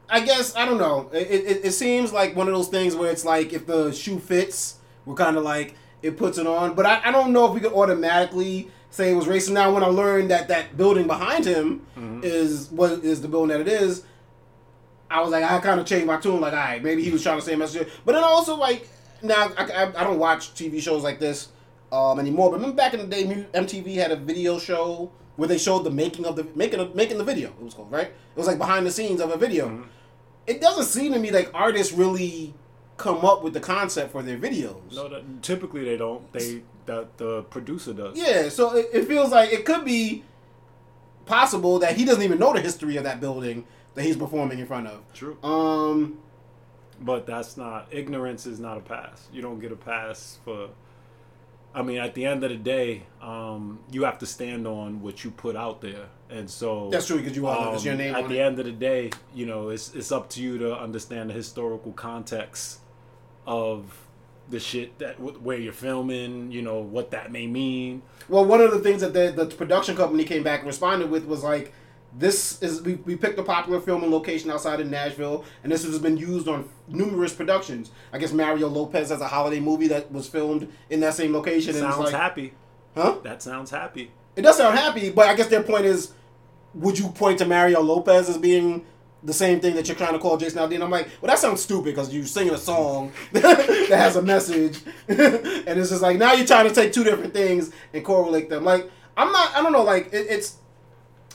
I 0.08 0.20
guess 0.20 0.54
I 0.56 0.64
don't 0.64 0.78
know. 0.78 1.10
It, 1.12 1.26
it, 1.30 1.64
it 1.66 1.72
seems 1.72 2.12
like 2.12 2.36
one 2.36 2.48
of 2.48 2.54
those 2.54 2.68
things 2.68 2.94
where 2.94 3.10
it's 3.10 3.24
like 3.24 3.52
if 3.52 3.66
the 3.66 3.92
shoe 3.92 4.18
fits, 4.18 4.78
we're 5.04 5.14
kind 5.14 5.36
of 5.36 5.42
like 5.42 5.74
it 6.02 6.16
puts 6.16 6.38
it 6.38 6.46
on. 6.46 6.74
But 6.74 6.86
I, 6.86 7.00
I 7.06 7.10
don't 7.10 7.32
know 7.32 7.46
if 7.46 7.54
we 7.54 7.60
could 7.60 7.72
automatically 7.72 8.70
say 8.90 9.10
it 9.10 9.14
was 9.14 9.26
racist. 9.26 9.52
Now, 9.52 9.72
when 9.72 9.82
I 9.82 9.88
learned 9.88 10.30
that 10.30 10.48
that 10.48 10.76
building 10.76 11.06
behind 11.06 11.44
him 11.44 11.86
is 12.22 12.68
what 12.70 12.92
is 13.04 13.20
the 13.22 13.28
building 13.28 13.56
that 13.56 13.60
it 13.60 13.68
is, 13.68 14.04
I 15.10 15.20
was 15.20 15.30
like, 15.30 15.44
I 15.44 15.58
kind 15.60 15.78
of 15.78 15.86
changed 15.86 16.06
my 16.06 16.16
tune. 16.16 16.40
Like, 16.40 16.52
all 16.52 16.58
right, 16.58 16.82
maybe 16.82 17.02
he 17.02 17.10
was 17.10 17.22
trying 17.22 17.38
to 17.38 17.44
say 17.44 17.54
a 17.54 17.56
message. 17.56 17.88
But 18.04 18.12
then 18.12 18.24
also 18.24 18.56
like 18.56 18.88
now 19.22 19.52
I, 19.56 19.64
I, 19.64 20.00
I 20.00 20.04
don't 20.04 20.18
watch 20.18 20.54
TV 20.54 20.80
shows 20.80 21.02
like 21.02 21.18
this 21.18 21.48
um, 21.92 22.18
anymore. 22.18 22.50
But 22.50 22.56
remember 22.56 22.76
back 22.76 22.94
in 22.94 23.00
the 23.00 23.06
day, 23.06 23.46
MTV 23.54 23.94
had 23.94 24.10
a 24.10 24.16
video 24.16 24.58
show 24.58 25.10
where 25.36 25.48
they 25.48 25.58
showed 25.58 25.84
the 25.84 25.90
making 25.90 26.24
of 26.24 26.36
the 26.36 26.46
making 26.54 26.80
of, 26.80 26.94
making 26.94 27.18
the 27.18 27.24
video. 27.24 27.50
It 27.50 27.62
was 27.62 27.74
called 27.74 27.90
right. 27.90 28.08
It 28.08 28.36
was 28.36 28.46
like 28.46 28.58
behind 28.58 28.86
the 28.86 28.90
scenes 28.90 29.20
of 29.20 29.30
a 29.30 29.36
video. 29.36 29.84
It 30.46 30.60
doesn't 30.60 30.84
seem 30.84 31.12
to 31.12 31.18
me 31.18 31.30
like 31.30 31.50
artists 31.54 31.92
really 31.92 32.54
come 32.96 33.24
up 33.24 33.42
with 33.42 33.52
the 33.52 33.60
concept 33.60 34.12
for 34.12 34.22
their 34.22 34.38
videos. 34.38 34.94
No, 34.94 35.08
that, 35.08 35.42
typically 35.42 35.84
they 35.84 35.96
don't. 35.96 36.32
They 36.32 36.62
that 36.86 37.16
the 37.18 37.42
producer 37.44 37.92
does. 37.92 38.16
Yeah, 38.16 38.48
so 38.48 38.74
it, 38.76 38.88
it 38.92 39.04
feels 39.06 39.30
like 39.30 39.52
it 39.52 39.64
could 39.64 39.84
be 39.84 40.22
possible 41.24 41.78
that 41.80 41.96
he 41.96 42.04
doesn't 42.04 42.22
even 42.22 42.38
know 42.38 42.52
the 42.52 42.60
history 42.60 42.96
of 42.96 43.04
that 43.04 43.20
building 43.20 43.64
that 43.94 44.04
he's 44.04 44.16
performing 44.16 44.58
in 44.58 44.66
front 44.66 44.86
of. 44.86 45.00
True. 45.14 45.36
Um, 45.42 46.18
But 47.00 47.26
that's 47.26 47.56
not 47.56 47.88
ignorance 47.90 48.46
is 48.46 48.58
not 48.60 48.76
a 48.78 48.80
pass. 48.80 49.28
You 49.32 49.42
don't 49.42 49.58
get 49.58 49.72
a 49.72 49.76
pass 49.76 50.38
for. 50.44 50.68
I 51.74 51.82
mean, 51.82 51.98
at 51.98 52.14
the 52.14 52.24
end 52.24 52.42
of 52.42 52.48
the 52.50 52.56
day, 52.56 53.02
um, 53.20 53.80
you 53.90 54.04
have 54.04 54.18
to 54.20 54.26
stand 54.26 54.66
on 54.66 55.02
what 55.02 55.24
you 55.24 55.30
put 55.30 55.56
out 55.56 55.82
there, 55.82 56.06
and 56.30 56.48
so 56.48 56.88
That's 56.90 57.06
true 57.06 57.18
because 57.18 57.36
you 57.36 57.46
are- 57.48 57.74
it's 57.74 57.84
your 57.84 57.92
um, 57.92 57.98
name 57.98 58.14
At 58.14 58.28
the 58.30 58.38
it. 58.38 58.42
end 58.46 58.58
of 58.58 58.64
the 58.64 58.72
day, 58.72 59.10
you 59.34 59.44
know, 59.44 59.68
it's 59.68 59.94
it's 59.94 60.10
up 60.10 60.30
to 60.30 60.42
you 60.42 60.56
to 60.58 60.74
understand 60.74 61.28
the 61.28 61.34
historical 61.34 61.92
context 61.92 62.78
of 63.46 64.05
the 64.48 64.60
shit 64.60 64.98
that 64.98 65.18
where 65.20 65.58
you're 65.58 65.72
filming. 65.72 66.50
You 66.52 66.62
know 66.62 66.80
what 66.80 67.10
that 67.10 67.32
may 67.32 67.46
mean. 67.46 68.02
well, 68.28 68.44
one 68.44 68.60
of 68.60 68.70
the 68.70 68.80
things 68.80 69.00
that 69.00 69.12
the, 69.12 69.32
the 69.32 69.46
production 69.46 69.96
company 69.96 70.24
came 70.24 70.42
back 70.42 70.60
and 70.60 70.66
responded 70.66 71.10
with 71.10 71.24
was 71.26 71.42
like, 71.42 71.72
this 72.18 72.62
is 72.62 72.82
we, 72.82 72.94
we 72.94 73.16
picked 73.16 73.38
a 73.38 73.42
popular 73.42 73.80
filming 73.80 74.10
location 74.10 74.50
outside 74.50 74.80
of 74.80 74.88
Nashville, 74.88 75.44
and 75.62 75.70
this 75.70 75.84
has 75.84 75.98
been 75.98 76.16
used 76.16 76.48
on 76.48 76.68
numerous 76.88 77.34
productions. 77.34 77.90
I 78.12 78.18
guess 78.18 78.32
Mario 78.32 78.68
Lopez 78.68 79.10
has 79.10 79.20
a 79.20 79.28
holiday 79.28 79.60
movie 79.60 79.88
that 79.88 80.10
was 80.10 80.28
filmed 80.28 80.72
in 80.88 81.00
that 81.00 81.14
same 81.14 81.32
location. 81.32 81.74
and 81.76 81.84
it's 81.84 81.94
Sounds 81.94 82.12
like, 82.12 82.14
happy. 82.14 82.54
Huh? 82.94 83.18
That 83.22 83.42
sounds 83.42 83.70
happy. 83.70 84.10
It 84.36 84.42
does 84.42 84.56
sound 84.56 84.78
happy, 84.78 85.10
but 85.10 85.28
I 85.28 85.34
guess 85.34 85.48
their 85.48 85.62
point 85.62 85.84
is, 85.84 86.12
would 86.74 86.98
you 86.98 87.08
point 87.08 87.38
to 87.38 87.44
Mario 87.46 87.80
Lopez 87.80 88.28
as 88.28 88.38
being 88.38 88.86
the 89.26 89.32
same 89.32 89.60
thing 89.60 89.74
that 89.74 89.88
you're 89.88 89.96
trying 89.96 90.12
to 90.12 90.18
call 90.18 90.36
Jason 90.36 90.58
Aldean? 90.58 90.82
I'm 90.82 90.90
like, 90.90 91.08
well, 91.20 91.28
that 91.28 91.38
sounds 91.38 91.62
stupid 91.62 91.84
because 91.86 92.14
you're 92.14 92.24
singing 92.24 92.54
a 92.54 92.58
song 92.58 93.12
that 93.32 93.88
has 93.88 94.16
a 94.16 94.22
message, 94.22 94.80
and 95.08 95.78
it's 95.78 95.90
just 95.90 96.02
like 96.02 96.18
now 96.18 96.32
you're 96.32 96.46
trying 96.46 96.68
to 96.68 96.74
take 96.74 96.92
two 96.92 97.04
different 97.04 97.34
things 97.34 97.72
and 97.92 98.04
correlate 98.04 98.48
them. 98.48 98.64
Like, 98.64 98.90
I'm 99.16 99.32
not, 99.32 99.54
I 99.54 99.62
don't 99.62 99.72
know, 99.72 99.82
like 99.82 100.06
it, 100.12 100.26
it's 100.30 100.58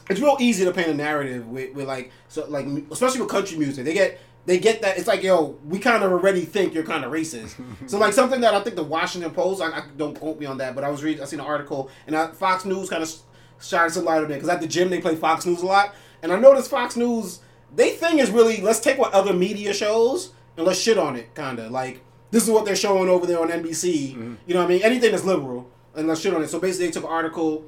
it's 0.10 0.20
real 0.20 0.38
easy 0.40 0.66
to 0.66 0.72
paint 0.72 0.90
a 0.90 0.94
narrative 0.94 1.48
with, 1.48 1.74
with 1.74 1.88
like 1.88 2.12
so 2.28 2.46
like 2.48 2.66
especially 2.92 3.22
with 3.22 3.30
country 3.30 3.58
music. 3.58 3.86
They 3.86 3.94
get 3.94 4.20
they 4.46 4.60
get 4.60 4.82
that 4.82 4.98
it's 4.98 5.08
like 5.08 5.24
yo, 5.24 5.58
we 5.66 5.80
kind 5.80 6.04
of 6.04 6.12
already 6.12 6.42
think 6.42 6.74
you're 6.74 6.84
kind 6.84 7.06
of 7.06 7.12
racist. 7.12 7.56
so 7.90 7.98
like 7.98 8.14
something 8.14 8.42
that 8.42 8.54
I 8.54 8.62
think 8.62 8.76
the 8.76 8.84
Washington 8.84 9.32
Post, 9.32 9.62
I, 9.62 9.68
I 9.70 9.84
don't 9.98 10.18
quote 10.18 10.40
me 10.40 10.46
on 10.46 10.58
that, 10.58 10.76
but 10.76 10.84
I 10.84 10.90
was 10.90 11.04
reading, 11.04 11.22
I 11.22 11.26
seen 11.26 11.40
an 11.40 11.46
article 11.46 11.90
and 12.08 12.16
I, 12.16 12.28
Fox 12.32 12.66
News 12.66 12.90
kind 12.90 13.04
of 13.04 13.14
shined 13.62 13.94
some 13.94 14.06
light 14.06 14.18
on 14.18 14.26
it 14.26 14.36
because 14.36 14.50
at 14.50 14.62
the 14.62 14.68
gym 14.68 14.90
they 14.90 15.02
play 15.02 15.16
Fox 15.16 15.46
News 15.46 15.62
a 15.62 15.66
lot, 15.66 15.96
and 16.22 16.32
I 16.32 16.40
noticed 16.40 16.70
Fox 16.70 16.96
News 16.96 17.40
they 17.76 17.92
thing 17.92 18.20
is 18.20 18.30
really 18.30 18.62
let's 18.62 18.80
take 18.80 18.98
what 18.98 19.14
other 19.14 19.34
media 19.34 19.74
shows 19.74 20.34
and 20.58 20.66
let's 20.66 20.80
shit 20.80 20.98
on 20.98 21.16
it, 21.16 21.34
kind 21.36 21.60
of 21.60 21.72
like 21.72 22.02
this 22.32 22.44
is 22.44 22.50
what 22.50 22.66
they're 22.66 22.76
showing 22.76 23.10
over 23.10 23.26
there 23.26 23.40
on 23.42 23.50
NBC. 23.50 24.14
You 24.48 24.54
know 24.54 24.62
what 24.62 24.66
I 24.66 24.68
mean? 24.74 24.84
Anything 24.84 25.12
that's 25.12 25.26
liberal 25.26 25.70
and 25.96 26.08
let's 26.08 26.22
shit 26.22 26.34
on 26.34 26.42
it. 26.42 26.48
So 26.48 26.60
basically, 26.60 26.88
they 26.88 26.92
took 26.92 27.04
an 27.04 27.10
article 27.10 27.66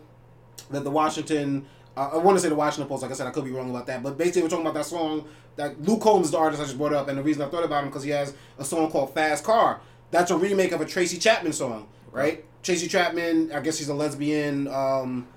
that 0.69 0.83
the 0.83 0.91
Washington, 0.91 1.65
uh, 1.97 2.11
I 2.13 2.17
want 2.17 2.37
to 2.37 2.41
say 2.41 2.49
the 2.49 2.55
Washington 2.55 2.87
Post, 2.87 3.03
like 3.03 3.11
I 3.11 3.13
said, 3.15 3.27
I 3.27 3.31
could 3.31 3.43
be 3.43 3.51
wrong 3.51 3.69
about 3.69 3.85
that, 3.87 4.01
but 4.01 4.17
basically 4.17 4.43
we're 4.43 4.49
talking 4.49 4.65
about 4.65 4.75
that 4.75 4.85
song 4.85 5.25
that 5.55 5.81
Luke 5.81 6.01
Combs 6.01 6.27
is 6.27 6.31
the 6.31 6.37
artist 6.37 6.61
I 6.61 6.65
just 6.65 6.77
brought 6.77 6.93
up, 6.93 7.07
and 7.09 7.17
the 7.17 7.23
reason 7.23 7.41
I 7.41 7.47
thought 7.47 7.63
about 7.63 7.83
him 7.83 7.89
because 7.89 8.03
he 8.03 8.09
has 8.11 8.33
a 8.57 8.65
song 8.65 8.89
called 8.89 9.13
Fast 9.13 9.43
Car. 9.43 9.81
That's 10.11 10.31
a 10.31 10.37
remake 10.37 10.71
of 10.71 10.81
a 10.81 10.85
Tracy 10.85 11.17
Chapman 11.17 11.53
song, 11.53 11.87
right? 12.11 12.45
Tracy 12.63 12.87
Chapman, 12.87 13.51
I 13.51 13.59
guess 13.59 13.77
she's 13.77 13.89
a 13.89 13.93
lesbian, 13.93 14.67
um, 14.67 15.27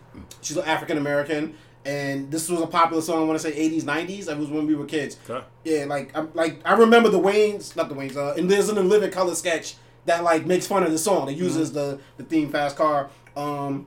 she's 0.41 0.57
an 0.57 0.65
African 0.65 0.99
American, 0.99 1.55
and 1.87 2.31
this 2.31 2.49
was 2.49 2.61
a 2.61 2.67
popular 2.67 3.01
song. 3.03 3.23
I 3.23 3.25
want 3.25 3.41
to 3.41 3.51
say 3.51 3.57
'80s, 3.71 3.83
'90s. 3.85 4.29
It 4.29 4.37
was 4.37 4.49
when 4.51 4.67
we 4.67 4.75
were 4.75 4.85
kids. 4.87 5.17
Okay. 5.29 5.45
Yeah, 5.65 5.85
like 5.87 6.15
I 6.17 6.21
like 6.35 6.61
I 6.65 6.75
remember 6.75 7.09
the 7.09 7.21
Wayans, 7.21 7.77
not 7.77 7.89
the 7.89 7.95
Wayans. 7.95 8.17
Uh, 8.17 8.35
and 8.35 8.51
there's 8.51 8.69
an 8.69 8.77
In 8.79 8.89
Living 8.89 9.11
Color 9.11 9.35
sketch 9.35 9.77
that 10.07 10.25
like 10.25 10.47
makes 10.47 10.67
fun 10.67 10.83
of 10.83 10.93
the 10.93 10.99
song. 10.99 11.27
That 11.27 11.35
uses 11.35 11.73
the 11.73 11.99
the 12.17 12.25
theme 12.25 12.51
Fast 12.51 12.77
Car. 12.77 13.11
Um, 13.37 13.87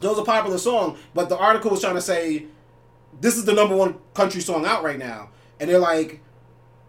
So 0.00 0.08
it 0.08 0.10
was 0.10 0.18
a 0.18 0.24
popular 0.24 0.58
song, 0.58 0.96
but 1.14 1.28
the 1.28 1.36
article 1.38 1.70
was 1.70 1.80
trying 1.80 1.94
to 1.94 2.00
say 2.02 2.46
this 3.20 3.36
is 3.36 3.44
the 3.44 3.52
number 3.54 3.76
one 3.76 3.96
country 4.12 4.40
song 4.40 4.66
out 4.66 4.82
right 4.82 4.98
now, 4.98 5.30
and 5.60 5.70
they're 5.70 5.78
like, 5.78 6.20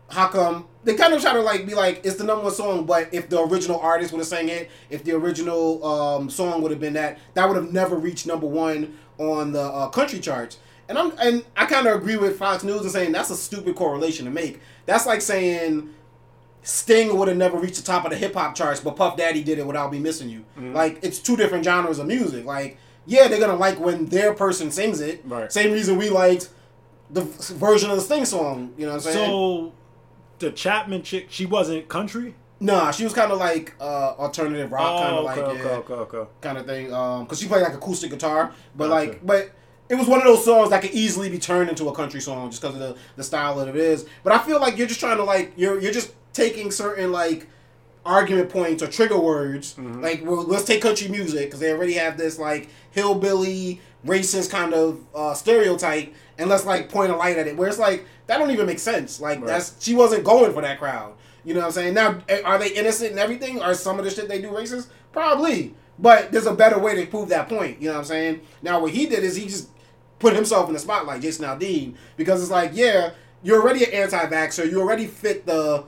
how 0.09 0.27
come? 0.27 0.67
They 0.83 0.93
kind 0.95 1.13
of 1.13 1.21
try 1.21 1.33
to 1.33 1.41
like 1.41 1.65
be 1.65 1.73
like 1.75 2.01
it's 2.03 2.15
the 2.15 2.23
number 2.23 2.43
one 2.43 2.53
song, 2.53 2.85
but 2.85 3.13
if 3.13 3.29
the 3.29 3.39
original 3.41 3.79
artist 3.79 4.11
would 4.11 4.19
have 4.19 4.27
sang 4.27 4.49
it, 4.49 4.69
if 4.89 5.03
the 5.03 5.13
original 5.13 5.83
um, 5.85 6.29
song 6.29 6.61
would 6.61 6.71
have 6.71 6.79
been 6.79 6.93
that, 6.93 7.19
that 7.35 7.47
would 7.47 7.55
have 7.55 7.71
never 7.73 7.95
reached 7.95 8.25
number 8.27 8.47
one 8.47 8.97
on 9.17 9.51
the 9.51 9.61
uh, 9.61 9.89
country 9.89 10.19
charts. 10.19 10.57
And 10.87 10.97
I'm 10.97 11.13
and 11.19 11.43
I 11.55 11.65
kind 11.65 11.87
of 11.87 11.95
agree 11.95 12.15
with 12.15 12.37
Fox 12.37 12.63
News 12.63 12.81
and 12.81 12.91
saying 12.91 13.11
that's 13.11 13.29
a 13.31 13.35
stupid 13.35 13.75
correlation 13.75 14.25
to 14.25 14.31
make. 14.31 14.61
That's 14.85 15.05
like 15.05 15.21
saying 15.21 15.89
Sting 16.61 17.17
would 17.17 17.27
have 17.27 17.37
never 17.37 17.57
reached 17.57 17.77
the 17.77 17.83
top 17.83 18.05
of 18.05 18.11
the 18.11 18.17
hip 18.17 18.33
hop 18.35 18.55
charts, 18.55 18.81
but 18.81 18.95
Puff 18.95 19.17
Daddy 19.17 19.43
did 19.43 19.57
it 19.57 19.65
without 19.65 19.91
me 19.91 19.99
missing 19.99 20.29
you. 20.29 20.45
Like 20.55 20.99
it's 21.01 21.19
two 21.19 21.35
different 21.35 21.65
genres 21.65 21.97
of 21.99 22.07
music. 22.07 22.45
Like 22.45 22.77
yeah, 23.07 23.27
they're 23.27 23.39
gonna 23.39 23.55
like 23.55 23.79
when 23.79 24.05
their 24.07 24.33
person 24.33 24.69
sings 24.71 24.99
it. 24.99 25.21
Right. 25.25 25.51
Same 25.51 25.71
reason 25.71 25.97
we 25.97 26.09
liked 26.09 26.49
the 27.09 27.21
version 27.21 27.89
of 27.89 27.97
the 27.97 28.03
Sting 28.03 28.25
song. 28.25 28.73
You 28.77 28.85
know 28.85 28.93
what 28.93 29.05
I'm 29.07 29.13
saying? 29.13 29.27
So 29.27 29.73
the 30.39 30.51
Chapman 30.51 31.03
chick, 31.03 31.27
she 31.29 31.45
wasn't 31.45 31.87
country. 31.87 32.35
Nah, 32.59 32.91
she 32.91 33.03
was 33.03 33.13
kind 33.13 33.31
of 33.31 33.37
like 33.39 33.73
uh, 33.79 34.13
alternative 34.17 34.71
rock, 34.71 35.01
kind 35.01 35.15
oh, 35.15 35.25
of 35.25 35.31
okay, 35.31 35.41
like 35.41 35.49
okay, 35.49 35.63
yeah, 35.63 35.75
okay, 35.77 35.93
okay. 35.93 36.29
kind 36.41 36.57
of 36.57 36.65
thing. 36.65 36.93
Um, 36.93 37.25
cause 37.25 37.39
she 37.39 37.47
played 37.47 37.63
like 37.63 37.73
acoustic 37.73 38.11
guitar, 38.11 38.51
but 38.75 38.87
Gotcha. 38.89 39.09
like, 39.11 39.25
but 39.25 39.51
it 39.89 39.95
was 39.95 40.07
one 40.07 40.19
of 40.19 40.25
those 40.25 40.43
songs 40.43 40.71
that 40.71 40.81
could 40.81 40.91
easily 40.91 41.29
be 41.29 41.37
turned 41.37 41.69
into 41.69 41.87
a 41.89 41.95
country 41.95 42.19
song 42.19 42.49
just 42.49 42.61
because 42.61 42.75
of 42.75 42.81
the, 42.81 42.95
the 43.17 43.23
style 43.23 43.55
that 43.57 43.67
it 43.67 43.75
is. 43.75 44.07
But 44.23 44.33
I 44.33 44.39
feel 44.39 44.59
like 44.59 44.77
you're 44.77 44.87
just 44.87 44.99
trying 44.99 45.17
to 45.17 45.23
like 45.23 45.53
you're 45.55 45.79
you're 45.79 45.91
just 45.93 46.13
taking 46.33 46.71
certain 46.71 47.11
like 47.11 47.47
argument 48.05 48.49
points 48.49 48.83
or 48.83 48.87
trigger 48.87 49.19
words. 49.19 49.73
Mm-hmm. 49.73 50.01
Like, 50.01 50.23
well, 50.23 50.43
let's 50.43 50.63
take 50.65 50.81
country 50.81 51.07
music 51.07 51.45
because 51.47 51.59
they 51.59 51.71
already 51.71 51.93
have 51.93 52.17
this 52.17 52.37
like 52.39 52.69
hillbilly 52.91 53.81
racist 54.05 54.51
kind 54.51 54.73
of 54.73 55.01
uh, 55.15 55.33
stereotype, 55.33 56.13
and 56.37 56.49
let's 56.49 56.65
like 56.65 56.89
point 56.89 57.11
a 57.11 57.15
light 57.15 57.37
at 57.37 57.47
it. 57.47 57.57
Where 57.57 57.67
it's 57.67 57.79
like 57.79 58.05
that 58.27 58.37
don't 58.37 58.51
even 58.51 58.65
make 58.65 58.79
sense. 58.79 59.19
Like 59.19 59.39
Right. 59.39 59.47
that's 59.47 59.83
she 59.83 59.95
wasn't 59.95 60.23
going 60.23 60.53
for 60.53 60.61
that 60.61 60.79
crowd. 60.79 61.13
You 61.45 61.53
know 61.53 61.61
what 61.61 61.67
I'm 61.67 61.71
saying? 61.71 61.93
Now, 61.93 62.19
eh, 62.27 62.41
are 62.43 62.57
they 62.57 62.69
innocent 62.73 63.11
and 63.11 63.19
everything? 63.19 63.61
Are 63.61 63.73
some 63.73 63.99
of 63.99 64.05
the 64.05 64.11
shit 64.11 64.27
they 64.27 64.41
do 64.41 64.49
racist? 64.49 64.87
Probably. 65.13 65.75
But 65.97 66.31
there's 66.31 66.47
a 66.47 66.53
better 66.53 66.77
way 66.79 66.95
to 66.95 67.05
prove 67.05 67.29
that 67.29 67.47
point. 67.47 67.79
You 67.81 67.87
know 67.87 67.93
what 67.93 67.99
I'm 67.99 68.05
saying? 68.05 68.41
Now, 68.61 68.79
what 68.81 68.91
he 68.91 69.05
did 69.05 69.23
is 69.23 69.35
he 69.35 69.45
just 69.45 69.69
put 70.19 70.33
himself 70.35 70.67
in 70.67 70.73
the 70.73 70.79
spotlight, 70.79 71.21
Jason 71.21 71.45
Aldean, 71.45 71.95
because 72.17 72.41
it's 72.41 72.51
like, 72.51 72.71
yeah, 72.73 73.11
you're 73.43 73.61
already 73.61 73.85
an 73.85 73.93
anti-vaxxer. 73.93 74.69
You 74.69 74.81
already 74.81 75.05
fit 75.05 75.45
the 75.45 75.85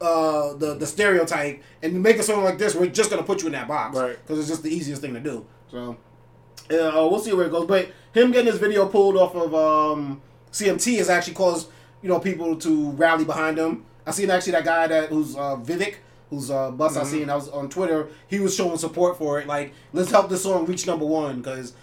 uh, 0.00 0.52
the 0.54 0.74
the 0.74 0.86
stereotype, 0.86 1.62
and 1.82 1.94
you 1.94 1.98
make 1.98 2.18
a 2.18 2.22
song 2.22 2.44
like 2.44 2.58
this, 2.58 2.74
we're 2.74 2.86
just 2.86 3.08
gonna 3.08 3.22
put 3.22 3.40
you 3.40 3.46
in 3.46 3.52
that 3.52 3.66
box, 3.66 3.96
Right. 3.96 4.18
Because 4.22 4.38
it's 4.38 4.48
just 4.48 4.62
the 4.62 4.68
easiest 4.68 5.00
thing 5.00 5.14
to 5.14 5.20
do. 5.20 5.46
So, 5.70 5.96
uh, 6.70 7.08
we'll 7.10 7.18
see 7.18 7.32
where 7.32 7.46
it 7.46 7.50
goes. 7.50 7.66
But 7.66 7.88
him 8.12 8.30
getting 8.30 8.50
his 8.52 8.60
video 8.60 8.86
pulled 8.86 9.16
off 9.16 9.34
of 9.34 9.54
um, 9.54 10.20
CMT 10.52 10.98
has 10.98 11.08
actually 11.08 11.32
caused 11.34 11.70
you 12.02 12.10
know 12.10 12.20
people 12.20 12.56
to 12.56 12.90
rally 12.90 13.24
behind 13.24 13.56
him. 13.58 13.86
I 14.06 14.12
seen 14.12 14.30
actually 14.30 14.52
that 14.52 14.64
guy 14.64 14.86
that 14.86 15.08
who's 15.08 15.34
uh, 15.36 15.56
Vivek, 15.56 15.96
who's 16.30 16.50
uh, 16.50 16.70
bus 16.70 16.96
I 16.96 17.04
seen. 17.04 17.28
I 17.28 17.34
was 17.34 17.48
on 17.48 17.68
Twitter. 17.68 18.08
He 18.28 18.38
was 18.40 18.54
showing 18.54 18.78
support 18.78 19.18
for 19.18 19.40
it. 19.40 19.46
Like, 19.46 19.72
let's 19.92 20.10
help 20.10 20.28
this 20.28 20.42
song 20.42 20.66
reach 20.66 20.86
number 20.86 21.04
one 21.04 21.38
because 21.42 21.74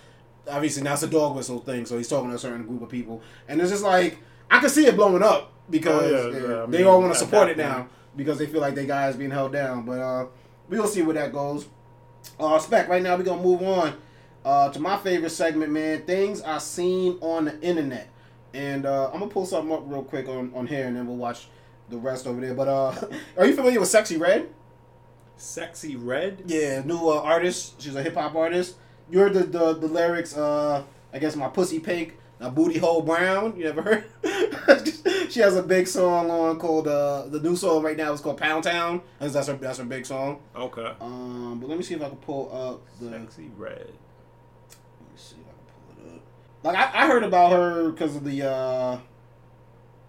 obviously 0.50 0.84
now 0.84 0.94
it's 0.94 1.04
a 1.04 1.08
dog 1.08 1.36
whistle 1.36 1.60
thing. 1.60 1.86
So 1.86 1.98
he's 1.98 2.08
talking 2.08 2.30
to 2.30 2.36
a 2.36 2.40
certain 2.40 2.66
group 2.66 2.82
of 2.82 2.90
people, 2.90 3.22
and 3.48 3.60
it's 3.62 3.72
just 3.72 3.84
like 3.84 4.20
I 4.50 4.60
can 4.60 4.70
see 4.70 4.86
it 4.86 4.96
blowing 4.96 5.24
up 5.24 5.52
because 5.70 6.12
Oh, 6.12 6.30
yeah, 6.30 6.40
yeah, 6.40 6.66
they 6.68 6.80
mean, 6.80 6.88
all 6.88 7.02
want 7.02 7.14
to 7.14 7.20
support 7.20 7.50
it 7.50 7.58
now 7.58 7.88
because 8.16 8.38
they 8.38 8.48
feel 8.48 8.62
like 8.62 8.76
their 8.76 8.86
guy 8.86 9.10
is 9.10 9.16
being 9.16 9.32
held 9.32 9.52
down. 9.54 9.86
But 9.86 10.00
uh, 10.00 10.26
we'll 10.70 10.88
see 10.88 11.02
where 11.02 11.16
that 11.16 11.34
goes. 11.34 11.68
Uh, 12.40 12.58
spec. 12.60 12.88
Right 12.88 13.02
now 13.02 13.18
we're 13.18 13.24
gonna 13.24 13.44
move 13.44 13.62
on 13.62 13.96
uh, 14.46 14.70
to 14.70 14.80
my 14.80 14.98
favorite 14.98 15.32
segment, 15.32 15.72
man. 15.72 16.04
Things 16.04 16.42
I 16.42 16.58
seen 16.60 17.18
on 17.22 17.46
the 17.46 17.60
internet, 17.62 18.10
and 18.54 18.86
uh, 18.86 19.08
I'm 19.08 19.20
gonna 19.20 19.28
pull 19.28 19.46
something 19.46 19.74
up 19.74 19.84
real 19.86 20.04
quick 20.04 20.28
on, 20.30 20.52
on 20.56 20.68
here, 20.68 20.88
and 20.88 20.96
then 20.96 21.06
we'll 21.08 21.18
watch 21.18 21.48
the 21.90 21.98
rest 21.98 22.28
over 22.28 22.40
there. 22.42 22.54
But 22.54 22.68
uh, 22.68 22.96
are 23.38 23.46
you 23.46 23.56
familiar 23.56 23.80
with 23.80 23.90
Sexyy 23.90 24.20
Red? 24.20 24.50
Sexyy 25.38 25.98
Red. 26.00 26.44
Yeah, 26.46 26.82
new 26.84 27.10
uh, 27.10 27.22
artist. 27.22 27.82
She's 27.82 27.96
a 27.96 28.04
hip 28.04 28.16
hop 28.16 28.36
artist. 28.36 28.76
You 29.10 29.20
heard 29.20 29.34
the, 29.34 29.44
the 29.44 29.74
the 29.74 29.88
lyrics. 29.88 30.36
Uh, 30.36 30.84
I 31.14 31.20
guess 31.20 31.36
my 31.36 31.48
pussy 31.48 31.80
pink, 31.80 32.18
my 32.40 32.50
booty 32.50 32.80
hole 32.80 33.02
brown. 33.02 33.56
You 33.58 33.68
ever 33.68 33.82
heard? 33.82 34.06
she 35.30 35.40
has 35.40 35.56
a 35.56 35.64
big 35.64 35.88
song 35.88 36.30
on 36.30 36.60
called 36.60 36.88
uh, 36.88 37.28
the 37.28 37.40
new 37.40 37.56
song 37.56 37.84
right 37.84 37.98
now 37.98 38.14
is 38.14 38.22
called 38.22 38.38
Pound 38.38 38.64
Town. 38.64 39.02
That's 39.20 39.48
her 39.48 39.54
that's 39.54 39.80
her 39.80 39.86
big 39.86 40.06
song. 40.06 40.40
Okay. 40.56 40.94
Um, 41.02 41.60
but 41.60 41.70
let 41.70 41.78
me 41.78 41.84
see 41.84 41.96
if 41.96 42.02
I 42.02 42.10
can 42.10 42.18
pull 42.18 42.52
up 42.56 42.82
the. 43.00 43.08
Sexyy 43.08 43.50
Red. 43.58 43.78
Let 43.78 43.90
me 43.90 45.18
see 45.18 45.36
if 45.36 45.48
I 45.48 45.52
can 45.52 46.06
pull 46.06 46.12
it 46.12 46.16
up. 46.16 46.22
Like 46.64 46.76
I, 46.78 47.04
I 47.04 47.08
heard 47.08 47.24
about 47.24 47.52
her 47.52 47.92
because 47.92 48.16
of 48.16 48.24
the 48.24 48.50
uh, 48.50 48.98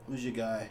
who's 0.07 0.25
your 0.25 0.35
guy? 0.35 0.70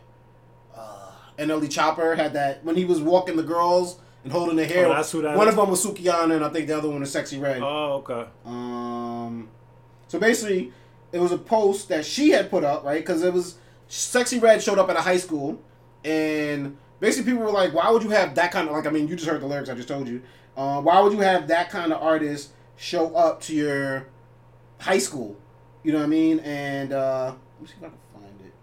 Uh, 1.37 1.41
NLE 1.43 1.65
Choppa 1.65 2.15
had 2.15 2.33
that 2.33 2.63
when 2.63 2.75
he 2.75 2.85
was 2.85 3.01
walking 3.01 3.35
the 3.35 3.43
girls 3.43 3.99
and 4.23 4.31
holding 4.31 4.55
their 4.55 4.67
hair. 4.67 4.87
Oh, 4.87 4.89
that's 4.89 5.11
who 5.11 5.21
that 5.21 5.37
one 5.37 5.47
is? 5.47 5.53
of 5.53 5.59
them 5.59 5.69
was 5.69 5.85
Sukihana, 5.85 6.35
and 6.35 6.45
I 6.45 6.49
think 6.49 6.67
the 6.67 6.77
other 6.77 6.89
one 6.89 7.01
was 7.01 7.13
Sexyy 7.13 7.41
Red. 7.41 7.61
Oh, 7.61 8.03
okay. 8.07 8.29
Um, 8.45 9.49
so 10.07 10.19
basically, 10.19 10.71
it 11.11 11.19
was 11.19 11.31
a 11.31 11.37
post 11.37 11.89
that 11.89 12.05
she 12.05 12.29
had 12.29 12.49
put 12.49 12.63
up, 12.63 12.83
right? 12.83 13.01
Because 13.01 13.23
it 13.23 13.33
was 13.33 13.57
Sexyy 13.89 14.41
Red 14.41 14.61
showed 14.63 14.79
up 14.79 14.89
at 14.89 14.95
a 14.95 15.01
high 15.01 15.17
school, 15.17 15.61
and 16.03 16.77
basically 16.99 17.31
people 17.31 17.45
were 17.45 17.51
like, 17.51 17.73
"Why 17.73 17.89
would 17.89 18.03
you 18.03 18.09
have 18.09 18.35
that 18.35 18.51
kind 18.51 18.67
of 18.67 18.73
like?" 18.73 18.87
I 18.87 18.89
mean, 18.89 19.07
you 19.07 19.15
just 19.15 19.29
heard 19.29 19.41
the 19.41 19.47
lyrics 19.47 19.69
I 19.69 19.75
just 19.75 19.87
told 19.87 20.07
you. 20.07 20.21
Uh, 20.55 20.81
why 20.81 20.99
would 21.01 21.13
you 21.13 21.19
have 21.19 21.47
that 21.47 21.69
kind 21.69 21.91
of 21.91 22.01
artist 22.01 22.51
show 22.77 23.15
up 23.15 23.41
to 23.41 23.55
your 23.55 24.07
high 24.79 24.99
school? 24.99 25.35
You 25.83 25.91
know 25.91 25.97
what 25.97 26.05
I 26.05 26.07
mean? 26.07 26.39
And 26.39 26.93
uh, 26.93 27.33
let 27.59 27.61
me 27.61 27.67
see 27.67 27.73
if 27.77 27.83
I 27.83 27.87
can 27.87 27.97
find 28.13 28.39
it. 28.41 28.53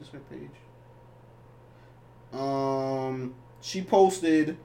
Is 0.00 0.06
this 0.06 0.08
her 0.12 0.20
page? 0.30 0.50
Um, 2.38 3.34
she 3.60 3.82
posted 3.82 4.56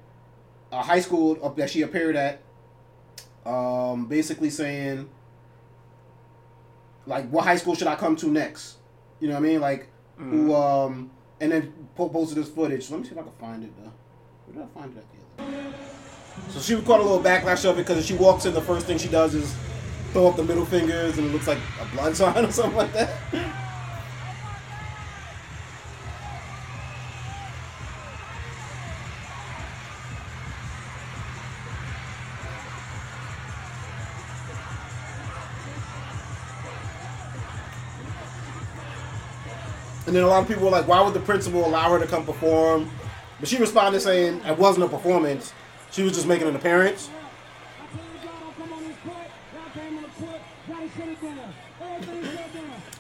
a 0.71 0.81
high 0.81 0.99
school 1.01 1.37
up 1.43 1.55
that 1.57 1.69
she 1.69 1.81
appeared 1.81 2.15
at 2.15 2.41
um, 3.45 4.05
basically 4.05 4.49
saying 4.49 5.09
like 7.05 7.27
what 7.29 7.43
high 7.43 7.57
school 7.57 7.75
should 7.75 7.87
I 7.87 7.95
come 7.95 8.15
to 8.17 8.27
next? 8.27 8.77
You 9.19 9.27
know 9.27 9.35
what 9.35 9.41
I 9.41 9.47
mean? 9.47 9.61
Like 9.61 9.89
who 10.17 10.53
um 10.55 11.09
and 11.41 11.51
then 11.51 11.73
po- 11.95 12.09
posted 12.09 12.37
this 12.37 12.49
footage. 12.49 12.89
Let 12.89 13.01
me 13.01 13.05
see 13.05 13.11
if 13.13 13.17
I 13.17 13.23
can 13.23 13.31
find 13.33 13.63
it 13.63 13.71
though. 13.77 13.91
Where 14.45 14.65
did 14.65 14.71
I 14.75 14.79
find 14.79 14.95
it 14.95 14.99
at 14.99 15.37
the 15.37 15.43
other? 15.43 15.73
So 16.49 16.59
she 16.59 16.81
caught 16.81 16.99
a 16.99 17.03
little 17.03 17.21
backlash 17.21 17.69
of 17.69 17.77
it 17.77 17.85
because 17.85 18.05
she 18.05 18.15
walks 18.15 18.45
in, 18.45 18.53
the 18.53 18.61
first 18.61 18.85
thing 18.85 18.97
she 18.97 19.07
does 19.07 19.35
is 19.35 19.53
throw 20.11 20.27
up 20.27 20.35
the 20.35 20.43
middle 20.43 20.65
fingers 20.65 21.17
and 21.17 21.27
it 21.27 21.33
looks 21.33 21.47
like 21.47 21.59
a 21.81 21.95
blood 21.95 22.15
sign 22.15 22.45
or 22.45 22.51
something 22.51 22.77
like 22.77 22.93
that. 22.93 23.62
And 40.13 40.19
then 40.19 40.25
a 40.25 40.29
lot 40.29 40.43
of 40.43 40.47
people 40.47 40.65
were 40.65 40.69
like, 40.69 40.87
why 40.87 41.01
would 41.01 41.15
the 41.15 41.19
principal 41.21 41.65
allow 41.65 41.91
her 41.91 41.97
to 41.97 42.05
come 42.05 42.23
perform? 42.23 42.87
But 43.39 43.49
she 43.49 43.57
responded 43.57 43.99
saying 43.99 44.41
it 44.45 44.59
wasn't 44.59 44.85
a 44.85 44.87
performance. 44.87 45.51
She 45.89 46.03
was 46.03 46.13
just 46.13 46.27
making 46.27 46.47
an 46.47 46.55
appearance. 46.55 47.09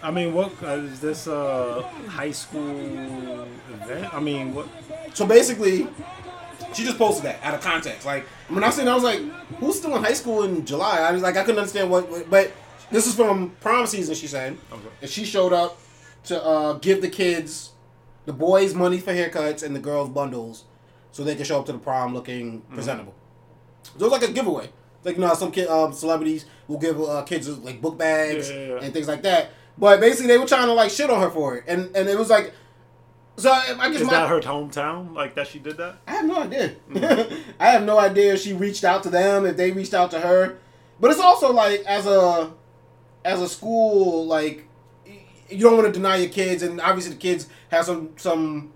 I 0.01 0.09
mean, 0.09 0.33
what 0.33 0.51
uh, 0.63 0.69
is 0.77 0.99
this 0.99 1.27
a 1.27 1.83
high 2.07 2.31
school 2.31 3.47
event? 3.71 4.11
I 4.11 4.19
mean, 4.19 4.55
what? 4.55 4.67
So 5.13 5.27
basically, 5.27 5.87
she 6.73 6.83
just 6.83 6.97
posted 6.97 7.25
that 7.25 7.43
out 7.43 7.53
of 7.53 7.61
context. 7.61 8.07
Like 8.07 8.23
when 8.49 8.63
I 8.63 8.71
seen, 8.71 8.87
it, 8.87 8.89
I 8.89 8.95
was 8.95 9.03
like, 9.03 9.19
"Who's 9.59 9.77
still 9.77 9.95
in 9.95 10.03
high 10.03 10.13
school 10.13 10.45
in 10.45 10.65
July?" 10.65 10.97
I 11.01 11.11
was 11.11 11.21
like, 11.21 11.37
I 11.37 11.43
couldn't 11.43 11.59
understand 11.59 11.91
what. 11.91 12.09
what- 12.09 12.27
But 12.27 12.51
this 12.89 13.05
is 13.05 13.13
from 13.13 13.51
prom 13.61 13.85
season. 13.85 14.15
She 14.15 14.25
said, 14.27 14.57
Okay. 14.71 14.81
and 15.03 15.09
she 15.11 15.25
showed 15.25 15.53
up 15.53 15.77
to 16.25 16.43
uh, 16.43 16.73
give 16.73 17.01
the 17.01 17.09
kids, 17.09 17.71
the 18.25 18.33
boys, 18.33 18.73
money 18.73 18.99
for 18.99 19.13
haircuts 19.13 19.63
and 19.63 19.75
the 19.75 19.79
girls 19.79 20.09
bundles, 20.09 20.65
so 21.11 21.23
they 21.23 21.35
can 21.35 21.45
show 21.45 21.59
up 21.59 21.65
to 21.67 21.71
the 21.71 21.79
prom 21.79 22.13
looking 22.13 22.61
presentable. 22.73 23.13
So 23.83 23.91
it 23.95 24.01
was 24.01 24.11
like 24.11 24.29
a 24.29 24.31
giveaway. 24.31 24.69
Like 25.03 25.15
you 25.15 25.21
know, 25.21 25.33
some 25.33 25.51
kid, 25.51 25.67
um, 25.67 25.91
celebrities 25.91 26.45
will 26.67 26.77
give 26.77 27.01
uh, 27.01 27.23
kids 27.23 27.47
like 27.59 27.81
book 27.81 27.97
bags 27.97 28.49
Yeah, 28.49 28.55
yeah, 28.55 28.67
yeah. 28.67 28.79
and 28.81 28.93
things 28.93 29.07
like 29.07 29.21
that. 29.23 29.51
But 29.77 29.99
basically, 29.99 30.27
they 30.27 30.37
were 30.37 30.45
trying 30.45 30.67
to 30.67 30.73
like 30.73 30.91
shit 30.91 31.09
on 31.09 31.19
her 31.21 31.29
for 31.29 31.55
it, 31.57 31.65
and 31.67 31.95
and 31.95 32.07
it 32.07 32.17
was 32.17 32.29
like, 32.29 32.53
so 33.35 33.51
I 33.51 33.89
guess 33.89 34.01
Is 34.01 34.07
my, 34.07 34.13
that 34.13 34.29
her 34.29 34.39
hometown? 34.39 35.13
Like 35.13 35.35
that 35.35 35.47
she 35.47 35.59
did 35.59 35.77
that? 35.77 35.97
I 36.07 36.11
have 36.11 36.25
no 36.25 36.41
idea. 36.41 36.75
I 37.59 37.67
have 37.67 37.83
no 37.83 37.99
idea 37.99 38.33
if 38.33 38.41
she 38.41 38.53
reached 38.53 38.83
out 38.83 39.03
to 39.03 39.09
them, 39.09 39.45
if 39.45 39.57
they 39.57 39.71
reached 39.71 39.93
out 39.93 40.11
to 40.11 40.19
her. 40.19 40.57
But 40.99 41.11
it's 41.11 41.19
also 41.19 41.51
like 41.51 41.81
as 41.81 42.05
a 42.05 42.53
as 43.25 43.41
a 43.41 43.49
school, 43.49 44.25
like 44.25 44.67
you 45.53 45.61
don't 45.61 45.77
want 45.77 45.87
to 45.87 45.93
deny 45.93 46.17
your 46.17 46.29
kids, 46.29 46.63
and 46.63 46.81
obviously 46.81 47.13
the 47.13 47.19
kids 47.19 47.47
have 47.69 47.85
some 47.85 48.11
some 48.17 48.73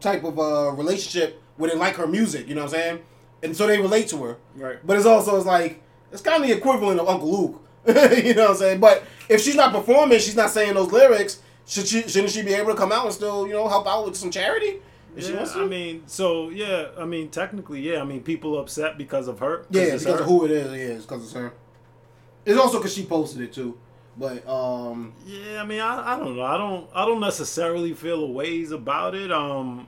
type 0.00 0.24
of 0.24 0.38
uh, 0.38 0.72
relationship 0.72 1.42
where 1.56 1.70
they 1.70 1.76
like 1.76 1.94
her 1.96 2.06
music. 2.06 2.48
You 2.48 2.54
know 2.54 2.62
what 2.64 2.74
I'm 2.74 2.80
saying? 2.80 2.98
And 3.42 3.56
so 3.56 3.66
they 3.66 3.78
relate 3.78 4.08
to 4.08 4.22
her. 4.24 4.38
Right. 4.56 4.78
But 4.84 4.96
it's 4.96 5.06
also 5.06 5.36
it's 5.36 5.46
like 5.46 5.82
It's 6.12 6.22
kind 6.22 6.42
of 6.42 6.48
the 6.48 6.56
equivalent 6.56 7.00
of 7.00 7.08
Uncle 7.08 7.30
Luke. 7.30 7.60
you 7.86 8.34
know 8.34 8.42
what 8.42 8.50
I'm 8.52 8.56
saying? 8.56 8.80
But 8.80 9.04
if 9.28 9.40
she's 9.40 9.56
not 9.56 9.72
performing, 9.72 10.18
she's 10.18 10.36
not 10.36 10.50
saying 10.50 10.74
those 10.74 10.90
lyrics. 10.90 11.42
Should 11.66 11.86
she? 11.86 12.02
Shouldn't 12.02 12.30
she 12.30 12.42
be 12.42 12.54
able 12.54 12.72
to 12.72 12.76
come 12.76 12.92
out 12.92 13.04
and 13.04 13.14
still, 13.14 13.46
you 13.46 13.52
know, 13.52 13.68
help 13.68 13.86
out 13.86 14.04
with 14.06 14.16
some 14.16 14.30
charity? 14.30 14.80
Yeah, 15.16 15.36
wants 15.36 15.52
to? 15.52 15.60
I 15.60 15.66
mean, 15.66 16.02
so 16.06 16.50
yeah, 16.50 16.88
I 16.98 17.04
mean, 17.04 17.30
technically, 17.30 17.80
yeah. 17.80 18.00
I 18.00 18.04
mean, 18.04 18.22
people 18.22 18.58
upset 18.58 18.98
because 18.98 19.28
of 19.28 19.38
her. 19.40 19.66
yeah, 19.70 19.84
because 19.84 20.04
her. 20.04 20.18
of 20.18 20.26
who 20.26 20.44
it 20.44 20.50
is. 20.50 20.72
Yeah, 20.72 20.94
it's 20.96 21.06
because 21.06 21.24
it's 21.24 21.32
her. 21.32 21.52
It's 22.44 22.58
also 22.58 22.78
because 22.78 22.94
she 22.94 23.04
posted 23.06 23.42
it 23.42 23.52
too. 23.52 23.78
But 24.16 24.46
um, 24.48 25.12
Yeah, 25.26 25.60
I 25.62 25.66
mean, 25.66 25.80
I, 25.80 26.14
I 26.14 26.18
don't 26.18 26.36
know. 26.36 26.42
I 26.44 26.56
don't 26.56 26.88
I 26.94 27.04
don't 27.04 27.20
necessarily 27.20 27.92
feel 27.94 28.22
a 28.22 28.26
ways 28.30 28.70
about 28.70 29.14
it. 29.14 29.32
Um, 29.32 29.86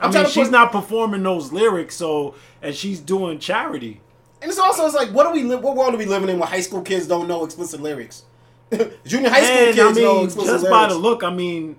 I 0.00 0.06
I'm 0.06 0.12
mean, 0.12 0.26
she's 0.26 0.48
put- 0.48 0.52
not 0.52 0.72
performing 0.72 1.22
those 1.22 1.52
lyrics, 1.52 1.96
so 1.96 2.34
and 2.60 2.74
she's 2.74 3.00
doing 3.00 3.38
charity. 3.38 4.00
and 4.42 4.50
it's 4.50 4.58
also 4.58 4.84
it's 4.84 4.94
like, 4.94 5.10
what 5.10 5.24
do 5.24 5.30
we? 5.32 5.42
Li- 5.44 5.56
what 5.56 5.74
world 5.76 5.94
are 5.94 5.98
we 5.98 6.04
living 6.06 6.28
in 6.28 6.38
where 6.38 6.48
high 6.48 6.60
school 6.60 6.82
kids 6.82 7.06
don't 7.06 7.28
know 7.28 7.44
explicit 7.44 7.80
lyrics? 7.80 8.24
Junior 9.06 9.30
high 9.30 9.42
school 9.44 9.56
And, 9.58 9.74
kids 9.76 9.98
I 9.98 10.00
know 10.02 10.14
mean, 10.16 10.24
explicit 10.26 10.52
just 10.52 10.64
lyrics. 10.64 10.70
by 10.70 10.88
the 10.88 10.94
look, 10.98 11.22
I 11.24 11.30
mean, 11.32 11.76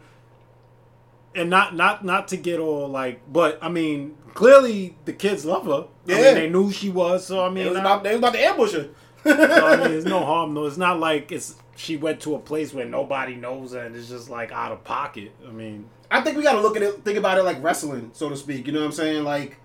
and 1.35 1.49
not 1.49 1.75
not 1.75 2.03
not 2.05 2.27
to 2.29 2.37
get 2.37 2.59
all 2.59 2.87
like, 2.87 3.21
but 3.31 3.57
I 3.61 3.69
mean, 3.69 4.15
clearly 4.33 4.95
the 5.05 5.13
kids 5.13 5.45
love 5.45 5.65
her. 5.65 5.85
I 6.07 6.11
Yeah. 6.11 6.15
mean, 6.17 6.33
they 6.35 6.49
knew 6.49 6.71
she 6.71 6.89
was. 6.89 7.25
So 7.27 7.43
I 7.45 7.49
mean, 7.49 7.67
was 7.67 7.77
I- 7.77 7.81
about, 7.81 8.03
they 8.03 8.09
was 8.11 8.19
about 8.19 8.33
to 8.33 8.39
ambush 8.43 8.73
her. 8.73 8.89
so, 9.23 9.31
I 9.31 9.75
mean, 9.77 9.87
there's 9.91 10.05
no 10.05 10.23
harm. 10.25 10.53
though. 10.53 10.65
it's 10.65 10.77
not 10.77 10.99
like 10.99 11.31
it's 11.31 11.55
she 11.75 11.97
went 11.97 12.21
to 12.21 12.35
a 12.35 12.39
place 12.39 12.73
where 12.73 12.85
nobody 12.85 13.35
knows 13.35 13.73
her 13.73 13.79
and 13.79 13.95
it's 13.95 14.09
just 14.09 14.29
like 14.29 14.51
out 14.51 14.71
of 14.71 14.83
pocket. 14.83 15.31
I 15.47 15.51
mean, 15.51 15.89
I 16.11 16.21
think 16.21 16.37
we 16.37 16.43
got 16.43 16.53
to 16.53 16.61
look 16.61 16.75
at 16.75 16.83
it, 16.83 17.03
think 17.03 17.17
about 17.17 17.37
it 17.37 17.43
like 17.43 17.61
wrestling, 17.63 18.11
so 18.13 18.29
to 18.29 18.37
speak. 18.37 18.67
You 18.67 18.73
know 18.73 18.79
what 18.79 18.87
I'm 18.87 18.91
saying? 18.91 19.23
Like, 19.23 19.57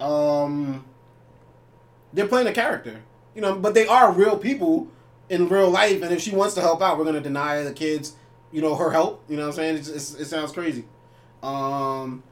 um, 0.00 0.84
they're 2.12 2.28
playing 2.28 2.46
a 2.46 2.52
character, 2.52 3.00
you 3.34 3.42
know, 3.42 3.56
but 3.56 3.74
they 3.74 3.86
are 3.86 4.12
real 4.12 4.38
people 4.38 4.88
in 5.28 5.48
real 5.48 5.70
life. 5.70 6.02
And 6.02 6.12
if 6.12 6.20
she 6.20 6.34
wants 6.34 6.54
to 6.54 6.60
help 6.60 6.82
out, 6.82 6.98
we're 6.98 7.04
gonna 7.04 7.20
deny 7.20 7.62
the 7.62 7.72
kids, 7.72 8.14
you 8.52 8.62
know, 8.62 8.76
her 8.76 8.90
help. 8.90 9.24
You 9.28 9.36
know 9.36 9.42
what 9.42 9.48
I'm 9.48 9.56
saying? 9.56 9.76
It's, 9.76 9.88
it's, 9.88 10.14
it 10.14 10.24
sounds 10.26 10.52
crazy. 10.52 10.84
Um, 11.42 12.22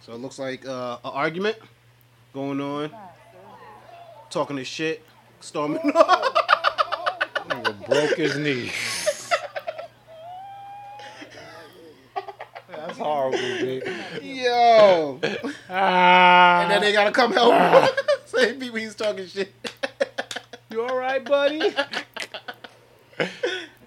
so 0.00 0.12
it 0.12 0.18
looks 0.18 0.38
like 0.38 0.66
uh, 0.66 0.98
an 1.04 1.10
argument 1.12 1.56
going 2.32 2.60
on, 2.60 2.90
talking 4.30 4.56
this 4.56 4.68
shit, 4.68 5.04
storming. 5.40 5.92
broke 7.86 8.16
his 8.16 8.36
knee. 8.36 8.70
That's 12.68 12.98
horrible, 12.98 13.38
dude. 13.38 13.84
Yo, 14.22 15.20
Ah, 15.70 16.62
and 16.62 16.70
then 16.70 16.80
they 16.80 16.92
gotta 16.92 17.12
come 17.12 17.32
help. 17.32 17.54
him. 17.54 17.88
Same 18.26 18.58
people 18.60 18.78
he's 18.78 18.94
talking 18.94 19.26
shit. 19.26 19.52
you 20.70 20.82
all 20.82 20.96
right, 20.96 21.24
buddy? 21.24 21.72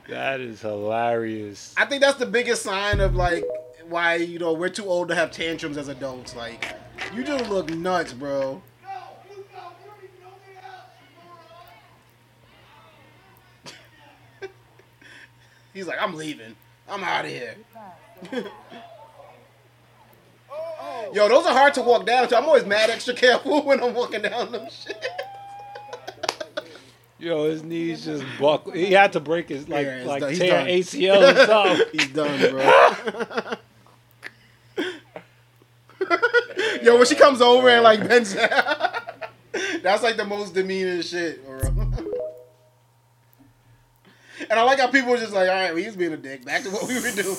that 0.09 0.39
is 0.39 0.61
hilarious. 0.61 1.73
I 1.77 1.85
think 1.85 2.01
that's 2.01 2.17
the 2.17 2.25
biggest 2.25 2.63
sign 2.63 2.99
of 2.99 3.15
like 3.15 3.43
why 3.89 4.15
you 4.15 4.39
know 4.39 4.53
we're 4.53 4.69
too 4.69 4.85
old 4.85 5.09
to 5.09 5.15
have 5.15 5.31
tantrums 5.31 5.77
as 5.77 5.87
adults. 5.89 6.35
Like 6.35 6.75
you 7.13 7.23
just 7.23 7.49
look 7.49 7.69
nuts, 7.69 8.13
bro. 8.13 8.61
He's 15.77 15.85
like, 15.87 16.01
I'm 16.01 16.15
leaving. 16.15 16.55
I'm 16.89 17.03
out 17.03 17.25
of 17.25 17.29
here. 17.31 17.55
Oh. 20.51 21.11
Yo, 21.13 21.27
those 21.29 21.45
are 21.45 21.53
hard 21.53 21.73
to 21.75 21.81
walk 21.83 22.05
down. 22.07 22.27
So 22.29 22.35
I'm 22.37 22.45
always 22.45 22.65
mad 22.65 22.89
extra 22.89 23.13
careful 23.13 23.61
when 23.65 23.81
I'm 23.83 23.93
walking 23.93 24.23
down 24.23 24.51
them 24.51 24.67
shit. 24.71 25.05
Yo, 27.19 27.49
his 27.49 27.61
knees 27.63 28.05
just 28.05 28.23
buckle. 28.39 28.71
He 28.71 28.91
had 28.93 29.13
to 29.13 29.19
break 29.19 29.49
his 29.49 29.67
like 29.69 29.85
Yeah, 29.85 30.03
like 30.05 30.21
done- 30.21 30.33
tear 30.35 30.51
done. 30.59 30.67
ACL 30.67 31.33
or 31.33 31.45
something. 31.45 31.87
He's 31.99 32.07
done, 32.09 32.51
bro. 32.51 33.53
Yo, 36.81 36.95
when 36.97 37.05
she 37.05 37.15
comes 37.15 37.41
over 37.41 37.69
and 37.69 37.83
like 37.83 37.99
bends 38.07 38.33
down, 38.33 38.49
that's 39.83 40.01
like 40.03 40.15
the 40.17 40.25
most 40.25 40.53
demeaning 40.53 41.01
shit, 41.01 41.43
And 44.49 44.59
I 44.59 44.63
like 44.63 44.79
how 44.79 44.87
people 44.87 45.11
were 45.11 45.17
just 45.17 45.33
like, 45.33 45.49
all 45.49 45.55
right, 45.55 45.73
well, 45.73 45.83
he's 45.83 45.95
being 45.95 46.13
a 46.13 46.17
dick. 46.17 46.45
Back 46.45 46.63
to 46.63 46.69
what 46.69 46.87
we 46.87 46.95
were 46.95 47.11
doing. 47.11 47.35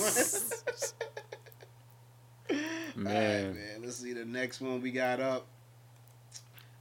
Man. 2.96 3.54
Man, 3.54 3.82
let's 3.82 3.96
see 3.96 4.12
the 4.12 4.24
next 4.24 4.61
one 4.61 4.82
we 4.82 4.90
got 4.90 5.20
up. 5.20 5.46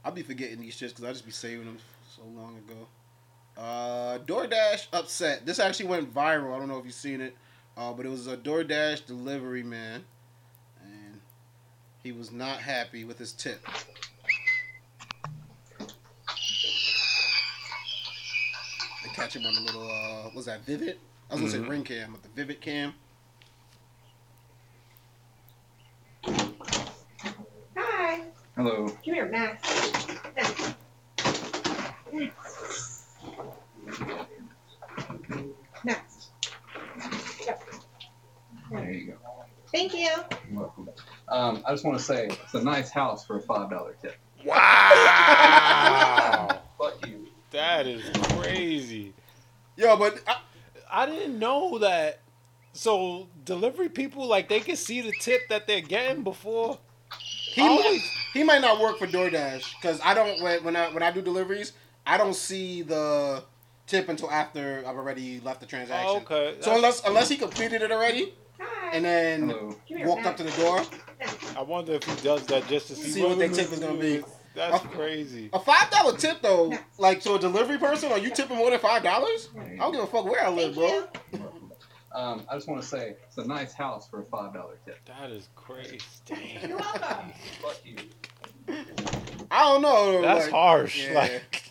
I'll 0.04 0.12
be 0.12 0.22
forgetting 0.22 0.60
these 0.60 0.74
shits 0.74 0.88
because 0.88 1.04
I 1.04 1.12
just 1.12 1.24
be 1.24 1.30
saving 1.30 1.66
them 1.66 1.78
so 2.16 2.22
long 2.34 2.56
ago. 2.56 2.86
Uh, 3.56 4.18
DoorDash 4.18 4.86
upset. 4.92 5.44
This 5.44 5.58
actually 5.58 5.86
went 5.86 6.14
viral. 6.14 6.54
I 6.54 6.58
don't 6.58 6.68
know 6.68 6.78
if 6.78 6.84
you've 6.84 6.94
seen 6.94 7.20
it, 7.20 7.36
uh, 7.76 7.92
but 7.92 8.06
it 8.06 8.08
was 8.08 8.26
a 8.26 8.36
DoorDash 8.36 9.06
delivery 9.06 9.62
man, 9.62 10.04
and 10.82 11.20
he 12.02 12.12
was 12.12 12.30
not 12.30 12.58
happy 12.58 13.04
with 13.04 13.18
his 13.18 13.32
tip. 13.32 13.60
Catch 19.18 19.34
him 19.34 19.46
on 19.46 19.52
the 19.52 19.60
little 19.60 19.82
uh, 19.82 20.30
was 20.32 20.44
that 20.44 20.64
Vivint? 20.64 20.94
I 21.28 21.34
was 21.34 21.40
gonna 21.40 21.50
say 21.50 21.58
Ring 21.58 21.82
Cam, 21.82 22.12
but 22.12 22.22
the 22.22 22.28
Vivint 22.40 22.60
Cam. 22.60 22.94
Hi. 27.76 28.22
Hello. 28.54 28.86
Come 28.86 28.98
here, 29.02 29.28
Max. 29.28 29.68
Max. 35.84 36.28
There 38.70 38.92
you 38.92 39.06
go. 39.08 39.14
Thank 39.72 39.94
you. 39.94 40.10
You're 40.48 40.60
welcome. 40.60 40.90
Um, 41.28 41.64
I 41.66 41.72
just 41.72 41.84
want 41.84 41.98
to 41.98 42.04
say 42.04 42.26
it's 42.26 42.54
a 42.54 42.62
nice 42.62 42.90
house 42.90 43.26
for 43.26 43.38
a 43.38 43.42
five 43.42 43.68
dollar 43.68 43.96
tip. 44.00 44.16
Wow. 44.44 44.60
Fuck 46.78 47.04
you. 47.06 47.27
That 47.50 47.86
is 47.86 48.02
crazy. 48.36 49.12
Yo, 49.76 49.96
but 49.96 50.20
I, 50.26 50.36
I 50.90 51.06
didn't 51.06 51.38
know 51.38 51.78
that. 51.78 52.20
So 52.72 53.28
delivery 53.44 53.88
people 53.88 54.26
like 54.26 54.48
they 54.48 54.60
can 54.60 54.76
see 54.76 55.00
the 55.00 55.12
tip 55.12 55.48
that 55.48 55.66
they're 55.66 55.80
getting 55.80 56.22
before. 56.22 56.78
He 57.54 57.62
might, 57.62 58.02
he 58.34 58.44
might 58.44 58.60
not 58.60 58.80
work 58.80 58.98
for 58.98 59.06
DoorDash 59.06 59.80
because 59.80 60.00
I 60.04 60.14
don't 60.14 60.40
when 60.40 60.62
when 60.62 60.76
I 60.76 60.90
when 60.90 61.02
I 61.02 61.10
do 61.10 61.20
deliveries 61.20 61.72
I 62.08 62.16
don't 62.16 62.34
see 62.34 62.82
the 62.82 63.44
tip 63.86 64.08
until 64.08 64.30
after 64.30 64.82
I've 64.86 64.96
already 64.96 65.40
left 65.40 65.60
the 65.60 65.66
transaction. 65.66 66.24
Oh, 66.28 66.34
okay. 66.34 66.56
So 66.60 66.74
unless 66.74 67.04
unless 67.04 67.28
he 67.28 67.36
completed 67.36 67.82
it 67.82 67.92
already 67.92 68.32
Hi. 68.58 68.96
and 68.96 69.04
then 69.04 69.48
Hello. 69.50 69.76
Walked 70.06 70.26
up 70.26 70.36
to 70.38 70.42
the 70.42 70.50
door, 70.52 70.82
I 71.56 71.62
wonder 71.62 71.92
if 71.92 72.04
he 72.04 72.22
does 72.22 72.46
that 72.46 72.66
just 72.68 72.88
to 72.88 72.96
see, 72.96 73.10
See 73.10 73.22
what 73.22 73.38
the 73.38 73.48
their 73.48 73.48
tip 73.48 73.72
is 73.72 73.78
gonna 73.78 74.00
be. 74.00 74.22
That's 74.58 74.84
Uh, 74.84 74.88
crazy. 74.88 75.50
a 75.52 75.60
five 75.60 75.88
dollar 75.90 76.16
tip 76.16 76.42
though, 76.42 76.72
like 76.98 77.20
to 77.22 77.34
a 77.34 77.38
delivery 77.38 77.78
person, 77.78 78.10
are 78.12 78.18
you 78.18 78.30
tipping 78.30 78.56
more 78.56 78.70
than 78.70 78.80
five 78.80 79.02
dollars? 79.02 79.48
I 79.58 79.76
don't 79.76 79.92
give 79.92 80.02
a 80.02 80.06
fuck 80.06 80.24
where 80.24 80.44
I 80.44 80.50
live, 80.50 80.74
bro. 80.74 81.04
Um, 82.12 82.44
I 82.50 82.54
just 82.56 82.66
want 82.68 82.80
to 82.82 82.88
say 82.88 83.16
it's 83.26 83.36
a 83.38 83.44
nice 83.46 83.72
house 83.72 84.08
for 84.08 84.20
a 84.22 84.24
five 84.24 84.52
dollar 84.54 84.78
tip. 84.84 84.98
That 85.06 85.30
is 85.30 85.48
crazy. 85.54 86.00
Damn. 86.26 86.68
You're 86.70 86.78
welcome. 86.78 87.32
Fuck 87.62 87.80
you. 87.84 87.96
I 89.50 89.64
don't 89.64 89.82
know. 89.82 90.22
That's 90.22 90.44
like- 90.46 90.50
harsh. 90.52 91.06
yeah. 91.06 91.14
Like 91.14 91.64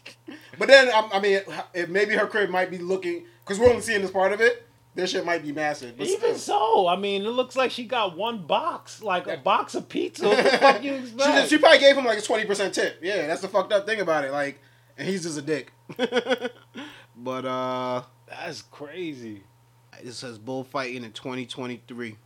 But 0.58 0.68
then 0.68 0.90
I, 0.90 1.10
I 1.14 1.20
mean, 1.20 1.42
if 1.74 1.90
maybe 1.90 2.16
her 2.16 2.28
crib 2.28 2.50
might 2.50 2.70
be 2.72 2.78
looking 2.78 3.26
because 3.44 3.60
we're 3.60 3.70
only 3.70 3.82
seeing 3.82 4.02
this 4.02 4.12
part 4.12 4.32
of 4.32 4.42
it. 4.42 4.67
This 4.98 5.12
shit 5.12 5.24
might 5.28 5.44
be 5.44 5.52
massive. 5.52 5.96
But 5.96 6.08
even 6.08 6.36
still. 6.36 6.84
so, 6.84 6.88
I 6.88 6.96
mean, 6.96 7.22
it 7.24 7.30
looks 7.30 7.56
like 7.56 7.70
she 7.70 7.86
got 7.86 8.18
one 8.18 8.48
box, 8.48 9.04
like 9.04 9.28
a 9.28 9.38
box 9.38 9.76
of 9.76 9.88
pizza. 9.88 10.28
What 10.28 10.44
the 10.44 10.58
fuck 10.58 10.84
you 10.84 10.94
She, 10.94 10.98
expect? 11.04 11.20
just, 11.36 11.50
she 11.52 11.58
probably 11.60 11.78
gave 11.78 11.96
him 11.96 12.04
like 12.04 12.18
a 12.18 12.22
twenty 12.24 12.46
percent 12.46 12.74
tip. 12.74 12.98
Yeah, 13.04 13.28
that's 13.28 13.42
the 13.42 13.48
fucked 13.48 13.72
up 13.72 13.86
thing 13.86 14.00
about 14.02 14.26
it. 14.26 14.32
Like, 14.32 14.60
and 14.98 15.08
he's 15.08 15.22
just 15.22 15.38
a 15.38 15.44
dick. 15.44 15.72
but 17.16 17.46
uh, 17.46 18.02
That's 18.28 18.64
crazy. 18.64 19.44
it 20.04 20.14
says 20.14 20.40
bullfighting 20.40 21.04
in 21.04 21.12
twenty 21.12 21.46
twenty 21.46 21.80
three. 21.88 22.18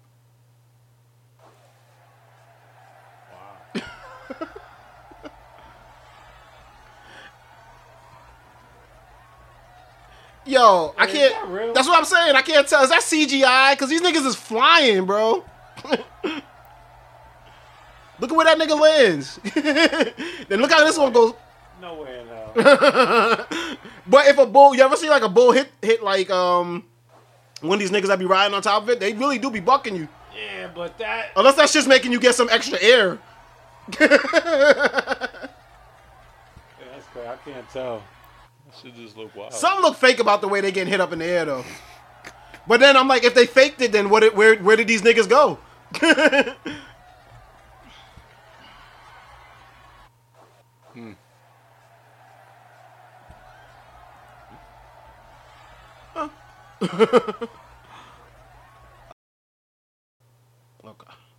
Yo, 10.46 10.96
I 10.98 11.06
can't. 11.06 11.74
That's 11.76 11.88
what 11.88 11.98
I'm 12.00 12.06
saying. 12.06 12.36
I 12.36 12.42
can't 12.42 12.68
tell. 12.68 12.84
Is 12.84 12.90
that 12.90 13.02
CGI? 13.02 13.74
Because 13.74 13.90
these 13.90 14.02
niggas 14.02 14.26
is 14.26 14.36
flying, 14.36 15.06
bro. 15.06 15.44
look 18.20 18.32
at 18.32 18.32
where 18.32 18.46
that 18.46 18.58
nigga 18.58 18.80
lands. 18.80 19.40
then 20.50 20.60
look 20.60 20.72
how 20.72 20.84
this 20.84 20.98
one 20.98 21.14
goes. 21.14 21.34
Nowhere 21.80 22.22
in 22.22 22.28
hell. 22.28 22.52
but 24.08 24.28
if 24.28 24.38
a 24.38 24.46
bull, 24.46 24.76
you 24.76 24.82
ever 24.84 24.96
see 24.96 25.10
like 25.10 25.24
a 25.24 25.30
bull 25.30 25.52
hit 25.52 25.70
hit 25.82 26.04
like 26.04 26.30
um 26.30 26.86
one 27.62 27.76
of 27.76 27.80
these 27.80 27.92
niggas 27.92 28.08
that 28.08 28.18
be 28.20 28.26
riding 28.26 28.56
on 28.56 28.62
top 28.64 28.84
of 28.84 28.90
it, 28.90 29.00
they 29.00 29.14
really 29.14 29.38
do 29.38 29.52
be 29.52 29.60
bucking 29.60 29.96
you. 29.96 30.08
yeah, 30.36 30.68
but 30.74 30.98
that 30.98 31.28
Unless 31.36 31.56
that's 31.56 31.74
just 31.74 31.88
making 31.88 32.12
you 32.12 32.20
get 32.20 32.34
some 32.34 32.50
extra 32.50 32.80
air. 32.82 33.20
that's 34.00 34.18
That's 36.92 37.06
crazy. 37.14 37.28
I 37.28 37.36
can't 37.46 37.70
tell. 37.70 38.02
Just 38.96 39.18
look 39.18 39.36
wild. 39.36 39.54
Some 39.54 39.82
look 39.82 39.98
fake 39.98 40.20
about 40.20 40.42
the 40.42 40.48
way 40.48 40.62
they 40.62 40.72
getting 40.72 40.92
hit 40.92 41.02
up 41.02 41.12
in 41.12 41.20
the 41.20 41.26
air 41.26 41.46
though. 41.46 41.66
But 42.68 42.80
then 42.80 42.96
I'm 42.96 43.08
like, 43.08 43.24
if 43.24 43.34
they 43.34 43.46
faked 43.46 43.82
it, 43.82 43.92
then 43.92 44.10
what? 44.10 44.24
It, 44.24 44.36
where 44.36 44.56
where 44.58 44.76
did 44.76 44.88
these 44.88 45.02
niggas 45.02 45.30
go? 45.30 45.60
Hmm. 50.94 51.14
okay. 56.84 57.06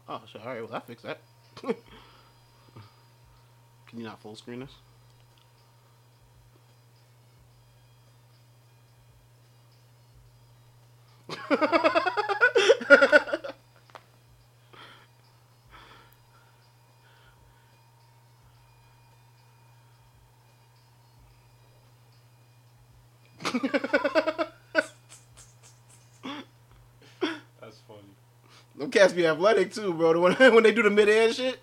Oh 0.09 0.22
shit. 0.30 0.40
All 0.40 0.46
right. 0.46 0.62
Well, 0.62 0.74
I 0.74 0.80
fixed 0.80 1.04
that. 1.04 1.18
Can 1.62 1.74
you 3.98 4.04
not 4.04 4.22
full 4.22 4.36
screen 4.36 4.60
this? 4.60 4.70
That's 27.60 27.80
funny. 27.86 28.00
Them 28.76 28.90
cats 28.90 29.12
be 29.12 29.26
athletic 29.26 29.72
too, 29.74 29.92
bro. 29.92 30.20
When, 30.20 30.32
when 30.54 30.62
they 30.62 30.72
do 30.72 30.82
the 30.82 30.90
mid 30.90 31.09
air 31.09 31.32
shit. 31.32 31.59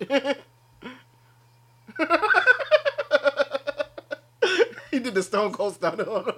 he 4.90 4.98
did 4.98 5.14
the 5.14 5.22
Stone 5.22 5.52
Cold 5.52 5.74
Stunner 5.74 6.04
on. 6.04 6.32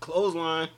Clothesline. 0.00 0.68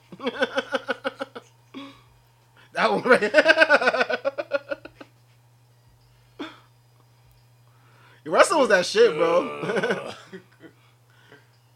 that 2.73 2.91
one 2.91 2.94
right. 2.94 2.94
Your 2.94 2.94
wrestling 8.25 8.59
was 8.59 8.69
that 8.69 8.85
shit, 8.85 9.15
bro. 9.15 10.11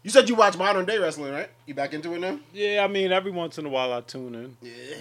you 0.02 0.10
said 0.10 0.28
you 0.28 0.34
watch 0.34 0.58
modern 0.58 0.84
day 0.84 0.98
wrestling, 0.98 1.32
right? 1.32 1.48
You 1.66 1.74
back 1.74 1.94
into 1.94 2.12
it 2.14 2.18
now? 2.18 2.40
Yeah, 2.52 2.82
I 2.84 2.88
mean, 2.88 3.12
every 3.12 3.30
once 3.30 3.58
in 3.58 3.66
a 3.66 3.68
while 3.68 3.92
I 3.92 4.00
tune 4.00 4.34
in. 4.34 4.56
Yeah. 4.60 4.96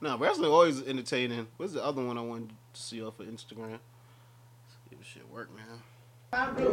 No, 0.00 0.16
wrestling 0.16 0.50
always 0.50 0.82
entertaining. 0.82 1.48
What's 1.58 1.74
the 1.74 1.84
other 1.84 2.02
one 2.02 2.16
I 2.16 2.22
wanted 2.22 2.54
to 2.72 2.80
see 2.80 3.02
off 3.02 3.20
of 3.20 3.26
Instagram? 3.26 3.72
Let's 3.72 4.78
give 4.88 4.98
this 4.98 5.06
shit 5.06 5.30
work, 5.30 5.50
man. 5.54 5.82
Okay. 6.32 6.64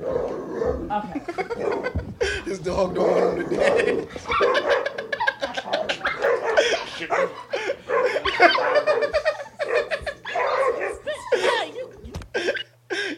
this 2.46 2.58
dog 2.58 2.94
don't 2.94 3.10
want 3.10 3.38
him 3.38 3.50
to 3.50 3.56
dead. 3.56 4.08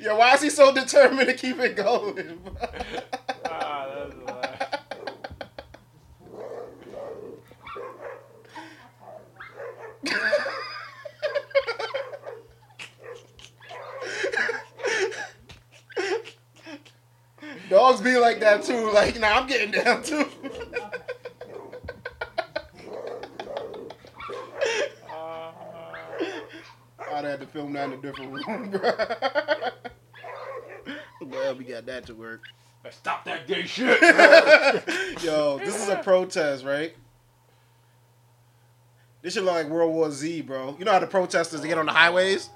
Yo, 0.00 0.16
why 0.16 0.34
is 0.34 0.42
he 0.42 0.50
so 0.50 0.74
determined 0.74 1.28
to 1.28 1.34
keep 1.34 1.58
it 1.60 1.76
going? 1.76 2.40
Dogs 17.70 18.00
be 18.02 18.18
like 18.18 18.40
that 18.40 18.64
too. 18.64 18.90
Like, 18.92 19.18
nah, 19.18 19.38
I'm 19.38 19.46
getting 19.46 19.70
down 19.70 20.02
too. 20.02 20.28
I'd 27.10 27.24
have 27.24 27.38
to 27.38 27.38
film 27.52 27.72
that 27.74 27.88
in 27.88 27.98
a 27.98 28.02
different 28.02 28.32
room, 28.32 28.70
bro. 28.70 28.92
Glad 31.28 31.58
we 31.58 31.64
got 31.64 31.86
that 31.86 32.06
to 32.06 32.14
work. 32.14 32.42
Stop 32.90 33.24
that 33.26 33.46
gay 33.46 33.64
shit. 33.64 34.00
Yo, 35.22 35.58
this 35.58 35.80
is 35.80 35.88
a 35.88 35.96
protest, 35.96 36.64
right? 36.64 36.96
This 39.22 39.34
should 39.34 39.44
look 39.44 39.54
like 39.54 39.68
World 39.68 39.92
War 39.92 40.10
Z, 40.10 40.42
bro. 40.42 40.74
You 40.78 40.84
know 40.84 40.90
how 40.92 40.98
the 40.98 41.06
protesters 41.06 41.60
they 41.60 41.68
get 41.68 41.78
on 41.78 41.86
the 41.86 41.92
highways? 41.92 42.50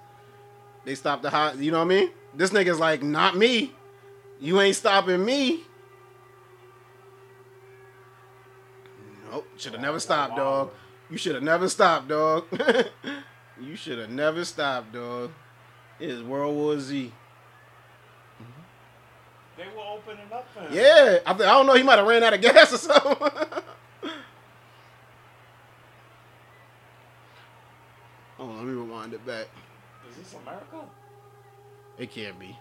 They 0.85 0.97
stop 0.97 1.23
the 1.23 1.31
high. 1.31 1.53
You 1.53 1.71
know 1.71 1.79
what 1.79 1.85
I 1.85 2.01
mean? 2.01 2.11
This 2.35 2.51
nigga's 2.51 2.81
like, 2.81 3.03
not 3.03 3.37
me. 3.37 3.73
You 4.41 4.61
ain't 4.61 4.75
stopping 4.77 5.25
me. 5.25 5.63
Nope. 9.31 9.47
Should 9.57 9.73
have 9.73 9.81
never 9.81 10.01
stopped, 10.01 10.37
dog. 10.37 10.71
You 11.09 11.19
should 11.19 11.35
have 11.35 11.45
never 11.45 11.69
stopped, 11.69 12.09
dog. 12.09 12.47
you 13.61 13.77
should 13.77 13.99
have 13.99 14.11
never 14.11 14.45
stopped, 14.45 14.93
dog. 14.93 15.31
It 15.99 16.11
is 16.11 16.23
World 16.23 16.55
War 16.55 16.79
Z. 16.79 17.13
they 19.57 19.65
were 19.65 19.83
opening 19.83 20.27
up 20.33 20.47
for 20.53 20.61
him. 20.61 20.73
Yeah, 20.73 21.19
I, 21.27 21.33
th- 21.33 21.49
I 21.49 21.53
don't 21.53 21.67
know. 21.67 21.75
He 21.75 21.83
might 21.83 21.97
have 21.99 22.07
ran 22.07 22.23
out 22.23 22.35
of 22.35 22.41
gas 22.43 22.73
or 22.73 22.77
something. 22.79 23.17
oh, 28.39 28.45
let 28.45 28.65
me 28.65 28.73
rewind 28.73 29.15
it 29.15 29.25
back. 29.27 29.47
Is 30.11 30.17
this 30.17 30.35
America? 30.43 30.87
It 31.99 32.11
can't 32.11 32.39
be. 32.39 32.57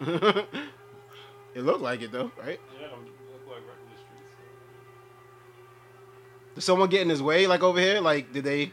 Yeah. 0.00 0.06
it 1.54 1.62
looked 1.64 1.80
like 1.80 2.02
it 2.02 2.12
though, 2.12 2.30
right? 2.38 2.60
Yeah, 2.78 2.88
them 2.88 3.06
look 3.06 3.46
like 3.46 3.56
regular 3.56 3.96
streets. 3.96 4.32
Did 6.54 6.60
someone 6.60 6.90
get 6.90 7.00
in 7.02 7.08
his 7.08 7.22
way, 7.22 7.46
like 7.46 7.62
over 7.62 7.80
here? 7.80 8.00
Like, 8.00 8.32
did 8.34 8.44
they? 8.44 8.72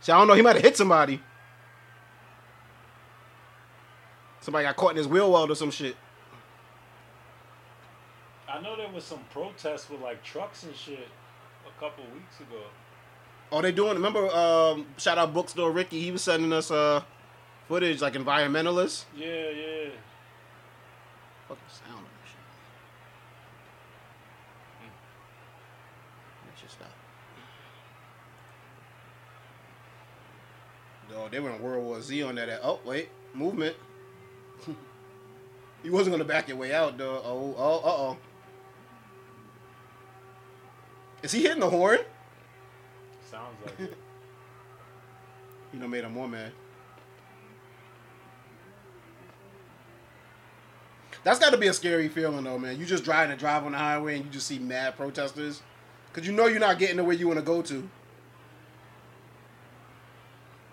See, 0.00 0.12
I 0.12 0.18
don't 0.18 0.28
know. 0.28 0.34
He 0.34 0.42
might 0.42 0.56
have 0.56 0.64
hit 0.64 0.76
somebody. 0.76 1.20
Somebody 4.40 4.64
got 4.64 4.76
caught 4.76 4.92
in 4.92 4.96
his 4.96 5.08
wheel 5.08 5.32
well 5.32 5.50
or 5.50 5.54
some 5.56 5.70
shit. 5.72 5.96
I 8.48 8.60
know 8.60 8.76
there 8.76 8.88
was 8.88 9.04
some 9.04 9.20
protests 9.32 9.90
with 9.90 10.00
like 10.00 10.22
trucks 10.22 10.62
and 10.62 10.74
shit 10.74 11.08
a 11.66 11.80
couple 11.80 12.04
weeks 12.14 12.38
ago. 12.40 12.62
Oh, 13.50 13.60
they 13.60 13.72
doing? 13.72 13.94
Remember? 13.94 14.28
Um, 14.30 14.86
shout 14.98 15.18
out 15.18 15.34
Bookstore 15.34 15.72
Ricky. 15.72 16.00
He 16.00 16.10
was 16.12 16.22
sending 16.22 16.52
us 16.52 16.70
uh 16.70 17.02
footage 17.68 18.00
like 18.00 18.14
environmentalists. 18.14 19.04
Yeah, 19.16 19.26
yeah. 19.26 19.90
Fucking 21.48 21.64
sound 21.68 21.98
on 21.98 22.04
that 22.04 22.28
shit. 22.28 22.38
That 26.46 26.60
shit 26.60 26.70
stop. 26.70 26.88
No, 31.16 31.28
they 31.30 31.40
were 31.40 31.50
in 31.50 31.62
World 31.62 31.82
War 31.82 32.00
Z 32.02 32.22
on 32.22 32.34
that. 32.34 32.60
Oh 32.62 32.78
wait, 32.84 33.08
movement. 33.32 33.74
he 35.82 35.88
wasn't 35.88 36.12
gonna 36.12 36.24
back 36.24 36.48
your 36.48 36.58
way 36.58 36.74
out, 36.74 36.98
though. 36.98 37.22
Oh, 37.24 37.54
oh, 37.56 37.78
uh 37.78 37.80
oh. 37.84 38.16
Is 41.22 41.32
he 41.32 41.42
hitting 41.42 41.60
the 41.60 41.70
horn? 41.70 42.00
Sounds 43.30 43.56
like 43.64 43.80
it. 43.80 43.96
You 45.72 45.80
know, 45.82 45.88
made 45.88 46.04
him 46.04 46.14
more 46.14 46.28
mad. 46.28 46.52
That's 51.22 51.38
got 51.38 51.50
to 51.50 51.58
be 51.58 51.66
a 51.66 51.74
scary 51.74 52.08
feeling, 52.08 52.44
though, 52.44 52.56
man. 52.56 52.78
You 52.78 52.86
just 52.86 53.04
driving 53.04 53.32
and 53.32 53.38
drive 53.38 53.64
on 53.64 53.72
the 53.72 53.78
highway 53.78 54.16
and 54.16 54.24
you 54.24 54.30
just 54.30 54.46
see 54.46 54.58
mad 54.58 54.96
protesters, 54.96 55.60
because 56.10 56.26
you 56.26 56.32
know 56.32 56.46
you're 56.46 56.60
not 56.60 56.78
getting 56.78 56.96
to 56.96 57.04
where 57.04 57.16
you 57.16 57.26
want 57.26 57.40
to 57.40 57.44
go 57.44 57.60
to. 57.62 57.90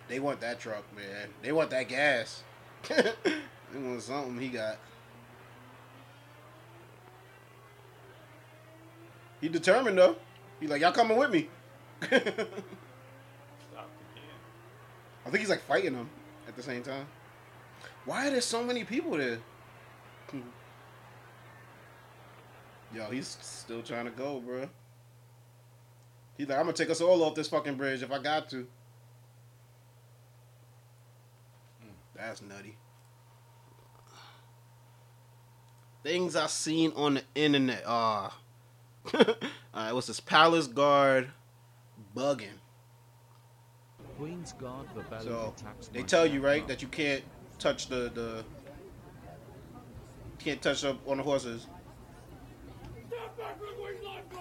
They 0.08 0.20
want 0.20 0.42
that 0.42 0.60
truck, 0.60 0.84
man. 0.96 1.30
They 1.42 1.52
want 1.52 1.70
that 1.72 1.88
gas. 1.88 2.44
they 2.88 3.14
want 3.76 4.02
something 4.02 4.40
he 4.40 4.50
got. 4.50 4.78
He 9.42 9.50
determined 9.50 9.98
though. 9.98 10.16
He 10.60 10.68
like, 10.68 10.82
y'all 10.82 10.92
coming 10.92 11.18
with 11.18 11.32
me. 11.32 11.50
I 12.02 12.20
think 15.26 15.40
he's 15.40 15.50
like 15.50 15.62
fighting 15.64 15.94
them 15.94 16.10
at 16.48 16.56
the 16.56 16.64
same 16.64 16.84
time. 16.84 17.08
Why 18.06 18.28
are 18.28 18.32
there 18.32 18.42
so 18.42 18.64
many 18.64 18.84
people 18.84 19.18
there? 19.18 19.40
Yo, 22.94 23.06
he's 23.10 23.38
still 23.42 23.82
trying 23.82 24.06
to 24.06 24.12
go, 24.12 24.40
bro. 24.40 24.70
He's 26.38 26.48
like, 26.48 26.58
I'm 26.58 26.66
gonna 26.66 26.74
take 26.74 26.90
us 26.90 27.02
all 27.02 27.24
off 27.24 27.36
this 27.36 27.48
fucking 27.48 27.76
bridge 27.76 28.04
if 28.04 28.12
I 28.12 28.20
got 28.20 28.50
to. 28.52 28.68
That's 32.16 32.42
nutty. 32.42 32.78
Things 36.04 36.36
I 36.36 36.48
seen 36.48 36.92
on 36.96 37.16
the 37.16 37.24
internet. 37.36 37.84
Ah. 37.88 38.38
Alright, 39.76 39.94
what's 39.94 40.08
this? 40.08 40.22
Palace 40.22 40.68
Guard 40.68 41.30
bugging. 42.16 42.60
Queen's 44.18 44.54
Guard 44.54 44.88
the 44.96 45.20
So 45.20 45.54
they 45.92 46.04
tell 46.04 46.26
you 46.26 46.40
right 46.40 46.66
that 46.70 46.82
you 46.82 46.88
can't 46.88 47.24
touch 47.60 47.88
the 47.88 48.10
the 48.14 48.46
can't 50.40 50.62
touch 50.62 50.86
up 50.86 50.98
on 51.06 51.18
the 51.18 51.24
horses. 51.24 51.68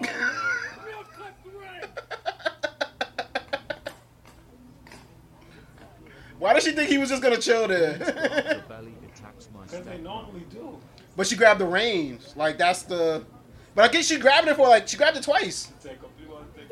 Why 6.43 6.53
did 6.53 6.63
she 6.63 6.73
think 6.73 6.89
he 6.89 6.97
was 6.97 7.07
just 7.07 7.23
gonna 7.23 7.37
chill 7.37 7.69
there? 7.69 7.93
The 7.93 8.63
belly 8.67 8.93
attacks 9.15 9.47
my 9.55 9.61
Because 9.63 9.85
they 9.85 9.97
normally 9.99 10.43
do. 10.51 10.77
but 11.15 11.25
she 11.25 11.37
grabbed 11.37 11.61
the 11.61 11.65
reins. 11.65 12.33
Like 12.35 12.57
that's 12.57 12.83
the. 12.83 13.23
But 13.73 13.85
I 13.85 13.87
guess 13.87 14.07
she 14.07 14.19
grabbed 14.19 14.49
it 14.49 14.57
for 14.57 14.67
like 14.67 14.85
she 14.85 14.97
grabbed 14.97 15.15
it 15.15 15.23
twice. 15.23 15.71
Take 15.81 15.93
a, 15.93 16.21
you 16.21 16.29
wanna 16.29 16.45
take 16.53 16.67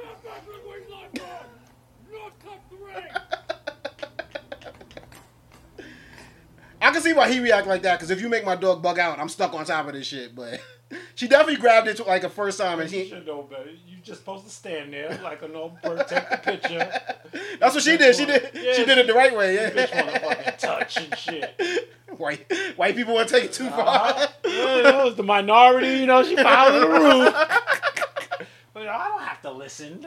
I 6.82 6.92
can 6.92 7.02
see 7.02 7.14
why 7.14 7.32
he 7.32 7.40
react 7.40 7.66
like 7.66 7.84
that 7.84 7.98
because 7.98 8.12
if 8.12 8.20
you 8.20 8.28
make 8.28 8.44
my 8.44 8.58
dog 8.58 8.82
bug 8.82 9.00
out, 9.00 9.20
I'm 9.20 9.30
stuck 9.30 9.54
on 9.54 9.64
top 9.64 9.88
of 9.88 9.94
this 9.94 10.06
shit. 10.06 10.36
But 10.36 10.60
she 11.16 11.28
definitely 11.28 11.58
grabbed 11.62 11.88
it 11.88 12.06
like 12.06 12.24
a 12.24 12.30
first 12.30 12.60
time, 12.60 12.80
and 12.80 12.90
she. 12.90 13.04
You 13.04 13.10
should 13.10 13.28
know 13.28 13.44
better. 13.44 13.70
You 13.70 13.98
just 14.04 14.20
supposed 14.22 14.44
to 14.46 14.50
stand 14.50 14.94
there 14.94 15.20
like 15.24 15.42
a 15.42 15.48
normal 15.48 15.78
person, 15.82 16.06
take 16.08 16.30
the 16.30 16.38
picture. 16.38 16.92
That's 17.60 17.76
what 17.76 17.84
she 17.84 17.98
did. 17.98 18.16
She 18.16 18.26
did. 18.26 18.50
Yeah, 18.54 18.74
she 18.74 18.86
did 18.86 18.98
it 18.98 19.08
the 19.08 19.14
right 19.14 19.36
way. 19.36 19.54
You 19.54 19.60
bitch 19.72 19.90
Yeah. 19.92 20.20
fucking 20.20 20.54
touch 20.58 20.98
and 20.98 21.18
shit. 21.18 21.90
White 22.18 22.52
white 22.76 22.96
people 22.96 23.14
want 23.14 23.30
to 23.30 23.36
take 23.36 23.46
it 23.46 23.54
too 23.54 23.70
far. 23.70 23.86
Uh-huh. 23.88 24.28
Yeah, 24.46 24.82
that 24.82 25.06
was 25.06 25.16
the 25.16 25.24
minority. 25.24 26.00
You 26.00 26.06
know, 26.08 26.22
she 26.24 26.36
followed 26.36 26.80
the 26.82 26.88
rule. 26.88 27.34
But 28.74 28.88
I 28.88 29.08
don't 29.10 29.22
have 29.22 29.42
to 29.44 29.52
listen. 29.52 30.06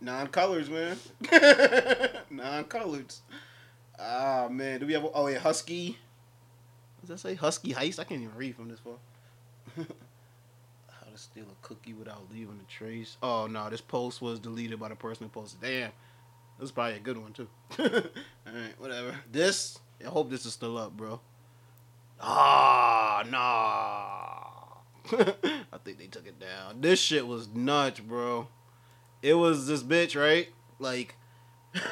Non-colors, 0.00 0.68
man. 0.70 0.96
Non-colors. 2.30 3.22
Ah 3.98 4.48
man, 4.50 4.80
do 4.80 4.86
we 4.86 4.92
have? 4.92 5.06
Oh 5.12 5.26
yeah, 5.26 5.38
Husky. 5.38 5.98
Does 7.00 7.08
that 7.08 7.18
say 7.18 7.34
Husky 7.34 7.72
Heist? 7.72 7.98
I 7.98 8.04
can't 8.04 8.22
even 8.22 8.36
read 8.36 8.56
from 8.56 8.68
this 8.68 8.80
far. 8.80 8.94
How 9.76 11.10
to 11.10 11.18
steal 11.18 11.44
a 11.44 11.66
cookie 11.66 11.94
without 11.94 12.22
leaving 12.32 12.60
a 12.60 12.70
trace? 12.70 13.16
Oh 13.22 13.46
no, 13.46 13.70
this 13.70 13.80
post 13.80 14.20
was 14.20 14.40
deleted 14.40 14.80
by 14.80 14.88
the 14.88 14.96
person 14.96 15.24
who 15.24 15.30
posted. 15.30 15.60
Damn, 15.60 15.92
this 16.58 16.66
is 16.66 16.72
probably 16.72 16.96
a 16.96 17.00
good 17.00 17.18
one 17.18 17.32
too. 17.32 17.48
All 17.78 17.86
right, 17.86 18.78
whatever. 18.78 19.14
This, 19.30 19.78
I 20.04 20.08
hope 20.08 20.30
this 20.30 20.46
is 20.46 20.52
still 20.52 20.76
up, 20.76 20.96
bro. 20.96 21.20
Ah, 22.20 23.24
nah. 23.30 24.48
I 25.72 25.78
think 25.84 25.98
they 25.98 26.06
took 26.06 26.26
it 26.26 26.40
down. 26.40 26.80
This 26.80 27.00
shit 27.00 27.26
was 27.26 27.48
nuts, 27.48 28.00
bro. 28.00 28.48
It 29.22 29.34
was 29.34 29.66
this 29.66 29.82
bitch, 29.82 30.20
right? 30.20 30.48
Like, 30.78 31.16
damn, 31.74 31.84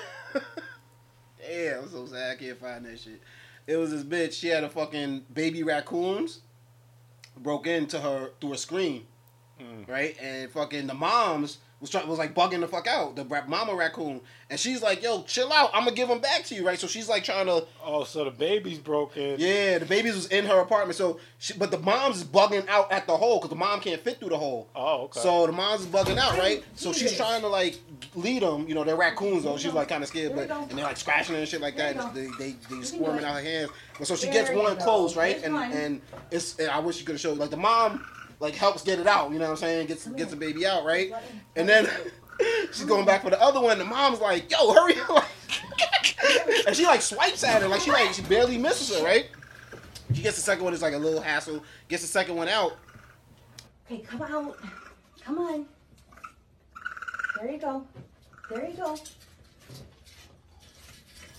I'm 1.82 1.88
so 1.88 2.06
sad 2.06 2.32
I 2.32 2.36
can't 2.36 2.60
find 2.60 2.84
that 2.84 2.98
shit. 2.98 3.20
It 3.66 3.76
was 3.76 3.90
this 3.90 4.04
bitch. 4.04 4.32
She 4.32 4.48
had 4.48 4.64
a 4.64 4.68
fucking 4.68 5.26
baby 5.32 5.62
raccoons 5.62 6.40
broke 7.36 7.66
into 7.66 8.00
her 8.00 8.30
through 8.40 8.54
a 8.54 8.58
screen, 8.58 9.06
mm. 9.60 9.88
right? 9.88 10.16
And 10.20 10.50
fucking 10.50 10.86
the 10.86 10.94
moms 10.94 11.58
was 11.80 11.90
trying 11.90 12.08
was 12.08 12.18
like 12.18 12.34
bugging 12.34 12.60
the 12.60 12.68
fuck 12.68 12.86
out 12.86 13.16
the 13.16 13.24
ra- 13.24 13.44
mama 13.46 13.74
raccoon, 13.74 14.22
and 14.48 14.58
she's 14.58 14.80
like, 14.82 15.02
"Yo, 15.02 15.22
chill 15.24 15.52
out. 15.52 15.70
I'm 15.74 15.84
gonna 15.84 15.94
give 15.94 16.08
them 16.08 16.20
back 16.20 16.44
to 16.44 16.54
you, 16.54 16.66
right?" 16.66 16.78
So 16.78 16.86
she's 16.86 17.06
like 17.08 17.22
trying 17.22 17.46
to 17.46 17.66
oh, 17.84 18.04
so 18.04 18.24
the 18.24 18.30
baby's 18.30 18.78
broken. 18.78 19.36
yeah, 19.38 19.76
the 19.76 19.84
babies 19.84 20.14
was 20.14 20.26
in 20.28 20.46
her 20.46 20.60
apartment. 20.60 20.96
So, 20.96 21.20
she, 21.38 21.52
but 21.52 21.70
the 21.70 21.78
mom's 21.78 22.18
is 22.18 22.24
bugging 22.24 22.66
out 22.68 22.90
at 22.90 23.06
the 23.06 23.16
hole 23.16 23.38
because 23.38 23.50
the 23.50 23.56
mom 23.56 23.80
can't 23.80 24.00
fit 24.00 24.18
through 24.18 24.30
the 24.30 24.38
hole. 24.38 24.68
Oh, 24.74 25.02
okay. 25.04 25.20
So 25.20 25.46
the 25.46 25.52
mom's 25.52 25.82
is 25.82 25.86
bugging 25.88 26.16
out, 26.16 26.38
right? 26.38 26.64
So 26.76 26.94
she's 26.94 27.14
trying 27.14 27.42
to 27.42 27.48
like 27.48 27.78
lead 28.14 28.42
them. 28.42 28.66
You 28.66 28.74
know, 28.74 28.84
they're 28.84 28.96
raccoons 28.96 29.44
though. 29.44 29.58
She's 29.58 29.74
like 29.74 29.88
kind 29.88 30.02
of 30.02 30.08
scared, 30.08 30.34
but 30.34 30.50
and 30.50 30.70
they're 30.70 30.84
like 30.84 30.96
scratching 30.96 31.34
her 31.34 31.40
and 31.40 31.48
shit 31.48 31.60
like 31.60 31.76
that. 31.76 32.14
They 32.14 32.28
they 32.38 32.56
they 32.70 32.82
squirming 32.84 33.24
out 33.24 33.34
her 33.34 33.42
hands. 33.42 33.70
But 33.98 34.06
so 34.06 34.16
she 34.16 34.26
gets 34.30 34.48
There 34.48 34.56
you 34.56 34.62
one 34.62 34.76
close, 34.78 35.14
right? 35.14 35.42
And 35.44 35.54
and 35.54 36.00
it's 36.30 36.58
and 36.58 36.70
I 36.70 36.78
wish 36.78 36.98
you 37.00 37.04
could 37.04 37.14
have 37.14 37.20
showed 37.20 37.36
like 37.36 37.50
the 37.50 37.58
mom 37.58 38.02
like 38.40 38.54
helps 38.54 38.82
get 38.82 38.98
it 38.98 39.06
out. 39.06 39.30
You 39.32 39.38
know 39.38 39.46
what 39.46 39.50
I'm 39.52 39.56
saying? 39.56 39.86
Gets 39.86 40.06
gets 40.08 40.30
the 40.30 40.36
baby 40.36 40.66
out, 40.66 40.84
right? 40.84 41.12
And 41.56 41.68
then 41.68 41.88
she's 42.72 42.84
going 42.84 43.06
back 43.06 43.22
for 43.22 43.30
the 43.30 43.40
other 43.40 43.60
one. 43.60 43.78
The 43.78 43.84
mom's 43.84 44.20
like, 44.20 44.50
"Yo, 44.50 44.72
hurry!" 44.72 44.94
up." 45.08 45.24
and 46.66 46.76
she 46.76 46.84
like 46.84 47.02
swipes 47.02 47.44
at 47.44 47.62
her 47.62 47.68
like 47.68 47.80
she 47.80 47.90
like 47.90 48.12
she 48.12 48.22
barely 48.22 48.58
misses 48.58 48.96
her, 48.96 49.04
right? 49.04 49.26
She 50.14 50.22
gets 50.22 50.36
the 50.36 50.42
second 50.42 50.64
one. 50.64 50.72
It's 50.72 50.82
like 50.82 50.94
a 50.94 50.98
little 50.98 51.20
hassle. 51.20 51.62
Gets 51.88 52.02
the 52.02 52.08
second 52.08 52.36
one 52.36 52.48
out. 52.48 52.76
Okay, 53.86 54.02
come 54.02 54.22
out. 54.22 54.58
Come 55.22 55.38
on. 55.38 55.66
There 57.40 57.50
you 57.50 57.58
go. 57.58 57.86
There 58.50 58.68
you 58.68 58.76
go. 58.76 58.96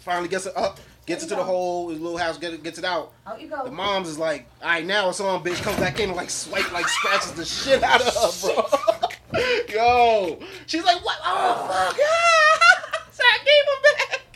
Finally 0.02 0.30
gets 0.30 0.46
it 0.46 0.56
up. 0.56 0.80
Gets 1.08 1.24
it 1.24 1.30
to 1.30 1.36
the 1.36 1.44
hole. 1.44 1.88
His 1.90 2.02
little 2.02 2.18
house. 2.18 2.38
Get 2.38 2.54
it, 2.54 2.62
gets 2.64 2.78
it 2.78 2.84
out. 2.84 3.14
Out 3.26 3.42
you 3.42 3.48
go. 3.48 3.64
The 3.64 3.72
mom's 3.72 4.10
is 4.10 4.20
like, 4.20 4.46
all 4.62 4.68
right, 4.68 4.86
now 4.86 5.10
it's 5.10 5.22
on, 5.22 5.42
bitch. 5.42 5.64
Comes 5.64 5.78
back 5.78 6.02
in 6.02 6.10
and 6.10 6.18
like 6.18 6.30
swipe, 6.30 6.70
like 6.74 6.88
scratches 6.90 7.32
the 7.32 7.46
shit 7.46 7.82
out 7.82 8.02
of 8.02 8.14
her, 8.14 8.54
bro. 8.54 9.40
Yo, 9.70 10.40
she's 10.66 10.84
like, 10.84 11.04
what? 11.06 11.18
Oh 11.24 11.68
fuck! 11.70 11.96
so 13.12 13.24
I 13.24 13.38
gave 13.46 13.64
him 13.72 13.82
back. 13.84 14.28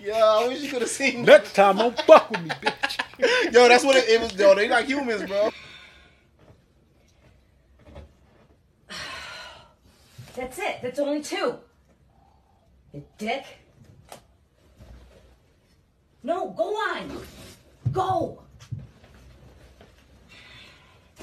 Yo, 0.04 0.14
I 0.14 0.48
wish 0.48 0.62
you 0.62 0.70
could 0.70 0.82
have 0.82 0.90
seen. 0.90 1.24
Next 1.24 1.52
time, 1.52 1.78
don't 1.78 2.00
fuck 2.02 2.30
with 2.30 2.42
me, 2.42 2.50
bitch. 2.50 3.52
Yo, 3.52 3.68
that's 3.68 3.84
what 3.84 3.96
it, 3.96 4.08
it 4.08 4.20
was. 4.20 4.32
Yo, 4.36 4.54
they 4.54 4.68
like 4.68 4.86
humans, 4.86 5.24
bro. 5.28 5.50
That's 10.34 10.58
it. 10.58 10.78
That's 10.80 10.98
only 10.98 11.22
two. 11.22 11.56
You 12.92 13.04
dick. 13.18 13.44
No, 16.24 16.50
go 16.50 16.64
on. 16.74 17.22
Go. 17.90 18.38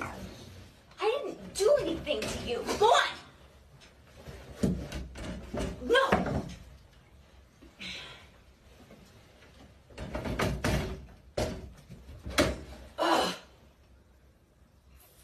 I 0.01 1.21
didn't 1.23 1.53
do 1.53 1.77
anything 1.81 2.19
to 2.19 2.39
you. 2.49 2.63
Go 2.77 2.85
on. 2.85 4.75
No. 5.87 6.43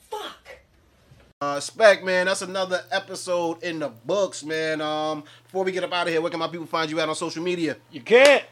Fuck. 0.09 0.57
Uh, 1.41 1.59
Spec, 1.59 2.03
man, 2.05 2.27
that's 2.27 2.41
another 2.41 2.81
episode 2.91 3.61
in 3.61 3.79
the 3.79 3.89
books, 3.89 4.45
man. 4.45 4.79
Um, 4.79 5.25
before 5.43 5.65
we 5.65 5.73
get 5.73 5.83
up 5.83 5.91
out 5.91 6.07
of 6.07 6.13
here, 6.13 6.21
where 6.21 6.31
can 6.31 6.39
my 6.39 6.47
people 6.47 6.65
find 6.65 6.89
you 6.89 6.97
at 7.01 7.09
on 7.09 7.15
social 7.15 7.43
media? 7.43 7.75
You 7.91 7.99
can't. 7.99 8.45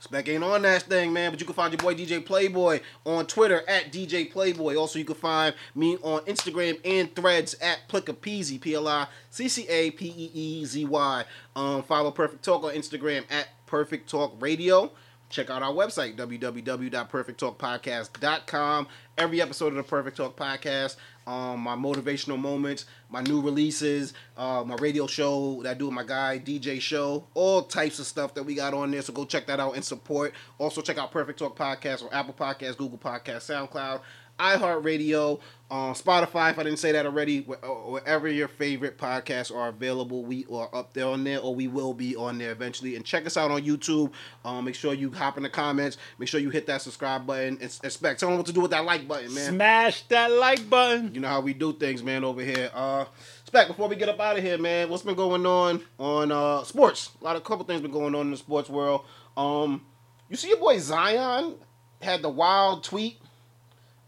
Spec 0.00 0.28
ain't 0.30 0.42
on 0.42 0.62
that 0.62 0.82
thing, 0.84 1.12
man, 1.12 1.30
but 1.30 1.38
you 1.40 1.46
can 1.46 1.54
find 1.54 1.74
your 1.74 1.78
boy 1.78 1.94
DJ 1.94 2.24
Playboy 2.24 2.80
on 3.04 3.26
Twitter 3.26 3.62
at 3.68 3.92
DJ 3.92 4.32
Playboy. 4.32 4.74
Also, 4.74 4.98
you 4.98 5.04
can 5.04 5.14
find 5.14 5.54
me 5.74 5.98
on 5.98 6.22
Instagram 6.22 6.80
and 6.86 7.14
threads 7.14 7.54
at 7.60 7.86
Pliccapeezy, 7.86 8.58
P 8.58 8.74
L 8.74 8.88
I 8.88 9.08
C 9.28 9.46
C 9.46 9.68
A 9.68 9.90
P 9.90 10.06
E 10.06 10.30
E 10.34 10.64
Z 10.64 10.86
Y. 10.86 11.24
Um, 11.54 11.82
follow 11.82 12.10
Perfect 12.10 12.42
Talk 12.42 12.64
on 12.64 12.72
Instagram 12.72 13.30
at 13.30 13.48
Perfect 13.66 14.08
Talk 14.08 14.34
Radio. 14.40 14.90
Check 15.28 15.50
out 15.50 15.62
our 15.62 15.72
website, 15.72 16.16
www.perfecttalkpodcast.com. 16.16 18.88
Every 19.16 19.40
episode 19.42 19.68
of 19.68 19.74
the 19.74 19.82
Perfect 19.84 20.16
Talk 20.16 20.36
Podcast, 20.36 20.96
um, 21.30 21.60
my 21.60 21.76
motivational 21.76 22.40
moments, 22.40 22.86
my 23.08 23.22
new 23.22 23.40
releases, 23.40 24.14
uh, 24.36 24.64
my 24.66 24.74
radio 24.76 25.06
show 25.06 25.62
that 25.62 25.70
I 25.70 25.74
do 25.74 25.84
with 25.84 25.94
my 25.94 26.02
guy, 26.02 26.40
DJ 26.40 26.80
Show, 26.80 27.24
all 27.34 27.62
types 27.62 28.00
of 28.00 28.06
stuff 28.06 28.34
that 28.34 28.42
we 28.42 28.56
got 28.56 28.74
on 28.74 28.90
there. 28.90 29.00
So 29.00 29.12
go 29.12 29.24
check 29.24 29.46
that 29.46 29.60
out 29.60 29.76
and 29.76 29.84
support. 29.84 30.34
Also, 30.58 30.82
check 30.82 30.98
out 30.98 31.12
Perfect 31.12 31.38
Talk 31.38 31.56
Podcast 31.56 32.02
on 32.02 32.08
Apple 32.12 32.34
Podcasts, 32.34 32.76
Google 32.76 32.98
Podcasts, 32.98 33.48
SoundCloud, 33.48 34.00
iHeartRadio, 34.40 35.40
um, 35.70 35.94
Spotify, 35.94 36.50
if 36.50 36.58
I 36.58 36.64
didn't 36.64 36.80
say 36.80 36.90
that 36.90 37.06
already, 37.06 37.42
wherever 37.42 38.26
your 38.26 38.48
favorite 38.48 38.98
podcasts 38.98 39.54
are 39.54 39.68
available, 39.68 40.24
we 40.24 40.44
are 40.52 40.68
up 40.74 40.94
there 40.94 41.06
on 41.06 41.22
there, 41.22 41.38
or 41.38 41.54
we 41.54 41.68
will 41.68 41.94
be 41.94 42.16
on 42.16 42.38
there 42.38 42.50
eventually. 42.50 42.96
And 42.96 43.04
check 43.04 43.24
us 43.24 43.36
out 43.36 43.52
on 43.52 43.62
YouTube. 43.62 44.10
Um, 44.44 44.64
make 44.64 44.74
sure 44.74 44.94
you 44.94 45.12
hop 45.12 45.36
in 45.36 45.44
the 45.44 45.48
comments. 45.48 45.96
Make 46.18 46.28
sure 46.28 46.40
you 46.40 46.50
hit 46.50 46.66
that 46.66 46.82
subscribe 46.82 47.24
button. 47.24 47.58
And 47.60 47.78
expect. 47.84 48.18
Tell 48.18 48.30
them 48.30 48.38
what 48.38 48.46
to 48.46 48.52
do 48.52 48.60
with 48.60 48.72
that 48.72 48.84
like 48.84 49.06
button, 49.06 49.32
man. 49.32 49.52
Smash 49.52 50.02
that 50.08 50.32
like 50.32 50.68
button. 50.68 51.14
You 51.14 51.20
know 51.20 51.28
how 51.28 51.40
we 51.40 51.54
do 51.54 51.72
things, 51.72 52.02
man, 52.02 52.24
over 52.24 52.42
here. 52.42 52.70
Uh, 52.74 53.04
Spec, 53.44 53.68
before 53.68 53.88
we 53.88 53.94
get 53.94 54.08
up 54.08 54.18
out 54.18 54.38
of 54.38 54.42
here, 54.42 54.58
man, 54.58 54.88
what's 54.88 55.04
been 55.04 55.14
going 55.14 55.46
on 55.46 55.82
on 56.00 56.32
uh 56.32 56.64
sports? 56.64 57.10
A 57.20 57.24
lot 57.24 57.36
of 57.36 57.44
couple 57.44 57.64
things 57.64 57.80
been 57.80 57.92
going 57.92 58.16
on 58.16 58.22
in 58.22 58.30
the 58.32 58.36
sports 58.36 58.68
world. 58.68 59.04
Um, 59.36 59.86
you 60.28 60.36
see 60.36 60.48
your 60.48 60.58
boy 60.58 60.78
Zion 60.78 61.54
had 62.02 62.22
the 62.22 62.28
wild 62.28 62.82
tweet. 62.82 63.20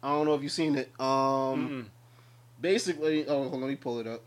I 0.02 0.08
don't 0.08 0.26
know 0.26 0.34
if 0.34 0.42
you've 0.42 0.50
seen 0.52 0.74
it. 0.76 0.90
Um, 1.00 1.88
basically, 2.60 3.26
oh, 3.26 3.42
hold 3.42 3.54
on, 3.54 3.60
let 3.60 3.68
me 3.70 3.76
pull 3.76 4.00
it 4.00 4.06
up. 4.06 4.22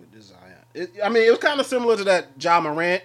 With 0.00 0.12
the 0.12 0.22
Zion, 0.22 0.40
it, 0.74 0.90
I 1.04 1.08
mean, 1.08 1.24
it 1.26 1.30
was 1.30 1.38
kind 1.38 1.60
of 1.60 1.66
similar 1.66 1.96
to 1.96 2.04
that 2.04 2.28
Ja 2.42 2.60
Morant. 2.60 3.02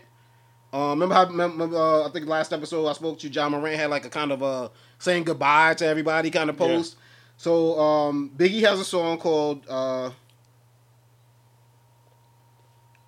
Um, 0.73 0.91
remember 0.91 1.15
how? 1.15 1.25
Remember, 1.25 1.75
uh, 1.75 2.07
I 2.07 2.11
think 2.11 2.27
last 2.27 2.53
episode 2.53 2.87
I 2.87 2.93
spoke 2.93 3.19
to 3.19 3.27
you, 3.27 3.33
Ja 3.33 3.49
Morant 3.49 3.75
had 3.77 3.89
like 3.89 4.05
a 4.05 4.09
kind 4.09 4.31
of 4.31 4.41
a 4.41 4.71
saying 4.99 5.23
goodbye 5.25 5.73
to 5.75 5.85
everybody 5.85 6.29
kind 6.31 6.49
of 6.49 6.57
Yeah. 6.59 6.67
post. 6.67 6.95
So 7.37 7.77
um, 7.79 8.31
Biggie 8.37 8.61
has 8.61 8.79
a 8.79 8.85
song 8.85 9.17
called 9.17 9.65
uh, 9.67 10.11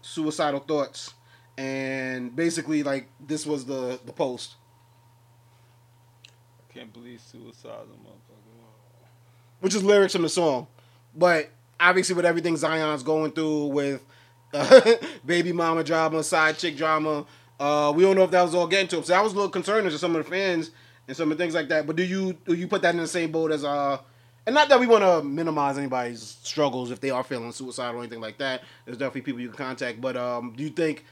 suicidal 0.01 0.59
thoughts, 0.59 1.13
and 1.57 2.35
basically 2.35 2.83
like 2.83 3.07
this 3.25 3.45
was 3.45 3.65
the 3.65 3.99
the 4.05 4.11
post. 4.13 4.55
Can't 6.73 6.91
believe 6.91 7.21
suicide, 7.21 7.71
motherfucker. 7.71 9.07
which 9.59 9.75
is 9.75 9.83
lyrics 9.83 10.13
from 10.13 10.23
the 10.23 10.29
song. 10.29 10.67
But 11.15 11.49
obviously, 11.79 12.15
with 12.15 12.25
everything 12.25 12.57
Zion's 12.57 13.03
going 13.03 13.31
through 13.31 13.67
with 13.67 14.03
uh, 14.53 14.81
baby 15.25 15.51
mama 15.51 15.83
drama, 15.83 16.23
side 16.23 16.57
chick 16.57 16.75
drama, 16.75 17.25
uh, 17.59 17.93
we 17.95 18.03
don't 18.03 18.15
know 18.15 18.23
if 18.23 18.31
that 18.31 18.41
was 18.41 18.55
all 18.55 18.67
getting 18.67 18.87
to 18.89 18.97
him. 18.97 19.03
So 19.03 19.13
I 19.13 19.21
was 19.21 19.33
a 19.33 19.35
little 19.35 19.51
concerned 19.51 19.85
as 19.87 19.93
to 19.93 19.99
some 19.99 20.15
of 20.15 20.23
the 20.23 20.29
fans 20.29 20.71
and 21.07 21.15
some 21.15 21.31
of 21.31 21.37
the 21.37 21.43
things 21.43 21.53
like 21.53 21.69
that. 21.69 21.85
But 21.85 21.95
do 21.95 22.03
you 22.03 22.33
do 22.33 22.53
you 22.53 22.67
put 22.67 22.81
that 22.81 22.95
in 22.95 23.01
the 23.01 23.07
same 23.07 23.31
boat 23.31 23.51
as 23.51 23.63
uh? 23.63 23.99
And 24.45 24.53
not 24.53 24.67
that 24.69 24.79
we 24.79 24.87
want 24.87 25.03
to 25.05 25.23
minimize 25.23 25.77
anybody's 25.77 26.21
struggles 26.21 26.91
if 26.91 26.99
they 26.99 27.11
are 27.11 27.23
feeling 27.23 27.51
suicidal 27.53 28.01
or 28.01 28.03
anything 28.03 28.19
like 28.19 28.39
that. 28.39 28.61
There's 28.83 28.97
definitely 28.97 29.21
people 29.21 29.39
you 29.39 29.47
can 29.47 29.57
contact. 29.57 30.01
But 30.01 30.17
um, 30.17 30.53
do 30.57 30.63
you 30.63 30.69
think 30.69 31.05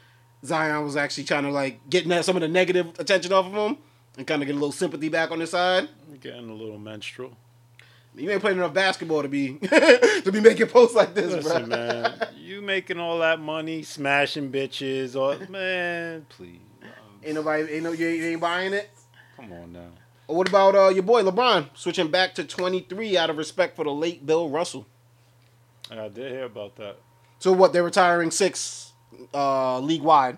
Zion 0.43 0.83
was 0.83 0.97
actually 0.97 1.23
trying 1.23 1.43
to 1.43 1.51
like 1.51 1.89
get 1.89 2.05
that- 2.09 2.25
some 2.25 2.35
of 2.35 2.41
the 2.41 2.49
negative 2.49 2.87
attention 2.99 3.31
off 3.31 3.45
of 3.45 3.53
him 3.53 3.77
and 4.21 4.27
kind 4.27 4.43
of 4.43 4.45
get 4.45 4.51
a 4.53 4.59
little 4.59 4.71
sympathy 4.71 5.09
back 5.09 5.31
on 5.31 5.39
his 5.39 5.49
side? 5.49 5.89
Getting 6.21 6.47
a 6.47 6.53
little 6.53 6.77
menstrual. 6.77 7.35
You 8.13 8.29
ain't 8.29 8.39
playing 8.41 8.57
enough 8.57 8.73
basketball 8.73 9.23
to 9.23 9.27
be 9.27 9.57
to 9.57 10.29
be 10.31 10.39
making 10.39 10.67
posts 10.67 10.95
like 10.95 11.15
this, 11.15 11.33
Listen, 11.33 11.69
bro. 11.69 11.77
man, 11.77 12.27
you 12.37 12.61
making 12.61 12.99
all 12.99 13.17
that 13.19 13.39
money, 13.39 13.81
smashing 13.81 14.51
bitches, 14.51 15.15
or 15.15 15.47
man, 15.49 16.25
please. 16.29 16.59
Ain't 17.23 17.35
nobody, 17.35 17.63
ain't 17.71 17.83
no, 17.83 17.93
you 17.93 18.07
ain't, 18.07 18.17
you 18.17 18.25
ain't 18.25 18.41
buying 18.41 18.73
it. 18.73 18.89
Come 19.37 19.53
on 19.53 19.73
now. 19.73 19.87
Or 20.27 20.35
what 20.35 20.49
about 20.49 20.75
uh, 20.75 20.89
your 20.89 21.03
boy 21.03 21.23
LeBron 21.23 21.69
switching 21.73 22.11
back 22.11 22.35
to 22.35 22.43
23 22.43 23.17
out 23.17 23.29
of 23.29 23.37
respect 23.37 23.75
for 23.75 23.85
the 23.85 23.91
late 23.91 24.25
Bill 24.25 24.49
Russell? 24.49 24.85
I 25.89 26.09
did 26.09 26.31
hear 26.31 26.45
about 26.45 26.75
that. 26.75 26.97
So 27.39 27.53
what? 27.53 27.73
They're 27.73 27.83
retiring 27.83 28.29
six 28.29 28.91
uh, 29.33 29.79
league 29.79 30.03
wide. 30.03 30.37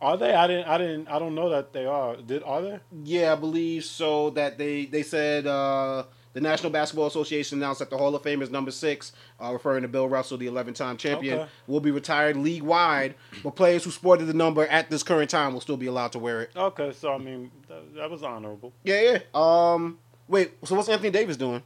Are 0.00 0.16
they? 0.16 0.32
I 0.32 0.46
didn't. 0.46 0.68
I 0.68 0.78
didn't. 0.78 1.08
I 1.08 1.18
don't 1.18 1.34
know 1.34 1.48
that 1.50 1.72
they 1.72 1.84
are. 1.86 2.16
Did 2.16 2.42
are 2.44 2.62
they? 2.62 2.78
Yeah, 3.04 3.32
I 3.32 3.36
believe 3.36 3.84
so. 3.84 4.30
That 4.30 4.56
they 4.56 4.86
they 4.86 5.02
said 5.02 5.46
uh, 5.46 6.04
the 6.34 6.40
National 6.40 6.70
Basketball 6.70 7.08
Association 7.08 7.58
announced 7.58 7.80
that 7.80 7.90
the 7.90 7.98
Hall 7.98 8.14
of 8.14 8.22
Fame 8.22 8.40
is 8.40 8.48
number 8.50 8.70
six, 8.70 9.10
uh, 9.42 9.52
referring 9.52 9.82
to 9.82 9.88
Bill 9.88 10.08
Russell, 10.08 10.38
the 10.38 10.46
11-time 10.46 10.98
champion, 10.98 11.40
Okay. 11.40 11.48
will 11.66 11.80
be 11.80 11.90
retired 11.90 12.36
league 12.36 12.62
wide. 12.62 13.16
But 13.42 13.56
players 13.56 13.82
who 13.82 13.90
sported 13.90 14.28
the 14.28 14.34
number 14.34 14.64
at 14.68 14.88
this 14.88 15.02
current 15.02 15.30
time 15.30 15.52
will 15.52 15.60
still 15.60 15.76
be 15.78 15.86
allowed 15.86 16.12
to 16.12 16.20
wear 16.20 16.42
it. 16.42 16.50
Okay, 16.54 16.92
so 16.92 17.12
I 17.12 17.18
mean 17.18 17.50
that, 17.68 17.94
that 17.96 18.10
was 18.10 18.22
honorable. 18.22 18.72
Yeah, 18.84 19.00
yeah. 19.00 19.18
Um, 19.34 19.98
wait. 20.28 20.52
So 20.64 20.76
what's 20.76 20.88
Anthony 20.88 21.10
Davis 21.10 21.36
doing? 21.36 21.62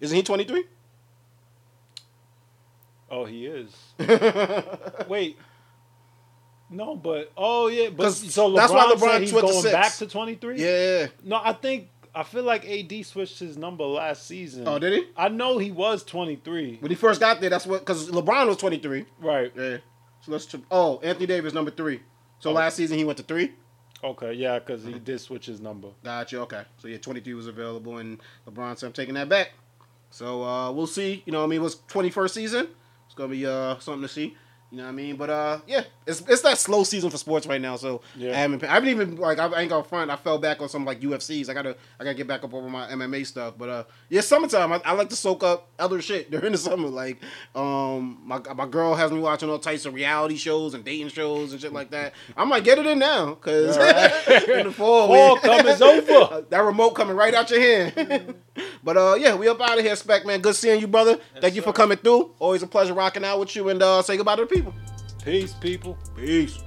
Isn't 0.00 0.16
he 0.16 0.22
23? 0.22 0.64
Oh, 3.10 3.24
he 3.24 3.46
is. 3.46 3.70
Wait. 5.08 5.38
No, 6.74 6.96
but 6.96 7.32
oh 7.36 7.68
yeah, 7.68 7.90
but 7.90 8.10
so 8.12 8.50
LeBron 8.50 8.56
that's 8.56 8.72
why 8.72 8.88
said 8.88 8.98
LeBron 8.98 9.20
he's 9.20 9.30
switched 9.30 9.46
to 9.46 9.52
going 9.52 9.62
six. 9.62 9.72
back 9.72 9.92
to 9.94 10.06
twenty 10.06 10.34
three. 10.34 10.60
Yeah. 10.62 11.06
No, 11.22 11.40
I 11.42 11.52
think 11.52 11.88
I 12.14 12.22
feel 12.22 12.42
like 12.42 12.64
AD 12.68 13.04
switched 13.06 13.38
his 13.38 13.56
number 13.56 13.84
last 13.84 14.26
season. 14.26 14.66
Oh, 14.68 14.78
did 14.78 14.92
he? 14.92 15.04
I 15.16 15.28
know 15.28 15.58
he 15.58 15.70
was 15.70 16.02
twenty 16.04 16.36
three. 16.36 16.76
When 16.80 16.90
he 16.90 16.96
first 16.96 17.20
got 17.20 17.40
there, 17.40 17.50
that's 17.50 17.66
what 17.66 17.80
because 17.80 18.10
LeBron 18.10 18.46
was 18.48 18.56
23. 18.56 19.04
Right. 19.20 19.52
Yeah. 19.56 19.78
So 20.22 20.32
let's. 20.32 20.54
Oh, 20.70 21.00
Anthony 21.02 21.26
Davis 21.26 21.52
number 21.52 21.70
three. 21.70 22.00
So 22.40 22.50
Oh. 22.50 22.52
last 22.54 22.76
season 22.76 22.98
he 22.98 23.04
went 23.04 23.18
to 23.18 23.24
three. 23.24 23.52
Okay, 24.02 24.34
yeah, 24.34 24.58
because 24.58 24.84
he 24.84 24.98
did 24.98 25.18
switch 25.18 25.46
his 25.46 25.60
number. 25.60 25.88
Gotcha. 26.02 26.40
Okay. 26.40 26.62
So 26.76 26.88
yeah, 26.88 26.98
23 26.98 27.32
was 27.34 27.46
available, 27.46 27.96
and 27.98 28.20
LeBron 28.46 28.76
said 28.78 28.88
I'm 28.88 28.92
taking 28.92 29.14
that 29.14 29.30
back. 29.30 29.52
So 30.10 30.42
uh, 30.44 30.70
we'll 30.72 30.86
see. 30.86 31.22
You 31.24 31.32
know, 31.32 31.38
what 31.38 31.46
I 31.46 31.48
mean, 31.48 31.60
it 31.60 31.62
was 31.62 31.76
21st 31.88 32.30
season. 32.30 32.68
It's 33.06 33.14
gonna 33.14 33.30
be 33.30 33.46
uh 33.46 33.78
something 33.78 34.02
to 34.02 34.08
see. 34.08 34.36
You 34.74 34.78
know 34.78 34.86
what 34.86 34.88
I 34.88 34.92
mean? 34.96 35.14
But 35.14 35.30
uh, 35.30 35.60
yeah, 35.68 35.84
it's 36.04 36.20
it's 36.22 36.42
that 36.42 36.58
slow 36.58 36.82
season 36.82 37.08
for 37.08 37.16
sports 37.16 37.46
right 37.46 37.60
now. 37.60 37.76
So 37.76 38.00
Yeah. 38.16 38.32
I 38.32 38.34
haven't 38.38 38.64
I 38.64 38.74
haven't 38.74 38.88
even 38.88 39.16
like 39.18 39.38
I 39.38 39.60
ain't 39.60 39.70
gonna 39.70 39.84
front. 39.84 40.10
I 40.10 40.16
fell 40.16 40.36
back 40.36 40.60
on 40.60 40.68
some 40.68 40.84
like 40.84 41.00
UFCs. 41.00 41.48
I 41.48 41.54
gotta 41.54 41.76
I 42.00 42.02
gotta 42.02 42.16
get 42.16 42.26
back 42.26 42.42
up 42.42 42.52
over 42.52 42.68
my 42.68 42.88
MMA 42.88 43.24
stuff. 43.24 43.54
But 43.56 43.68
uh, 43.68 43.84
yeah, 44.08 44.20
summertime. 44.20 44.72
I, 44.72 44.80
I 44.84 44.92
like 44.94 45.10
to 45.10 45.16
soak 45.16 45.44
up 45.44 45.68
other 45.78 46.02
shit 46.02 46.28
during 46.32 46.50
the 46.50 46.58
summer. 46.58 46.88
Like 46.88 47.22
um, 47.54 48.18
my 48.24 48.40
my 48.56 48.66
girl 48.66 48.96
has 48.96 49.12
me 49.12 49.20
watching 49.20 49.48
all 49.48 49.60
types 49.60 49.86
of 49.86 49.94
reality 49.94 50.34
shows 50.34 50.74
and 50.74 50.84
dating 50.84 51.10
shows 51.10 51.52
and 51.52 51.60
shit 51.60 51.72
like 51.72 51.92
that. 51.92 52.12
I'm 52.36 52.50
like, 52.50 52.64
get 52.64 52.78
it 52.78 52.86
in 52.86 52.98
now, 52.98 53.34
cause 53.34 53.76
in 54.48 54.66
the 54.66 54.72
fall, 54.76 55.06
Fall 55.06 55.36
man, 55.36 55.42
coming's 55.44 55.82
over. 55.82 56.44
that 56.50 56.64
remote 56.64 56.90
coming 56.96 57.14
right 57.14 57.32
out 57.32 57.48
your 57.48 57.60
hand. 57.60 58.34
but 58.82 58.96
uh, 58.96 59.14
yeah, 59.20 59.36
we 59.36 59.46
up 59.46 59.60
out 59.60 59.78
of 59.78 59.84
here, 59.84 59.94
Spec 59.94 60.26
man. 60.26 60.40
Good 60.40 60.56
seeing 60.56 60.80
you, 60.80 60.88
brother. 60.88 61.20
Thank 61.40 61.54
you 61.54 61.62
for 61.62 61.72
coming 61.72 61.98
through. 61.98 62.32
Always 62.40 62.64
a 62.64 62.66
pleasure 62.66 62.92
rocking 62.92 63.24
out 63.24 63.38
with 63.38 63.54
you, 63.54 63.68
and 63.68 63.80
uh, 63.80 64.02
say 64.02 64.16
goodbye 64.16 64.34
to 64.34 64.42
the 64.42 64.63
people. 64.64 64.74
Peace, 65.24 65.54
people. 65.54 65.98
Peace. 66.16 66.58